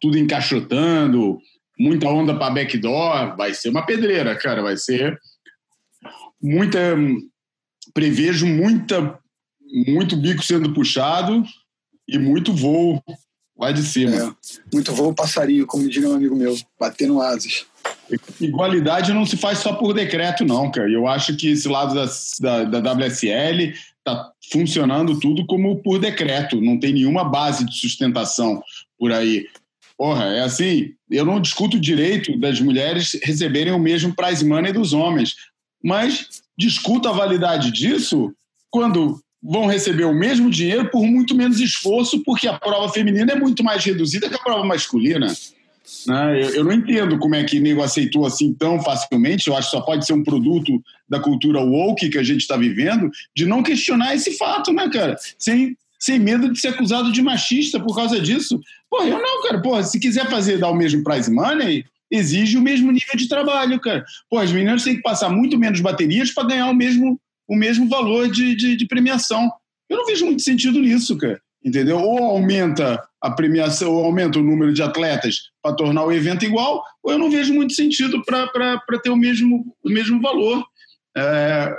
tudo 0.00 0.18
encaixotando, 0.18 1.38
muita 1.78 2.08
onda 2.08 2.34
para 2.36 2.52
backdoor, 2.54 3.36
vai 3.36 3.52
ser 3.54 3.68
uma 3.68 3.84
pedreira, 3.84 4.34
cara. 4.36 4.62
Vai 4.62 4.76
ser 4.76 5.18
muita. 6.42 6.96
Prevejo 7.92 8.46
muita, 8.46 9.18
muito 9.86 10.16
bico 10.16 10.42
sendo 10.44 10.72
puxado 10.72 11.42
e 12.08 12.18
muito 12.18 12.52
voo 12.52 13.02
lá 13.60 13.72
de 13.72 13.82
cima. 13.82 14.16
É, 14.16 14.74
muito 14.74 14.92
voo 14.94 15.14
passarinho, 15.14 15.66
como 15.66 15.88
diria 15.88 16.08
um 16.08 16.14
amigo 16.14 16.34
meu, 16.34 16.56
batendo 16.78 17.20
asas. 17.20 17.66
Igualdade 18.40 19.12
não 19.12 19.26
se 19.26 19.36
faz 19.36 19.58
só 19.58 19.74
por 19.74 19.92
decreto, 19.92 20.44
não, 20.44 20.70
cara. 20.70 20.90
Eu 20.90 21.06
acho 21.06 21.36
que 21.36 21.50
esse 21.50 21.68
lado 21.68 21.94
da, 21.94 22.64
da, 22.64 22.80
da 22.80 22.92
WSL 22.92 23.72
tá 24.02 24.32
funcionando 24.50 25.20
tudo 25.20 25.46
como 25.46 25.80
por 25.82 25.98
decreto. 25.98 26.60
Não 26.60 26.78
tem 26.78 26.92
nenhuma 26.92 27.22
base 27.22 27.64
de 27.64 27.78
sustentação 27.78 28.62
por 28.98 29.12
aí. 29.12 29.46
Porra, 29.96 30.24
é 30.24 30.40
assim, 30.40 30.94
eu 31.10 31.24
não 31.24 31.40
discuto 31.40 31.76
o 31.76 31.80
direito 31.80 32.38
das 32.38 32.58
mulheres 32.60 33.18
receberem 33.22 33.72
o 33.72 33.78
mesmo 33.78 34.14
prize 34.14 34.44
money 34.44 34.72
dos 34.72 34.94
homens, 34.94 35.34
mas 35.84 36.42
discuto 36.58 37.08
a 37.08 37.12
validade 37.12 37.70
disso 37.70 38.32
quando 38.70 39.20
vão 39.42 39.66
receber 39.66 40.04
o 40.04 40.14
mesmo 40.14 40.50
dinheiro 40.50 40.90
por 40.90 41.04
muito 41.04 41.34
menos 41.34 41.60
esforço, 41.60 42.22
porque 42.24 42.46
a 42.46 42.58
prova 42.58 42.92
feminina 42.92 43.32
é 43.32 43.38
muito 43.38 43.64
mais 43.64 43.84
reduzida 43.84 44.28
que 44.28 44.34
a 44.34 44.42
prova 44.42 44.64
masculina. 44.64 45.32
Né? 46.06 46.42
Eu, 46.42 46.50
eu 46.56 46.64
não 46.64 46.72
entendo 46.72 47.18
como 47.18 47.34
é 47.34 47.44
que 47.44 47.58
nego 47.58 47.82
aceitou 47.82 48.26
assim 48.26 48.52
tão 48.52 48.80
facilmente. 48.80 49.48
Eu 49.48 49.56
acho 49.56 49.70
que 49.70 49.76
só 49.76 49.82
pode 49.82 50.06
ser 50.06 50.12
um 50.12 50.22
produto 50.22 50.82
da 51.08 51.18
cultura 51.18 51.60
woke 51.60 52.08
que 52.08 52.18
a 52.18 52.22
gente 52.22 52.40
está 52.40 52.56
vivendo, 52.56 53.10
de 53.34 53.46
não 53.46 53.62
questionar 53.62 54.14
esse 54.14 54.36
fato, 54.36 54.72
né, 54.72 54.88
cara? 54.88 55.16
Sem, 55.38 55.76
sem 55.98 56.18
medo 56.18 56.52
de 56.52 56.60
ser 56.60 56.68
acusado 56.68 57.10
de 57.10 57.22
machista 57.22 57.80
por 57.80 57.94
causa 57.94 58.20
disso. 58.20 58.60
Pô, 58.88 59.02
eu 59.02 59.18
não, 59.20 59.42
cara. 59.42 59.60
Pô, 59.60 59.82
se 59.82 59.98
quiser 59.98 60.28
fazer 60.28 60.58
dar 60.58 60.70
o 60.70 60.74
mesmo 60.74 61.02
prize 61.02 61.30
money, 61.30 61.84
exige 62.10 62.56
o 62.56 62.62
mesmo 62.62 62.90
nível 62.90 63.16
de 63.16 63.28
trabalho, 63.28 63.78
cara. 63.80 64.04
Pô, 64.28 64.38
as 64.38 64.52
meninas 64.52 64.84
têm 64.84 64.96
que 64.96 65.02
passar 65.02 65.28
muito 65.28 65.58
menos 65.58 65.80
baterias 65.80 66.30
para 66.30 66.48
ganhar 66.48 66.68
o 66.68 66.74
mesmo, 66.74 67.20
o 67.50 67.56
mesmo 67.56 67.88
valor 67.88 68.30
de, 68.30 68.54
de, 68.54 68.76
de 68.76 68.86
premiação. 68.86 69.50
Eu 69.88 69.98
não 69.98 70.06
vejo 70.06 70.24
muito 70.24 70.40
sentido 70.40 70.80
nisso, 70.80 71.18
cara. 71.18 71.40
Entendeu? 71.62 71.98
Ou 71.98 72.24
aumenta 72.24 73.02
a 73.20 73.30
premiação, 73.30 73.92
ou 73.92 74.04
aumenta 74.04 74.38
o 74.38 74.42
número 74.42 74.72
de 74.72 74.82
atletas 74.82 75.50
para 75.60 75.74
tornar 75.74 76.04
o 76.04 76.12
evento 76.12 76.44
igual, 76.44 76.82
ou 77.02 77.12
eu 77.12 77.18
não 77.18 77.28
vejo 77.28 77.52
muito 77.52 77.74
sentido 77.74 78.22
para 78.24 78.80
ter 79.02 79.10
o 79.10 79.16
mesmo, 79.16 79.66
o 79.84 79.90
mesmo 79.90 80.22
valor. 80.22 80.64
É, 81.14 81.74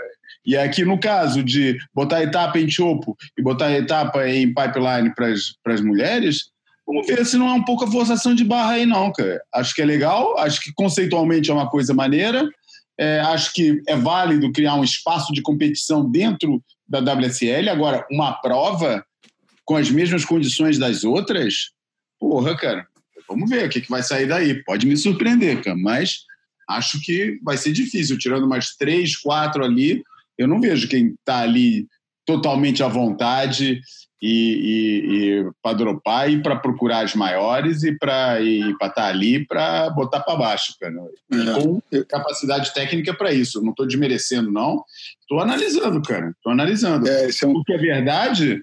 e 0.45 0.57
aqui, 0.57 0.83
no 0.83 0.99
caso 0.99 1.41
de 1.41 1.77
botar 1.95 2.17
a 2.17 2.23
etapa 2.23 2.59
em 2.59 2.69
chopo 2.69 3.15
e 3.37 3.41
botar 3.41 3.67
a 3.67 3.77
etapa 3.77 4.27
em 4.27 4.53
pipeline 4.53 5.15
para 5.15 5.73
as 5.73 5.81
mulheres, 5.81 6.51
vamos 6.85 7.07
ver 7.07 7.25
se 7.25 7.37
não 7.37 7.47
é 7.47 7.53
um 7.53 7.63
pouco 7.63 7.85
a 7.85 7.91
forçação 7.91 8.35
de 8.35 8.43
barra 8.43 8.73
aí, 8.73 8.85
não, 8.85 9.11
cara. 9.11 9.41
Acho 9.53 9.73
que 9.73 9.81
é 9.81 9.85
legal, 9.85 10.37
acho 10.37 10.61
que 10.61 10.73
conceitualmente 10.73 11.49
é 11.49 11.53
uma 11.53 11.69
coisa 11.69 11.93
maneira, 11.93 12.47
é, 12.99 13.19
acho 13.19 13.53
que 13.53 13.81
é 13.87 13.95
válido 13.95 14.51
criar 14.51 14.75
um 14.75 14.83
espaço 14.83 15.33
de 15.33 15.41
competição 15.41 16.09
dentro 16.09 16.63
da 16.87 16.99
WSL. 16.99 17.69
Agora, 17.69 18.05
uma 18.11 18.33
prova 18.33 19.03
com 19.65 19.75
as 19.75 19.89
mesmas 19.89 20.25
condições 20.25 20.77
das 20.77 21.03
outras, 21.03 21.71
porra, 22.19 22.55
cara, 22.57 22.85
vamos 23.27 23.49
ver 23.49 23.65
o 23.65 23.69
que, 23.69 23.81
que 23.81 23.89
vai 23.89 24.03
sair 24.03 24.27
daí. 24.27 24.63
Pode 24.63 24.85
me 24.85 24.97
surpreender, 24.97 25.63
cara, 25.63 25.77
mas 25.77 26.25
acho 26.69 26.99
que 27.01 27.39
vai 27.43 27.57
ser 27.57 27.71
difícil. 27.71 28.17
Tirando 28.17 28.45
umas 28.45 28.75
três, 28.75 29.17
quatro 29.17 29.63
ali, 29.63 30.03
eu 30.37 30.47
não 30.47 30.59
vejo 30.59 30.87
quem 30.87 31.15
está 31.19 31.39
ali 31.39 31.87
totalmente 32.25 32.83
à 32.83 32.87
vontade 32.87 33.81
e, 34.21 34.29
e, 34.29 35.39
e 35.39 35.51
para 35.63 35.77
dropar 35.77 36.31
e 36.31 36.41
para 36.41 36.55
procurar 36.55 37.03
as 37.03 37.15
maiores 37.15 37.83
e 37.83 37.97
para 37.97 38.39
estar 38.39 39.07
ali 39.07 39.45
para 39.45 39.89
botar 39.89 40.19
para 40.19 40.35
baixo, 40.35 40.75
cara. 40.79 40.93
É. 41.31 41.53
Com 41.53 41.81
capacidade 42.07 42.73
técnica 42.73 43.13
para 43.13 43.33
isso. 43.33 43.61
Não 43.61 43.71
estou 43.71 43.87
desmerecendo, 43.87 44.51
não. 44.51 44.83
Estou 45.21 45.39
analisando, 45.39 46.01
cara. 46.03 46.29
Estou 46.29 46.51
analisando. 46.51 47.07
É, 47.07 47.29
é 47.29 47.47
um, 47.47 47.53
Porque 47.53 47.73
é 47.73 47.77
verdade, 47.77 48.61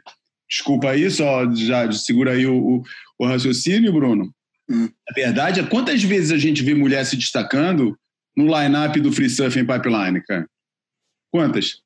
desculpa 0.49 0.91
aí, 0.91 1.11
só 1.11 1.53
já 1.53 1.91
segura 1.91 2.33
aí 2.33 2.47
o, 2.47 2.57
o, 2.57 2.83
o 3.19 3.27
raciocínio, 3.27 3.93
Bruno. 3.93 4.33
Hum. 4.71 4.89
A 5.11 5.15
verdade 5.15 5.61
é 5.61 5.65
quantas 5.65 6.03
vezes 6.05 6.31
a 6.31 6.39
gente 6.39 6.63
vê 6.63 6.75
mulher 6.75 7.05
se 7.05 7.17
destacando 7.17 7.99
no 8.37 8.45
line-up 8.45 9.01
do 9.01 9.11
Free 9.11 9.29
Surfing 9.31 9.67
Pipeline, 9.67 10.23
cara? 10.23 10.47
Quantas? 11.33 11.81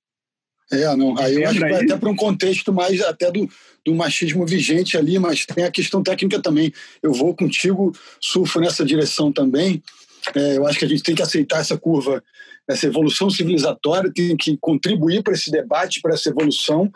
É, 0.73 0.97
não. 0.97 1.19
Aí 1.19 1.35
eu 1.37 1.49
acho 1.49 1.55
que 1.55 1.61
vai 1.61 1.85
até 1.85 1.97
para 1.97 2.09
um 2.09 2.17
contexto 2.17 2.73
mais 2.73 3.01
até 3.03 3.31
do, 3.31 3.49
do 3.85 3.95
machismo 3.95 4.47
vigente 4.47 4.97
ali, 4.97 5.19
mas 5.19 5.45
tem 5.45 5.65
a 5.65 5.71
questão 5.71 6.03
técnica 6.03 6.41
também. 6.41 6.73
Eu 7.03 7.13
vou 7.13 7.35
contigo, 7.35 7.93
surfo 8.21 8.59
nessa 8.59 8.85
direção 8.85 9.31
também. 9.31 9.83
É, 10.35 10.57
eu 10.57 10.67
acho 10.67 10.79
que 10.79 10.85
a 10.85 10.89
gente 10.89 11.03
tem 11.03 11.15
que 11.15 11.23
aceitar 11.23 11.61
essa 11.61 11.77
curva, 11.77 12.23
essa 12.69 12.87
evolução 12.87 13.29
civilizatória, 13.29 14.11
tem 14.15 14.37
que 14.37 14.57
contribuir 14.61 15.23
para 15.23 15.35
esse 15.35 15.51
debate, 15.51 16.01
para 16.01 16.15
essa 16.15 16.31
evolução, 16.31 16.91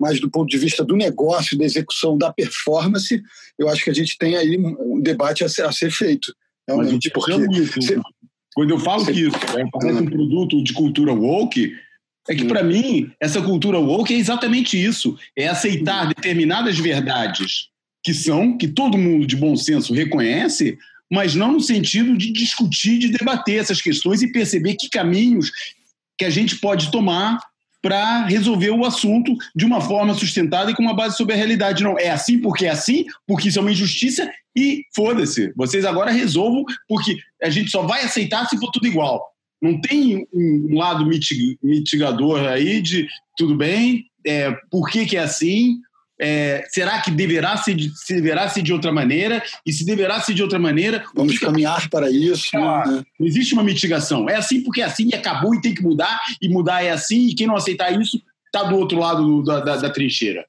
mas 0.00 0.20
do 0.20 0.30
ponto 0.30 0.48
de 0.48 0.56
vista 0.56 0.84
do 0.84 0.96
negócio, 0.96 1.58
da 1.58 1.64
execução, 1.64 2.16
da 2.16 2.32
performance, 2.32 3.20
eu 3.58 3.68
acho 3.68 3.82
que 3.84 3.90
a 3.90 3.94
gente 3.94 4.16
tem 4.16 4.36
aí 4.36 4.56
um 4.58 5.00
debate 5.00 5.44
a 5.44 5.48
ser, 5.48 5.62
a 5.62 5.72
ser 5.72 5.90
feito. 5.90 6.32
Realmente, 6.66 7.08
te 7.08 7.10
porque 7.10 7.32
isso. 7.60 7.82
Cê- 7.82 8.00
Quando 8.54 8.70
eu 8.70 8.78
falo 8.78 9.04
Cê- 9.04 9.12
que 9.12 9.20
isso 9.26 9.36
é, 9.56 9.64
parece 9.72 10.00
um 10.02 10.06
produto 10.06 10.62
de 10.62 10.72
cultura 10.72 11.12
woke, 11.12 11.72
é 12.28 12.34
que 12.34 12.44
para 12.44 12.62
mim 12.62 13.10
essa 13.20 13.40
cultura 13.40 13.78
woke 13.78 14.12
é 14.12 14.16
exatamente 14.16 14.82
isso: 14.82 15.16
é 15.36 15.48
aceitar 15.48 16.06
determinadas 16.06 16.78
verdades 16.78 17.68
que 18.04 18.12
são, 18.14 18.56
que 18.56 18.68
todo 18.68 18.98
mundo 18.98 19.26
de 19.26 19.36
bom 19.36 19.56
senso 19.56 19.92
reconhece, 19.94 20.78
mas 21.10 21.34
não 21.34 21.52
no 21.52 21.60
sentido 21.60 22.16
de 22.16 22.32
discutir, 22.32 22.98
de 22.98 23.08
debater 23.08 23.58
essas 23.58 23.80
questões 23.80 24.22
e 24.22 24.32
perceber 24.32 24.74
que 24.74 24.88
caminhos 24.88 25.50
que 26.16 26.24
a 26.24 26.30
gente 26.30 26.56
pode 26.56 26.90
tomar 26.90 27.38
para 27.80 28.26
resolver 28.26 28.70
o 28.70 28.84
assunto 28.84 29.32
de 29.54 29.64
uma 29.64 29.80
forma 29.80 30.12
sustentada 30.12 30.70
e 30.70 30.74
com 30.74 30.82
uma 30.82 30.96
base 30.96 31.16
sobre 31.16 31.34
a 31.34 31.36
realidade. 31.36 31.84
Não, 31.84 31.98
é 31.98 32.10
assim 32.10 32.40
porque 32.40 32.66
é 32.66 32.70
assim, 32.70 33.04
porque 33.26 33.48
isso 33.48 33.58
é 33.58 33.62
uma 33.62 33.70
injustiça 33.70 34.30
e 34.56 34.84
foda-se. 34.94 35.52
Vocês 35.56 35.84
agora 35.84 36.10
resolvam, 36.10 36.64
porque 36.88 37.16
a 37.42 37.48
gente 37.48 37.70
só 37.70 37.82
vai 37.82 38.02
aceitar 38.02 38.48
se 38.48 38.58
for 38.58 38.70
tudo 38.72 38.86
igual. 38.86 39.22
Não 39.60 39.80
tem 39.80 40.26
um 40.32 40.76
lado 40.76 41.04
mitig- 41.06 41.58
mitigador 41.62 42.40
aí 42.46 42.80
de 42.80 43.08
tudo 43.36 43.56
bem, 43.56 44.06
é, 44.26 44.52
por 44.70 44.88
que, 44.88 45.06
que 45.06 45.16
é 45.16 45.20
assim, 45.20 45.78
é, 46.20 46.64
será 46.70 47.00
que 47.00 47.10
deverá 47.10 47.56
ser, 47.56 47.74
de, 47.74 47.96
se 47.96 48.14
deverá 48.14 48.48
ser 48.48 48.62
de 48.62 48.72
outra 48.72 48.92
maneira? 48.92 49.42
E 49.64 49.72
se 49.72 49.84
deverá 49.84 50.20
ser 50.20 50.34
de 50.34 50.42
outra 50.42 50.58
maneira, 50.58 51.04
vamos 51.14 51.38
que 51.38 51.44
caminhar 51.44 51.88
para 51.90 52.10
isso. 52.10 52.56
Ah, 52.56 52.84
né? 52.86 53.04
não 53.18 53.26
existe 53.26 53.54
uma 53.54 53.62
mitigação. 53.64 54.28
É 54.28 54.36
assim 54.36 54.62
porque 54.62 54.80
é 54.80 54.84
assim 54.84 55.08
e 55.08 55.14
acabou 55.14 55.54
e 55.54 55.60
tem 55.60 55.74
que 55.74 55.82
mudar, 55.82 56.20
e 56.42 56.48
mudar 56.48 56.82
é 56.82 56.90
assim, 56.90 57.28
e 57.28 57.34
quem 57.34 57.46
não 57.46 57.56
aceitar 57.56 57.90
isso 58.00 58.20
está 58.46 58.64
do 58.64 58.76
outro 58.76 58.98
lado 58.98 59.22
do- 59.24 59.42
da, 59.44 59.60
da- 59.60 59.76
da 59.76 59.90
trincheira. 59.90 60.44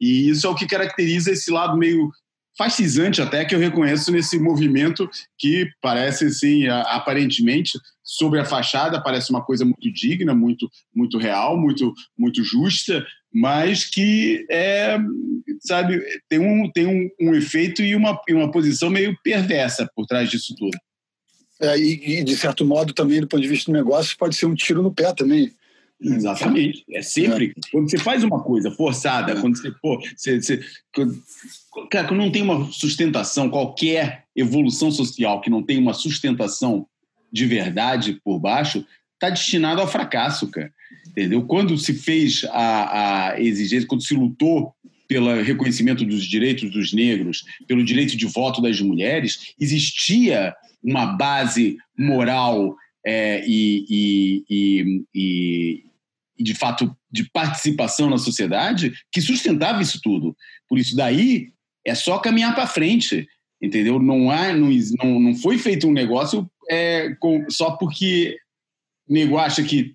E 0.00 0.28
isso 0.28 0.46
é 0.46 0.50
o 0.50 0.54
que 0.54 0.66
caracteriza 0.66 1.30
esse 1.30 1.50
lado 1.50 1.76
meio 1.78 2.10
fascisante 2.56 3.20
até 3.22 3.44
que 3.44 3.54
eu 3.54 3.58
reconheço 3.58 4.12
nesse 4.12 4.38
movimento 4.38 5.08
que 5.38 5.68
parece 5.80 6.26
assim 6.26 6.66
aparentemente 6.68 7.72
sobre 8.04 8.38
a 8.38 8.44
fachada 8.44 9.02
parece 9.02 9.30
uma 9.30 9.42
coisa 9.42 9.64
muito 9.64 9.90
digna 9.92 10.34
muito 10.34 10.70
muito 10.94 11.18
real 11.18 11.58
muito 11.58 11.92
muito 12.16 12.44
justa 12.44 13.04
mas 13.32 13.84
que 13.84 14.46
é 14.50 14.98
sabe 15.60 16.00
tem 16.28 16.38
um 16.38 16.70
tem 16.70 16.86
um, 16.86 17.08
um 17.20 17.34
efeito 17.34 17.82
e 17.82 17.96
uma, 17.96 18.20
e 18.28 18.34
uma 18.34 18.50
posição 18.50 18.90
meio 18.90 19.16
perversa 19.24 19.90
por 19.96 20.06
trás 20.06 20.30
disso 20.30 20.54
tudo 20.56 20.76
É, 21.60 21.78
e, 21.78 22.18
e, 22.18 22.24
de 22.24 22.36
certo 22.36 22.64
modo, 22.64 22.92
também, 22.92 23.20
do 23.20 23.28
ponto 23.28 23.40
de 23.40 23.48
vista 23.48 23.70
do 23.70 23.76
negócio, 23.78 24.16
pode 24.18 24.34
ser 24.34 24.44
um 24.46 24.56
tiro 24.56 24.82
no 24.82 24.92
pé 24.92 25.14
também. 25.14 25.52
Exatamente. 26.00 26.84
É 26.92 27.00
sempre. 27.00 27.54
Quando 27.70 27.88
você 27.88 27.96
faz 27.96 28.24
uma 28.24 28.42
coisa 28.42 28.70
forçada, 28.72 29.40
quando 29.40 29.56
você. 29.56 29.70
Pô, 29.80 30.00
você, 30.16 30.40
você- 30.40 30.60
quando- 30.92 31.22
cara, 31.90 32.08
quando 32.08 32.18
não 32.20 32.30
tem 32.32 32.42
uma 32.42 32.70
sustentação, 32.72 33.48
qualquer 33.48 34.24
evolução 34.34 34.90
social 34.90 35.40
que 35.40 35.48
não 35.48 35.62
tem 35.62 35.78
uma 35.78 35.94
sustentação 35.94 36.86
de 37.34 37.46
verdade 37.46 38.20
por 38.24 38.38
baixo, 38.38 38.86
está 39.14 39.28
destinado 39.28 39.80
ao 39.80 39.90
fracasso, 39.90 40.48
cara. 40.48 40.72
Entendeu? 41.08 41.44
Quando 41.44 41.76
se 41.76 41.92
fez 41.92 42.44
a, 42.44 43.32
a 43.32 43.40
exigência, 43.40 43.88
quando 43.88 44.06
se 44.06 44.14
lutou 44.14 44.72
pelo 45.08 45.42
reconhecimento 45.42 46.04
dos 46.04 46.24
direitos 46.24 46.70
dos 46.70 46.92
negros, 46.92 47.44
pelo 47.66 47.84
direito 47.84 48.16
de 48.16 48.24
voto 48.26 48.62
das 48.62 48.80
mulheres, 48.80 49.52
existia 49.60 50.54
uma 50.82 51.06
base 51.06 51.76
moral 51.98 52.76
é, 53.04 53.44
e, 53.46 53.84
e, 53.90 54.44
e, 54.48 55.84
e, 56.38 56.42
de 56.42 56.54
fato, 56.54 56.96
de 57.10 57.28
participação 57.30 58.08
na 58.08 58.16
sociedade 58.16 58.92
que 59.10 59.20
sustentava 59.20 59.82
isso 59.82 60.00
tudo. 60.00 60.36
Por 60.68 60.78
isso, 60.78 60.94
daí 60.94 61.48
é 61.84 61.94
só 61.96 62.18
caminhar 62.18 62.54
para 62.54 62.66
frente, 62.66 63.26
entendeu? 63.60 63.98
Não, 63.98 64.30
há, 64.30 64.52
não, 64.52 64.70
não, 65.02 65.20
não 65.20 65.34
foi 65.34 65.58
feito 65.58 65.88
um 65.88 65.92
negócio 65.92 66.48
é, 66.70 67.14
com, 67.20 67.44
só 67.50 67.72
porque 67.72 68.38
nego 69.08 69.38
acha 69.38 69.62
que 69.62 69.94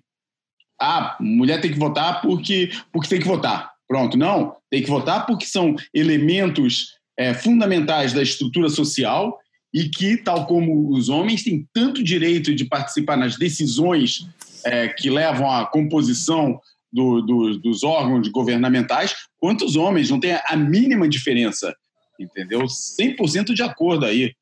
ah, 0.80 1.16
mulher 1.20 1.60
tem 1.60 1.72
que 1.72 1.78
votar 1.78 2.22
porque, 2.22 2.70
porque 2.92 3.08
tem 3.08 3.20
que 3.20 3.26
votar. 3.26 3.70
Pronto, 3.86 4.16
não. 4.16 4.56
Tem 4.70 4.82
que 4.82 4.88
votar 4.88 5.26
porque 5.26 5.44
são 5.44 5.74
elementos 5.92 6.94
é, 7.18 7.34
fundamentais 7.34 8.12
da 8.12 8.22
estrutura 8.22 8.68
social 8.68 9.38
e 9.74 9.88
que, 9.88 10.16
tal 10.16 10.46
como 10.46 10.90
os 10.90 11.08
homens, 11.08 11.44
têm 11.44 11.68
tanto 11.72 12.02
direito 12.02 12.54
de 12.54 12.64
participar 12.64 13.16
nas 13.16 13.36
decisões 13.36 14.26
é, 14.64 14.88
que 14.88 15.10
levam 15.10 15.50
à 15.50 15.66
composição 15.66 16.60
do, 16.92 17.20
do, 17.20 17.58
dos 17.58 17.82
órgãos 17.82 18.26
governamentais, 18.28 19.14
quanto 19.38 19.64
os 19.64 19.76
homens. 19.76 20.10
Não 20.10 20.18
tem 20.18 20.32
a 20.32 20.56
mínima 20.56 21.08
diferença, 21.08 21.74
entendeu? 22.18 22.62
100% 22.62 23.54
de 23.54 23.62
acordo 23.62 24.06
aí. 24.06 24.34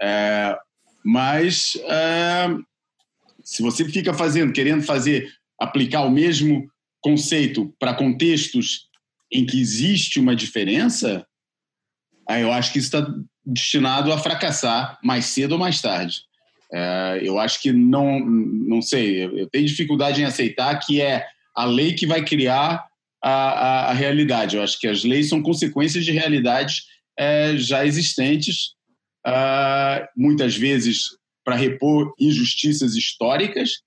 É, 0.00 0.56
mas 1.04 1.76
é, 1.84 2.48
se 3.42 3.62
você 3.62 3.84
fica 3.84 4.14
fazendo, 4.14 4.52
querendo 4.52 4.82
fazer, 4.82 5.30
aplicar 5.60 6.02
o 6.02 6.10
mesmo 6.10 6.66
conceito 7.00 7.74
para 7.78 7.94
contextos 7.94 8.88
em 9.30 9.44
que 9.44 9.60
existe 9.60 10.18
uma 10.18 10.34
diferença, 10.34 11.26
aí 12.28 12.42
eu 12.42 12.52
acho 12.52 12.72
que 12.72 12.78
isso 12.78 12.96
está 12.96 13.14
destinado 13.44 14.10
a 14.12 14.18
fracassar 14.18 14.98
mais 15.02 15.26
cedo 15.26 15.52
ou 15.52 15.58
mais 15.58 15.82
tarde. 15.82 16.22
É, 16.72 17.20
eu 17.22 17.38
acho 17.38 17.60
que 17.60 17.72
não, 17.72 18.18
não 18.20 18.80
sei, 18.80 19.24
eu 19.24 19.48
tenho 19.50 19.66
dificuldade 19.66 20.22
em 20.22 20.24
aceitar 20.24 20.78
que 20.78 21.00
é 21.00 21.26
a 21.54 21.64
lei 21.66 21.92
que 21.92 22.06
vai 22.06 22.24
criar 22.24 22.86
a, 23.22 23.30
a, 23.30 23.90
a 23.90 23.92
realidade. 23.92 24.56
Eu 24.56 24.62
acho 24.62 24.80
que 24.80 24.88
as 24.88 25.04
leis 25.04 25.28
são 25.28 25.42
consequências 25.42 26.04
de 26.04 26.12
realidades 26.12 26.86
é, 27.18 27.56
já 27.56 27.86
existentes, 27.86 28.73
uh, 29.26 30.06
muitas 30.16 30.56
vezes 30.56 31.16
para 31.44 31.56
repor 31.56 32.14
injustiças 32.18 32.94
históricas, 32.94 33.82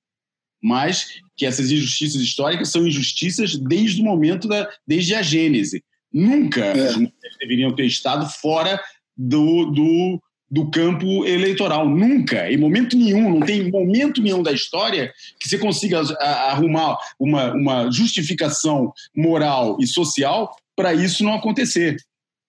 mas 0.61 1.19
que 1.35 1.45
essas 1.45 1.71
injustiças 1.71 2.21
históricas 2.21 2.69
são 2.69 2.85
injustiças 2.85 3.55
desde 3.57 4.01
o 4.01 4.05
momento 4.05 4.47
da, 4.47 4.69
desde 4.85 5.15
a 5.15 5.21
gênese. 5.21 5.83
Nunca 6.11 6.63
é. 6.65 6.87
as 6.87 6.95
mulheres 6.95 7.37
deveriam 7.39 7.75
ter 7.75 7.85
estado 7.85 8.27
fora 8.29 8.81
do, 9.15 9.65
do, 9.71 10.21
do 10.49 10.69
campo 10.69 11.25
eleitoral. 11.25 11.87
Nunca, 11.87 12.49
em 12.51 12.57
momento 12.57 12.97
nenhum, 12.97 13.39
não 13.39 13.39
tem 13.41 13.69
momento 13.69 14.21
nenhum 14.21 14.41
da 14.41 14.51
história 14.51 15.13
que 15.39 15.49
você 15.49 15.57
consiga 15.57 16.01
arrumar 16.19 16.97
uma, 17.19 17.53
uma 17.53 17.91
justificação 17.91 18.91
moral 19.15 19.77
e 19.79 19.87
social 19.87 20.55
para 20.75 20.93
isso 20.93 21.23
não 21.23 21.33
acontecer. 21.33 21.97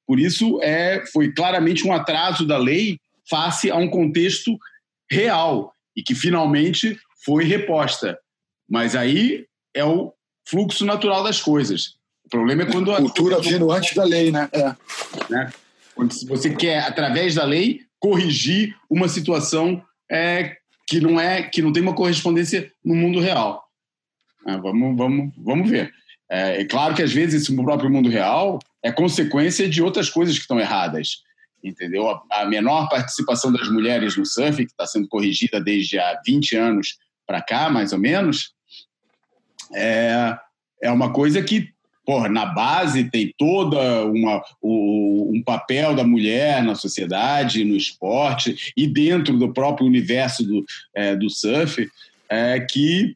Por 0.08 0.18
isso, 0.18 0.58
é, 0.62 1.04
foi 1.12 1.30
claramente 1.30 1.86
um 1.86 1.92
atraso 1.92 2.46
da 2.46 2.56
lei 2.56 2.98
face 3.28 3.70
a 3.70 3.76
um 3.76 3.90
contexto 3.90 4.58
real 5.10 5.70
e 5.94 6.02
que 6.02 6.14
finalmente 6.14 6.98
foi 7.22 7.44
reposta. 7.44 8.18
Mas 8.66 8.96
aí 8.96 9.44
é 9.74 9.84
o 9.84 10.14
fluxo 10.48 10.86
natural 10.86 11.22
das 11.22 11.42
coisas. 11.42 11.98
O 12.24 12.30
problema 12.30 12.62
é 12.62 12.72
quando 12.72 12.90
a 12.90 12.96
cultura 12.96 13.38
vindo 13.38 13.70
antes 13.70 13.94
da 13.94 14.04
lei, 14.04 14.32
né? 14.32 14.48
É. 14.52 14.74
né? 15.28 15.52
Quando 15.94 16.14
você 16.26 16.54
quer 16.54 16.78
através 16.84 17.34
da 17.34 17.44
lei 17.44 17.82
corrigir 18.00 18.74
uma 18.88 19.08
situação 19.08 19.84
é, 20.10 20.56
que 20.86 21.00
não 21.00 21.20
é 21.20 21.42
que 21.42 21.60
não 21.60 21.70
tem 21.70 21.82
uma 21.82 21.94
correspondência 21.94 22.72
no 22.82 22.94
mundo 22.94 23.20
real. 23.20 23.62
É, 24.46 24.56
vamos, 24.56 24.96
vamos, 24.96 25.34
vamos 25.36 25.68
ver. 25.68 25.92
É, 26.30 26.60
é, 26.60 26.64
claro 26.64 26.94
que 26.94 27.02
às 27.02 27.12
vezes 27.12 27.42
esse 27.42 27.56
próprio 27.56 27.90
mundo 27.90 28.08
real 28.08 28.58
é 28.82 28.92
consequência 28.92 29.68
de 29.68 29.82
outras 29.82 30.10
coisas 30.10 30.34
que 30.34 30.42
estão 30.42 30.60
erradas 30.60 31.22
entendeu? 31.62 32.08
A, 32.08 32.22
a 32.30 32.44
menor 32.46 32.88
participação 32.88 33.52
das 33.52 33.68
mulheres 33.68 34.16
no 34.16 34.24
surf, 34.24 34.64
que 34.64 34.70
está 34.70 34.86
sendo 34.86 35.08
corrigida 35.08 35.60
desde 35.60 35.98
há 35.98 36.20
20 36.24 36.56
anos 36.56 36.98
para 37.26 37.42
cá, 37.42 37.68
mais 37.68 37.92
ou 37.92 37.98
menos, 37.98 38.52
é, 39.74 40.36
é 40.82 40.90
uma 40.90 41.12
coisa 41.12 41.42
que, 41.42 41.68
porra, 42.06 42.28
na 42.28 42.46
base 42.46 43.10
tem 43.10 43.34
toda 43.36 44.04
uma, 44.06 44.42
o, 44.62 45.30
um 45.34 45.42
papel 45.42 45.94
da 45.94 46.04
mulher 46.04 46.62
na 46.62 46.74
sociedade, 46.74 47.64
no 47.64 47.76
esporte 47.76 48.72
e 48.76 48.86
dentro 48.86 49.36
do 49.36 49.52
próprio 49.52 49.86
universo 49.86 50.44
do, 50.44 50.64
é, 50.94 51.14
do 51.16 51.28
surf, 51.28 51.86
é, 52.30 52.60
que 52.60 53.14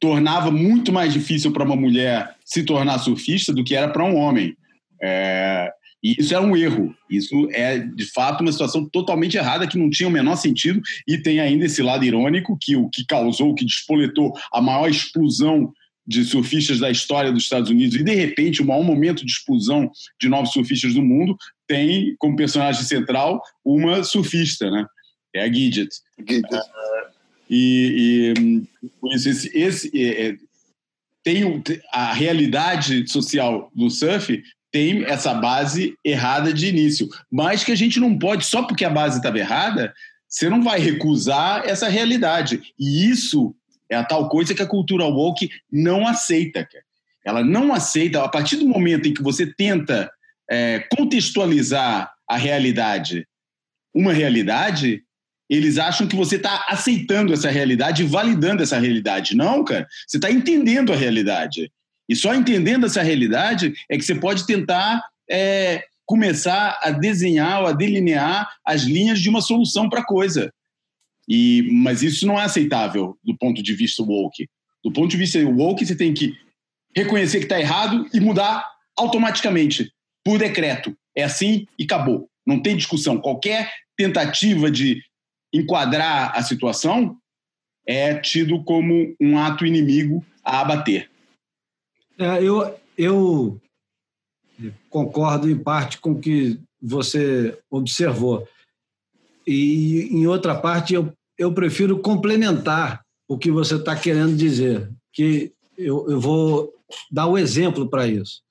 tornava 0.00 0.50
muito 0.50 0.92
mais 0.92 1.12
difícil 1.12 1.52
para 1.52 1.64
uma 1.64 1.76
mulher 1.76 2.34
se 2.44 2.62
tornar 2.64 2.98
surfista 2.98 3.52
do 3.52 3.64
que 3.64 3.74
era 3.74 3.88
para 3.88 4.04
um 4.04 4.16
homem. 4.16 4.56
É, 5.02 5.70
e 6.02 6.16
isso 6.18 6.34
é 6.34 6.40
um 6.40 6.54
erro. 6.54 6.94
Isso 7.10 7.48
é, 7.52 7.78
de 7.78 8.04
fato, 8.12 8.42
uma 8.42 8.52
situação 8.52 8.86
totalmente 8.88 9.38
errada, 9.38 9.66
que 9.66 9.78
não 9.78 9.88
tinha 9.88 10.08
o 10.08 10.12
menor 10.12 10.36
sentido, 10.36 10.82
e 11.08 11.16
tem 11.16 11.40
ainda 11.40 11.64
esse 11.64 11.82
lado 11.82 12.04
irônico, 12.04 12.58
que 12.60 12.76
o 12.76 12.90
que 12.90 13.06
causou, 13.06 13.50
o 13.50 13.54
que 13.54 13.64
despoletou 13.64 14.34
a 14.52 14.60
maior 14.60 14.88
explosão 14.88 15.72
de 16.06 16.22
surfistas 16.22 16.78
da 16.78 16.90
história 16.90 17.32
dos 17.32 17.44
Estados 17.44 17.70
Unidos, 17.70 17.96
e 17.96 18.04
de 18.04 18.14
repente 18.14 18.60
o 18.60 18.66
maior 18.66 18.84
momento 18.84 19.24
de 19.24 19.32
explosão 19.32 19.90
de 20.20 20.28
novos 20.28 20.52
surfistas 20.52 20.92
do 20.92 21.02
mundo, 21.02 21.34
tem 21.66 22.14
como 22.18 22.36
personagem 22.36 22.82
central 22.82 23.40
uma 23.64 24.04
surfista, 24.04 24.70
né? 24.70 24.84
É 25.34 25.44
a 25.44 25.46
Gidget. 25.46 25.88
Gidget. 26.18 26.54
Uh, 26.54 27.13
e, 27.48 28.34
e 28.36 28.88
por 29.00 29.12
isso, 29.14 29.28
esse, 29.28 29.56
esse 29.56 29.90
é, 29.94 30.28
é 30.28 30.36
tem 31.22 31.62
a 31.90 32.12
realidade 32.12 33.08
social 33.10 33.70
do 33.74 33.88
surf 33.88 34.42
tem 34.70 35.04
essa 35.04 35.32
base 35.32 35.96
errada 36.04 36.52
de 36.52 36.66
início. 36.66 37.08
Mas 37.30 37.64
que 37.64 37.72
a 37.72 37.76
gente 37.76 37.98
não 38.00 38.18
pode, 38.18 38.44
só 38.44 38.64
porque 38.64 38.84
a 38.84 38.90
base 38.90 39.16
estava 39.16 39.38
errada, 39.38 39.94
você 40.28 40.50
não 40.50 40.62
vai 40.62 40.80
recusar 40.80 41.62
essa 41.64 41.88
realidade. 41.88 42.60
E 42.78 43.08
isso 43.08 43.54
é 43.88 43.94
a 43.94 44.04
tal 44.04 44.28
coisa 44.28 44.52
que 44.52 44.62
a 44.62 44.66
cultura 44.66 45.04
woke 45.04 45.48
não 45.70 46.06
aceita. 46.06 46.68
Ela 47.24 47.42
não 47.44 47.72
aceita, 47.72 48.22
a 48.22 48.28
partir 48.28 48.56
do 48.56 48.66
momento 48.66 49.06
em 49.06 49.14
que 49.14 49.22
você 49.22 49.46
tenta 49.46 50.10
é, 50.50 50.80
contextualizar 50.94 52.12
a 52.28 52.36
realidade, 52.36 53.26
uma 53.94 54.12
realidade, 54.12 55.04
eles 55.48 55.78
acham 55.78 56.06
que 56.06 56.16
você 56.16 56.36
está 56.36 56.66
aceitando 56.68 57.32
essa 57.32 57.50
realidade 57.50 58.02
e 58.02 58.06
validando 58.06 58.62
essa 58.62 58.78
realidade. 58.78 59.36
Não, 59.36 59.62
cara, 59.64 59.86
você 60.06 60.16
está 60.16 60.30
entendendo 60.30 60.92
a 60.92 60.96
realidade. 60.96 61.70
E 62.08 62.16
só 62.16 62.34
entendendo 62.34 62.86
essa 62.86 63.02
realidade 63.02 63.74
é 63.88 63.96
que 63.96 64.04
você 64.04 64.14
pode 64.14 64.46
tentar 64.46 65.02
é, 65.30 65.84
começar 66.06 66.78
a 66.82 66.90
desenhar 66.90 67.62
ou 67.62 67.66
a 67.66 67.72
delinear 67.72 68.48
as 68.64 68.82
linhas 68.82 69.20
de 69.20 69.28
uma 69.28 69.40
solução 69.40 69.88
para 69.88 70.00
a 70.00 70.04
coisa. 70.04 70.52
E, 71.28 71.68
mas 71.72 72.02
isso 72.02 72.26
não 72.26 72.38
é 72.38 72.44
aceitável 72.44 73.16
do 73.24 73.36
ponto 73.36 73.62
de 73.62 73.74
vista 73.74 74.02
woke. 74.02 74.46
Do 74.82 74.92
ponto 74.92 75.10
de 75.10 75.16
vista 75.16 75.38
woke, 75.38 75.84
você 75.84 75.96
tem 75.96 76.12
que 76.12 76.34
reconhecer 76.94 77.38
que 77.38 77.46
está 77.46 77.58
errado 77.58 78.06
e 78.12 78.20
mudar 78.20 78.64
automaticamente, 78.96 79.90
por 80.22 80.38
decreto. 80.38 80.94
É 81.16 81.24
assim 81.24 81.66
e 81.78 81.84
acabou. 81.84 82.28
Não 82.46 82.60
tem 82.60 82.76
discussão. 82.76 83.18
Qualquer 83.18 83.72
tentativa 83.96 84.70
de 84.70 85.02
enquadrar 85.54 86.36
a 86.36 86.42
situação 86.42 87.16
é 87.86 88.18
tido 88.18 88.62
como 88.64 89.14
um 89.20 89.38
ato 89.38 89.64
inimigo 89.64 90.24
a 90.42 90.60
abater. 90.60 91.08
É, 92.18 92.42
eu, 92.42 92.78
eu 92.98 93.60
concordo 94.90 95.48
em 95.48 95.58
parte 95.58 95.98
com 95.98 96.12
o 96.12 96.20
que 96.20 96.58
você 96.82 97.58
observou. 97.70 98.48
E, 99.46 100.08
em 100.10 100.26
outra 100.26 100.54
parte, 100.54 100.94
eu, 100.94 101.12
eu 101.38 101.52
prefiro 101.52 101.98
complementar 101.98 103.04
o 103.28 103.38
que 103.38 103.50
você 103.50 103.76
está 103.76 103.96
querendo 103.96 104.36
dizer, 104.36 104.90
que 105.12 105.52
eu, 105.76 106.10
eu 106.10 106.20
vou 106.20 106.72
dar 107.10 107.26
o 107.26 107.32
um 107.32 107.38
exemplo 107.38 107.88
para 107.88 108.06
isso. 108.06 108.42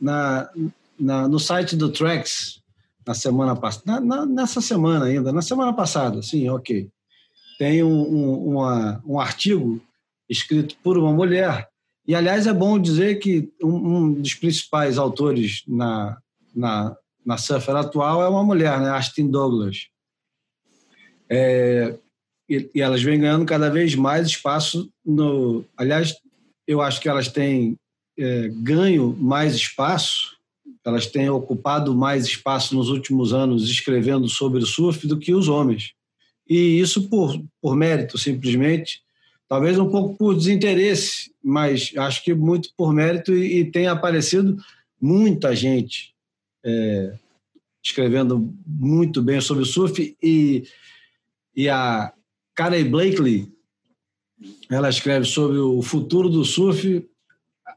Na, 0.00 0.50
na, 0.98 1.28
no 1.28 1.38
site 1.38 1.76
do 1.76 1.90
Trax, 1.90 2.61
na 3.06 3.14
semana 3.14 3.56
passada, 3.56 4.00
nessa 4.26 4.60
semana 4.60 5.06
ainda, 5.06 5.32
na 5.32 5.42
semana 5.42 5.72
passada, 5.72 6.22
sim, 6.22 6.48
ok, 6.48 6.88
tem 7.58 7.82
um, 7.82 8.02
um, 8.02 8.48
uma, 8.48 9.02
um 9.06 9.20
artigo 9.20 9.80
escrito 10.28 10.76
por 10.82 10.96
uma 10.96 11.12
mulher 11.12 11.68
e, 12.06 12.14
aliás, 12.14 12.46
é 12.46 12.52
bom 12.52 12.78
dizer 12.78 13.18
que 13.20 13.52
um, 13.62 14.12
dos 14.12 14.34
principais 14.34 14.98
autores 14.98 15.62
na, 15.68 16.18
na, 16.54 16.96
na 17.24 17.38
surfer 17.38 17.76
atual 17.76 18.22
é 18.22 18.28
uma 18.28 18.42
mulher, 18.42 18.80
né? 18.80 18.90
Astin 18.90 19.30
Douglas. 19.30 19.86
É, 21.30 21.96
e, 22.48 22.68
e, 22.74 22.80
elas 22.80 23.02
vêm 23.02 23.20
ganhando 23.20 23.46
cada 23.46 23.70
vez 23.70 23.94
mais 23.94 24.26
espaço 24.26 24.92
no... 25.04 25.64
Aliás, 25.76 26.16
eu 26.66 26.80
acho 26.82 27.00
que 27.00 27.08
elas 27.08 27.28
têm 27.28 27.76
é, 28.18 28.48
ganho 28.48 29.16
mais 29.18 29.54
espaço 29.54 30.36
elas 30.84 31.06
têm 31.06 31.28
ocupado 31.28 31.94
mais 31.94 32.24
espaço 32.24 32.74
nos 32.74 32.88
últimos 32.88 33.32
anos 33.32 33.68
escrevendo 33.68 34.28
sobre 34.28 34.62
o 34.62 34.66
surf 34.66 35.06
do 35.06 35.18
que 35.18 35.32
os 35.32 35.48
homens. 35.48 35.92
E 36.48 36.80
isso 36.80 37.08
por, 37.08 37.40
por 37.60 37.76
mérito, 37.76 38.18
simplesmente. 38.18 39.00
Talvez 39.48 39.78
um 39.78 39.88
pouco 39.88 40.16
por 40.16 40.34
desinteresse, 40.34 41.32
mas 41.42 41.92
acho 41.96 42.24
que 42.24 42.34
muito 42.34 42.70
por 42.76 42.92
mérito 42.92 43.34
e, 43.34 43.60
e 43.60 43.70
tem 43.70 43.86
aparecido 43.86 44.56
muita 45.00 45.54
gente 45.54 46.14
é, 46.64 47.14
escrevendo 47.82 48.54
muito 48.66 49.22
bem 49.22 49.40
sobre 49.40 49.62
o 49.62 49.66
surf 49.66 50.16
e, 50.22 50.64
e 51.54 51.68
a 51.68 52.12
Carey 52.54 52.84
Blakely 52.84 53.52
ela 54.70 54.88
escreve 54.88 55.24
sobre 55.26 55.58
o 55.58 55.82
futuro 55.82 56.28
do 56.28 56.44
surf 56.44 57.06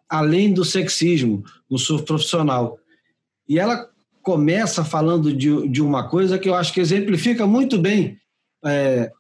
além 0.07 0.53
do 0.53 0.63
sexismo 0.63 1.43
no 1.69 1.77
surf 1.77 2.05
profissional. 2.05 2.79
E 3.47 3.59
ela 3.59 3.89
começa 4.21 4.83
falando 4.83 5.33
de, 5.33 5.67
de 5.67 5.81
uma 5.81 6.09
coisa 6.09 6.39
que 6.39 6.49
eu 6.49 6.55
acho 6.55 6.73
que 6.73 6.79
exemplifica 6.79 7.45
muito 7.45 7.77
bem 7.77 8.17
é, 8.65 9.11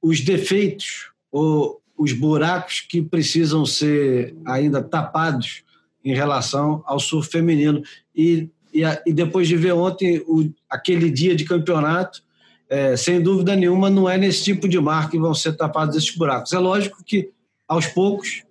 os 0.00 0.20
defeitos 0.20 1.10
ou 1.30 1.82
os 1.96 2.12
buracos 2.12 2.80
que 2.80 3.02
precisam 3.02 3.64
ser 3.66 4.34
ainda 4.44 4.82
tapados 4.82 5.62
em 6.04 6.14
relação 6.14 6.82
ao 6.86 6.98
surf 6.98 7.30
feminino. 7.30 7.82
E, 8.14 8.48
e, 8.72 8.82
e 9.06 9.12
depois 9.12 9.48
de 9.48 9.56
ver 9.56 9.72
ontem 9.72 10.18
o, 10.26 10.50
aquele 10.68 11.10
dia 11.10 11.36
de 11.36 11.44
campeonato, 11.44 12.22
é, 12.68 12.96
sem 12.96 13.20
dúvida 13.20 13.54
nenhuma, 13.54 13.88
não 13.88 14.08
é 14.08 14.18
nesse 14.18 14.42
tipo 14.44 14.68
de 14.68 14.80
mar 14.80 15.10
que 15.10 15.18
vão 15.18 15.34
ser 15.34 15.54
tapados 15.56 15.96
esses 15.96 16.14
buracos. 16.14 16.52
É 16.52 16.58
lógico 16.58 17.02
que, 17.04 17.30
aos 17.68 17.86
poucos, 17.86 18.42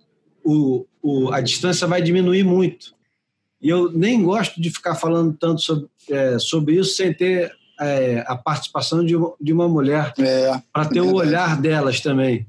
o, 0.42 0.86
o, 1.02 1.32
a 1.32 1.40
distância 1.40 1.86
vai 1.86 2.00
diminuir 2.00 2.44
muito. 2.44 2.94
E 3.64 3.70
eu 3.70 3.90
nem 3.90 4.22
gosto 4.22 4.60
de 4.60 4.68
ficar 4.68 4.94
falando 4.94 5.34
tanto 5.40 5.62
sobre, 5.62 5.88
é, 6.10 6.38
sobre 6.38 6.74
isso 6.74 6.94
sem 6.96 7.14
ter 7.14 7.50
é, 7.80 8.22
a 8.26 8.36
participação 8.36 9.02
de, 9.02 9.14
de 9.40 9.52
uma 9.54 9.66
mulher, 9.66 10.12
é, 10.18 10.60
para 10.70 10.84
ter 10.84 11.00
o 11.00 11.14
olhar 11.14 11.58
delas 11.58 11.98
também. 12.02 12.46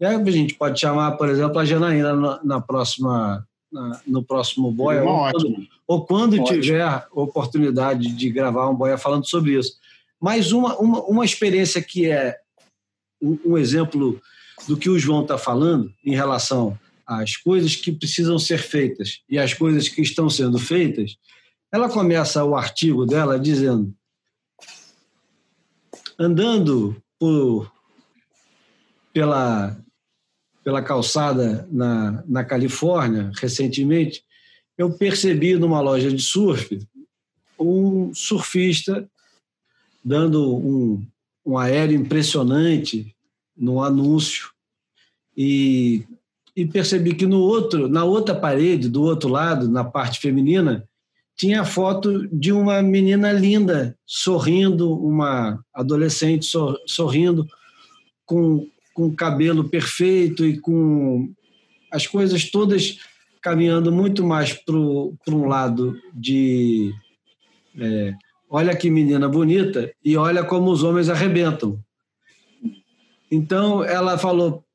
E 0.00 0.06
aí 0.06 0.14
a 0.14 0.30
gente 0.30 0.54
pode 0.54 0.78
chamar, 0.78 1.16
por 1.16 1.28
exemplo, 1.28 1.58
a 1.58 1.64
Janaína 1.64 2.14
na, 2.14 2.40
na 2.44 2.60
próxima, 2.60 3.44
na, 3.72 4.00
no 4.06 4.22
próximo 4.22 4.70
boia, 4.70 5.02
ou 5.02 5.32
quando, 5.32 5.66
ou 5.84 6.06
quando 6.06 6.44
tiver 6.44 7.06
oportunidade 7.10 8.12
de 8.12 8.30
gravar 8.30 8.70
um 8.70 8.74
boia 8.74 8.96
falando 8.96 9.28
sobre 9.28 9.58
isso. 9.58 9.78
Mas 10.20 10.52
uma, 10.52 10.76
uma, 10.76 11.02
uma 11.06 11.24
experiência 11.24 11.82
que 11.82 12.08
é 12.08 12.38
um, 13.20 13.36
um 13.44 13.58
exemplo 13.58 14.20
do 14.68 14.76
que 14.76 14.88
o 14.88 14.98
João 14.98 15.22
está 15.22 15.36
falando 15.36 15.92
em 16.04 16.14
relação 16.14 16.78
as 17.06 17.36
coisas 17.36 17.76
que 17.76 17.92
precisam 17.92 18.38
ser 18.38 18.58
feitas 18.58 19.22
e 19.28 19.38
as 19.38 19.54
coisas 19.54 19.88
que 19.88 20.02
estão 20.02 20.28
sendo 20.28 20.58
feitas, 20.58 21.16
ela 21.70 21.88
começa 21.88 22.44
o 22.44 22.56
artigo 22.56 23.06
dela 23.06 23.38
dizendo: 23.38 23.94
andando 26.18 27.00
por, 27.18 27.70
pela, 29.12 29.78
pela 30.64 30.82
calçada 30.82 31.68
na, 31.70 32.24
na 32.26 32.44
Califórnia 32.44 33.30
recentemente, 33.36 34.24
eu 34.76 34.92
percebi 34.92 35.56
numa 35.56 35.80
loja 35.80 36.10
de 36.10 36.22
surf 36.22 36.78
um 37.58 38.12
surfista 38.14 39.08
dando 40.04 40.56
um, 40.56 41.06
um 41.44 41.56
aéreo 41.56 41.96
impressionante 41.96 43.16
no 43.56 43.82
anúncio 43.82 44.50
e 45.36 46.04
e 46.56 46.64
percebi 46.64 47.14
que 47.14 47.26
no 47.26 47.38
outro, 47.38 47.86
na 47.86 48.04
outra 48.04 48.34
parede, 48.34 48.88
do 48.88 49.02
outro 49.02 49.28
lado, 49.28 49.68
na 49.68 49.84
parte 49.84 50.18
feminina, 50.18 50.88
tinha 51.36 51.60
a 51.60 51.66
foto 51.66 52.26
de 52.32 52.50
uma 52.50 52.80
menina 52.80 53.30
linda, 53.30 53.94
sorrindo, 54.06 54.90
uma 54.90 55.62
adolescente 55.74 56.46
sorrindo, 56.86 57.46
com, 58.24 58.66
com 58.94 59.14
cabelo 59.14 59.68
perfeito 59.68 60.46
e 60.46 60.58
com 60.58 61.30
as 61.92 62.06
coisas 62.06 62.50
todas 62.50 62.98
caminhando 63.42 63.92
muito 63.92 64.26
mais 64.26 64.54
para 64.54 64.74
um 64.74 65.46
lado 65.46 65.94
de 66.12 66.92
é, 67.78 68.14
olha 68.48 68.74
que 68.74 68.90
menina 68.90 69.28
bonita 69.28 69.92
e 70.02 70.16
olha 70.16 70.42
como 70.42 70.70
os 70.70 70.82
homens 70.82 71.08
arrebentam. 71.08 71.78
Então 73.30 73.84
ela 73.84 74.18
falou: 74.18 74.65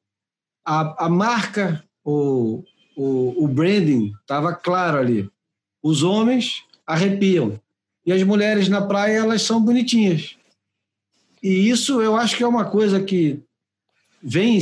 a, 0.72 1.06
a 1.06 1.10
marca, 1.10 1.84
o, 2.02 2.64
o, 2.96 3.44
o 3.44 3.48
branding 3.48 4.14
estava 4.22 4.54
claro 4.54 4.98
ali. 4.98 5.30
Os 5.84 6.02
homens 6.02 6.64
arrepiam 6.88 7.60
e 8.06 8.14
as 8.14 8.24
mulheres 8.24 8.70
na 8.70 8.82
praia 8.82 9.18
elas 9.18 9.42
são 9.42 9.62
bonitinhas. 9.62 10.38
E 11.44 11.70
isso 11.70 12.02
eu 12.02 12.16
acho 12.16 12.38
que 12.38 12.44
é 12.44 12.48
uma 12.48 12.64
coisa 12.64 13.02
que 13.02 13.42
vem, 14.24 14.58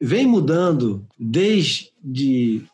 vem 0.00 0.26
mudando 0.26 1.06
desde 1.16 2.66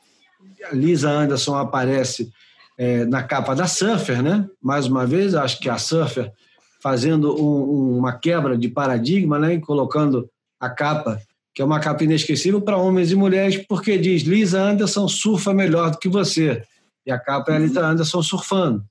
a 0.65 0.75
Lisa 0.75 1.11
Anderson 1.11 1.57
aparece 1.57 2.33
é, 2.79 3.05
na 3.05 3.23
capa 3.23 3.55
da 3.55 3.67
Surfer, 3.67 4.23
né? 4.23 4.49
Mais 4.63 4.87
uma 4.87 5.07
vez, 5.07 5.35
acho 5.35 5.61
que 5.61 5.69
a 5.69 5.77
Surfer 5.77 6.33
fazendo 6.81 7.35
um, 7.35 7.99
uma 7.99 8.15
quebra 8.15 8.57
de 8.57 8.69
paradigma, 8.69 9.39
né? 9.39 9.59
colocando 9.59 10.31
a 10.59 10.71
capa 10.71 11.21
que 11.55 11.63
é 11.63 11.65
uma 11.65 11.79
capa 11.79 12.03
inesquecível 12.03 12.61
para 12.61 12.77
homens 12.77 13.13
e 13.13 13.15
mulheres, 13.15 13.57
porque 13.69 13.97
diz 13.97 14.23
Lisa 14.23 14.61
Anderson 14.61 15.07
surfa 15.07 15.55
melhor 15.55 15.93
do 15.93 15.99
que 15.99 16.09
você. 16.09 16.63
E 17.07 17.13
a 17.13 17.19
capa 17.19 17.53
é 17.53 17.57
a 17.57 17.59
Lisa 17.61 17.87
Anderson 17.87 18.23
surfando. 18.23 18.85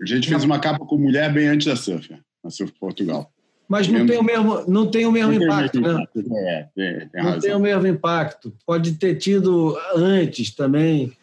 A 0.00 0.06
gente 0.06 0.28
fez 0.28 0.44
uma 0.44 0.58
capa 0.58 0.84
com 0.84 0.98
mulher 0.98 1.32
bem 1.32 1.48
antes 1.48 1.66
da 1.66 1.76
surf, 1.76 2.14
na 2.44 2.50
Surf 2.50 2.72
Portugal. 2.78 3.32
Mas 3.68 3.88
não 3.88 4.04
tem 4.04 4.18
o 4.18 4.22
mesmo, 4.22 4.64
não 4.68 4.90
tem 4.90 5.06
o 5.06 5.12
mesmo 5.12 5.32
impacto, 5.32 5.80
né? 5.80 6.04
É, 6.14 6.68
tem, 6.74 7.08
tem 7.08 7.22
não 7.22 7.38
tem 7.38 7.54
o 7.54 7.60
mesmo 7.60 7.86
impacto. 7.86 8.52
Pode 8.66 8.92
ter 8.96 9.14
tido 9.14 9.78
antes 9.94 10.54
também. 10.54 11.16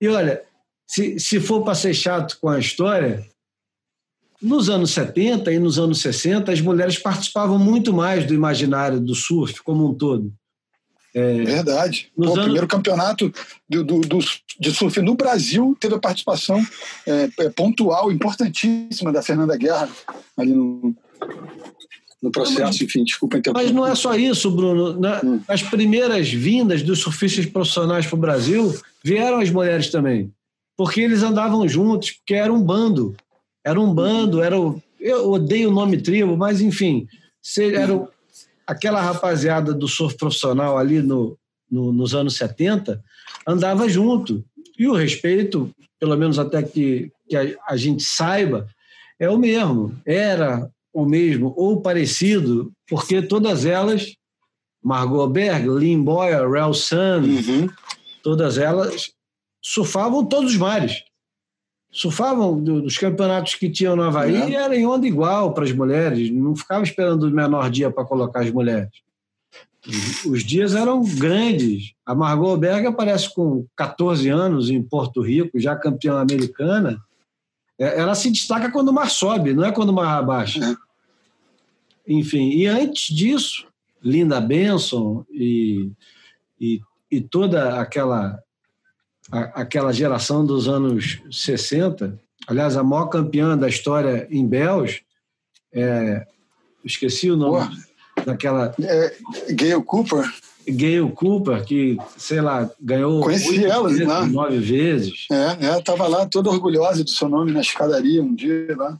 E 0.00 0.06
olha, 0.06 0.42
se, 0.86 1.18
se 1.18 1.40
for 1.40 1.64
para 1.64 1.74
ser 1.74 1.94
chato 1.94 2.38
com 2.40 2.48
a 2.48 2.60
história, 2.60 3.26
nos 4.42 4.70
anos 4.70 4.90
70 4.92 5.52
e 5.52 5.58
nos 5.58 5.78
anos 5.78 6.00
60, 6.00 6.50
as 6.50 6.60
mulheres 6.60 6.98
participavam 6.98 7.58
muito 7.58 7.92
mais 7.92 8.26
do 8.26 8.34
imaginário 8.34 9.00
do 9.00 9.14
surf 9.14 9.62
como 9.62 9.88
um 9.88 9.94
todo. 9.94 10.32
É, 11.14 11.44
Verdade. 11.44 12.10
Pô, 12.16 12.24
anos... 12.24 12.38
O 12.38 12.42
primeiro 12.42 12.68
campeonato 12.68 13.32
do, 13.68 13.84
do, 13.84 14.00
do, 14.00 14.18
de 14.58 14.70
surf 14.72 15.00
no 15.02 15.14
Brasil 15.14 15.76
teve 15.78 15.94
a 15.94 15.98
participação 15.98 16.64
é, 17.06 17.28
é, 17.38 17.50
pontual, 17.50 18.12
importantíssima 18.12 19.12
da 19.12 19.22
Fernanda 19.22 19.56
Guerra 19.56 19.88
ali 20.36 20.52
no, 20.52 20.94
no 22.22 22.30
processo, 22.30 22.60
mas, 22.60 22.80
enfim, 22.80 23.02
desculpa 23.02 23.38
interromper. 23.38 23.64
Mas 23.64 23.72
não 23.72 23.86
é 23.86 23.94
só 23.94 24.14
isso, 24.14 24.50
Bruno. 24.50 24.98
Na, 24.98 25.20
hum. 25.24 25.40
As 25.48 25.62
primeiras 25.62 26.30
vindas 26.30 26.82
dos 26.82 27.00
surfistas 27.00 27.46
profissionais 27.46 28.06
para 28.06 28.16
o 28.16 28.20
Brasil 28.20 28.78
vieram 29.02 29.40
as 29.40 29.50
mulheres 29.50 29.90
também, 29.90 30.32
porque 30.76 31.00
eles 31.00 31.22
andavam 31.22 31.66
juntos, 31.66 32.12
porque 32.12 32.34
era 32.34 32.52
um 32.52 32.62
bando. 32.62 33.16
Era 33.64 33.80
um 33.80 33.92
bando, 33.92 34.42
era 34.42 34.58
o, 34.58 34.80
eu 34.98 35.30
odeio 35.30 35.70
o 35.70 35.72
nome 35.72 36.00
tribo, 36.00 36.36
mas 36.36 36.60
enfim, 36.60 37.06
era 37.58 37.94
o, 37.94 38.08
aquela 38.66 39.00
rapaziada 39.00 39.72
do 39.72 39.88
surf 39.88 40.16
profissional 40.16 40.78
ali 40.78 41.02
no, 41.02 41.38
no, 41.70 41.92
nos 41.92 42.14
anos 42.14 42.36
70 42.36 43.02
andava 43.46 43.88
junto. 43.88 44.44
E 44.78 44.86
o 44.86 44.94
respeito, 44.94 45.70
pelo 45.98 46.16
menos 46.16 46.38
até 46.38 46.62
que, 46.62 47.10
que 47.28 47.36
a, 47.36 47.56
a 47.68 47.76
gente 47.76 48.02
saiba, 48.02 48.68
é 49.18 49.28
o 49.28 49.38
mesmo. 49.38 49.98
Era 50.06 50.70
o 50.92 51.04
mesmo 51.04 51.54
ou 51.56 51.80
parecido, 51.80 52.72
porque 52.88 53.22
todas 53.22 53.64
elas, 53.64 54.14
Margot 54.82 55.28
Berg, 55.28 55.68
Lynn 55.68 56.02
Boyer, 56.02 56.50
Rel 56.50 56.74
Sun, 56.74 57.22
uhum. 57.22 57.68
todas 58.22 58.58
elas 58.58 59.10
surfavam 59.62 60.24
todos 60.24 60.52
os 60.52 60.56
mares 60.56 61.02
surfavam 61.92 62.62
dos 62.62 62.96
campeonatos 62.96 63.54
que 63.54 63.68
tinham 63.68 63.96
no 63.96 64.02
Havaí 64.02 64.36
é. 64.36 64.50
e 64.50 64.54
era 64.54 64.76
em 64.76 64.86
onda 64.86 65.06
igual 65.06 65.52
para 65.52 65.64
as 65.64 65.72
mulheres, 65.72 66.30
não 66.30 66.54
ficava 66.54 66.84
esperando 66.84 67.24
o 67.24 67.30
menor 67.30 67.68
dia 67.70 67.90
para 67.90 68.04
colocar 68.04 68.40
as 68.40 68.50
mulheres. 68.50 68.90
Os 70.26 70.44
dias 70.44 70.74
eram 70.74 71.02
grandes. 71.02 71.94
A 72.04 72.14
Margot 72.14 72.56
Berg 72.56 72.86
aparece 72.86 73.34
com 73.34 73.66
14 73.74 74.28
anos 74.28 74.70
em 74.70 74.82
Porto 74.82 75.22
Rico, 75.22 75.58
já 75.58 75.74
campeã 75.74 76.20
americana. 76.20 77.02
É, 77.78 77.98
ela 77.98 78.14
se 78.14 78.30
destaca 78.30 78.70
quando 78.70 78.88
o 78.88 78.92
mar 78.92 79.10
sobe, 79.10 79.54
não 79.54 79.64
é 79.64 79.72
quando 79.72 79.88
o 79.88 79.94
mar 79.94 80.18
abaixa. 80.18 80.62
É. 80.64 80.76
Enfim, 82.06 82.50
e 82.50 82.66
antes 82.66 83.14
disso, 83.14 83.66
Linda 84.02 84.40
Benson 84.40 85.24
e, 85.30 85.90
e, 86.60 86.80
e 87.10 87.20
toda 87.20 87.80
aquela 87.80 88.38
aquela 89.30 89.92
geração 89.92 90.44
dos 90.44 90.68
anos 90.68 91.20
60, 91.30 92.18
aliás, 92.46 92.76
a 92.76 92.82
maior 92.82 93.06
campeã 93.06 93.56
da 93.56 93.68
história 93.68 94.26
em 94.30 94.46
Bells, 94.46 95.02
é, 95.72 96.26
esqueci 96.84 97.30
o 97.30 97.36
nome 97.36 97.68
Pô, 98.14 98.22
daquela. 98.22 98.74
É, 98.82 99.16
Gail 99.52 99.82
Cooper. 99.82 100.30
Gayle 100.68 101.10
Cooper, 101.12 101.64
que, 101.64 101.96
sei 102.16 102.40
lá, 102.40 102.70
ganhou 102.80 103.22
Conheci 103.22 103.64
ela, 103.64 103.88
vezes, 103.88 104.06
lá. 104.06 104.26
nove 104.26 104.58
vezes. 104.58 105.26
É, 105.30 105.66
ela 105.66 105.78
estava 105.78 106.06
lá 106.06 106.26
toda 106.26 106.50
orgulhosa 106.50 107.02
do 107.02 107.10
seu 107.10 107.28
nome 107.28 107.52
na 107.52 107.60
escadaria 107.60 108.22
um 108.22 108.34
dia 108.34 108.74
lá. 108.76 108.98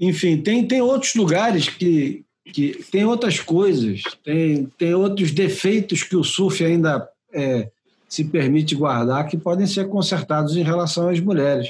Enfim, 0.00 0.38
tem, 0.38 0.66
tem 0.66 0.80
outros 0.80 1.14
lugares 1.14 1.68
que, 1.68 2.24
que 2.44 2.84
tem 2.90 3.04
outras 3.04 3.40
coisas, 3.40 4.02
tem, 4.24 4.66
tem 4.78 4.94
outros 4.94 5.32
defeitos 5.32 6.02
que 6.02 6.16
o 6.16 6.24
surf 6.24 6.64
ainda 6.64 7.08
é, 7.32 7.68
se 8.08 8.24
permite 8.24 8.74
guardar 8.74 9.26
que 9.28 9.36
podem 9.36 9.66
ser 9.66 9.88
consertados 9.88 10.56
em 10.56 10.62
relação 10.62 11.08
às 11.08 11.20
mulheres. 11.20 11.68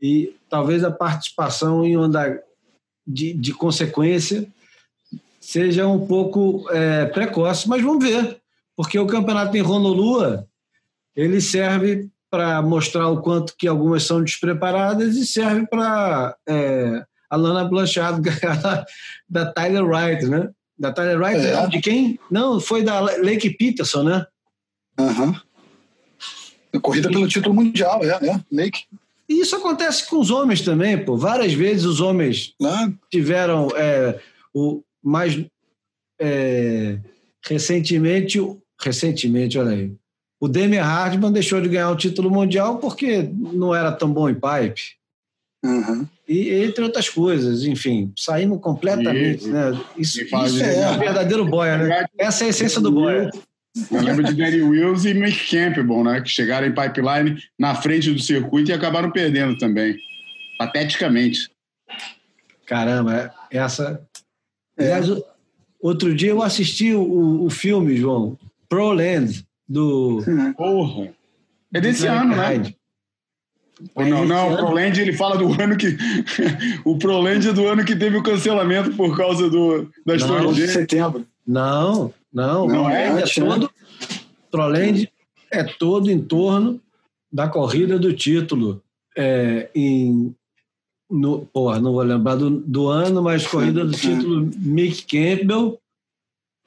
E 0.00 0.34
talvez 0.48 0.84
a 0.84 0.90
participação 0.90 1.84
em 1.84 1.96
onda 1.96 2.42
de, 3.06 3.32
de 3.32 3.52
consequência 3.52 4.46
seja 5.40 5.86
um 5.86 6.06
pouco 6.06 6.68
é, 6.70 7.06
precoce, 7.06 7.68
mas 7.68 7.82
vamos 7.82 8.04
ver, 8.04 8.40
porque 8.76 8.98
o 8.98 9.06
campeonato 9.06 9.56
em 9.56 9.62
Honolulu 9.62 10.46
ele 11.16 11.40
serve 11.40 12.08
para 12.30 12.62
mostrar 12.62 13.08
o 13.08 13.20
quanto 13.20 13.54
que 13.56 13.68
algumas 13.68 14.04
são 14.04 14.22
despreparadas 14.22 15.16
e 15.16 15.26
serve 15.26 15.66
para 15.66 16.34
é, 16.48 17.04
a 17.28 17.36
Lana 17.36 17.64
Blanchard 17.64 18.20
ganhar 18.22 18.84
da 19.28 19.52
Tyler 19.52 19.84
Wright, 19.84 20.26
né? 20.26 20.50
Da 20.78 20.92
Tyler 20.92 21.20
Wright, 21.20 21.46
É. 21.46 21.66
de 21.66 21.80
quem? 21.80 22.18
Não, 22.30 22.58
foi 22.58 22.82
da 22.82 23.00
Lake 23.00 23.50
Peterson, 23.50 24.02
né? 24.04 24.26
Aham. 24.98 25.40
Corrida 26.80 27.08
pelo 27.10 27.28
título 27.28 27.54
mundial, 27.54 28.00
é, 28.04 28.08
é. 28.28 28.40
Lake. 28.50 28.84
E 29.28 29.40
isso 29.40 29.56
acontece 29.56 30.08
com 30.08 30.18
os 30.18 30.30
homens 30.30 30.60
também, 30.62 31.02
pô. 31.04 31.16
Várias 31.16 31.52
vezes 31.52 31.84
os 31.84 32.00
homens 32.00 32.54
Lá, 32.60 32.92
tiveram 33.10 33.68
é, 33.76 34.18
o 34.54 34.82
mais 35.02 35.38
é, 36.20 36.98
recentemente, 37.44 38.38
recentemente, 38.80 39.58
olha 39.58 39.70
aí, 39.72 39.92
o 40.40 40.48
Demi 40.48 40.76
Hardman 40.76 41.32
deixou 41.32 41.60
de 41.60 41.68
ganhar 41.68 41.90
o 41.90 41.96
título 41.96 42.30
mundial 42.30 42.78
porque 42.78 43.28
não 43.32 43.74
era 43.74 43.92
tão 43.92 44.12
bom 44.12 44.28
em 44.28 44.34
pipe. 44.34 44.82
aham. 45.64 46.08
E 46.28 46.50
entre 46.64 46.82
outras 46.84 47.08
coisas, 47.10 47.64
enfim, 47.64 48.12
saímos 48.16 48.60
completamente, 48.60 49.44
E- 49.46 49.50
né? 49.50 49.78
Isso, 49.98 50.26
faz- 50.30 50.52
isso 50.54 50.64
é 50.64 50.96
verdadeiro 50.98 51.44
boia, 51.44 51.76
né? 51.76 52.06
Essa 52.18 52.44
é 52.44 52.46
a 52.46 52.50
essência 52.50 52.80
do 52.80 52.90
boia. 52.90 53.30
Eu 53.90 54.02
lembro 54.02 54.24
de 54.24 54.34
Danny 54.34 54.60
Wills 54.62 55.04
e 55.08 55.14
Mick 55.14 55.50
Campbell, 55.50 56.04
né? 56.04 56.20
Que 56.20 56.28
chegaram 56.28 56.66
em 56.66 56.74
pipeline 56.74 57.38
na 57.58 57.74
frente 57.74 58.10
do 58.12 58.20
circuito 58.20 58.70
e 58.70 58.74
acabaram 58.74 59.10
perdendo 59.10 59.56
também. 59.56 59.96
Pateticamente. 60.58 61.50
Caramba, 62.66 63.32
essa. 63.50 64.00
Aliás, 64.78 65.08
o- 65.08 65.24
outro 65.80 66.14
dia 66.14 66.30
eu 66.30 66.42
assisti 66.42 66.92
o, 66.94 67.44
o 67.44 67.50
filme, 67.50 67.96
João, 67.96 68.38
Proland, 68.68 69.44
do. 69.68 70.22
Porra. 70.56 71.08
É 71.74 71.80
desse 71.80 72.02
do 72.06 72.08
ano, 72.12 72.36
né? 72.36 72.72
Ou 73.94 74.06
não, 74.06 74.22
É 74.22 74.26
não, 74.26 74.52
o. 74.52 74.56
Proland 74.56 75.00
ele 75.00 75.12
fala 75.14 75.36
do 75.38 75.60
ano 75.60 75.76
que. 75.76 75.96
o 76.84 76.98
Proland 76.98 77.48
é 77.48 77.52
do 77.52 77.66
ano 77.66 77.84
que 77.84 77.96
teve 77.96 78.16
o 78.18 78.22
cancelamento 78.22 78.92
por 78.96 79.16
causa 79.16 79.48
do, 79.48 79.90
das 80.06 80.20
Não, 80.20 80.28
torres 80.28 80.44
11 80.50 80.60
de 80.60 80.68
setembro. 80.68 81.26
Não, 81.46 82.12
não. 82.32 82.66
Não, 82.66 82.90
é 82.90 83.04
é, 83.04 83.08
antes, 83.10 83.36
né? 83.36 83.46
todo. 83.46 83.70
Proland 84.50 85.10
é 85.50 85.64
todo 85.64 86.10
em 86.10 86.20
torno 86.20 86.80
da 87.32 87.48
corrida 87.48 87.98
do 87.98 88.12
título. 88.12 88.82
É, 89.16 89.68
em, 89.74 90.34
no, 91.10 91.44
porra, 91.46 91.78
não 91.80 91.92
vou 91.92 92.02
lembrar 92.02 92.36
do, 92.36 92.50
do 92.50 92.88
ano, 92.88 93.22
mas 93.22 93.46
corrida 93.46 93.84
do 93.84 93.92
título 93.92 94.50
Mick 94.56 95.02
Campbell, 95.02 95.78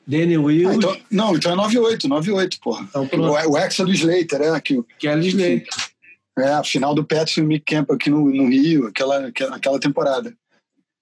Danny 0.08 0.36
Ah, 0.36 0.42
Wills, 0.42 0.76
então, 0.78 0.98
não, 1.10 1.36
então 1.36 1.52
é 1.52 1.56
98, 1.56 2.08
98, 2.08 2.60
porra. 2.60 2.88
Então. 2.88 3.10
O, 3.20 3.52
o 3.52 3.58
Hexa 3.58 3.84
do 3.84 3.92
Slater, 3.92 4.42
é, 4.42 4.62
que, 4.62 4.78
o- 4.78 4.86
Kelly 5.00 5.30
Slater. 5.30 5.66
é 6.38 6.54
a 6.54 6.64
final 6.64 6.94
do 6.94 7.04
Pets 7.04 7.38
e 7.38 7.42
o 7.42 7.46
Mick 7.46 7.66
Campbell 7.66 7.96
aqui 7.96 8.10
no, 8.12 8.30
no 8.30 8.48
Rio, 8.48 8.86
aquela, 8.88 9.28
aquela, 9.28 9.56
aquela 9.56 9.80
temporada. 9.80 10.36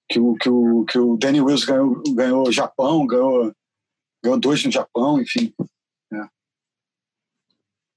Que 0.08 0.18
o, 0.18 0.34
que, 0.34 0.48
o, 0.48 0.84
que 0.86 0.98
o 0.98 1.16
Danny 1.18 1.40
Wills 1.40 1.64
ganhou, 1.66 2.02
ganhou 2.14 2.52
Japão, 2.52 3.06
ganhou, 3.06 3.52
ganhou 4.24 4.40
dois 4.40 4.64
no 4.64 4.72
Japão, 4.72 5.20
enfim. 5.20 5.52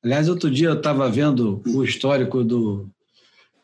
Aliás, 0.04 0.30
outro 0.30 0.52
dia 0.52 0.70
eu 0.70 0.78
estava 0.78 1.10
vendo 1.10 1.62
o 1.66 1.84
histórico 1.84 2.44
do, 2.44 2.88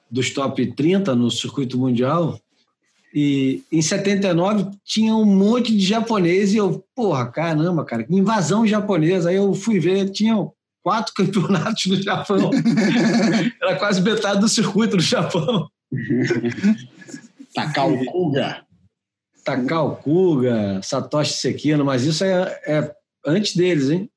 dos 0.09 0.31
top 0.31 0.73
30 0.73 1.13
no 1.15 1.29
circuito 1.29 1.77
mundial 1.77 2.39
e 3.13 3.63
em 3.71 3.81
79 3.81 4.71
tinha 4.83 5.15
um 5.15 5.25
monte 5.25 5.75
de 5.75 5.85
japonês 5.85 6.53
e 6.53 6.57
eu, 6.57 6.83
porra, 6.95 7.29
caramba, 7.29 7.85
cara, 7.85 8.03
que 8.03 8.15
invasão 8.15 8.65
japonesa. 8.65 9.29
Aí 9.29 9.35
eu 9.35 9.53
fui 9.53 9.79
ver, 9.79 10.09
tinham 10.09 10.51
quatro 10.81 11.13
campeonatos 11.15 11.85
no 11.85 12.01
Japão. 12.01 12.49
Era 13.61 13.75
quase 13.75 14.01
metade 14.01 14.39
do 14.39 14.49
circuito 14.49 14.95
no 14.95 15.01
Japão. 15.01 15.69
Takao 17.53 18.03
Kuga. 18.05 18.62
Takao 19.43 19.97
Kuga, 19.97 20.81
Satoshi 20.81 21.33
Sekino, 21.33 21.83
mas 21.83 22.03
isso 22.05 22.23
é, 22.23 22.61
é 22.65 22.95
antes 23.25 23.55
deles, 23.55 23.89
hein? 23.89 24.09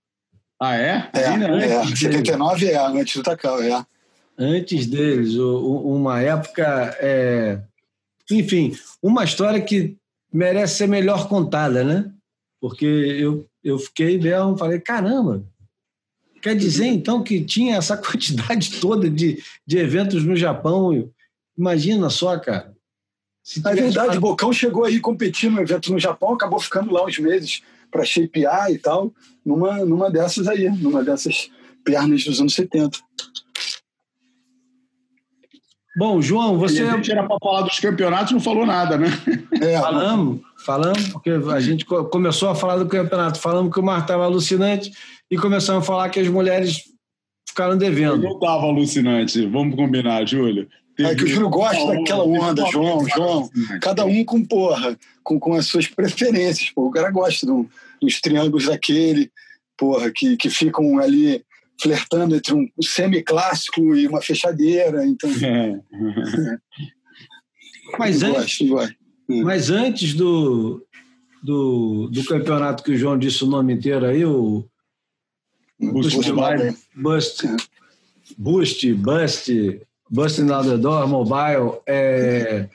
Ah, 0.61 0.77
é? 0.77 1.11
É, 1.15 1.21
é, 1.21 1.79
Antes 1.83 1.99
79 1.99 2.67
é, 2.67 2.79
antes 2.79 3.17
do 3.17 3.23
Takao, 3.23 3.61
é. 3.63 3.85
antes 4.39 4.87
deles, 4.87 5.35
o- 5.35 5.59
o- 5.59 5.95
uma 5.97 6.21
época. 6.23 6.97
é, 7.01 7.61
Enfim, 8.31 8.73
uma 9.03 9.23
história 9.25 9.61
que 9.61 9.97
merece 10.33 10.77
ser 10.79 10.89
melhor 10.89 11.29
contada, 11.29 11.85
né? 11.85 12.11
Porque 12.61 12.85
eu, 12.87 13.47
eu 13.63 13.79
fiquei 13.79 14.19
mesmo, 14.19 14.57
falei, 14.59 14.81
caramba, 14.81 15.45
quer 16.43 16.57
dizer 16.57 16.87
então 16.87 17.23
que 17.23 17.45
tinha 17.45 17.77
essa 17.77 17.97
quantidade 17.99 18.81
toda 18.81 19.09
de, 19.11 19.43
de 19.67 19.79
eventos 19.79 20.25
no 20.25 20.35
Japão? 20.35 21.09
Imagina 21.57 22.11
só, 22.11 22.39
cara. 22.39 22.75
Se 23.47 23.61
É 23.65 23.75
verdade, 23.75 24.19
o 24.19 24.21
Bocão 24.21 24.53
chegou 24.53 24.85
aí 24.85 24.99
competir 24.99 25.49
no 25.49 25.61
evento 25.61 25.93
no 25.93 26.01
Japão, 26.01 26.35
acabou 26.35 26.59
ficando 26.59 26.93
lá 26.93 27.05
uns 27.05 27.17
meses 27.21 27.63
para 27.93 28.05
shapear 28.05 28.73
e 28.73 28.77
tal, 28.79 29.13
numa, 29.45 29.85
numa 29.85 30.11
dessas 30.11 30.49
aí, 30.49 30.69
numa 30.69 31.05
dessas 31.05 31.49
pernas 31.85 32.25
dos 32.25 32.41
anos 32.41 32.55
70. 32.57 32.99
Bom, 35.97 36.21
João, 36.21 36.59
você. 36.59 36.83
E 36.83 36.89
a 36.89 36.97
gente 36.97 37.13
era 37.13 37.23
para 37.23 37.39
falar 37.41 37.63
dos 37.63 37.79
campeonatos, 37.79 38.33
não 38.33 38.41
falou 38.41 38.67
nada, 38.67 38.99
né? 38.99 39.07
É, 39.63 39.79
Falamos, 39.79 40.41
falamos, 40.65 41.09
porque 41.11 41.31
a 41.31 41.61
gente 41.61 41.85
co- 41.85 42.05
começou 42.07 42.49
a 42.49 42.55
falar 42.57 42.79
do 42.79 42.89
campeonato, 42.89 43.39
falamos 43.39 43.73
que 43.73 43.79
o 43.79 43.83
mar 43.85 44.01
estava 44.01 44.25
alucinante 44.25 44.91
e 45.31 45.37
começamos 45.39 45.85
a 45.85 45.87
falar 45.87 46.11
que 46.11 46.19
as 46.19 46.27
mulheres 46.27 46.83
ficaram 47.49 47.79
devendo. 47.79 48.25
Não 48.25 48.33
estava 48.33 48.65
alucinante. 48.65 49.47
Vamos 49.47 49.77
combinar, 49.77 50.27
Júlio. 50.27 50.69
É 50.99 51.15
que 51.15 51.25
o 51.25 51.27
Júlio 51.27 51.49
gosta 51.51 51.87
daquela 51.87 52.25
onda, 52.25 52.65
João, 52.71 53.07
João. 53.09 53.51
Cada 53.83 54.05
um 54.05 54.25
com, 54.25 54.45
porra, 54.45 54.99
com, 55.23 55.39
com 55.39 55.55
as 55.55 55.67
suas 55.67 55.87
preferências. 55.87 56.71
Pô. 56.71 56.87
O 56.87 56.91
cara 56.91 57.11
gosta 57.11 57.45
do- 57.47 57.69
dos 58.01 58.21
triângulos 58.21 58.67
daquele, 58.67 59.31
porra, 59.77 60.11
que, 60.11 60.37
que 60.37 60.49
ficam 60.51 60.99
ali 60.99 61.45
flertando 61.81 62.35
entre 62.37 62.55
um 62.55 62.67
semi-clássico 62.83 63.95
e 63.95 64.07
uma 64.07 64.23
fechadeira. 64.23 65.05
Então, 65.07 65.31
É. 65.43 65.81
Mas 67.99 68.23
antes, 68.23 68.59
gosto, 68.59 68.67
gosto. 68.69 68.97
mas 69.45 69.71
antes 69.71 70.15
do, 70.15 70.85
do, 71.43 72.09
do 72.11 72.25
campeonato 72.25 72.83
que 72.83 72.93
o 72.93 72.97
João 72.97 73.19
disse 73.19 73.45
o 73.45 73.47
nome 73.47 73.73
inteiro 73.75 74.07
aí, 74.07 74.25
o 74.25 74.65
Boost 75.79 76.15
Boost 76.17 76.33
Mobile. 76.33 76.77
Bust, 76.95 77.43
Boost, 78.37 78.95
Bust, 80.11 80.41
Bust 80.41 80.41
in 80.41 80.47
the 80.47 80.79
Door, 80.79 81.09
Mobile, 81.09 81.81
é, 81.87 82.69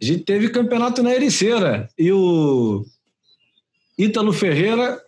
a 0.00 0.04
gente 0.04 0.24
teve 0.24 0.48
campeonato 0.48 1.02
na 1.02 1.14
Ericeira 1.14 1.88
e 1.98 2.10
o 2.10 2.84
Ítalo 3.98 4.32
Ferreira 4.32 5.00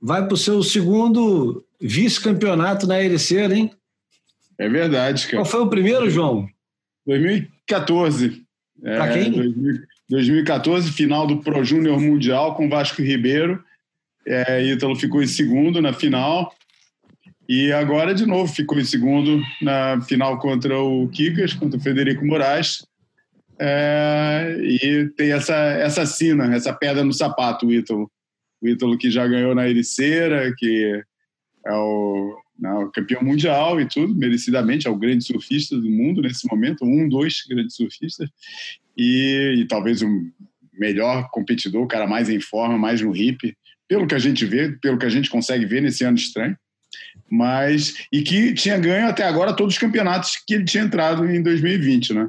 vai 0.00 0.24
para 0.24 0.34
o 0.34 0.38
seu 0.38 0.62
segundo 0.62 1.64
vice-campeonato 1.80 2.86
na 2.86 3.02
Ericeira, 3.02 3.54
hein? 3.54 3.70
É 4.58 4.68
verdade, 4.68 5.24
cara. 5.24 5.38
Qual 5.38 5.44
foi 5.46 5.60
o 5.60 5.68
primeiro, 5.68 6.10
João? 6.10 6.46
2014. 7.06 8.44
Pra 8.80 9.06
É, 9.06 9.12
quem? 9.12 9.32
2000 9.32 9.94
2014, 10.08 10.92
final 10.92 11.26
do 11.26 11.38
Pro 11.38 11.64
Júnior 11.64 11.98
Mundial 11.98 12.54
com 12.54 12.68
Vasco 12.68 13.00
Ribeiro. 13.00 13.64
É, 14.26 14.62
Ítalo 14.62 14.94
ficou 14.94 15.22
em 15.22 15.26
segundo 15.26 15.80
na 15.80 15.92
final. 15.94 16.54
E 17.48 17.72
agora, 17.72 18.14
de 18.14 18.24
novo, 18.24 18.52
ficou 18.52 18.78
em 18.78 18.84
segundo 18.84 19.40
na 19.60 20.00
final 20.02 20.38
contra 20.38 20.78
o 20.78 21.08
Kikas, 21.08 21.52
contra 21.52 21.78
o 21.78 21.82
Federico 21.82 22.24
Moraes. 22.24 22.86
É, 23.60 24.56
e 24.60 25.08
tem 25.16 25.32
essa, 25.32 25.54
essa 25.54 26.06
sina, 26.06 26.54
essa 26.54 26.72
pedra 26.72 27.04
no 27.04 27.12
sapato, 27.12 27.66
o 27.66 27.72
Ítalo. 27.72 28.10
O 28.62 28.68
Ítalo 28.68 28.96
que 28.96 29.10
já 29.10 29.26
ganhou 29.26 29.54
na 29.54 29.68
Ericeira, 29.68 30.52
que 30.56 31.02
é 31.66 31.72
o, 31.72 32.36
não, 32.58 32.84
o 32.84 32.90
campeão 32.90 33.22
mundial 33.22 33.80
e 33.80 33.86
tudo, 33.86 34.14
merecidamente, 34.14 34.86
é 34.86 34.90
o 34.90 34.96
grande 34.96 35.24
surfista 35.24 35.76
do 35.76 35.90
mundo 35.90 36.22
nesse 36.22 36.46
momento, 36.48 36.84
um, 36.84 37.08
dois 37.08 37.42
grandes 37.48 37.76
surfistas, 37.76 38.28
e, 38.96 39.56
e 39.58 39.66
talvez 39.66 40.02
o 40.02 40.08
melhor 40.72 41.28
competidor, 41.30 41.82
o 41.82 41.88
cara 41.88 42.06
mais 42.06 42.28
em 42.28 42.40
forma, 42.40 42.78
mais 42.78 43.00
no 43.00 43.14
hip, 43.14 43.54
pelo 43.88 44.06
que 44.06 44.14
a 44.14 44.18
gente 44.18 44.44
vê, 44.44 44.72
pelo 44.80 44.98
que 44.98 45.06
a 45.06 45.10
gente 45.10 45.30
consegue 45.30 45.66
ver 45.66 45.82
nesse 45.82 46.04
ano 46.04 46.16
estranho. 46.16 46.56
Mas, 47.34 48.06
e 48.12 48.22
que 48.22 48.54
tinha 48.54 48.78
ganho 48.78 49.08
até 49.08 49.24
agora 49.24 49.56
todos 49.56 49.74
os 49.74 49.80
campeonatos 49.80 50.36
que 50.46 50.54
ele 50.54 50.64
tinha 50.64 50.84
entrado 50.84 51.28
em 51.28 51.42
2020, 51.42 52.14
né? 52.14 52.28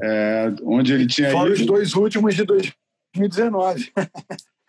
É, 0.00 0.52
onde 0.62 0.92
ele 0.92 1.08
tinha. 1.08 1.32
Fora 1.32 1.50
ido... 1.50 1.60
os 1.60 1.66
dois 1.66 1.94
últimos 1.94 2.36
de 2.36 2.44
2019. 2.44 3.92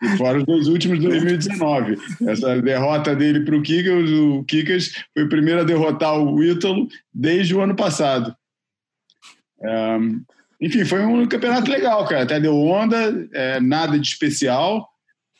E 0.02 0.16
fora 0.18 0.38
os 0.38 0.44
dois 0.44 0.66
últimos 0.66 0.98
de 0.98 1.06
2019. 1.06 1.96
Essa 2.26 2.60
derrota 2.60 3.14
dele 3.14 3.44
para 3.44 3.56
o 3.56 3.62
Kikas, 3.62 4.10
o 4.10 4.42
Kikas 4.42 4.90
foi 5.14 5.22
o 5.22 5.28
primeiro 5.28 5.60
a 5.60 5.64
derrotar 5.64 6.18
o 6.18 6.42
Ítalo 6.42 6.88
desde 7.12 7.54
o 7.54 7.60
ano 7.60 7.76
passado. 7.76 8.34
É, 9.62 9.98
enfim, 10.60 10.84
foi 10.84 11.00
um 11.06 11.28
campeonato 11.28 11.70
legal, 11.70 12.04
cara. 12.06 12.24
Até 12.24 12.40
deu 12.40 12.58
onda, 12.58 13.28
é, 13.32 13.60
nada 13.60 13.96
de 14.00 14.06
especial, 14.06 14.88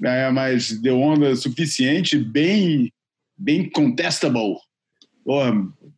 é, 0.05 0.31
mas 0.31 0.71
deu 0.81 1.01
onda 1.01 1.35
suficiente, 1.35 2.17
bem, 2.17 2.93
bem 3.37 3.69
contestable. 3.71 4.57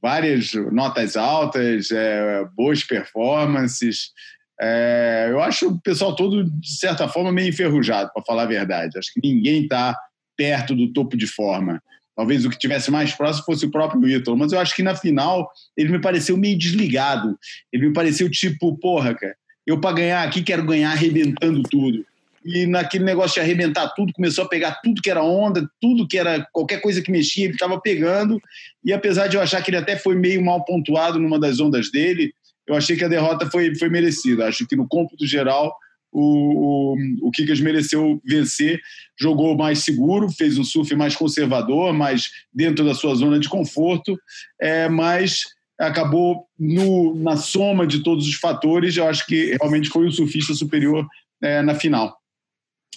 Várias 0.01 0.53
notas 0.73 1.17
altas, 1.17 1.91
é, 1.91 2.45
boas 2.57 2.85
performances. 2.85 4.13
É, 4.61 5.29
eu 5.31 5.41
acho 5.41 5.69
o 5.69 5.81
pessoal 5.81 6.15
todo, 6.15 6.45
de 6.45 6.79
certa 6.79 7.09
forma, 7.09 7.33
meio 7.33 7.49
enferrujado, 7.49 8.11
para 8.13 8.23
falar 8.25 8.45
a 8.45 8.47
verdade. 8.47 8.99
Acho 8.99 9.13
que 9.13 9.21
ninguém 9.23 9.65
está 9.65 9.99
perto 10.37 10.75
do 10.75 10.93
topo 10.93 11.17
de 11.17 11.27
forma. 11.27 11.83
Talvez 12.17 12.47
o 12.47 12.51
que 12.51 12.59
tivesse 12.59 12.91
mais 12.91 13.13
próximo 13.13 13.45
fosse 13.45 13.67
o 13.67 13.71
próprio 13.71 14.09
Ítalo, 14.09 14.39
mas 14.39 14.51
eu 14.51 14.59
acho 14.59 14.75
que 14.75 14.83
na 14.83 14.95
final 14.95 15.51
ele 15.77 15.93
me 15.93 16.01
pareceu 16.01 16.37
meio 16.37 16.57
desligado. 16.57 17.39
Ele 17.71 17.89
me 17.89 17.93
pareceu 17.93 18.31
tipo, 18.31 18.75
porra, 18.79 19.15
cara, 19.15 19.37
eu 19.67 19.79
para 19.79 19.97
ganhar 19.97 20.23
aqui 20.23 20.43
quero 20.43 20.65
ganhar 20.65 20.93
arrebentando 20.93 21.63
tudo. 21.65 22.07
E 22.47 22.67
naquele 22.67 23.05
negócio 23.05 23.35
de 23.35 23.41
arrebentar 23.41 23.89
tudo, 23.95 24.13
começou 24.13 24.45
a 24.45 24.49
pegar 24.49 24.81
tudo 24.83 25.03
que 25.03 25.11
era 25.11 25.23
onda, 25.23 25.69
tudo 25.81 26.07
que 26.07 26.17
era 26.17 26.47
qualquer 26.53 26.81
coisa 26.81 27.03
que 27.03 27.11
mexia, 27.11 27.45
ele 27.45 27.55
estava 27.55 27.81
pegando. 27.81 28.41
E 28.85 28.93
apesar 28.93 29.27
de 29.27 29.37
eu 29.37 29.43
achar 29.43 29.63
que 29.63 29.71
ele 29.71 29.79
até 29.79 29.97
foi 29.97 30.15
meio 30.15 30.45
mal 30.45 30.65
pontuado 30.65 31.19
numa 31.19 31.41
das 31.41 31.59
ondas 31.59 31.91
dele, 31.91 32.33
eu 32.67 32.77
achei 32.77 32.97
que 32.97 33.05
a 33.05 33.09
derrota 33.09 33.51
foi, 33.51 33.75
foi 33.75 33.89
merecida. 33.89 34.47
Acho 34.47 34.67
que 34.67 34.77
no 34.77 34.87
cômputo 34.87 35.27
geral 35.27 35.77
o, 36.13 36.95
o, 36.95 37.29
o 37.29 37.31
Kikas 37.31 37.61
mereceu 37.61 38.21
vencer, 38.25 38.81
jogou 39.21 39.57
mais 39.57 39.81
seguro, 39.81 40.31
fez 40.31 40.57
um 40.57 40.65
surf 40.65 40.95
mais 40.95 41.15
conservador, 41.15 41.93
mais 41.93 42.31
dentro 42.53 42.85
da 42.85 42.95
sua 42.95 43.15
zona 43.15 43.39
de 43.39 43.49
conforto, 43.49 44.19
é, 44.61 44.89
mas 44.89 45.41
acabou 45.79 46.47
no, 46.59 47.15
na 47.17 47.37
soma 47.37 47.87
de 47.87 48.03
todos 48.03 48.27
os 48.27 48.37
fatores, 48.37 48.97
eu 48.97 49.07
acho 49.07 49.27
que 49.27 49.57
realmente 49.61 49.91
foi 49.91 50.07
o 50.07 50.13
surfista 50.13 50.55
superior 50.55 51.07
é, 51.43 51.61
na 51.61 51.75
final. 51.75 52.17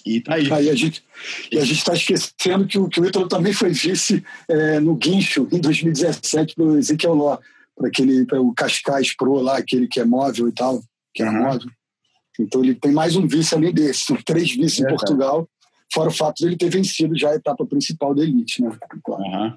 E 0.04 0.20
tá 0.20 0.34
aí. 0.34 0.50
Ah, 0.50 0.62
e 0.62 0.70
a 0.70 0.74
gente 0.74 1.02
está 1.52 1.92
esquecendo 1.94 2.66
que 2.66 2.78
o, 2.78 2.88
que 2.88 3.00
o 3.00 3.06
Ítalo 3.06 3.28
também 3.28 3.52
foi 3.52 3.70
vice 3.70 4.24
é, 4.48 4.80
no 4.80 4.94
guincho 4.94 5.48
em 5.52 5.60
2017 5.60 6.54
do 6.56 6.78
Ezequiel 6.78 7.14
Ló 7.14 7.38
para 7.76 7.88
aquele 7.88 8.26
pra 8.26 8.40
o 8.40 8.52
Cascais 8.52 9.14
Pro 9.16 9.40
lá, 9.40 9.58
aquele 9.58 9.88
que 9.88 10.00
é 10.00 10.04
móvel 10.04 10.48
e 10.48 10.52
tal, 10.52 10.82
que 11.14 11.22
é 11.22 11.30
móvel. 11.30 11.70
Então 12.38 12.62
ele 12.62 12.74
tem 12.74 12.92
mais 12.92 13.16
um 13.16 13.26
vice 13.26 13.54
além 13.54 13.72
desse, 13.72 14.04
são 14.04 14.16
três 14.16 14.54
vices 14.54 14.80
é, 14.80 14.84
em 14.84 14.88
Portugal, 14.88 15.48
fora 15.92 16.08
o 16.08 16.12
fato 16.12 16.38
de 16.38 16.46
ele 16.46 16.56
ter 16.56 16.70
vencido 16.70 17.18
já 17.18 17.30
a 17.30 17.36
etapa 17.36 17.66
principal 17.66 18.14
da 18.14 18.22
elite, 18.22 18.62
né? 18.62 18.70
Claro. 19.04 19.22
Uhum. 19.22 19.56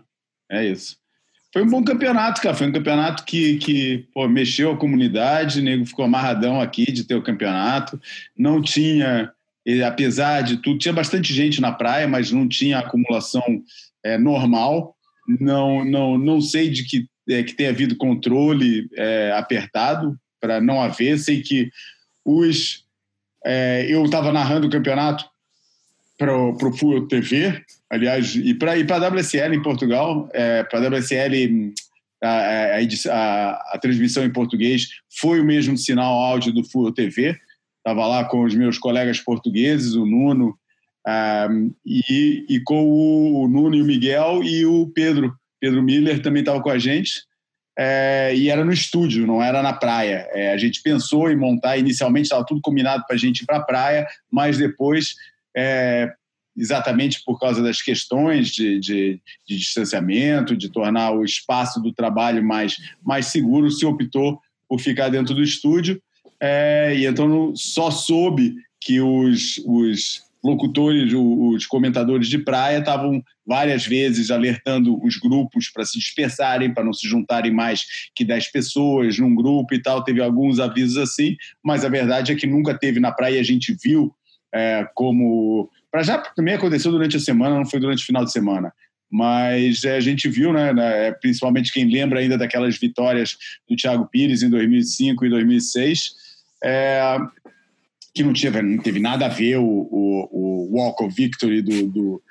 É 0.51 0.65
isso. 0.65 0.97
Foi 1.53 1.61
um 1.61 1.69
bom 1.69 1.83
campeonato, 1.83 2.41
cara. 2.41 2.55
Foi 2.55 2.67
um 2.67 2.71
campeonato 2.71 3.23
que, 3.23 3.57
que 3.57 4.07
pô, 4.11 4.27
mexeu 4.27 4.71
a 4.71 4.77
comunidade, 4.77 5.59
o 5.59 5.63
nego 5.63 5.85
ficou 5.85 6.03
amarradão 6.03 6.59
aqui 6.59 6.91
de 6.91 7.03
ter 7.03 7.13
o 7.13 7.21
campeonato. 7.21 8.01
Não 8.35 8.59
tinha, 8.59 9.31
apesar 9.85 10.41
de 10.41 10.57
tudo, 10.57 10.79
tinha 10.79 10.93
bastante 10.93 11.33
gente 11.33 11.61
na 11.61 11.71
praia, 11.71 12.07
mas 12.07 12.31
não 12.31 12.47
tinha 12.47 12.79
acumulação 12.79 13.43
é, 14.03 14.17
normal. 14.17 14.95
Não, 15.39 15.85
não, 15.85 16.17
não 16.17 16.41
sei 16.41 16.69
de 16.69 16.83
que 16.83 17.07
é, 17.29 17.43
que 17.43 17.53
tenha 17.53 17.69
havido 17.69 17.95
controle 17.95 18.89
é, 18.95 19.31
apertado 19.35 20.17
para 20.39 20.59
não 20.59 20.81
haver. 20.81 21.17
Sei 21.17 21.41
que 21.41 21.69
os. 22.25 22.83
É, 23.45 23.85
eu 23.89 24.03
estava 24.05 24.31
narrando 24.31 24.67
o 24.67 24.69
campeonato 24.69 25.25
para 26.17 26.35
o 26.35 26.77
Full 26.77 27.07
TV, 27.07 27.61
aliás, 27.89 28.35
e 28.35 28.53
para 28.53 28.77
e 28.77 28.85
a 28.89 29.09
WSL 29.09 29.55
em 29.55 29.61
Portugal, 29.61 30.29
é, 30.33 30.63
para 30.63 30.79
a 30.79 30.89
WSL. 30.89 31.73
A, 32.21 32.27
a, 32.27 32.79
a, 33.11 33.51
a, 33.73 33.79
transmissão 33.79 34.23
em 34.23 34.31
português 34.31 34.87
foi 35.19 35.41
o 35.41 35.45
mesmo 35.45 35.77
sinal 35.77 36.13
áudio 36.13 36.53
do 36.53 36.63
Full 36.63 36.93
TV. 36.93 37.37
Estava 37.85 38.07
lá 38.07 38.23
com 38.23 38.43
os 38.43 38.55
meus 38.55 38.77
colegas 38.77 39.19
portugueses, 39.19 39.93
o 39.93 40.05
Nuno, 40.05 40.57
um, 41.05 41.73
e, 41.85 42.45
e, 42.47 42.59
com 42.61 42.85
o, 42.85 43.43
o 43.43 43.47
Nuno 43.49 43.75
e 43.75 43.81
o 43.81 43.85
Miguel 43.85 44.41
e 44.41 44.65
o 44.65 44.87
Pedro, 44.87 45.35
Pedro 45.59 45.83
Miller 45.83 46.21
também 46.21 46.39
estava 46.39 46.61
com 46.61 46.69
a 46.69 46.79
gente. 46.79 47.23
É, 47.77 48.33
e 48.35 48.49
era 48.49 48.63
no 48.63 48.71
estúdio, 48.71 49.27
não 49.27 49.41
era 49.41 49.61
na 49.61 49.73
praia. 49.73 50.27
É, 50.31 50.53
a 50.53 50.57
gente 50.57 50.81
pensou 50.81 51.29
em 51.29 51.35
montar, 51.35 51.77
inicialmente 51.77 52.25
estava 52.25 52.45
tudo 52.45 52.61
combinado 52.61 53.03
para 53.05 53.15
a 53.15 53.19
gente 53.19 53.41
ir 53.41 53.45
para 53.45 53.57
a 53.57 53.63
praia, 53.63 54.07
mas 54.31 54.57
depois, 54.57 55.15
é, 55.55 56.13
exatamente 56.55 57.21
por 57.25 57.39
causa 57.39 57.61
das 57.61 57.81
questões 57.81 58.49
de, 58.49 58.79
de, 58.79 59.21
de, 59.45 59.57
distanciamento, 59.57 60.55
de 60.55 60.69
tornar 60.69 61.11
o 61.11 61.25
espaço 61.25 61.81
do 61.81 61.91
trabalho 61.91 62.43
mais, 62.43 62.77
mais 63.03 63.25
seguro, 63.25 63.71
se 63.71 63.85
optou 63.85 64.39
por 64.69 64.79
ficar 64.79 65.09
dentro 65.09 65.33
do 65.33 65.43
estúdio. 65.43 66.01
É, 66.45 66.93
e 66.93 67.05
então 67.05 67.55
só 67.55 67.89
soube 67.89 68.55
que 68.81 68.99
os, 68.99 69.61
os 69.65 70.23
locutores, 70.43 71.13
os 71.13 71.65
comentadores 71.65 72.27
de 72.27 72.37
praia 72.37 72.79
estavam 72.79 73.23
várias 73.47 73.85
vezes 73.85 74.29
alertando 74.29 75.01
os 75.01 75.15
grupos 75.15 75.69
para 75.69 75.85
se 75.85 75.97
dispersarem, 75.97 76.73
para 76.73 76.83
não 76.83 76.91
se 76.91 77.07
juntarem 77.07 77.53
mais 77.53 77.85
que 78.13 78.25
10 78.25 78.51
pessoas 78.51 79.17
num 79.17 79.33
grupo 79.33 79.73
e 79.73 79.81
tal. 79.81 80.03
Teve 80.03 80.21
alguns 80.21 80.59
avisos 80.59 80.97
assim, 80.97 81.37
mas 81.63 81.85
a 81.85 81.89
verdade 81.89 82.33
é 82.33 82.35
que 82.35 82.45
nunca 82.45 82.77
teve 82.77 82.99
na 82.99 83.13
praia. 83.13 83.39
A 83.39 83.43
gente 83.43 83.73
viu 83.81 84.13
é, 84.53 84.85
como. 84.93 85.69
Para 85.89 86.03
já 86.03 86.17
também 86.17 86.55
aconteceu 86.55 86.91
durante 86.91 87.15
a 87.15 87.21
semana, 87.21 87.55
não 87.55 87.65
foi 87.65 87.79
durante 87.79 88.03
o 88.03 88.05
final 88.05 88.25
de 88.25 88.33
semana. 88.33 88.73
Mas 89.09 89.85
é, 89.85 89.95
a 89.95 90.01
gente 90.01 90.27
viu, 90.27 90.51
né, 90.51 90.73
né, 90.73 91.13
principalmente 91.13 91.71
quem 91.71 91.89
lembra 91.89 92.19
ainda 92.19 92.37
daquelas 92.37 92.77
vitórias 92.77 93.37
do 93.69 93.77
Thiago 93.77 94.09
Pires 94.11 94.43
em 94.43 94.49
2005 94.49 95.25
e 95.25 95.29
2006, 95.29 96.22
é, 96.63 97.17
que 98.13 98.23
não, 98.23 98.33
tinha, 98.33 98.61
não 98.61 98.77
teve 98.77 98.99
nada 98.99 99.25
a 99.25 99.29
ver 99.29 99.57
o, 99.57 99.63
o, 99.63 100.29
o 100.31 100.77
Walk 100.77 101.03
of 101.03 101.15
Victory 101.15 101.61
do, 101.61 101.87
do, 101.87 102.23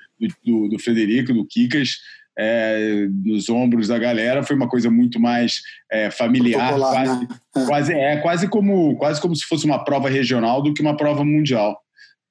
do, 0.43 0.69
do 0.69 0.79
Frederico, 0.79 1.33
do 1.33 1.45
Kikas, 1.45 1.97
é, 2.37 3.07
nos 3.23 3.47
ombros 3.49 3.87
da 3.87 3.99
galera 3.99 4.43
foi 4.43 4.55
uma 4.55 4.67
coisa 4.67 4.89
muito 4.89 5.19
mais 5.19 5.61
é, 5.91 6.09
familiar, 6.09 6.73
quase, 6.75 7.19
né? 7.19 7.27
quase, 7.65 7.93
é 7.93 8.17
quase 8.17 8.47
como 8.47 8.95
quase 8.97 9.21
como 9.21 9.35
se 9.35 9.45
fosse 9.45 9.65
uma 9.65 9.83
prova 9.83 10.09
regional 10.09 10.61
do 10.61 10.73
que 10.73 10.81
uma 10.81 10.97
prova 10.97 11.23
mundial. 11.23 11.79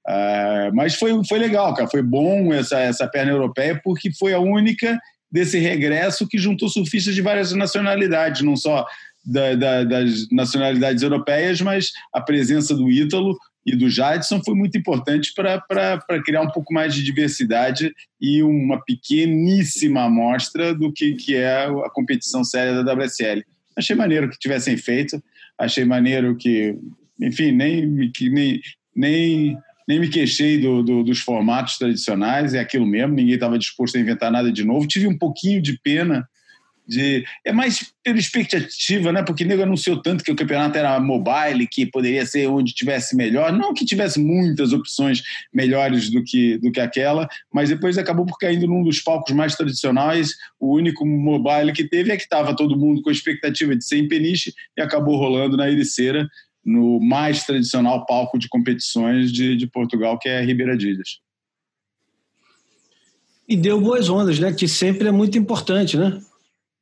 É, 0.09 0.71
mas 0.75 0.97
foi, 0.97 1.13
foi 1.25 1.39
legal, 1.39 1.73
cara. 1.75 1.89
Foi 1.89 2.03
bom 2.03 2.53
essa, 2.53 2.81
essa 2.81 3.07
perna 3.07 3.31
europeia 3.31 3.81
porque 3.85 4.13
foi 4.13 4.35
a 4.35 4.41
única 4.41 4.99
desse 5.31 5.59
regresso 5.59 6.27
que 6.27 6.37
juntou 6.37 6.69
surfistas 6.69 7.15
de 7.15 7.23
várias 7.23 7.53
nacionalidades, 7.53 8.43
não 8.43 8.57
só 8.57 8.85
da, 9.25 9.55
da, 9.55 9.85
das 9.85 10.29
nacionalidades 10.31 11.03
europeias, 11.03 11.61
mas 11.61 11.91
a 12.13 12.21
presença 12.21 12.75
do 12.75 12.91
Ítalo 12.91 13.37
e 13.65 13.77
do 13.77 13.89
Jadson 13.89 14.43
foi 14.45 14.55
muito 14.55 14.77
importante 14.77 15.33
para 15.35 16.23
criar 16.25 16.43
um 16.43 16.51
pouco 16.51 16.75
mais 16.75 16.95
de 16.95 17.03
diversidade 17.03 17.95
e 18.21 18.43
uma 18.43 18.83
pequeníssima 18.85 20.05
amostra 20.05 20.75
do 20.75 20.93
que, 20.93 21.15
que 21.15 21.37
é 21.37 21.65
a 21.67 21.91
competição 21.91 22.43
séria 22.43 22.83
da 22.83 22.93
WSL. 22.93 23.45
Achei 23.77 23.95
maneiro 23.95 24.29
que 24.29 24.39
tivessem 24.39 24.77
feito, 24.77 25.23
achei 25.57 25.85
maneiro 25.85 26.37
que, 26.37 26.77
enfim, 27.21 27.53
nem, 27.53 27.87
nem, 27.87 28.61
nem, 28.95 29.59
nem 29.89 30.01
me 30.01 30.09
queixei 30.09 30.61
do, 30.61 30.83
do, 30.83 31.05
dos 31.05 31.21
formatos 31.21 31.79
tradicionais, 31.79 32.55
é 32.55 32.61
aquilo 32.61 32.87
mesmo, 32.87 33.15
ninguém 33.15 33.35
estava 33.35 33.59
disposto 33.59 33.97
a 33.97 34.01
inventar 34.01 34.31
nada 34.33 34.53
de 34.53 34.65
novo. 34.65 34.89
Tive 34.89 35.07
um 35.07 35.17
pouquinho 35.17 35.63
de 35.63 35.79
pena 35.79 36.29
de 36.87 37.25
é 37.45 37.53
mais 37.53 37.93
pela 38.03 38.19
expectativa, 38.19 39.13
né? 39.13 39.23
Porque 39.23 39.45
nego 39.45 39.63
anunciou 39.63 40.03
tanto 40.03 40.25
que 40.25 40.33
o 40.33 40.37
campeonato 40.37 40.77
era 40.77 40.99
mobile, 40.99 41.67
que 41.67 41.87
poderia 41.87 42.27
ser 42.27 42.49
onde 42.49 42.75
tivesse 42.75 43.17
melhor, 43.17 43.53
não 43.53 43.73
que 43.73 43.85
tivesse 43.85 44.21
muitas 44.21 44.73
opções 44.73 45.23
melhores 45.53 46.11
do 46.11 46.23
que 46.23 46.59
do 46.59 46.73
que 46.73 46.81
aquela, 46.81 47.29
mas 47.53 47.69
depois 47.69 47.97
acabou 47.97 48.27
por 48.27 48.39
caindo 48.39 48.67
num 48.67 48.83
dos 48.83 49.01
palcos 49.01 49.35
mais 49.35 49.55
tradicionais. 49.55 50.31
O 50.59 50.75
único 50.75 51.07
mobile 51.07 51.73
que 51.73 51.89
teve 51.89 52.11
é 52.11 52.17
que 52.17 52.25
estava 52.25 52.57
todo 52.57 52.79
mundo 52.79 53.03
com 53.03 53.11
a 53.11 53.13
expectativa 53.13 53.77
de 53.77 53.85
ser 53.85 53.99
em 53.99 54.09
Peniche 54.09 54.53
e 54.77 54.83
acabou 54.83 55.17
rolando 55.17 55.57
na 55.57 55.71
Ericeira, 55.71 56.29
no 56.65 57.01
mais 57.01 57.45
tradicional 57.45 58.05
palco 58.07 58.39
de 58.39 58.49
competições 58.49 59.33
de, 59.33 59.57
de 59.57 59.67
Portugal, 59.67 60.19
que 60.19 60.29
é 60.29 60.45
Ribeira 60.45 60.77
Dias. 60.77 61.21
E 63.49 63.57
deu 63.57 63.81
boas 63.81 64.09
ondas, 64.09 64.39
né? 64.39 64.53
Que 64.53 64.67
sempre 64.67 65.09
é 65.09 65.13
muito 65.13 65.37
importante, 65.37 65.97
né? 65.97 66.21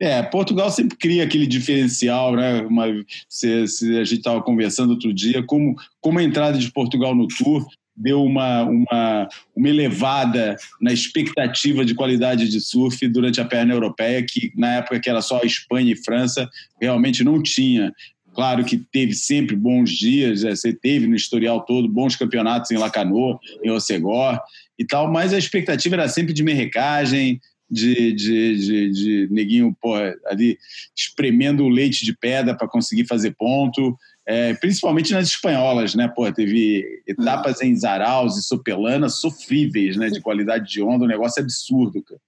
É, 0.00 0.22
Portugal 0.22 0.70
sempre 0.70 0.96
cria 0.96 1.24
aquele 1.24 1.46
diferencial, 1.46 2.34
né? 2.34 2.62
Uma, 2.62 2.86
se, 3.28 3.68
se 3.68 3.98
a 3.98 4.04
gente 4.04 4.18
estava 4.18 4.40
conversando 4.42 4.92
outro 4.92 5.12
dia, 5.12 5.42
como, 5.42 5.76
como 6.00 6.18
a 6.18 6.22
entrada 6.22 6.56
de 6.56 6.72
Portugal 6.72 7.14
no 7.14 7.28
Tour 7.28 7.66
deu 7.94 8.24
uma, 8.24 8.62
uma, 8.62 9.28
uma 9.54 9.68
elevada 9.68 10.56
na 10.80 10.90
expectativa 10.90 11.84
de 11.84 11.94
qualidade 11.94 12.48
de 12.48 12.60
surf 12.60 13.06
durante 13.08 13.42
a 13.42 13.44
perna 13.44 13.74
europeia, 13.74 14.24
que 14.24 14.50
na 14.56 14.76
época 14.76 14.98
que 14.98 15.10
era 15.10 15.20
só 15.20 15.42
Espanha 15.44 15.92
e 15.92 15.96
França, 15.96 16.48
realmente 16.80 17.22
não 17.22 17.42
tinha. 17.42 17.92
Claro 18.32 18.64
que 18.64 18.78
teve 18.78 19.12
sempre 19.12 19.54
bons 19.54 19.90
dias, 19.90 20.44
é, 20.44 20.54
você 20.54 20.72
teve 20.72 21.06
no 21.06 21.16
historial 21.16 21.60
todo 21.60 21.88
bons 21.88 22.16
campeonatos 22.16 22.70
em 22.70 22.78
Lacanô, 22.78 23.38
em 23.62 23.70
Ocegor 23.70 24.40
e 24.78 24.84
tal, 24.84 25.12
mas 25.12 25.34
a 25.34 25.38
expectativa 25.38 25.96
era 25.96 26.08
sempre 26.08 26.32
de 26.32 26.42
merrecagem, 26.42 27.38
de, 27.70 28.12
de, 28.12 28.56
de, 28.56 28.90
de 28.90 29.28
neguinho 29.30 29.76
porra, 29.80 30.14
ali 30.26 30.58
espremendo 30.96 31.64
o 31.64 31.68
leite 31.68 32.04
de 32.04 32.16
pedra 32.16 32.56
para 32.56 32.68
conseguir 32.68 33.06
fazer 33.06 33.34
ponto, 33.38 33.96
é, 34.26 34.54
principalmente 34.54 35.12
nas 35.12 35.28
espanholas, 35.28 35.94
né? 35.94 36.08
Pô, 36.08 36.30
teve 36.32 37.02
etapas 37.06 37.60
em 37.62 37.76
Zaraus 37.76 38.36
e 38.36 38.42
Sopelana 38.42 39.08
sofríveis, 39.08 39.96
né? 39.96 40.08
De 40.08 40.20
qualidade 40.20 40.70
de 40.70 40.82
onda, 40.82 41.04
um 41.04 41.08
negócio 41.08 41.42
absurdo, 41.42 42.02
cara. 42.02 42.20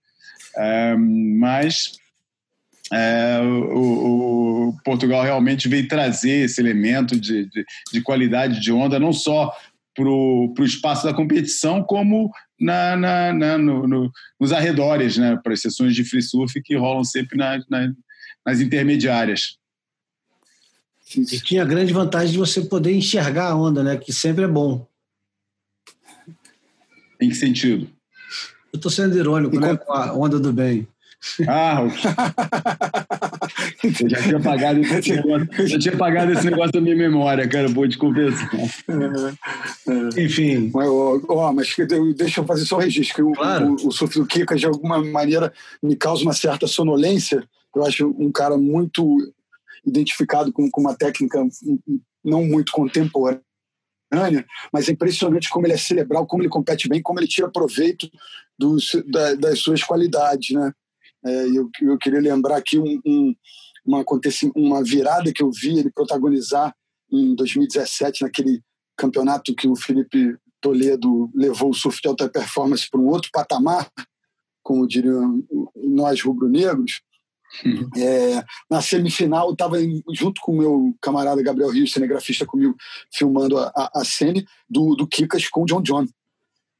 É, 0.57 0.97
mas 0.97 1.93
é, 2.93 3.41
o, 3.41 4.69
o, 4.69 4.77
Portugal 4.85 5.23
realmente 5.23 5.69
veio 5.69 5.89
trazer 5.89 6.45
esse 6.45 6.61
elemento 6.61 7.19
de, 7.19 7.47
de, 7.47 7.65
de 7.93 8.01
qualidade 8.03 8.61
de 8.61 8.71
onda, 8.71 8.99
não 8.99 9.13
só 9.13 9.51
para 9.95 10.09
o 10.09 10.55
espaço 10.61 11.05
da 11.05 11.15
competição, 11.15 11.83
como 11.83 12.31
na, 12.59 12.97
na, 12.97 13.33
na 13.33 13.59
no, 13.59 13.87
no, 13.87 14.11
nos 14.41 14.53
arredores, 14.53 15.17
né, 15.17 15.39
para 15.43 15.53
as 15.53 15.61
sessões 15.61 15.95
de 15.95 16.05
free 16.05 16.23
surf 16.23 16.61
que 16.63 16.77
rolam 16.77 17.05
sempre 17.05 17.37
na, 17.37 17.59
nas 18.45 18.61
intermediárias. 18.61 19.59
E 21.17 21.41
tinha 21.41 21.63
a 21.63 21.67
grande 21.67 21.93
vantagem 21.93 22.33
de 22.33 22.39
você 22.39 22.63
poder 22.63 22.95
enxergar 22.95 23.51
a 23.51 23.57
onda, 23.57 23.83
né, 23.83 23.97
que 23.97 24.13
sempre 24.13 24.45
é 24.45 24.49
bom. 24.49 24.87
Em 27.21 27.29
que 27.29 27.35
sentido? 27.35 27.89
Eu 28.73 28.79
estou 28.79 28.91
sendo 28.91 29.17
irônico, 29.19 29.55
e 29.55 29.59
né, 29.59 29.77
com 29.77 29.93
a 29.93 30.15
onda 30.15 30.41
do 30.41 30.53
bem. 30.53 30.89
Ah, 31.47 31.81
eu 33.83 34.09
já 34.09 34.23
tinha 34.23 34.37
apagado 34.37 34.81
esse 34.81 35.13
negócio, 35.17 35.69
já 35.69 35.79
tinha 35.79 35.95
apagado 35.95 36.33
esse 36.33 36.45
negócio 36.45 36.73
da 36.73 36.81
minha 36.81 36.97
memória, 36.97 37.49
cara, 37.49 37.69
vou 37.69 37.89
te 37.89 37.99
confessar. 37.99 38.51
É, 38.57 40.19
é. 40.19 40.25
Enfim. 40.25 40.71
Mas, 40.73 40.89
ó, 40.89 41.53
mas 41.53 41.75
deixa 42.17 42.41
eu 42.41 42.45
fazer 42.45 42.65
só 42.65 42.77
um 42.77 42.81
registro. 42.81 43.29
O, 43.29 43.33
claro. 43.33 43.77
o, 43.83 43.89
o 43.89 44.09
do 44.09 44.27
Kika, 44.27 44.57
de 44.57 44.67
alguma 44.67 45.03
maneira, 45.03 45.53
me 45.83 45.97
causa 45.97 46.23
uma 46.23 46.33
certa 46.33 46.67
sonolência. 46.67 47.43
Eu 47.75 47.85
acho 47.85 48.15
um 48.19 48.31
cara 48.31 48.57
muito 48.57 49.17
identificado 49.85 50.53
com, 50.53 50.71
com 50.71 50.81
uma 50.81 50.95
técnica 50.95 51.45
não 52.25 52.45
muito 52.45 52.73
contemporânea 52.73 53.43
mas 54.73 54.89
é 54.89 54.93
impressionante 54.93 55.49
como 55.49 55.67
ele 55.67 55.73
é 55.73 55.79
cerebral, 55.79 56.27
como 56.27 56.43
ele 56.43 56.51
compete 56.51 56.89
bem, 56.89 57.01
como 57.01 57.19
ele 57.19 57.27
tira 57.27 57.51
proveito 57.51 58.11
dos, 58.59 58.91
da, 59.07 59.35
das 59.35 59.61
suas 59.61 59.83
qualidades, 59.83 60.51
né? 60.55 60.73
É, 61.25 61.47
eu, 61.47 61.71
eu 61.81 61.97
queria 61.99 62.21
lembrar 62.21 62.57
aqui 62.57 62.79
um, 62.79 63.01
um, 63.07 63.35
uma, 63.85 64.05
uma 64.55 64.83
virada 64.83 65.33
que 65.33 65.43
eu 65.43 65.51
vi 65.51 65.79
ele 65.79 65.91
protagonizar 65.91 66.75
em 67.11 67.35
2017, 67.35 68.23
naquele 68.23 68.63
campeonato 68.97 69.55
que 69.55 69.69
o 69.69 69.77
Felipe 69.77 70.37
Toledo 70.61 71.31
levou 71.35 71.71
o 71.71 71.75
surf 71.75 72.01
de 72.01 72.09
alta 72.09 72.29
performance 72.29 72.89
para 72.89 73.01
um 73.01 73.09
outro 73.09 73.31
patamar, 73.33 73.91
como 74.63 74.87
diriam 74.87 75.43
nós 75.75 76.23
rubro-negros. 76.23 77.03
Uhum. 77.67 77.91
É, 77.97 78.43
na 78.71 78.81
semifinal, 78.81 79.53
estava 79.53 79.77
junto 80.15 80.41
com 80.41 80.53
o 80.53 80.59
meu 80.59 80.97
camarada 81.03 81.43
Gabriel 81.43 81.71
Rios, 81.71 81.93
cinegrafista 81.93 82.47
comigo, 82.47 82.75
filmando 83.13 83.59
a, 83.59 83.71
a, 83.77 84.01
a 84.01 84.05
cena 84.05 84.43
do, 84.69 84.95
do 84.95 85.07
Kikas 85.07 85.49
com 85.49 85.63
o 85.63 85.67
John 85.67 85.83
John. 85.83 86.07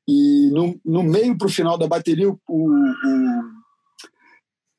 E 0.09 0.49
no, 0.51 0.81
no 0.85 1.03
meio 1.03 1.37
para 1.37 1.47
o 1.47 1.51
final 1.51 1.77
da 1.77 1.87
bateria, 1.87 2.31
o, 2.31 2.39
o 2.49 2.69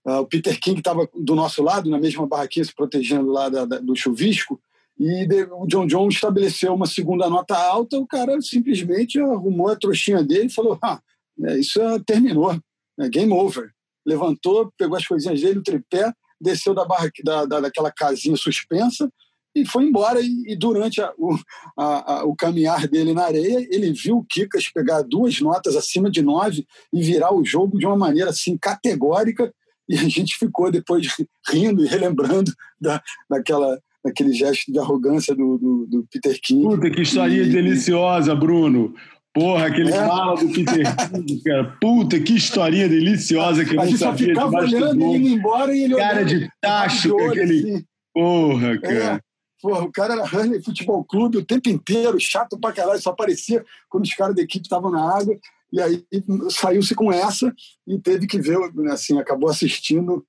Uh, 0.05 0.19
o 0.19 0.25
Peter 0.25 0.59
King 0.59 0.80
estava 0.80 1.07
do 1.15 1.34
nosso 1.34 1.63
lado, 1.63 1.89
na 1.89 1.99
mesma 1.99 2.27
barraquinha, 2.27 2.65
se 2.65 2.75
protegendo 2.75 3.31
lá 3.31 3.47
da, 3.47 3.65
da, 3.65 3.80
do 3.80 3.95
chuvisco, 3.95 4.59
e 4.99 5.25
de, 5.25 5.43
o 5.51 5.65
John 5.65 5.88
John 5.88 6.07
estabeleceu 6.07 6.73
uma 6.73 6.85
segunda 6.85 7.30
nota 7.30 7.57
alta, 7.57 7.97
o 7.97 8.05
cara 8.05 8.39
simplesmente 8.41 9.19
arrumou 9.19 9.69
a 9.69 9.75
trouxinha 9.75 10.23
dele 10.23 10.45
e 10.47 10.53
falou: 10.53 10.77
ah, 10.81 11.01
é, 11.45 11.57
isso 11.57 11.81
é, 11.81 11.99
terminou, 12.05 12.59
é 12.99 13.09
game 13.09 13.31
over. 13.31 13.71
Levantou, 14.05 14.71
pegou 14.77 14.97
as 14.97 15.07
coisinhas 15.07 15.41
dele, 15.41 15.59
o 15.59 15.63
tripé, 15.63 16.11
desceu 16.39 16.73
da 16.73 16.85
barra, 16.85 17.09
da, 17.23 17.45
da, 17.45 17.59
daquela 17.61 17.91
casinha 17.91 18.35
suspensa 18.35 19.09
e 19.55 19.65
foi 19.65 19.85
embora. 19.85 20.19
E, 20.21 20.43
e 20.47 20.55
durante 20.55 21.01
a, 21.01 21.11
o, 21.17 21.38
a, 21.77 22.13
a, 22.13 22.25
o 22.25 22.35
caminhar 22.35 22.88
dele 22.88 23.13
na 23.13 23.23
areia, 23.23 23.65
ele 23.71 23.91
viu 23.91 24.17
o 24.17 24.25
Kikas 24.25 24.69
pegar 24.69 25.01
duas 25.01 25.39
notas 25.39 25.75
acima 25.75 26.09
de 26.11 26.21
nove 26.21 26.67
e 26.91 27.01
virar 27.01 27.34
o 27.34 27.43
jogo 27.43 27.77
de 27.77 27.85
uma 27.85 27.97
maneira 27.97 28.30
assim 28.30 28.57
categórica 28.57 29.53
e 29.88 29.97
a 29.97 30.10
gente 30.10 30.38
ficou 30.38 30.72
depois 30.72 31.05
rindo 31.49 31.84
e 31.84 31.88
relembrando 31.88 32.51
da, 32.80 33.01
daquela, 33.30 33.80
daquele 34.03 34.34
gesto 34.34 34.72
de 34.72 34.80
arrogância 34.80 35.35
do, 35.35 35.57
do, 35.57 35.85
do 35.88 36.07
Peter 36.11 36.39
King. 36.41 36.64
Puta, 36.64 36.89
que 36.89 37.01
historinha 37.01 37.43
e, 37.43 37.49
deliciosa, 37.49 38.35
Bruno! 38.35 38.93
Porra, 39.34 39.65
aquele 39.65 39.89
é. 39.91 40.07
fala 40.07 40.35
do 40.35 40.47
Peter 40.49 40.95
King, 41.10 41.41
cara. 41.41 41.77
Puta, 41.81 42.19
que 42.19 42.35
historinha 42.35 42.88
deliciosa 42.88 43.65
que 43.65 43.72
eu 43.72 43.76
não 43.76 43.97
sabia. 43.97 44.10
A 44.10 44.18
gente 44.18 44.35
só 44.35 44.47
ficava 44.47 44.57
olhando 44.57 45.01
e 45.01 45.18
indo 45.18 45.27
embora 45.27 45.76
e 45.76 45.84
ele 45.84 45.95
Cara 45.95 46.23
de 46.23 46.49
tacho, 46.61 47.10
com 47.10 47.30
aquele... 47.30 47.60
Assim. 47.60 47.85
Porra, 48.14 48.73
é. 48.73 48.77
cara. 48.77 49.15
É. 49.15 49.19
Porra, 49.64 49.81
o 49.84 49.91
cara 49.91 50.14
era 50.14 50.23
Honey 50.23 50.61
Futebol 50.61 51.03
Clube 51.05 51.38
o 51.38 51.45
tempo 51.45 51.69
inteiro, 51.69 52.19
chato 52.19 52.60
pra 52.60 52.73
caralho, 52.73 53.01
só 53.01 53.11
aparecia 53.11 53.64
quando 53.89 54.03
os 54.03 54.14
caras 54.14 54.35
da 54.35 54.41
equipe 54.41 54.65
estavam 54.65 54.91
na 54.91 55.18
água. 55.18 55.35
E 55.73 55.81
aí 55.81 56.05
saiu-se 56.51 56.93
com 56.93 57.11
essa 57.11 57.51
e 57.87 57.97
teve 57.97 58.27
que 58.27 58.39
ver, 58.39 58.59
assim, 58.91 59.17
acabou 59.17 59.49
assistindo 59.49 60.23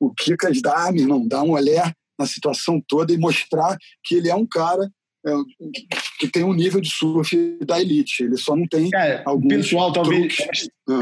o 0.00 0.12
Kikas 0.12 0.60
dar, 0.60 0.92
meu 0.92 1.02
irmão, 1.02 1.26
dar 1.26 1.44
um 1.44 1.52
olhar 1.52 1.94
na 2.18 2.26
situação 2.26 2.82
toda 2.88 3.12
e 3.12 3.16
mostrar 3.16 3.78
que 4.02 4.16
ele 4.16 4.28
é 4.28 4.34
um 4.34 4.44
cara 4.44 4.90
é, 5.24 5.30
que 6.18 6.26
tem 6.26 6.42
um 6.42 6.52
nível 6.52 6.80
de 6.80 6.90
surf 6.90 7.36
da 7.64 7.80
elite. 7.80 8.24
Ele 8.24 8.36
só 8.36 8.56
não 8.56 8.66
tem. 8.66 8.90
É, 8.92 9.22
o 9.28 9.40
pessoal, 9.40 9.92
talvez. 9.92 10.36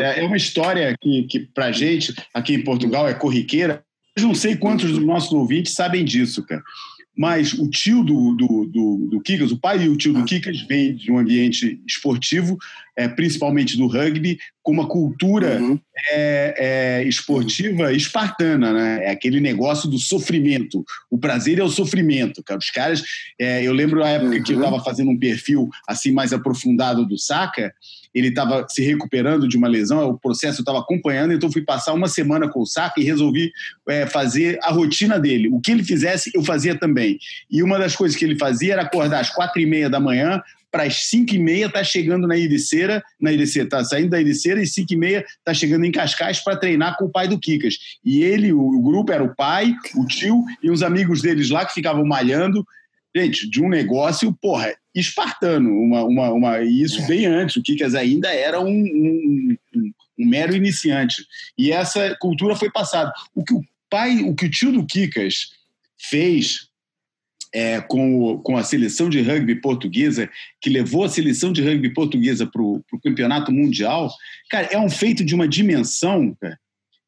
É, 0.02 0.20
é, 0.20 0.26
uma 0.26 0.36
história 0.36 0.94
que, 1.00 1.22
que 1.24 1.40
para 1.40 1.72
gente, 1.72 2.14
aqui 2.34 2.52
em 2.52 2.62
Portugal, 2.64 3.08
é 3.08 3.14
corriqueira. 3.14 3.82
Eu 4.14 4.24
não 4.24 4.34
sei 4.34 4.56
quantos 4.56 4.90
dos 4.90 5.04
nossos 5.04 5.32
ouvintes 5.32 5.72
sabem 5.72 6.04
disso, 6.04 6.44
cara 6.44 6.62
mas 7.16 7.55
o 7.55 7.68
tio 7.70 8.05
do, 8.05 8.34
do, 8.34 8.66
do, 8.66 9.09
do 9.10 9.20
Kikas, 9.22 9.51
o 9.51 9.59
pai 9.59 9.84
e 9.84 9.88
o 9.88 9.97
tio 9.97 10.12
do 10.12 10.24
Kikas, 10.24 10.60
vêm 10.62 10.94
de 10.94 11.10
um 11.10 11.18
ambiente 11.18 11.80
esportivo, 11.86 12.59
é, 12.94 13.09
principalmente 13.09 13.76
do 13.76 13.86
rugby, 13.86 14.38
com 14.62 14.72
uma 14.72 14.86
cultura 14.86 15.59
uhum. 15.60 15.80
é, 16.10 16.55
é, 16.59 17.09
esportiva 17.09 17.93
espartana, 17.93 18.72
né? 18.72 19.05
É 19.05 19.10
aquele 19.10 19.40
negócio 19.40 19.88
do 19.88 19.98
sofrimento. 19.98 20.84
O 21.10 21.16
prazer 21.18 21.59
é 21.59 21.64
o 21.64 21.70
sofrimento, 21.70 22.43
cara. 22.43 22.59
Os 22.59 22.70
caras, 22.70 23.02
é, 23.40 23.62
eu 23.62 23.72
lembro 23.72 24.01
na 24.01 24.09
época 24.09 24.36
uhum. 24.36 24.43
que 24.43 24.52
eu 24.52 24.59
estava 24.59 24.82
fazendo 24.82 25.10
um 25.10 25.18
perfil 25.18 25.68
assim 25.88 26.12
mais 26.12 26.32
aprofundado 26.32 27.06
do 27.06 27.18
Saka, 27.18 27.72
ele 28.16 28.28
estava 28.28 28.66
se 28.66 28.82
recuperando 28.82 29.47
de 29.47 29.59
uma 29.59 29.68
lesão, 29.68 30.09
o 30.09 30.18
processo 30.18 30.62
estava 30.62 30.78
acompanhando, 30.78 31.34
então 31.34 31.52
fui 31.52 31.60
passar 31.60 31.93
uma 31.93 32.09
semana 32.09 32.48
com 32.48 32.62
o 32.62 32.66
Saka 32.66 32.98
e 32.98 33.05
resolvi 33.05 33.52
é, 33.86 34.06
fazer 34.06 34.59
a 34.62 34.70
rotina 34.70 35.20
dele. 35.20 35.48
O 35.52 35.60
que 35.60 35.70
ele 35.70 35.84
fizesse, 35.84 36.30
eu 36.34 36.43
fazia 36.43 36.74
também. 36.74 37.18
E 37.51 37.62
uma 37.62 37.78
das 37.78 37.94
coisas 37.94 38.16
que 38.16 38.24
ele 38.24 38.38
fazia 38.38 38.72
era 38.72 38.82
acordar 38.82 39.20
às 39.20 39.28
quatro 39.28 39.60
e 39.60 39.66
meia 39.66 39.90
da 39.90 40.01
manhã, 40.01 40.43
para 40.70 40.84
as 40.84 41.05
5 41.09 41.34
e 41.34 41.38
meia 41.38 41.70
tá 41.70 41.84
chegando 41.84 42.26
na 42.26 42.38
Iriceira, 42.38 43.02
na 43.20 43.32
Iriceira, 43.32 43.68
tá 43.68 43.84
saindo 43.84 44.10
da 44.10 44.20
Iriceira 44.20 44.62
e 44.62 44.66
5 44.66 44.93
e 44.93 44.97
meia 44.97 45.24
tá 45.44 45.52
chegando 45.52 45.84
em 45.84 45.93
Cascais 45.93 46.40
para 46.40 46.56
treinar 46.56 46.97
com 46.97 47.05
o 47.05 47.10
pai 47.10 47.28
do 47.28 47.38
Kikas. 47.38 47.74
E 48.02 48.22
ele, 48.22 48.51
o, 48.52 48.80
grupo 48.80 49.12
era 49.12 49.22
o 49.22 49.34
pai, 49.34 49.74
o 49.94 50.06
tio 50.06 50.43
e 50.62 50.70
uns 50.70 50.82
amigos 50.82 51.20
deles 51.20 51.51
lá 51.51 51.66
que 51.66 51.74
ficavam 51.74 52.05
malhando. 52.05 52.66
Gente, 53.14 53.48
de 53.48 53.62
um 53.62 53.68
negócio, 53.68 54.32
porra, 54.40 54.74
espartano, 55.01 55.70
uma, 55.70 56.05
uma, 56.05 56.31
uma, 56.31 56.60
isso 56.62 57.01
é. 57.02 57.06
bem 57.06 57.27
antes. 57.27 57.56
O 57.56 57.62
Kikas 57.62 57.94
ainda 57.94 58.32
era 58.32 58.60
um, 58.60 58.68
um, 58.68 59.56
um, 59.74 59.93
um, 60.18 60.27
mero 60.27 60.55
iniciante. 60.55 61.24
E 61.56 61.70
essa 61.70 62.16
cultura 62.16 62.56
foi 62.56 62.70
passada. 62.70 63.12
O 63.35 63.44
que 63.44 63.55
o 63.55 63.62
pai, 63.90 64.23
o 64.23 64.35
que 64.35 64.47
o 64.47 64.51
tio 64.51 64.73
do 64.73 64.86
Kikas 64.86 65.51
fez 65.98 66.68
é, 67.52 67.81
com, 67.81 68.20
o, 68.20 68.39
com 68.40 68.56
a 68.56 68.62
seleção 68.62 69.09
de 69.09 69.20
rugby 69.20 69.60
portuguesa, 69.60 70.28
que 70.60 70.70
levou 70.70 71.05
a 71.05 71.09
seleção 71.09 71.52
de 71.52 71.62
rugby 71.62 71.93
portuguesa 71.93 72.47
para 72.47 72.62
o 72.62 72.82
campeonato 73.02 73.52
mundial, 73.52 74.12
cara, 74.51 74.68
é 74.70 74.78
um 74.78 74.90
feito 74.90 75.24
de 75.24 75.35
uma 75.35 75.48
dimensão, 75.48 76.36
cara, 76.40 76.59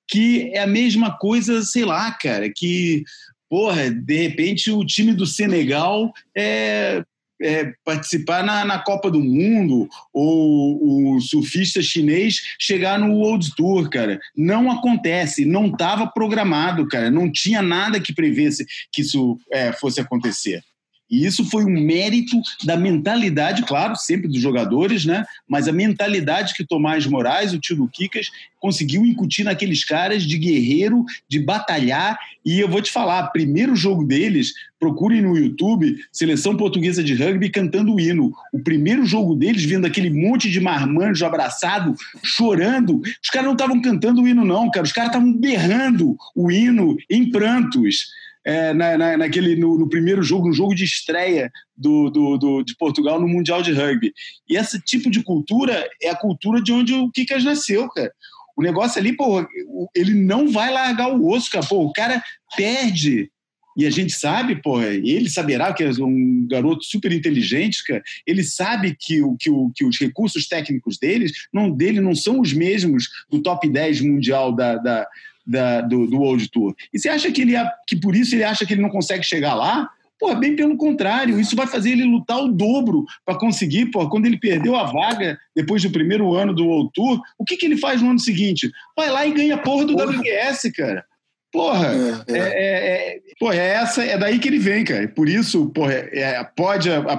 que 0.09 0.51
é 0.55 0.60
a 0.60 0.66
mesma 0.66 1.19
coisa, 1.19 1.62
sei 1.62 1.85
lá, 1.85 2.10
cara, 2.12 2.51
que 2.51 3.05
porra, 3.48 3.90
de 3.90 4.16
repente 4.16 4.70
o 4.70 4.85
time 4.85 5.15
do 5.15 5.27
Senegal 5.27 6.12
é, 6.36 7.02
é, 7.40 7.73
participar 7.85 8.43
na, 8.43 8.65
na, 8.65 8.78
Copa 8.78 9.10
do 9.10 9.20
Mundo 9.20 9.89
ou 10.12 11.15
o 11.16 11.20
surfista 11.20 11.82
chinês 11.82 12.40
chegar 12.59 12.98
no 12.98 13.15
World 13.15 13.55
Tour, 13.56 13.89
cara. 13.89 14.20
Não 14.36 14.70
acontece, 14.70 15.44
não 15.44 15.66
estava 15.66 16.06
programado, 16.06 16.86
cara. 16.89 17.10
Não 17.10 17.31
tinha 17.31 17.62
nada 17.62 18.01
que 18.01 18.15
prevesse 18.15 18.66
que 18.93 19.02
isso 19.02 19.39
é, 19.52 19.73
fosse 19.73 20.01
acontecer. 20.01 20.62
E 21.10 21.24
isso 21.24 21.44
foi 21.44 21.64
um 21.64 21.70
mérito 21.70 22.36
da 22.64 22.76
mentalidade, 22.76 23.62
claro, 23.62 23.97
sempre 23.97 24.28
dos 24.28 24.40
jogadores, 24.40 25.05
né? 25.05 25.24
Mas 25.48 25.66
a 25.66 25.72
mentalidade 25.72 26.55
que 26.55 26.64
Tomás 26.64 27.06
Moraes, 27.06 27.52
o 27.52 27.59
tio 27.59 27.76
do 27.76 27.89
Kikas, 27.89 28.30
conseguiu 28.60 29.06
incutir 29.06 29.44
naqueles 29.44 29.85
caras 29.85 30.24
de 30.24 30.36
guerreiro, 30.36 31.05
de 31.28 31.39
batalhar. 31.39 32.18
E 32.44 32.60
eu 32.60 32.68
vou 32.68 32.82
te 32.82 32.90
falar, 32.90 33.28
primeiro 33.28 33.74
jogo 33.74 34.05
deles, 34.05 34.52
procurem 34.78 35.22
no 35.22 35.36
YouTube, 35.36 35.97
Seleção 36.12 36.56
Portuguesa 36.56 37.02
de 37.02 37.14
Rugby 37.14 37.48
cantando 37.48 37.94
o 37.94 38.01
hino. 38.01 38.32
O 38.52 38.59
primeiro 38.59 39.06
jogo 39.06 39.35
deles, 39.35 39.64
vendo 39.64 39.86
aquele 39.86 40.10
monte 40.10 40.51
de 40.51 40.60
marmanjo 40.60 41.24
abraçado, 41.24 41.94
chorando. 42.22 43.01
Os 43.22 43.30
caras 43.30 43.47
não 43.47 43.55
estavam 43.55 43.80
cantando 43.80 44.22
o 44.22 44.28
hino, 44.28 44.44
não, 44.44 44.70
cara. 44.70 44.85
Os 44.85 44.93
caras 44.93 45.10
estavam 45.10 45.32
berrando 45.32 46.16
o 46.35 46.51
hino 46.51 46.97
em 47.09 47.30
prantos 47.30 48.09
é, 48.48 48.72
na, 48.72 48.96
na, 48.96 49.16
naquele, 49.18 49.56
no, 49.56 49.78
no, 49.78 49.86
primeiro 49.90 50.22
jogo, 50.22 50.48
no 50.48 50.54
jogo 50.54 50.74
de 50.74 50.82
estreia 50.82 51.52
do, 51.76 52.08
do, 52.08 52.38
do, 52.38 52.62
de 52.62 52.74
Portugal 52.76 53.20
no 53.20 53.28
Mundial 53.28 53.60
de 53.60 53.72
Rugby. 53.72 54.10
E 54.48 54.56
esse 54.56 54.80
tipo 54.80 55.10
de 55.10 55.22
cultura 55.22 55.86
é 56.00 56.08
a 56.08 56.16
cultura 56.16 56.62
de 56.62 56.72
onde 56.72 56.94
o 56.94 57.10
Kikas 57.10 57.44
nasceu, 57.44 57.86
cara. 57.90 58.10
O 58.56 58.62
negócio 58.62 58.98
ali, 58.98 59.14
pô, 59.14 59.46
ele 59.94 60.14
não 60.14 60.50
vai 60.50 60.72
largar 60.72 61.14
o 61.14 61.28
osso, 61.28 61.50
cara. 61.50 61.66
Pô, 61.66 61.84
o 61.84 61.92
cara 61.92 62.22
perde. 62.56 63.30
E 63.76 63.84
a 63.84 63.90
gente 63.90 64.14
sabe, 64.14 64.56
pô, 64.62 64.80
ele 64.80 65.28
saberá 65.28 65.70
que 65.74 65.84
é 65.84 65.90
um 66.00 66.46
garoto 66.50 66.84
super 66.84 67.12
inteligente, 67.12 67.84
cara. 67.84 68.02
Ele 68.26 68.42
sabe 68.42 68.96
que, 68.98 69.22
o, 69.22 69.36
que, 69.36 69.50
o, 69.50 69.70
que 69.76 69.84
os 69.84 70.00
recursos 70.00 70.48
técnicos 70.48 70.96
deles, 70.96 71.32
não, 71.52 71.70
dele 71.70 72.00
não 72.00 72.14
são 72.14 72.40
os 72.40 72.54
mesmos 72.54 73.10
do 73.30 73.42
top 73.42 73.68
10 73.68 74.00
mundial 74.00 74.56
da, 74.56 74.76
da 74.76 75.06
da, 75.48 75.80
do, 75.80 76.06
do 76.06 76.18
World 76.18 76.50
Tour. 76.50 76.74
E 76.92 76.98
você 76.98 77.08
acha 77.08 77.32
que, 77.32 77.40
ele, 77.40 77.54
que 77.86 77.96
por 77.96 78.14
isso 78.14 78.34
ele 78.34 78.44
acha 78.44 78.66
que 78.66 78.74
ele 78.74 78.82
não 78.82 78.90
consegue 78.90 79.24
chegar 79.24 79.54
lá? 79.54 79.90
Pô, 80.18 80.34
bem 80.34 80.56
pelo 80.56 80.76
contrário, 80.76 81.38
isso 81.38 81.54
vai 81.54 81.66
fazer 81.66 81.92
ele 81.92 82.04
lutar 82.04 82.38
o 82.38 82.48
dobro 82.48 83.04
para 83.24 83.38
conseguir. 83.38 83.86
Pô, 83.86 84.08
quando 84.10 84.26
ele 84.26 84.38
perdeu 84.38 84.74
a 84.74 84.84
vaga 84.84 85.38
depois 85.54 85.82
do 85.82 85.90
primeiro 85.90 86.34
ano 86.34 86.52
do 86.52 86.66
World 86.66 86.90
Tour, 86.92 87.20
o 87.38 87.44
que, 87.44 87.56
que 87.56 87.64
ele 87.64 87.76
faz 87.76 88.02
no 88.02 88.10
ano 88.10 88.18
seguinte? 88.18 88.70
Vai 88.96 89.10
lá 89.10 89.24
e 89.24 89.32
ganha 89.32 89.54
a 89.54 89.58
porra 89.58 89.84
do 89.84 89.94
porra. 89.94 90.18
WQS, 90.18 90.72
cara. 90.76 91.04
Porra, 91.52 91.88
é, 92.28 92.32
é. 92.32 92.38
É, 92.38 93.16
é, 93.16 93.20
porra, 93.38 93.54
é 93.54 93.68
essa, 93.68 94.04
é 94.04 94.18
daí 94.18 94.38
que 94.38 94.48
ele 94.48 94.58
vem, 94.58 94.84
cara. 94.84 95.08
Por 95.08 95.28
isso, 95.28 95.70
porra, 95.70 95.94
é, 95.94 96.44
pode 96.44 96.90
a, 96.90 96.98
a, 96.98 97.16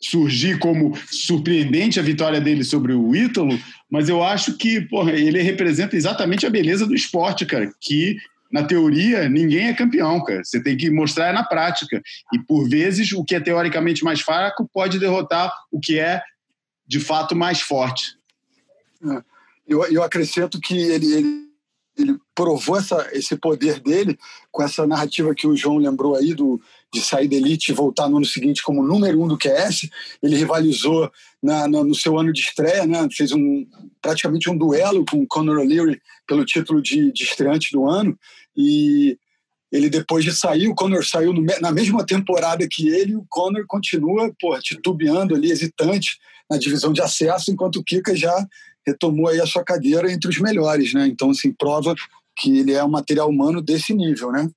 surgir 0.00 0.58
como 0.58 0.96
surpreendente 1.10 1.98
a 1.98 2.02
vitória 2.02 2.40
dele 2.40 2.62
sobre 2.62 2.92
o 2.92 3.14
Ítalo, 3.14 3.58
mas 3.90 4.08
eu 4.08 4.22
acho 4.22 4.56
que 4.56 4.80
porra, 4.80 5.12
ele 5.12 5.42
representa 5.42 5.96
exatamente 5.96 6.46
a 6.46 6.50
beleza 6.50 6.86
do 6.86 6.94
esporte, 6.94 7.44
cara, 7.44 7.72
que 7.80 8.16
na 8.50 8.64
teoria 8.64 9.28
ninguém 9.28 9.68
é 9.68 9.74
campeão, 9.74 10.22
cara. 10.22 10.42
Você 10.42 10.62
tem 10.62 10.76
que 10.76 10.90
mostrar 10.90 11.32
na 11.32 11.42
prática. 11.42 12.02
E 12.32 12.38
por 12.38 12.68
vezes 12.68 13.12
o 13.12 13.24
que 13.24 13.34
é 13.34 13.40
teoricamente 13.40 14.02
mais 14.04 14.20
fraco 14.20 14.68
pode 14.72 14.98
derrotar 14.98 15.52
o 15.70 15.78
que 15.78 15.98
é 15.98 16.22
de 16.86 16.98
fato 16.98 17.36
mais 17.36 17.60
forte. 17.60 18.16
É. 19.04 19.22
Eu, 19.66 19.84
eu 19.92 20.02
acrescento 20.02 20.58
que 20.58 20.74
ele, 20.74 21.12
ele, 21.12 21.48
ele 21.98 22.18
provou 22.34 22.78
essa, 22.78 23.06
esse 23.12 23.36
poder 23.36 23.80
dele 23.80 24.18
com 24.50 24.62
essa 24.62 24.86
narrativa 24.86 25.34
que 25.34 25.46
o 25.46 25.54
João 25.54 25.76
lembrou 25.76 26.16
aí 26.16 26.32
do 26.32 26.58
de 26.92 27.00
sair 27.00 27.28
da 27.28 27.36
elite 27.36 27.70
e 27.70 27.74
voltar 27.74 28.08
no 28.08 28.16
ano 28.16 28.26
seguinte 28.26 28.62
como 28.62 28.82
número 28.82 29.22
um 29.22 29.28
do 29.28 29.38
QS. 29.38 29.88
Ele 30.22 30.36
rivalizou 30.36 31.10
na, 31.42 31.68
no 31.68 31.94
seu 31.94 32.18
ano 32.18 32.32
de 32.32 32.40
estreia, 32.40 32.86
né? 32.86 33.06
fez 33.12 33.32
um, 33.32 33.66
praticamente 34.00 34.50
um 34.50 34.56
duelo 34.56 35.04
com 35.04 35.26
Conor 35.26 35.58
O'Leary 35.58 36.00
pelo 36.26 36.44
título 36.44 36.80
de, 36.80 37.12
de 37.12 37.24
estreante 37.24 37.70
do 37.72 37.88
ano. 37.88 38.18
E 38.56 39.18
ele 39.70 39.90
depois 39.90 40.24
de 40.24 40.32
sair, 40.32 40.68
o 40.68 40.74
Conor 40.74 41.04
saiu 41.04 41.32
no, 41.32 41.44
na 41.60 41.70
mesma 41.70 42.04
temporada 42.04 42.66
que 42.70 42.88
ele, 42.88 43.14
o 43.14 43.26
Conor 43.28 43.66
continua 43.66 44.32
pô, 44.40 44.58
titubeando 44.60 45.34
ali, 45.34 45.50
hesitante 45.50 46.18
na 46.50 46.56
divisão 46.56 46.92
de 46.92 47.02
acesso, 47.02 47.50
enquanto 47.50 47.76
o 47.76 47.84
Kika 47.84 48.16
já 48.16 48.34
retomou 48.86 49.28
aí 49.28 49.38
a 49.38 49.46
sua 49.46 49.62
cadeira 49.62 50.10
entre 50.10 50.30
os 50.30 50.38
melhores, 50.38 50.94
né? 50.94 51.06
Então, 51.06 51.30
assim, 51.30 51.52
prova 51.52 51.94
que 52.34 52.58
ele 52.58 52.72
é 52.72 52.82
um 52.82 52.88
material 52.88 53.28
humano 53.28 53.60
desse 53.60 53.92
nível, 53.92 54.32
né? 54.32 54.48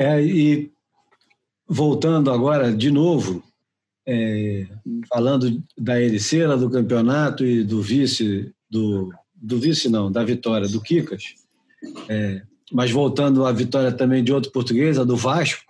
É, 0.00 0.18
e 0.24 0.72
voltando 1.68 2.30
agora 2.30 2.72
de 2.72 2.90
novo, 2.90 3.44
é, 4.08 4.66
falando 5.12 5.62
da 5.76 6.00
Ericeira, 6.00 6.56
do 6.56 6.70
campeonato 6.70 7.44
e 7.44 7.62
do 7.62 7.82
vice, 7.82 8.50
do, 8.70 9.12
do 9.34 9.60
vice 9.60 9.90
não, 9.90 10.10
da 10.10 10.24
vitória 10.24 10.66
do 10.66 10.80
Kikas, 10.80 11.34
é, 12.08 12.40
mas 12.72 12.90
voltando 12.90 13.44
à 13.44 13.52
vitória 13.52 13.92
também 13.92 14.24
de 14.24 14.32
outro 14.32 14.50
português, 14.50 14.98
a 14.98 15.04
do 15.04 15.16
Vasco, 15.16 15.62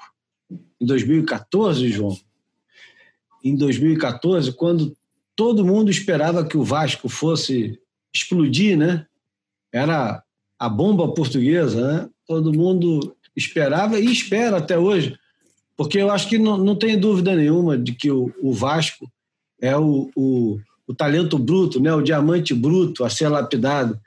em 0.80 0.86
2014, 0.86 1.88
João. 1.88 2.16
Em 3.42 3.56
2014, 3.56 4.52
quando 4.52 4.96
todo 5.34 5.66
mundo 5.66 5.90
esperava 5.90 6.46
que 6.46 6.56
o 6.56 6.62
Vasco 6.62 7.08
fosse 7.08 7.80
explodir, 8.14 8.78
né? 8.78 9.06
Era 9.72 10.22
a 10.56 10.68
bomba 10.68 11.12
portuguesa, 11.12 12.02
né? 12.02 12.10
Todo 12.28 12.52
mundo 12.52 13.16
esperava 13.36 13.98
e 13.98 14.10
espera 14.10 14.58
até 14.58 14.78
hoje, 14.78 15.16
porque 15.76 15.98
eu 15.98 16.10
acho 16.10 16.28
que 16.28 16.38
não, 16.38 16.58
não 16.58 16.76
tem 16.76 16.98
dúvida 16.98 17.34
nenhuma 17.34 17.78
de 17.78 17.92
que 17.94 18.10
o, 18.10 18.32
o 18.42 18.52
Vasco 18.52 19.10
é 19.60 19.76
o, 19.76 20.10
o, 20.14 20.60
o, 20.86 20.94
talento 20.94 21.38
bruto, 21.38 21.80
né? 21.80 21.92
o 21.94 22.02
diamante 22.02 22.54
bruto 22.54 23.04
a 23.04 23.10
ser 23.10 23.28
lapidado, 23.28 23.98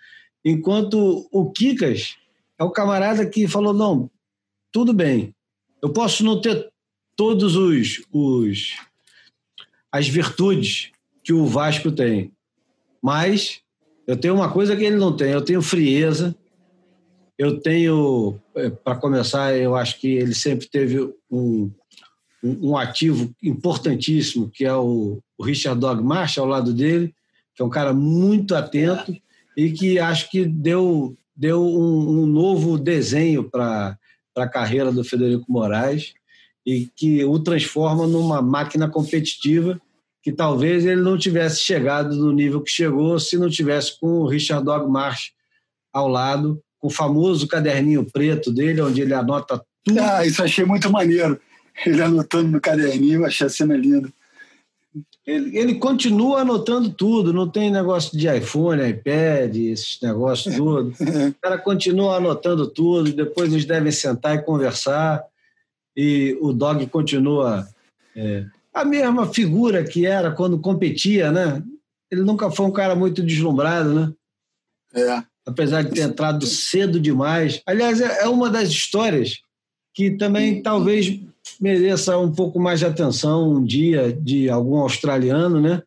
enquanto 0.44 1.28
o 1.32 1.52
Kikas 1.52 2.16
é 2.60 2.64
o 2.64 2.72
camarada 2.72 3.26
que 3.26 3.48
falou, 3.48 3.74
não, 3.74 4.10
tudo 4.72 4.94
bem, 4.94 5.34
eu 5.82 5.90
posso 5.90 6.24
não 6.24 6.40
ter 6.40 6.72
todos 7.16 7.56
os, 7.56 8.04
os 8.12 8.76
as 9.92 10.08
virtudes 10.08 10.92
que 11.24 11.32
o 11.32 11.46
Vasco 11.46 11.92
tem, 11.92 12.32
mas 13.02 13.62
eu 14.06 14.18
tenho 14.18 14.34
uma 14.34 14.52
coisa 14.52 14.76
que 14.76 14.84
ele 14.84 14.98
não 14.98 15.16
tem, 15.16 15.32
eu 15.32 15.42
tenho 15.42 15.62
frieza, 15.62 16.36
eu 17.38 17.60
tenho, 17.60 18.40
é, 18.56 18.70
para 18.70 18.96
começar, 18.96 19.56
eu 19.56 19.76
acho 19.76 20.00
que 20.00 20.08
ele 20.08 20.36
sempre 20.36 20.68
teve 20.68 21.00
um, 21.32 21.72
um 22.44 22.78
ativo 22.78 23.34
importantíssimo, 23.42 24.50
que 24.50 24.66
é 24.66 24.74
o, 24.74 25.20
o 25.38 25.44
Richard 25.44 25.80
Dog 25.80 26.04
Marsh 26.04 26.38
ao 26.38 26.46
lado 26.46 26.74
dele, 26.74 27.14
que 27.56 27.62
é 27.62 27.66
um 27.66 27.70
cara 27.70 27.94
muito 27.94 28.56
atento 28.56 29.16
e 29.58 29.72
que 29.72 30.00
acho 30.00 30.30
que 30.30 30.46
deu, 30.46 31.16
deu 31.36 31.64
um, 31.64 32.24
um 32.24 32.26
novo 32.26 32.78
desenho 32.78 33.50
para 33.50 33.98
a 34.36 34.48
carreira 34.48 34.92
do 34.92 35.04
Federico 35.04 35.52
Moraes 35.52 36.14
e 36.66 36.88
que 36.96 37.24
o 37.26 37.40
transforma 37.40 38.08
numa 38.08 38.42
máquina 38.42 38.90
competitiva 38.90 39.80
que 40.22 40.32
talvez 40.32 40.86
ele 40.86 41.02
não 41.02 41.18
tivesse 41.18 41.60
chegado 41.60 42.16
no 42.16 42.32
nível 42.32 42.62
que 42.62 42.72
chegou 42.72 43.20
se 43.20 43.38
não 43.38 43.50
tivesse 43.50 44.00
com 44.00 44.22
o 44.22 44.28
Richard 44.28 44.64
Dog 44.64 44.90
Marsh 44.90 45.34
ao 45.92 46.08
lado 46.08 46.63
o 46.84 46.90
famoso 46.90 47.48
caderninho 47.48 48.06
preto 48.06 48.52
dele, 48.52 48.82
onde 48.82 49.02
ele 49.02 49.14
anota 49.14 49.64
tudo. 49.86 50.00
Ah, 50.02 50.26
isso 50.26 50.44
achei 50.44 50.66
muito 50.66 50.92
maneiro. 50.92 51.40
Ele 51.86 52.02
anotando 52.02 52.52
no 52.52 52.60
caderninho, 52.60 53.26
achei 53.26 53.48
a 53.48 53.50
cena 53.50 53.78
linda. 53.78 54.12
Ele, 55.26 55.58
ele, 55.58 55.76
continua 55.76 56.42
anotando 56.42 56.90
tudo, 56.90 57.32
não 57.32 57.50
tem 57.50 57.72
negócio 57.72 58.18
de 58.18 58.28
iPhone, 58.28 58.86
iPad, 58.86 59.56
esses 59.56 59.98
negócios 60.02 60.54
todos. 60.58 61.00
o 61.00 61.36
cara 61.42 61.58
continua 61.58 62.18
anotando 62.18 62.68
tudo, 62.68 63.14
depois 63.14 63.52
eles 63.52 63.64
devem 63.64 63.92
sentar 63.92 64.36
e 64.36 64.44
conversar, 64.44 65.24
e 65.96 66.38
o 66.42 66.52
dog 66.52 66.86
continua 66.88 67.66
é, 68.14 68.46
a 68.74 68.84
mesma 68.84 69.26
figura 69.26 69.86
que 69.86 70.06
era 70.06 70.32
quando 70.32 70.60
competia, 70.60 71.32
né? 71.32 71.64
Ele 72.12 72.22
nunca 72.22 72.52
foi 72.52 72.66
um 72.66 72.72
cara 72.72 72.94
muito 72.94 73.24
deslumbrado, 73.24 73.94
né? 73.94 74.14
É 74.94 75.33
apesar 75.46 75.84
de 75.84 75.92
ter 75.92 76.02
entrado 76.02 76.46
cedo 76.46 77.00
demais. 77.00 77.62
Aliás, 77.66 78.00
é, 78.02 78.24
é 78.24 78.28
uma 78.28 78.50
das 78.50 78.70
histórias 78.70 79.42
que 79.94 80.12
também 80.12 80.62
talvez 80.62 81.20
mereça 81.60 82.18
um 82.18 82.32
pouco 82.32 82.60
mais 82.60 82.80
de 82.80 82.86
atenção 82.86 83.52
um 83.52 83.64
dia 83.64 84.14
de 84.14 84.50
algum 84.50 84.78
australiano, 84.78 85.62
né? 85.62 85.84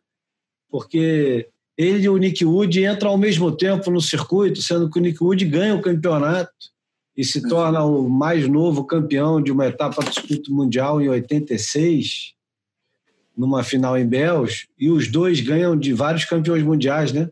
Porque 0.69 1.49
ele 1.77 2.05
e 2.05 2.09
o 2.09 2.17
Nick 2.17 2.43
Wood 2.43 2.83
entram 2.83 3.11
ao 3.11 3.17
mesmo 3.17 3.51
tempo 3.51 3.91
no 3.91 4.01
circuito, 4.01 4.61
sendo 4.61 4.89
que 4.89 4.97
o 4.97 5.01
Nick 5.01 5.23
Wood 5.23 5.43
ganha 5.45 5.75
o 5.75 5.81
campeonato 5.81 6.51
e 7.15 7.23
se 7.23 7.41
torna 7.47 7.83
o 7.83 8.07
mais 8.07 8.47
novo 8.47 8.83
campeão 8.83 9.41
de 9.41 9.51
uma 9.51 9.67
etapa 9.67 10.03
do 10.03 10.13
circuito 10.13 10.53
mundial 10.53 11.01
em 11.01 11.09
86, 11.09 12.33
numa 13.35 13.63
final 13.63 13.97
em 13.97 14.07
Bells, 14.07 14.67
e 14.77 14.89
os 14.89 15.07
dois 15.07 15.41
ganham 15.41 15.75
de 15.75 15.93
vários 15.93 16.25
campeões 16.25 16.63
mundiais, 16.63 17.11
né? 17.11 17.29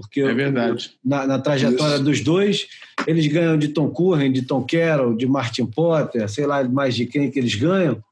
Porque 0.00 0.20
é 0.20 0.34
verdade. 0.34 0.92
Na, 1.04 1.26
na 1.26 1.38
trajetória 1.38 1.96
Isso. 1.96 2.04
dos 2.04 2.20
dois, 2.20 2.66
eles 3.06 3.26
ganham 3.26 3.58
de 3.58 3.68
Tom 3.68 3.90
Curren, 3.90 4.32
de 4.32 4.42
Tom 4.42 4.64
Carroll, 4.64 5.16
de 5.16 5.26
Martin 5.26 5.66
Potter, 5.66 6.28
sei 6.28 6.46
lá 6.46 6.62
mais 6.64 6.94
de 6.94 7.06
quem 7.06 7.30
que 7.30 7.38
eles 7.38 7.54
ganham. 7.54 8.02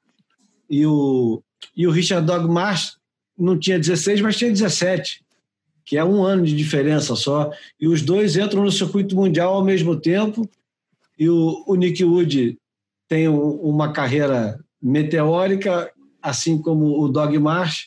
E 0.68 0.84
o, 0.84 1.42
e 1.76 1.86
o 1.86 1.90
Richard 1.90 2.26
Dog 2.26 2.46
Marsh 2.48 2.96
não 3.36 3.58
tinha 3.58 3.78
16, 3.78 4.20
mas 4.20 4.36
tinha 4.36 4.50
17, 4.50 5.22
que 5.84 5.96
é 5.96 6.04
um 6.04 6.22
ano 6.22 6.44
de 6.44 6.54
diferença 6.54 7.14
só. 7.16 7.50
E 7.80 7.88
os 7.88 8.02
dois 8.02 8.36
entram 8.36 8.62
no 8.62 8.72
circuito 8.72 9.16
mundial 9.16 9.54
ao 9.54 9.64
mesmo 9.64 9.96
tempo. 9.96 10.48
E 11.18 11.28
o, 11.28 11.64
o 11.66 11.74
Nick 11.74 12.04
Wood 12.04 12.58
tem 13.08 13.28
um, 13.28 13.50
uma 13.52 13.92
carreira 13.92 14.58
meteórica, 14.80 15.90
assim 16.22 16.60
como 16.60 17.00
o 17.00 17.08
Dog 17.08 17.36
March, 17.38 17.86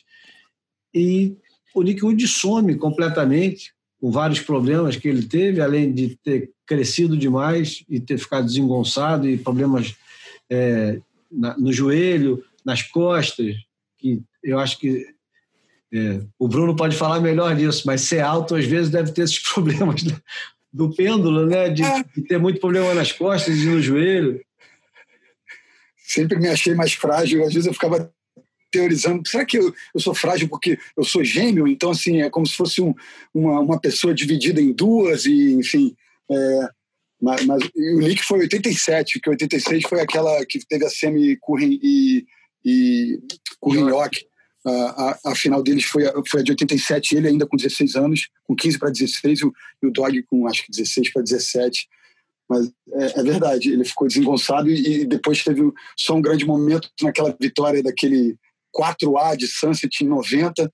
e 0.94 1.36
o 1.74 1.82
Nick 1.82 2.04
Wood 2.04 2.26
some 2.26 2.76
completamente, 2.76 3.72
com 4.02 4.10
vários 4.10 4.40
problemas 4.40 4.96
que 4.96 5.06
ele 5.06 5.22
teve, 5.22 5.60
além 5.60 5.92
de 5.92 6.16
ter 6.16 6.50
crescido 6.66 7.16
demais 7.16 7.84
e 7.88 8.00
ter 8.00 8.18
ficado 8.18 8.46
desengonçado 8.46 9.28
e 9.28 9.38
problemas 9.38 9.94
é, 10.50 11.00
na, 11.30 11.56
no 11.56 11.72
joelho, 11.72 12.44
nas 12.64 12.82
costas, 12.82 13.54
que 13.96 14.20
eu 14.42 14.58
acho 14.58 14.80
que 14.80 15.06
é, 15.94 16.20
o 16.36 16.48
Bruno 16.48 16.74
pode 16.74 16.96
falar 16.96 17.20
melhor 17.20 17.54
disso, 17.54 17.84
mas 17.86 18.00
ser 18.00 18.18
alto 18.18 18.56
às 18.56 18.64
vezes 18.64 18.90
deve 18.90 19.12
ter 19.12 19.22
esses 19.22 19.38
problemas 19.54 20.02
do, 20.02 20.20
do 20.72 20.90
pêndulo, 20.90 21.46
né? 21.46 21.68
De, 21.68 21.84
é. 21.84 22.02
de, 22.02 22.22
ter 22.22 22.38
muito 22.38 22.58
problema 22.58 22.92
nas 22.94 23.12
costas 23.12 23.56
e 23.56 23.66
no 23.66 23.80
joelho. 23.80 24.40
Sempre 25.96 26.40
me 26.40 26.48
achei 26.48 26.74
mais 26.74 26.92
frágil, 26.92 27.44
às 27.44 27.54
vezes 27.54 27.68
eu 27.68 27.72
ficava 27.72 28.12
teorizando, 28.72 29.28
será 29.28 29.44
que 29.44 29.58
eu, 29.58 29.72
eu 29.94 30.00
sou 30.00 30.14
frágil 30.14 30.48
porque 30.48 30.78
eu 30.96 31.04
sou 31.04 31.22
gêmeo? 31.22 31.68
Então, 31.68 31.90
assim, 31.90 32.22
é 32.22 32.30
como 32.30 32.46
se 32.46 32.56
fosse 32.56 32.80
um, 32.80 32.94
uma, 33.32 33.60
uma 33.60 33.80
pessoa 33.80 34.14
dividida 34.14 34.60
em 34.60 34.72
duas 34.72 35.26
e, 35.26 35.52
enfim... 35.52 35.94
É, 36.30 36.68
mas, 37.22 37.46
mas 37.46 37.62
o 37.62 38.00
Nick 38.00 38.24
foi 38.24 38.40
87, 38.40 39.20
que 39.20 39.30
86 39.30 39.84
foi 39.88 40.00
aquela 40.00 40.44
que 40.44 40.58
teve 40.66 40.84
a 40.84 40.90
semi 40.90 41.36
Curren 41.36 41.78
e, 41.80 42.26
e 42.64 43.20
Curren 43.60 43.88
York. 43.88 44.26
A, 44.66 44.70
a, 44.70 45.18
a, 45.30 45.34
final 45.36 45.62
deles 45.62 45.84
foi 45.84 46.04
a, 46.04 46.12
foi 46.28 46.40
a 46.40 46.42
de 46.42 46.50
87, 46.50 47.16
ele 47.16 47.28
ainda 47.28 47.46
com 47.46 47.56
16 47.56 47.94
anos, 47.94 48.28
com 48.42 48.56
15 48.56 48.78
para 48.78 48.90
16, 48.90 49.38
e 49.38 49.44
o, 49.44 49.52
e 49.82 49.86
o 49.86 49.92
Dog 49.92 50.20
com 50.24 50.48
acho 50.48 50.64
que 50.64 50.72
16 50.72 51.12
para 51.12 51.22
17. 51.22 51.88
Mas 52.48 52.72
é, 52.92 53.20
é, 53.20 53.22
verdade, 53.22 53.72
ele 53.72 53.84
ficou 53.84 54.08
desengonçado 54.08 54.68
e, 54.68 55.02
e, 55.02 55.04
depois 55.04 55.44
teve 55.44 55.62
só 55.96 56.16
um 56.16 56.22
grande 56.22 56.44
momento 56.44 56.90
naquela 57.00 57.34
vitória 57.40 57.82
daquele 57.84 58.36
4A 58.76 59.36
de 59.36 59.46
Sunset 59.46 60.04
em 60.04 60.08
90, 60.08 60.70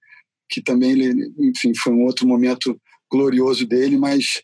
que 0.49 0.63
também 0.63 0.93
ele, 0.93 1.33
enfim, 1.39 1.73
foi 1.75 1.93
um 1.93 2.05
outro 2.05 2.27
momento 2.27 2.81
glorioso 3.11 3.67
dele, 3.67 3.97
mas 3.97 4.43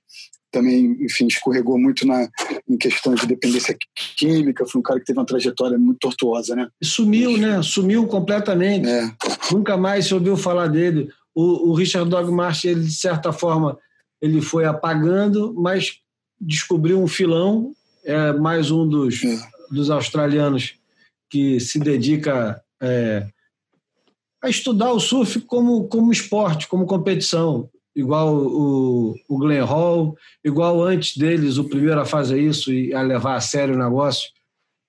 também, 0.54 0.96
enfim, 1.00 1.26
escorregou 1.26 1.76
muito 1.76 2.06
na, 2.06 2.28
em 2.68 2.76
questões 2.76 3.20
de 3.20 3.26
dependência 3.26 3.76
química, 4.16 4.64
foi 4.64 4.78
um 4.78 4.82
cara 4.82 5.00
que 5.00 5.06
teve 5.06 5.18
uma 5.18 5.26
trajetória 5.26 5.76
muito 5.76 5.98
tortuosa, 5.98 6.54
né? 6.54 6.68
Sumiu, 6.82 7.36
né? 7.36 7.60
Sumiu 7.60 8.06
completamente. 8.06 8.88
É. 8.88 9.10
Nunca 9.50 9.76
mais 9.76 10.06
se 10.06 10.14
ouviu 10.14 10.36
falar 10.36 10.68
dele. 10.68 11.08
O, 11.34 11.70
o 11.70 11.74
Richard 11.74 12.08
Dogmarsh, 12.08 12.66
ele, 12.66 12.84
de 12.84 12.94
certa 12.94 13.32
forma, 13.32 13.76
ele 14.22 14.40
foi 14.40 14.64
apagando, 14.64 15.52
mas 15.54 15.98
descobriu 16.40 17.02
um 17.02 17.08
filão, 17.08 17.72
é 18.04 18.32
mais 18.32 18.70
um 18.70 18.86
dos, 18.86 19.24
é. 19.24 19.36
dos 19.70 19.90
australianos 19.90 20.76
que 21.28 21.58
se 21.58 21.80
dedica 21.80 22.62
é, 22.80 23.26
a 24.44 24.50
estudar 24.50 24.92
o 24.92 25.00
surf 25.00 25.40
como, 25.40 25.88
como 25.88 26.12
esporte, 26.12 26.68
como 26.68 26.86
competição 26.86 27.68
igual 27.94 28.34
o, 28.34 29.14
o 29.28 29.38
Glenn 29.38 29.64
Hall, 29.64 30.16
igual 30.44 30.82
antes 30.82 31.16
deles, 31.16 31.58
o 31.58 31.64
primeiro 31.64 32.00
a 32.00 32.04
fazer 32.04 32.40
isso 32.40 32.72
e 32.72 32.92
a 32.92 33.00
levar 33.00 33.36
a 33.36 33.40
sério 33.40 33.74
o 33.74 33.78
negócio 33.78 34.30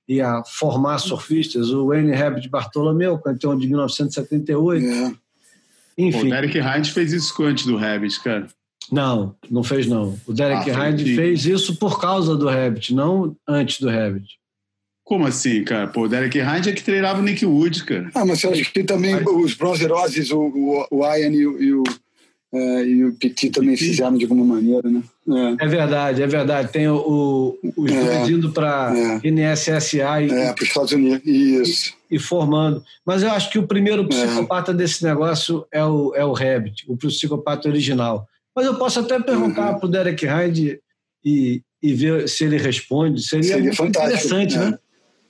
e 0.08 0.22
a 0.22 0.44
formar 0.44 0.98
surfistas, 1.00 1.70
o 1.70 1.88
Wayne 1.88 2.14
Rabbit 2.14 2.50
Bartolomeu, 2.50 3.18
campeão 3.18 3.58
de 3.58 3.68
1978. 3.68 4.86
É. 4.86 5.14
Enfim. 5.98 6.28
o 6.28 6.30
Derek 6.30 6.60
Hind 6.60 6.88
fez 6.88 7.14
isso 7.14 7.44
antes 7.44 7.66
do 7.66 7.76
Rabbit, 7.76 8.22
cara. 8.22 8.48
Não, 8.92 9.36
não 9.50 9.64
fez 9.64 9.88
não. 9.88 10.20
O 10.28 10.34
Derek 10.34 10.70
ah, 10.70 10.90
Hind 10.90 11.02
fez 11.16 11.46
isso 11.46 11.76
por 11.78 12.00
causa 12.00 12.36
do 12.36 12.48
Rabbit, 12.48 12.94
não 12.94 13.36
antes 13.48 13.80
do 13.80 13.90
Rabbit. 13.90 14.38
Como 15.06 15.28
assim, 15.28 15.64
cara? 15.64 15.88
Pô, 15.88 16.02
o 16.02 16.10
Derek 16.10 16.40
Hind 16.40 16.68
é 16.68 16.72
que 16.72 16.84
treinava 16.84 17.20
o 17.20 17.24
Nick 17.24 17.46
Wood, 17.46 17.86
cara. 17.86 18.10
Ah, 18.14 18.26
mas 18.26 18.44
eu 18.44 18.52
acho 18.52 18.74
que 18.74 18.84
também 18.84 19.16
os 19.16 19.54
Bronzer 19.54 19.92
Ozzy, 19.92 20.34
o, 20.34 20.40
o, 20.40 20.88
o 20.90 21.06
Ian 21.06 21.32
e 21.32 21.46
o, 21.46 21.62
e 21.62 21.74
o 21.74 21.84
é, 22.56 22.86
e 22.86 23.04
o 23.04 23.14
Petit 23.14 23.50
também 23.50 23.76
fizeram 23.76 24.18
de 24.18 24.24
alguma 24.24 24.56
maneira, 24.56 24.90
né? 24.90 25.04
É, 25.60 25.66
é 25.66 25.68
verdade, 25.68 26.24
é 26.24 26.28
verdade. 26.28 26.72
Tem 26.72 26.88
o, 26.88 26.96
o, 26.96 27.60
os 27.76 27.92
é, 27.92 28.02
dois 28.02 28.30
indo 28.30 28.52
para 28.54 28.94
é. 29.22 29.30
NSSA 29.30 30.22
e, 30.22 30.32
é, 30.32 30.54
para 30.54 30.64
os 30.64 30.70
Estados 30.70 30.92
Unidos. 30.94 31.26
Isso. 31.26 31.94
E, 32.10 32.16
e, 32.16 32.20
formando. 32.20 32.82
Mas 33.06 33.24
eu 33.24 33.32
acho 33.32 33.52
que 33.52 33.60
o 33.60 33.68
primeiro 33.68 34.04
é. 34.04 34.08
psicopata 34.08 34.74
desse 34.74 35.04
negócio 35.04 35.68
é 35.70 35.84
o, 35.84 36.14
é 36.16 36.24
o 36.24 36.32
Rabbit, 36.32 36.86
o 36.88 36.96
psicopata 36.96 37.68
original. 37.68 38.26
Mas 38.56 38.66
eu 38.66 38.76
posso 38.76 39.02
até 39.02 39.20
perguntar 39.20 39.74
uhum. 39.74 39.80
para 39.80 39.86
o 39.86 39.92
Derek 39.92 40.26
Hyde 40.26 40.80
e, 41.26 41.62
e 41.84 41.94
ver 41.94 42.30
se 42.30 42.46
ele 42.46 42.58
responde. 42.58 43.22
Seria, 43.22 43.44
Seria 43.44 43.64
muito 43.66 43.84
interessante, 43.84 44.58
né? 44.58 44.80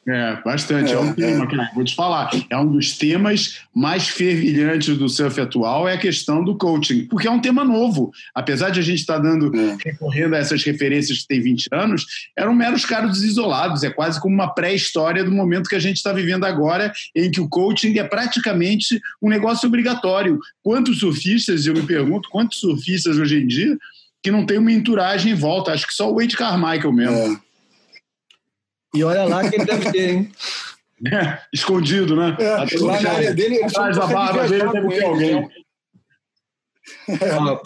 É, 0.08 0.40
bastante. 0.44 0.92
É, 0.92 0.96
é 0.96 1.00
um 1.00 1.14
tema, 1.14 1.48
cara, 1.48 1.72
vou 1.74 1.84
te 1.84 1.96
falar. 1.96 2.30
É 2.48 2.58
um 2.58 2.72
dos 2.72 2.96
temas 2.96 3.62
mais 3.74 4.08
fervilhantes 4.08 4.96
do 4.96 5.10
surf 5.10 5.42
atual, 5.42 5.88
é 5.88 5.94
a 5.94 5.98
questão 5.98 6.44
do 6.44 6.56
coaching, 6.56 7.06
porque 7.06 7.28
é 7.28 7.32
um 7.32 7.40
tema 7.40 7.64
novo. 7.64 8.12
Apesar 8.34 8.70
de 8.70 8.80
a 8.80 8.84
gente 8.84 9.00
estar 9.00 9.16
tá 9.16 9.20
dando, 9.20 9.52
é. 9.56 9.78
recorrendo 9.84 10.36
a 10.36 10.38
essas 10.38 10.64
referências 10.64 11.20
que 11.20 11.28
tem 11.28 11.42
20 11.42 11.70
anos, 11.72 12.06
eram 12.38 12.54
meros 12.54 12.86
casos 12.86 13.24
isolados. 13.24 13.84
É 13.84 13.90
quase 13.90 14.22
como 14.22 14.36
uma 14.36 14.54
pré-história 14.54 15.24
do 15.24 15.32
momento 15.32 15.70
que 15.70 15.76
a 15.76 15.80
gente 15.80 15.98
está 15.98 16.14
vivendo 16.14 16.46
agora, 16.46 16.94
em 17.16 17.32
que 17.32 17.42
o 17.42 17.50
coaching 17.50 17.98
é 17.98 18.04
praticamente 18.04 19.02
um 19.20 19.30
negócio 19.30 19.68
obrigatório. 19.68 20.40
Quantos 20.62 21.00
surfistas, 21.00 21.66
eu 21.66 21.74
me 21.74 21.82
pergunto, 21.82 22.30
quantos 22.30 22.60
surfistas 22.60 23.18
hoje 23.18 23.40
em 23.40 23.48
dia 23.48 23.76
que 24.22 24.32
não 24.32 24.46
tem 24.46 24.60
uma 24.60 24.72
enturagem 24.72 25.32
em 25.32 25.36
volta? 25.36 25.72
Acho 25.72 25.88
que 25.88 25.94
só 25.94 26.12
o 26.12 26.16
Wade 26.16 26.38
Carmichael 26.38 26.92
mesmo. 26.92 27.42
E 28.96 29.04
olha 29.04 29.26
lá 29.26 29.48
que 29.48 29.56
ele 29.56 29.66
deve 29.66 29.92
ter, 29.92 30.10
hein? 30.12 30.32
É, 31.12 31.40
escondido, 31.54 32.16
né? 32.16 32.38
É, 32.40 32.80
lá 32.80 33.02
na 33.02 33.12
área 33.12 33.34
dele, 33.34 33.56
ele 33.56 33.66
atrás 33.66 33.98
da 33.98 34.08
barba 34.08 34.48
dele 34.48 34.72
deve 34.72 34.88
ter 34.88 35.04
alguém. 35.04 35.50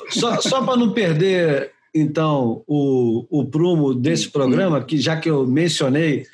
só 0.10 0.42
só 0.42 0.64
para 0.64 0.78
não 0.78 0.92
perder, 0.92 1.72
então, 1.94 2.64
o, 2.68 3.26
o 3.30 3.46
prumo 3.46 3.94
desse 3.94 4.30
programa, 4.30 4.84
que 4.84 4.98
já 4.98 5.20
que 5.20 5.30
eu 5.30 5.46
mencionei 5.46 6.26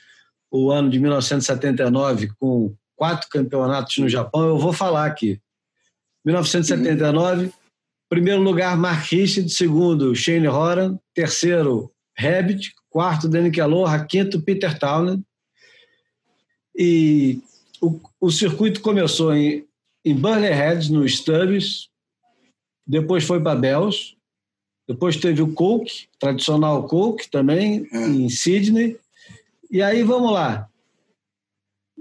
o 0.52 0.72
ano 0.72 0.90
de 0.90 1.00
1979 1.00 2.30
com 2.40 2.74
quatro 2.96 3.28
campeonatos 3.30 3.98
no 3.98 4.10
Japão, 4.10 4.48
eu 4.48 4.58
vou 4.58 4.74
falar 4.74 5.06
aqui. 5.06 5.40
1979, 6.26 7.52
primeiro 8.10 8.42
lugar 8.42 8.76
Mark 8.78 9.06
Richard, 9.12 9.50
segundo 9.50 10.16
Shane 10.16 10.48
Horan, 10.48 10.98
terceiro 11.14 11.92
Rabbit, 12.18 12.74
quarto 12.96 13.28
Danny 13.28 13.52
Aloha, 13.60 14.06
quinto 14.06 14.42
Peter 14.42 14.80
Townend. 14.80 15.22
E 16.74 17.42
o, 17.82 18.00
o 18.22 18.32
circuito 18.32 18.80
começou 18.80 19.36
em, 19.36 19.68
em 20.06 20.16
Burley 20.16 20.54
Heads, 20.54 20.90
no 20.90 21.06
Stubbs, 21.06 21.90
depois 22.88 23.26
foi 23.26 23.44
para 23.44 23.60
Bells, 23.60 24.16
depois 24.88 25.18
teve 25.18 25.42
o 25.42 25.54
Coke, 25.54 26.08
tradicional 26.18 26.88
Coke 26.88 27.30
também, 27.30 27.86
é. 27.92 27.98
em 28.08 28.30
Sydney. 28.30 28.98
E 29.70 29.82
aí 29.82 30.02
vamos 30.02 30.32
lá. 30.32 30.70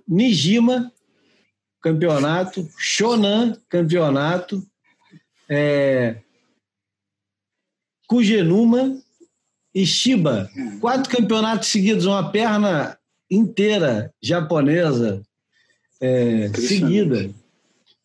Nijima, 0.06 0.92
campeonato, 1.82 2.68
Shonan, 2.78 3.60
campeonato, 3.68 4.64
é, 5.48 6.20
Kugenuma, 8.06 9.02
e 9.74 9.84
Shiba, 9.84 10.48
quatro 10.80 11.10
campeonatos 11.10 11.68
seguidos, 11.68 12.06
uma 12.06 12.30
perna 12.30 12.96
inteira 13.30 14.12
japonesa 14.22 15.22
é, 16.00 16.50
seguida. 16.54 17.30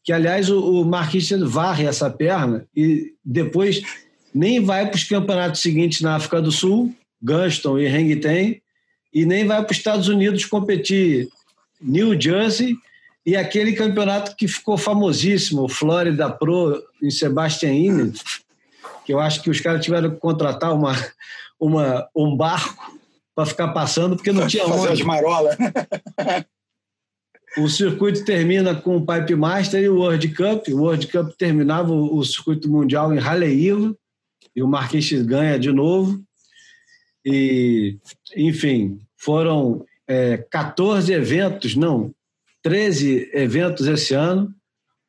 Que, 0.04 0.12
aliás, 0.12 0.50
o, 0.50 0.82
o 0.82 0.86
Marquinhos 0.86 1.30
varre 1.52 1.86
essa 1.86 2.10
perna 2.10 2.66
e 2.76 3.14
depois 3.24 3.82
nem 4.34 4.64
vai 4.64 4.88
para 4.88 4.96
os 4.96 5.04
campeonatos 5.04 5.62
seguintes 5.62 6.02
na 6.02 6.16
África 6.16 6.42
do 6.42 6.52
Sul, 6.52 6.94
Gunston 7.22 7.78
e 7.78 7.88
Hengten, 7.88 8.62
e 9.14 9.26
nem 9.26 9.46
vai 9.46 9.62
para 9.64 9.72
os 9.72 9.78
Estados 9.78 10.08
Unidos 10.08 10.46
competir 10.46 11.30
New 11.82 12.20
Jersey 12.20 12.76
e 13.26 13.36
aquele 13.36 13.74
campeonato 13.74 14.36
que 14.36 14.48
ficou 14.48 14.78
famosíssimo, 14.78 15.64
o 15.64 15.70
Florida 15.70 16.30
Pro 16.30 16.82
em 17.02 17.12
Sebastian 17.12 17.74
Innes, 17.74 18.22
que 19.06 19.14
eu 19.14 19.20
acho 19.20 19.42
que 19.44 19.50
os 19.50 19.60
caras 19.60 19.84
tiveram 19.84 20.12
que 20.12 20.18
contratar 20.18 20.74
uma, 20.74 20.94
uma, 21.60 22.08
um 22.16 22.36
barco 22.36 22.98
para 23.36 23.46
ficar 23.46 23.70
passando, 23.70 24.16
porque 24.16 24.32
não 24.32 24.48
tinha 24.48 24.66
Fazer 24.68 24.90
onde. 24.90 25.04
marolas. 25.04 25.56
o 27.58 27.68
circuito 27.68 28.24
termina 28.26 28.76
com 28.76 28.98
o 28.98 29.06
Pipe 29.06 29.36
Master 29.36 29.82
e 29.82 29.90
o 29.90 29.98
World 29.98 30.28
Cup. 30.30 30.68
O 30.70 30.78
World 30.82 31.08
Cup 31.08 31.32
terminava 31.38 31.92
o, 31.92 32.24
circuito 32.24 32.70
mundial 32.70 33.14
em 33.14 33.20
Haleiwa 33.20 33.96
e 34.56 34.62
o 34.62 34.68
Marquinhos 34.68 35.10
ganha 35.26 35.58
de 35.60 35.72
novo. 35.72 36.22
E, 37.26 37.98
enfim, 38.36 39.00
foram 39.18 39.86
é, 40.08 40.38
14 40.38 41.12
eventos, 41.14 41.76
não, 41.76 42.14
13 42.64 43.30
eventos 43.34 43.88
esse 43.88 44.14
ano. 44.14 44.54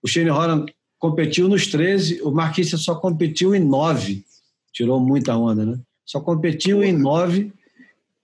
O 0.02 0.08
Shane 0.08 0.30
Horan 0.30 0.66
competiu 0.98 1.48
nos 1.48 1.66
13, 1.66 2.20
o 2.22 2.30
Marquinhos 2.30 2.70
só 2.82 2.94
competiu 2.94 3.54
em 3.54 3.60
9. 3.60 4.24
Tirou 4.72 5.00
muita 5.00 5.36
onda, 5.36 5.64
né? 5.64 5.80
Só 6.10 6.20
competiu 6.20 6.82
em 6.82 6.92
nove 6.92 7.52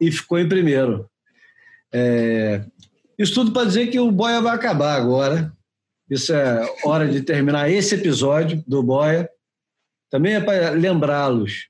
e 0.01 0.11
ficou 0.11 0.41
em 0.41 0.49
primeiro. 0.49 1.09
É, 1.93 2.65
isso 3.17 3.33
tudo 3.33 3.53
para 3.53 3.69
dizer 3.69 3.87
que 3.87 4.01
o 4.01 4.11
Boia 4.11 4.41
vai 4.41 4.57
acabar 4.57 4.97
agora. 4.97 5.53
Isso 6.11 6.35
é 6.35 6.69
hora 6.83 7.07
de 7.07 7.21
terminar 7.21 7.71
esse 7.71 7.95
episódio 7.95 8.61
do 8.67 8.83
Boia. 8.83 9.31
Também 10.11 10.35
é 10.35 10.41
para 10.41 10.71
lembrá-los 10.71 11.69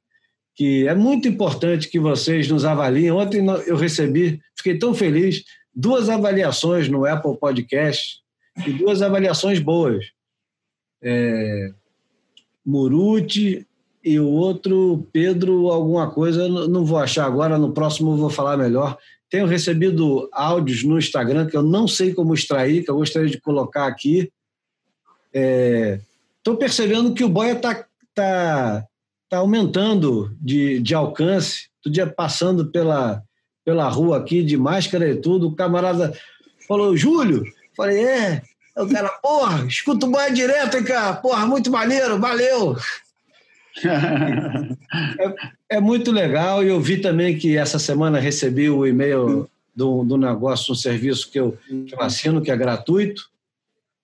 que 0.55 0.89
é 0.89 0.95
muito 0.95 1.29
importante 1.29 1.87
que 1.87 2.01
vocês 2.01 2.49
nos 2.49 2.65
avaliem. 2.65 3.11
Ontem 3.11 3.45
eu 3.67 3.77
recebi, 3.77 4.41
fiquei 4.57 4.79
tão 4.79 4.95
feliz, 4.95 5.45
duas 5.75 6.09
avaliações 6.09 6.89
no 6.89 7.05
Apple 7.05 7.37
Podcast 7.39 8.23
e 8.67 8.73
duas 8.73 9.03
avaliações 9.03 9.59
boas. 9.59 10.07
É, 11.03 11.75
Muruti 12.65 13.67
e 14.07 14.21
o 14.21 14.29
outro 14.29 15.05
Pedro 15.13 15.69
alguma 15.69 16.09
coisa, 16.09 16.49
não 16.49 16.85
vou 16.85 16.97
achar 16.97 17.27
agora, 17.27 17.59
no 17.59 17.73
próximo 17.73 18.13
eu 18.13 18.17
vou 18.17 18.31
falar 18.31 18.57
melhor. 18.57 18.97
Tenho 19.29 19.47
recebido 19.47 20.29
áudios 20.33 20.85
no 20.85 20.97
Instagram 20.97 21.47
que 21.49 21.57
eu 21.57 21.63
não 21.63 21.89
sei 21.89 22.15
como 22.15 22.33
extrair, 22.33 22.85
que 22.85 22.91
eu 22.91 22.95
gostaria 22.95 23.29
de 23.29 23.41
colocar 23.41 23.89
aqui. 23.89 24.31
Estou 25.35 26.55
é, 26.55 26.57
percebendo 26.57 27.15
que 27.15 27.25
o 27.25 27.29
Boia 27.29 27.55
está 27.55 27.85
tá, 28.15 28.87
tá 29.29 29.39
aumentando 29.39 30.33
de, 30.41 30.79
de 30.79 30.95
alcance. 30.95 31.69
Todo 31.83 31.93
dia 31.93 32.07
passando 32.07 32.71
pela, 32.71 33.21
pela 33.65 33.89
rua 33.89 34.19
aqui, 34.19 34.45
de 34.45 34.57
máscara 34.57 35.11
e 35.11 35.17
tudo, 35.17 35.49
o 35.49 35.57
camarada 35.57 36.17
falou, 36.69 36.97
Júlio? 36.97 37.43
Falei, 37.77 38.05
é. 38.05 38.43
O 38.77 38.87
cara, 38.89 39.09
porra, 39.09 39.67
escuta 39.67 40.07
o 40.07 40.11
Boia 40.11 40.31
direto, 40.31 40.77
hein, 40.77 40.85
cara? 40.85 41.15
Porra, 41.15 41.45
muito 41.45 41.73
maneiro, 41.73 42.21
valeu! 42.21 42.77
É, 45.21 45.77
é, 45.77 45.81
muito 45.81 46.11
legal 46.11 46.65
e 46.65 46.69
eu 46.69 46.81
vi 46.81 46.99
também 46.99 47.37
que 47.37 47.57
essa 47.57 47.79
semana 47.79 48.19
recebi 48.19 48.71
o 48.71 48.87
e-mail 48.87 49.49
do, 49.75 50.05
do 50.05 50.17
negócio, 50.17 50.73
um 50.73 50.77
serviço 50.77 51.31
que 51.31 51.39
eu, 51.39 51.59
que 51.87 51.95
eu 51.95 52.01
assino, 52.01 52.41
que 52.41 52.51
é 52.51 52.57
gratuito, 52.57 53.29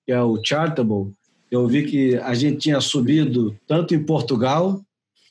que 0.04 0.12
é 0.12 0.20
o 0.20 0.38
Chartable. 0.44 1.12
Eu 1.50 1.66
vi 1.66 1.84
que 1.84 2.16
a 2.16 2.34
gente 2.34 2.58
tinha 2.58 2.80
subido 2.80 3.56
tanto 3.66 3.94
em 3.94 4.02
Portugal, 4.02 4.82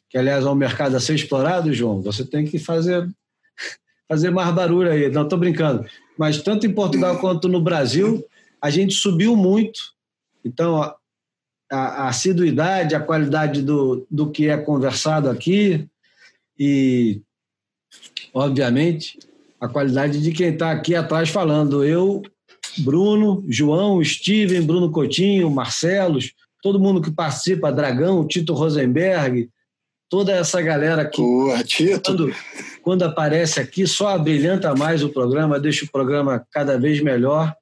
que 0.09 0.17
aliás 0.17 0.45
é 0.45 0.49
um 0.49 0.55
mercado 0.55 0.95
a 0.95 0.99
ser 0.99 1.15
explorado, 1.15 1.73
João. 1.73 2.01
Você 2.01 2.25
tem 2.25 2.45
que 2.45 2.57
fazer 2.57 3.07
fazer 4.11 4.29
mais 4.29 4.53
barulho 4.53 4.91
aí. 4.91 5.09
Não 5.09 5.23
estou 5.23 5.39
brincando. 5.39 5.85
Mas 6.17 6.41
tanto 6.41 6.67
em 6.67 6.73
Portugal 6.73 7.17
quanto 7.19 7.47
no 7.47 7.61
Brasil, 7.61 8.25
a 8.61 8.69
gente 8.69 8.93
subiu 8.93 9.37
muito. 9.37 9.79
Então, 10.43 10.93
a, 11.71 12.03
a 12.03 12.09
assiduidade, 12.09 12.93
a 12.93 12.99
qualidade 12.99 13.61
do, 13.61 14.05
do 14.11 14.29
que 14.29 14.49
é 14.49 14.57
conversado 14.57 15.29
aqui 15.29 15.87
e, 16.59 17.21
obviamente, 18.33 19.17
a 19.59 19.67
qualidade 19.67 20.21
de 20.21 20.31
quem 20.33 20.49
está 20.49 20.71
aqui 20.71 20.93
atrás 20.93 21.29
falando. 21.29 21.83
Eu, 21.83 22.21
Bruno, 22.79 23.43
João, 23.47 24.03
Steven, 24.03 24.61
Bruno 24.61 24.91
Coutinho, 24.91 25.49
Marcelos, 25.49 26.33
todo 26.61 26.79
mundo 26.79 27.01
que 27.01 27.09
participa, 27.09 27.71
Dragão, 27.71 28.27
Tito 28.27 28.53
Rosenberg, 28.53 29.49
toda 30.09 30.33
essa 30.33 30.61
galera 30.61 31.05
que 31.05 31.21
Porra, 31.21 31.63
Tito. 31.63 32.01
Quando, 32.03 32.35
quando 32.81 33.03
aparece 33.03 33.61
aqui 33.61 33.87
só 33.87 34.09
abrilhanta 34.09 34.75
mais 34.75 35.01
o 35.03 35.09
programa, 35.09 35.59
deixa 35.59 35.85
o 35.85 35.91
programa 35.91 36.45
cada 36.51 36.77
vez 36.77 37.01
melhor. 37.01 37.55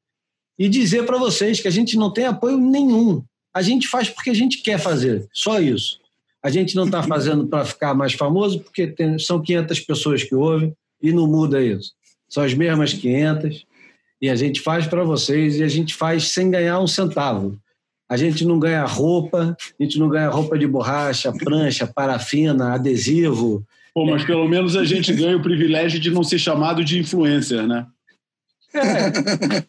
E 0.57 0.67
dizer 0.67 1.05
para 1.05 1.17
vocês 1.17 1.61
que 1.61 1.67
a 1.67 1.71
gente 1.71 1.95
não 1.95 2.11
tem 2.11 2.25
apoio 2.25 2.57
nenhum 2.57 3.23
a 3.53 3.61
gente 3.61 3.87
faz 3.87 4.09
porque 4.09 4.29
a 4.29 4.33
gente 4.33 4.61
quer 4.61 4.79
fazer, 4.79 5.27
só 5.33 5.59
isso. 5.59 5.99
A 6.41 6.49
gente 6.49 6.75
não 6.75 6.85
está 6.85 7.03
fazendo 7.03 7.47
para 7.47 7.65
ficar 7.65 7.93
mais 7.93 8.13
famoso, 8.13 8.61
porque 8.61 8.87
tem, 8.87 9.19
são 9.19 9.41
500 9.41 9.79
pessoas 9.81 10.23
que 10.23 10.33
ouvem 10.33 10.73
e 11.01 11.11
não 11.11 11.27
muda 11.27 11.61
isso. 11.61 11.93
São 12.29 12.43
as 12.43 12.53
mesmas 12.53 12.93
500 12.93 13.65
e 14.21 14.29
a 14.29 14.35
gente 14.35 14.61
faz 14.61 14.87
para 14.87 15.03
vocês 15.03 15.59
e 15.59 15.63
a 15.63 15.67
gente 15.67 15.93
faz 15.93 16.29
sem 16.29 16.49
ganhar 16.49 16.79
um 16.79 16.87
centavo. 16.87 17.59
A 18.07 18.17
gente 18.17 18.45
não 18.45 18.57
ganha 18.57 18.85
roupa, 18.85 19.55
a 19.79 19.83
gente 19.83 19.99
não 19.99 20.09
ganha 20.09 20.29
roupa 20.29 20.57
de 20.57 20.65
borracha, 20.65 21.31
prancha, 21.31 21.85
parafina, 21.85 22.73
adesivo. 22.73 23.63
Pô, 23.93 24.05
mas 24.05 24.23
pelo 24.23 24.47
menos 24.47 24.75
a 24.75 24.85
gente 24.85 25.13
ganha 25.13 25.37
o 25.37 25.41
privilégio 25.41 25.99
de 25.99 26.09
não 26.09 26.23
ser 26.23 26.39
chamado 26.39 26.83
de 26.83 26.99
influencer, 26.99 27.67
né? 27.67 27.85
É. 28.73 29.63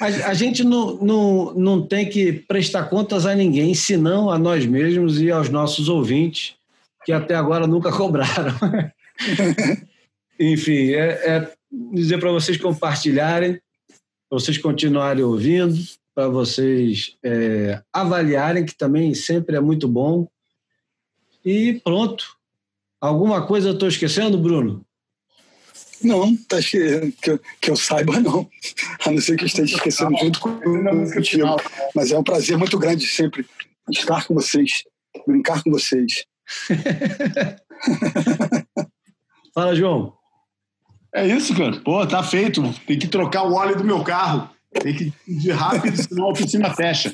A, 0.00 0.06
a, 0.06 0.34
gente 0.34 0.62
não, 0.64 0.96
não, 0.96 1.54
não 1.54 1.86
tem 1.86 2.08
que 2.08 2.32
prestar 2.32 2.84
contas 2.84 3.26
a 3.26 3.34
ninguém, 3.34 3.74
senão 3.74 4.30
a 4.30 4.38
nós 4.38 4.64
mesmos 4.66 5.20
e 5.20 5.30
aos 5.30 5.48
nossos 5.48 5.88
ouvintes, 5.88 6.54
que 7.04 7.12
até 7.12 7.34
agora 7.34 7.66
nunca 7.66 7.90
cobraram. 7.96 8.54
Enfim, 10.38 10.92
é, 10.92 11.08
é 11.28 11.52
dizer 11.92 12.18
para 12.18 12.30
vocês 12.30 12.56
compartilharem, 12.56 13.60
para 14.28 14.38
vocês 14.38 14.58
continuarem 14.58 15.24
ouvindo, 15.24 15.76
para 16.14 16.28
vocês 16.28 17.16
é, 17.22 17.80
avaliarem, 17.92 18.64
que 18.64 18.76
também 18.76 19.14
sempre 19.14 19.56
é 19.56 19.60
muito 19.60 19.86
bom. 19.88 20.28
E 21.44 21.80
pronto. 21.84 22.36
Alguma 23.00 23.46
coisa 23.46 23.68
eu 23.68 23.74
estou 23.74 23.88
esquecendo, 23.88 24.36
Bruno? 24.36 24.84
Não, 26.02 26.36
tá 26.36 26.58
que, 26.58 27.12
que, 27.20 27.30
eu, 27.30 27.40
que 27.60 27.70
eu 27.70 27.76
saiba, 27.76 28.20
não. 28.20 28.48
A 29.04 29.10
não 29.10 29.20
ser 29.20 29.36
que 29.36 29.44
eu 29.44 29.46
esteja 29.46 29.76
esquecendo 29.76 30.12
tá 30.12 30.24
junto 30.24 30.40
com 30.40 30.50
o 30.50 31.22
time. 31.22 31.44
Mas 31.94 32.12
é 32.12 32.18
um 32.18 32.22
prazer 32.22 32.56
muito 32.56 32.78
grande 32.78 33.06
sempre 33.06 33.46
estar 33.90 34.26
com 34.26 34.34
vocês, 34.34 34.84
brincar 35.26 35.62
com 35.62 35.70
vocês. 35.70 36.24
Fala, 39.54 39.74
João. 39.74 40.12
É 41.14 41.26
isso, 41.26 41.56
cara. 41.56 41.80
Pô, 41.80 42.06
tá 42.06 42.22
feito. 42.22 42.62
Tem 42.86 42.98
que 42.98 43.08
trocar 43.08 43.44
o 43.44 43.54
óleo 43.54 43.76
do 43.76 43.84
meu 43.84 44.04
carro. 44.04 44.50
Tem 44.80 44.94
que 44.94 45.12
ir 45.26 45.50
rápido, 45.50 45.96
senão 46.02 46.26
a 46.26 46.32
oficina 46.32 46.74
fecha. 46.74 47.12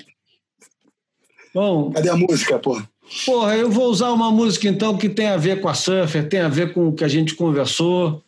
Bom. 1.54 1.92
Cadê 1.92 2.08
a 2.08 2.16
música, 2.16 2.58
porra? 2.58 2.88
Porra, 3.24 3.56
eu 3.56 3.70
vou 3.70 3.86
usar 3.86 4.10
uma 4.10 4.30
música 4.30 4.66
então 4.66 4.96
que 4.96 5.08
tem 5.08 5.28
a 5.28 5.36
ver 5.36 5.60
com 5.60 5.68
a 5.68 5.74
Surfer, 5.74 6.28
tem 6.28 6.40
a 6.40 6.48
ver 6.48 6.72
com 6.72 6.88
o 6.88 6.92
que 6.92 7.04
a 7.04 7.08
gente 7.08 7.34
conversou 7.34 8.23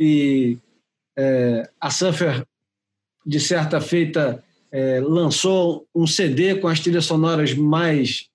e 0.00 0.56
é, 1.16 1.70
a 1.78 1.90
Surfer, 1.90 2.46
de 3.26 3.38
certa 3.38 3.82
feita, 3.82 4.42
é, 4.72 4.98
lançou 5.00 5.86
um 5.94 6.06
CD 6.06 6.54
com 6.54 6.68
as 6.68 6.80
trilhas 6.80 7.04
sonoras 7.04 7.52
mais 7.52 8.30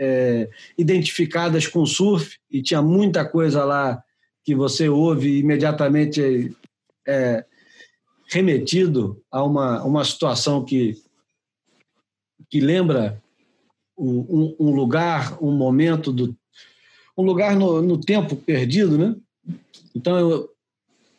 é, 0.00 0.48
identificadas 0.78 1.66
com 1.66 1.84
surf 1.84 2.38
e 2.50 2.62
tinha 2.62 2.80
muita 2.80 3.24
coisa 3.24 3.64
lá 3.64 4.02
que 4.42 4.54
você 4.54 4.88
ouve 4.88 5.38
imediatamente 5.40 6.56
é, 7.06 7.44
remetido 8.28 9.22
a 9.30 9.44
uma, 9.44 9.84
uma 9.84 10.04
situação 10.04 10.64
que, 10.64 10.96
que 12.48 12.60
lembra 12.60 13.22
um, 13.96 14.56
um 14.58 14.74
lugar, 14.74 15.36
um 15.42 15.52
momento, 15.52 16.10
do, 16.10 16.34
um 17.16 17.22
lugar 17.22 17.54
no, 17.54 17.82
no 17.82 18.00
tempo 18.00 18.34
perdido, 18.34 18.96
né? 18.96 19.14
Então 19.94 20.18
eu, 20.18 20.51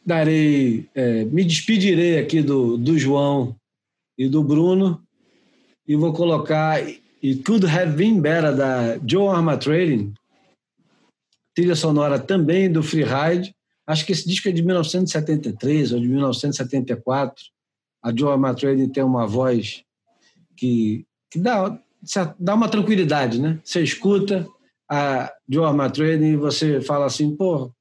darei, 0.05 0.89
é, 0.93 1.25
me 1.25 1.43
despedirei 1.43 2.19
aqui 2.19 2.41
do, 2.41 2.77
do 2.77 2.97
João 2.97 3.55
e 4.17 4.27
do 4.27 4.43
Bruno 4.43 5.01
e 5.87 5.95
vou 5.95 6.13
colocar 6.13 6.79
It 6.79 7.43
Could 7.43 7.65
Have 7.65 7.93
Been 7.93 8.19
Better 8.19 8.55
da 8.55 8.99
Joe 9.05 9.29
Armatrading, 9.29 10.13
trilha 11.55 11.75
sonora 11.75 12.19
também 12.19 12.71
do 12.71 12.83
Freeride. 12.83 13.55
Acho 13.87 14.05
que 14.05 14.11
esse 14.11 14.27
disco 14.27 14.49
é 14.49 14.51
de 14.51 14.61
1973 14.61 15.91
ou 15.93 15.99
de 15.99 16.07
1974. 16.07 17.43
A 18.01 18.15
Joe 18.15 18.31
Armatrading 18.31 18.89
tem 18.89 19.03
uma 19.03 19.25
voz 19.25 19.83
que, 20.55 21.05
que 21.29 21.39
dá, 21.39 21.79
dá 22.39 22.55
uma 22.55 22.69
tranquilidade, 22.69 23.39
né? 23.39 23.59
Você 23.63 23.81
escuta 23.81 24.47
a 24.89 25.31
Joe 25.47 25.65
Armatrading 25.65 26.33
e 26.33 26.37
você 26.37 26.81
fala 26.81 27.05
assim, 27.05 27.35
pô, 27.35 27.71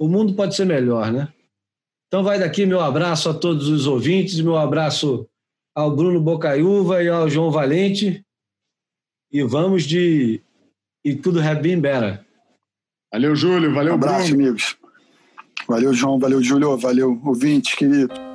o 0.00 0.08
mundo 0.08 0.32
pode 0.32 0.56
ser 0.56 0.64
melhor, 0.64 1.12
né? 1.12 1.28
Então 2.08 2.24
vai 2.24 2.38
daqui 2.38 2.64
meu 2.64 2.80
abraço 2.80 3.28
a 3.28 3.34
todos 3.34 3.68
os 3.68 3.86
ouvintes, 3.86 4.40
meu 4.40 4.56
abraço 4.56 5.28
ao 5.74 5.94
Bruno 5.94 6.18
Bocaiúva 6.18 7.04
e 7.04 7.08
ao 7.08 7.28
João 7.28 7.50
Valente. 7.50 8.24
E 9.30 9.42
vamos 9.42 9.84
de 9.84 10.40
e 11.04 11.14
tudo 11.14 11.38
have 11.38 11.60
been 11.60 11.80
better. 11.80 12.24
Valeu, 13.12 13.36
Júlio. 13.36 13.74
Valeu, 13.74 13.92
um 13.92 13.96
abraço, 13.96 14.28
Bruno. 14.28 14.42
amigos. 14.42 14.76
Valeu, 15.68 15.92
João. 15.92 16.18
Valeu, 16.18 16.42
Júlio. 16.42 16.76
Valeu, 16.78 17.20
ouvintes, 17.24 17.74
querido. 17.74 18.29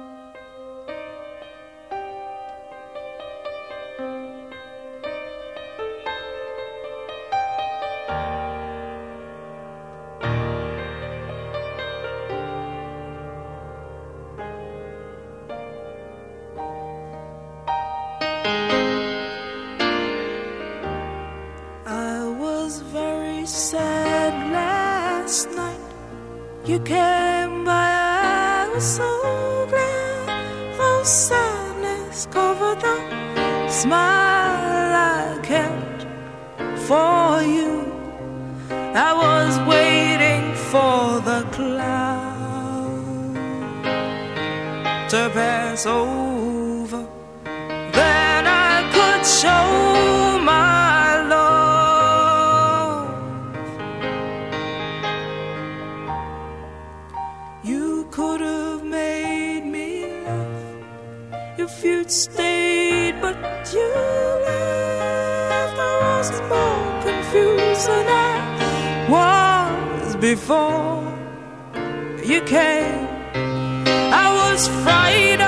Sadness 31.16 32.28
covered 32.30 32.82
the 32.82 33.70
smile 33.70 34.92
I 34.94 35.40
kept 35.42 36.02
for 36.88 37.42
you. 37.42 37.74
I 38.70 39.14
was 39.24 39.58
waiting 39.66 40.54
for 40.72 41.22
the 41.30 41.42
cloud 41.56 43.36
to 45.10 45.30
pass 45.34 45.86
over. 45.86 47.08
Then 47.94 48.46
I 48.46 48.76
could 48.94 49.26
show 49.26 49.75
laugh 62.06 62.12
stayed, 62.12 63.20
but 63.22 63.36
you 63.74 63.88
left. 64.46 65.78
I 65.78 66.20
was 66.20 66.32
more 66.50 67.02
confused 67.04 67.88
than 67.88 68.08
I 68.08 69.10
was 69.10 70.16
before 70.18 71.04
you 72.24 72.42
came. 72.42 73.08
I 74.14 74.28
was 74.42 74.68
frightened. 74.84 75.42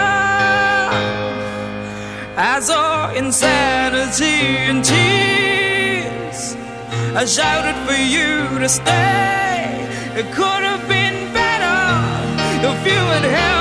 I 2.40 2.60
saw 2.60 3.12
insanity 3.14 4.58
in 4.70 4.82
tears. 4.84 6.56
I 7.16 7.26
shouted 7.26 7.76
for 7.88 8.00
you 8.00 8.60
to 8.60 8.70
stay. 8.70 9.88
It 10.16 10.26
could 10.34 10.64
have 10.70 10.88
been 10.88 11.34
better 11.34 11.80
if 12.70 12.86
you 12.86 13.00
had 13.14 13.57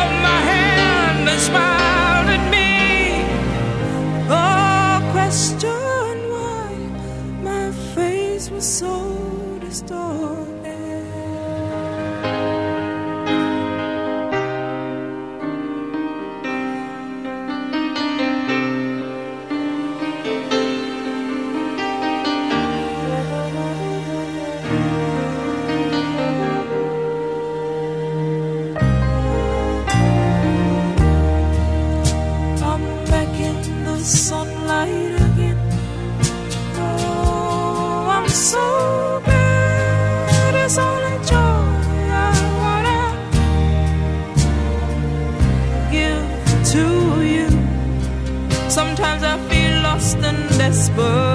but 50.97 51.26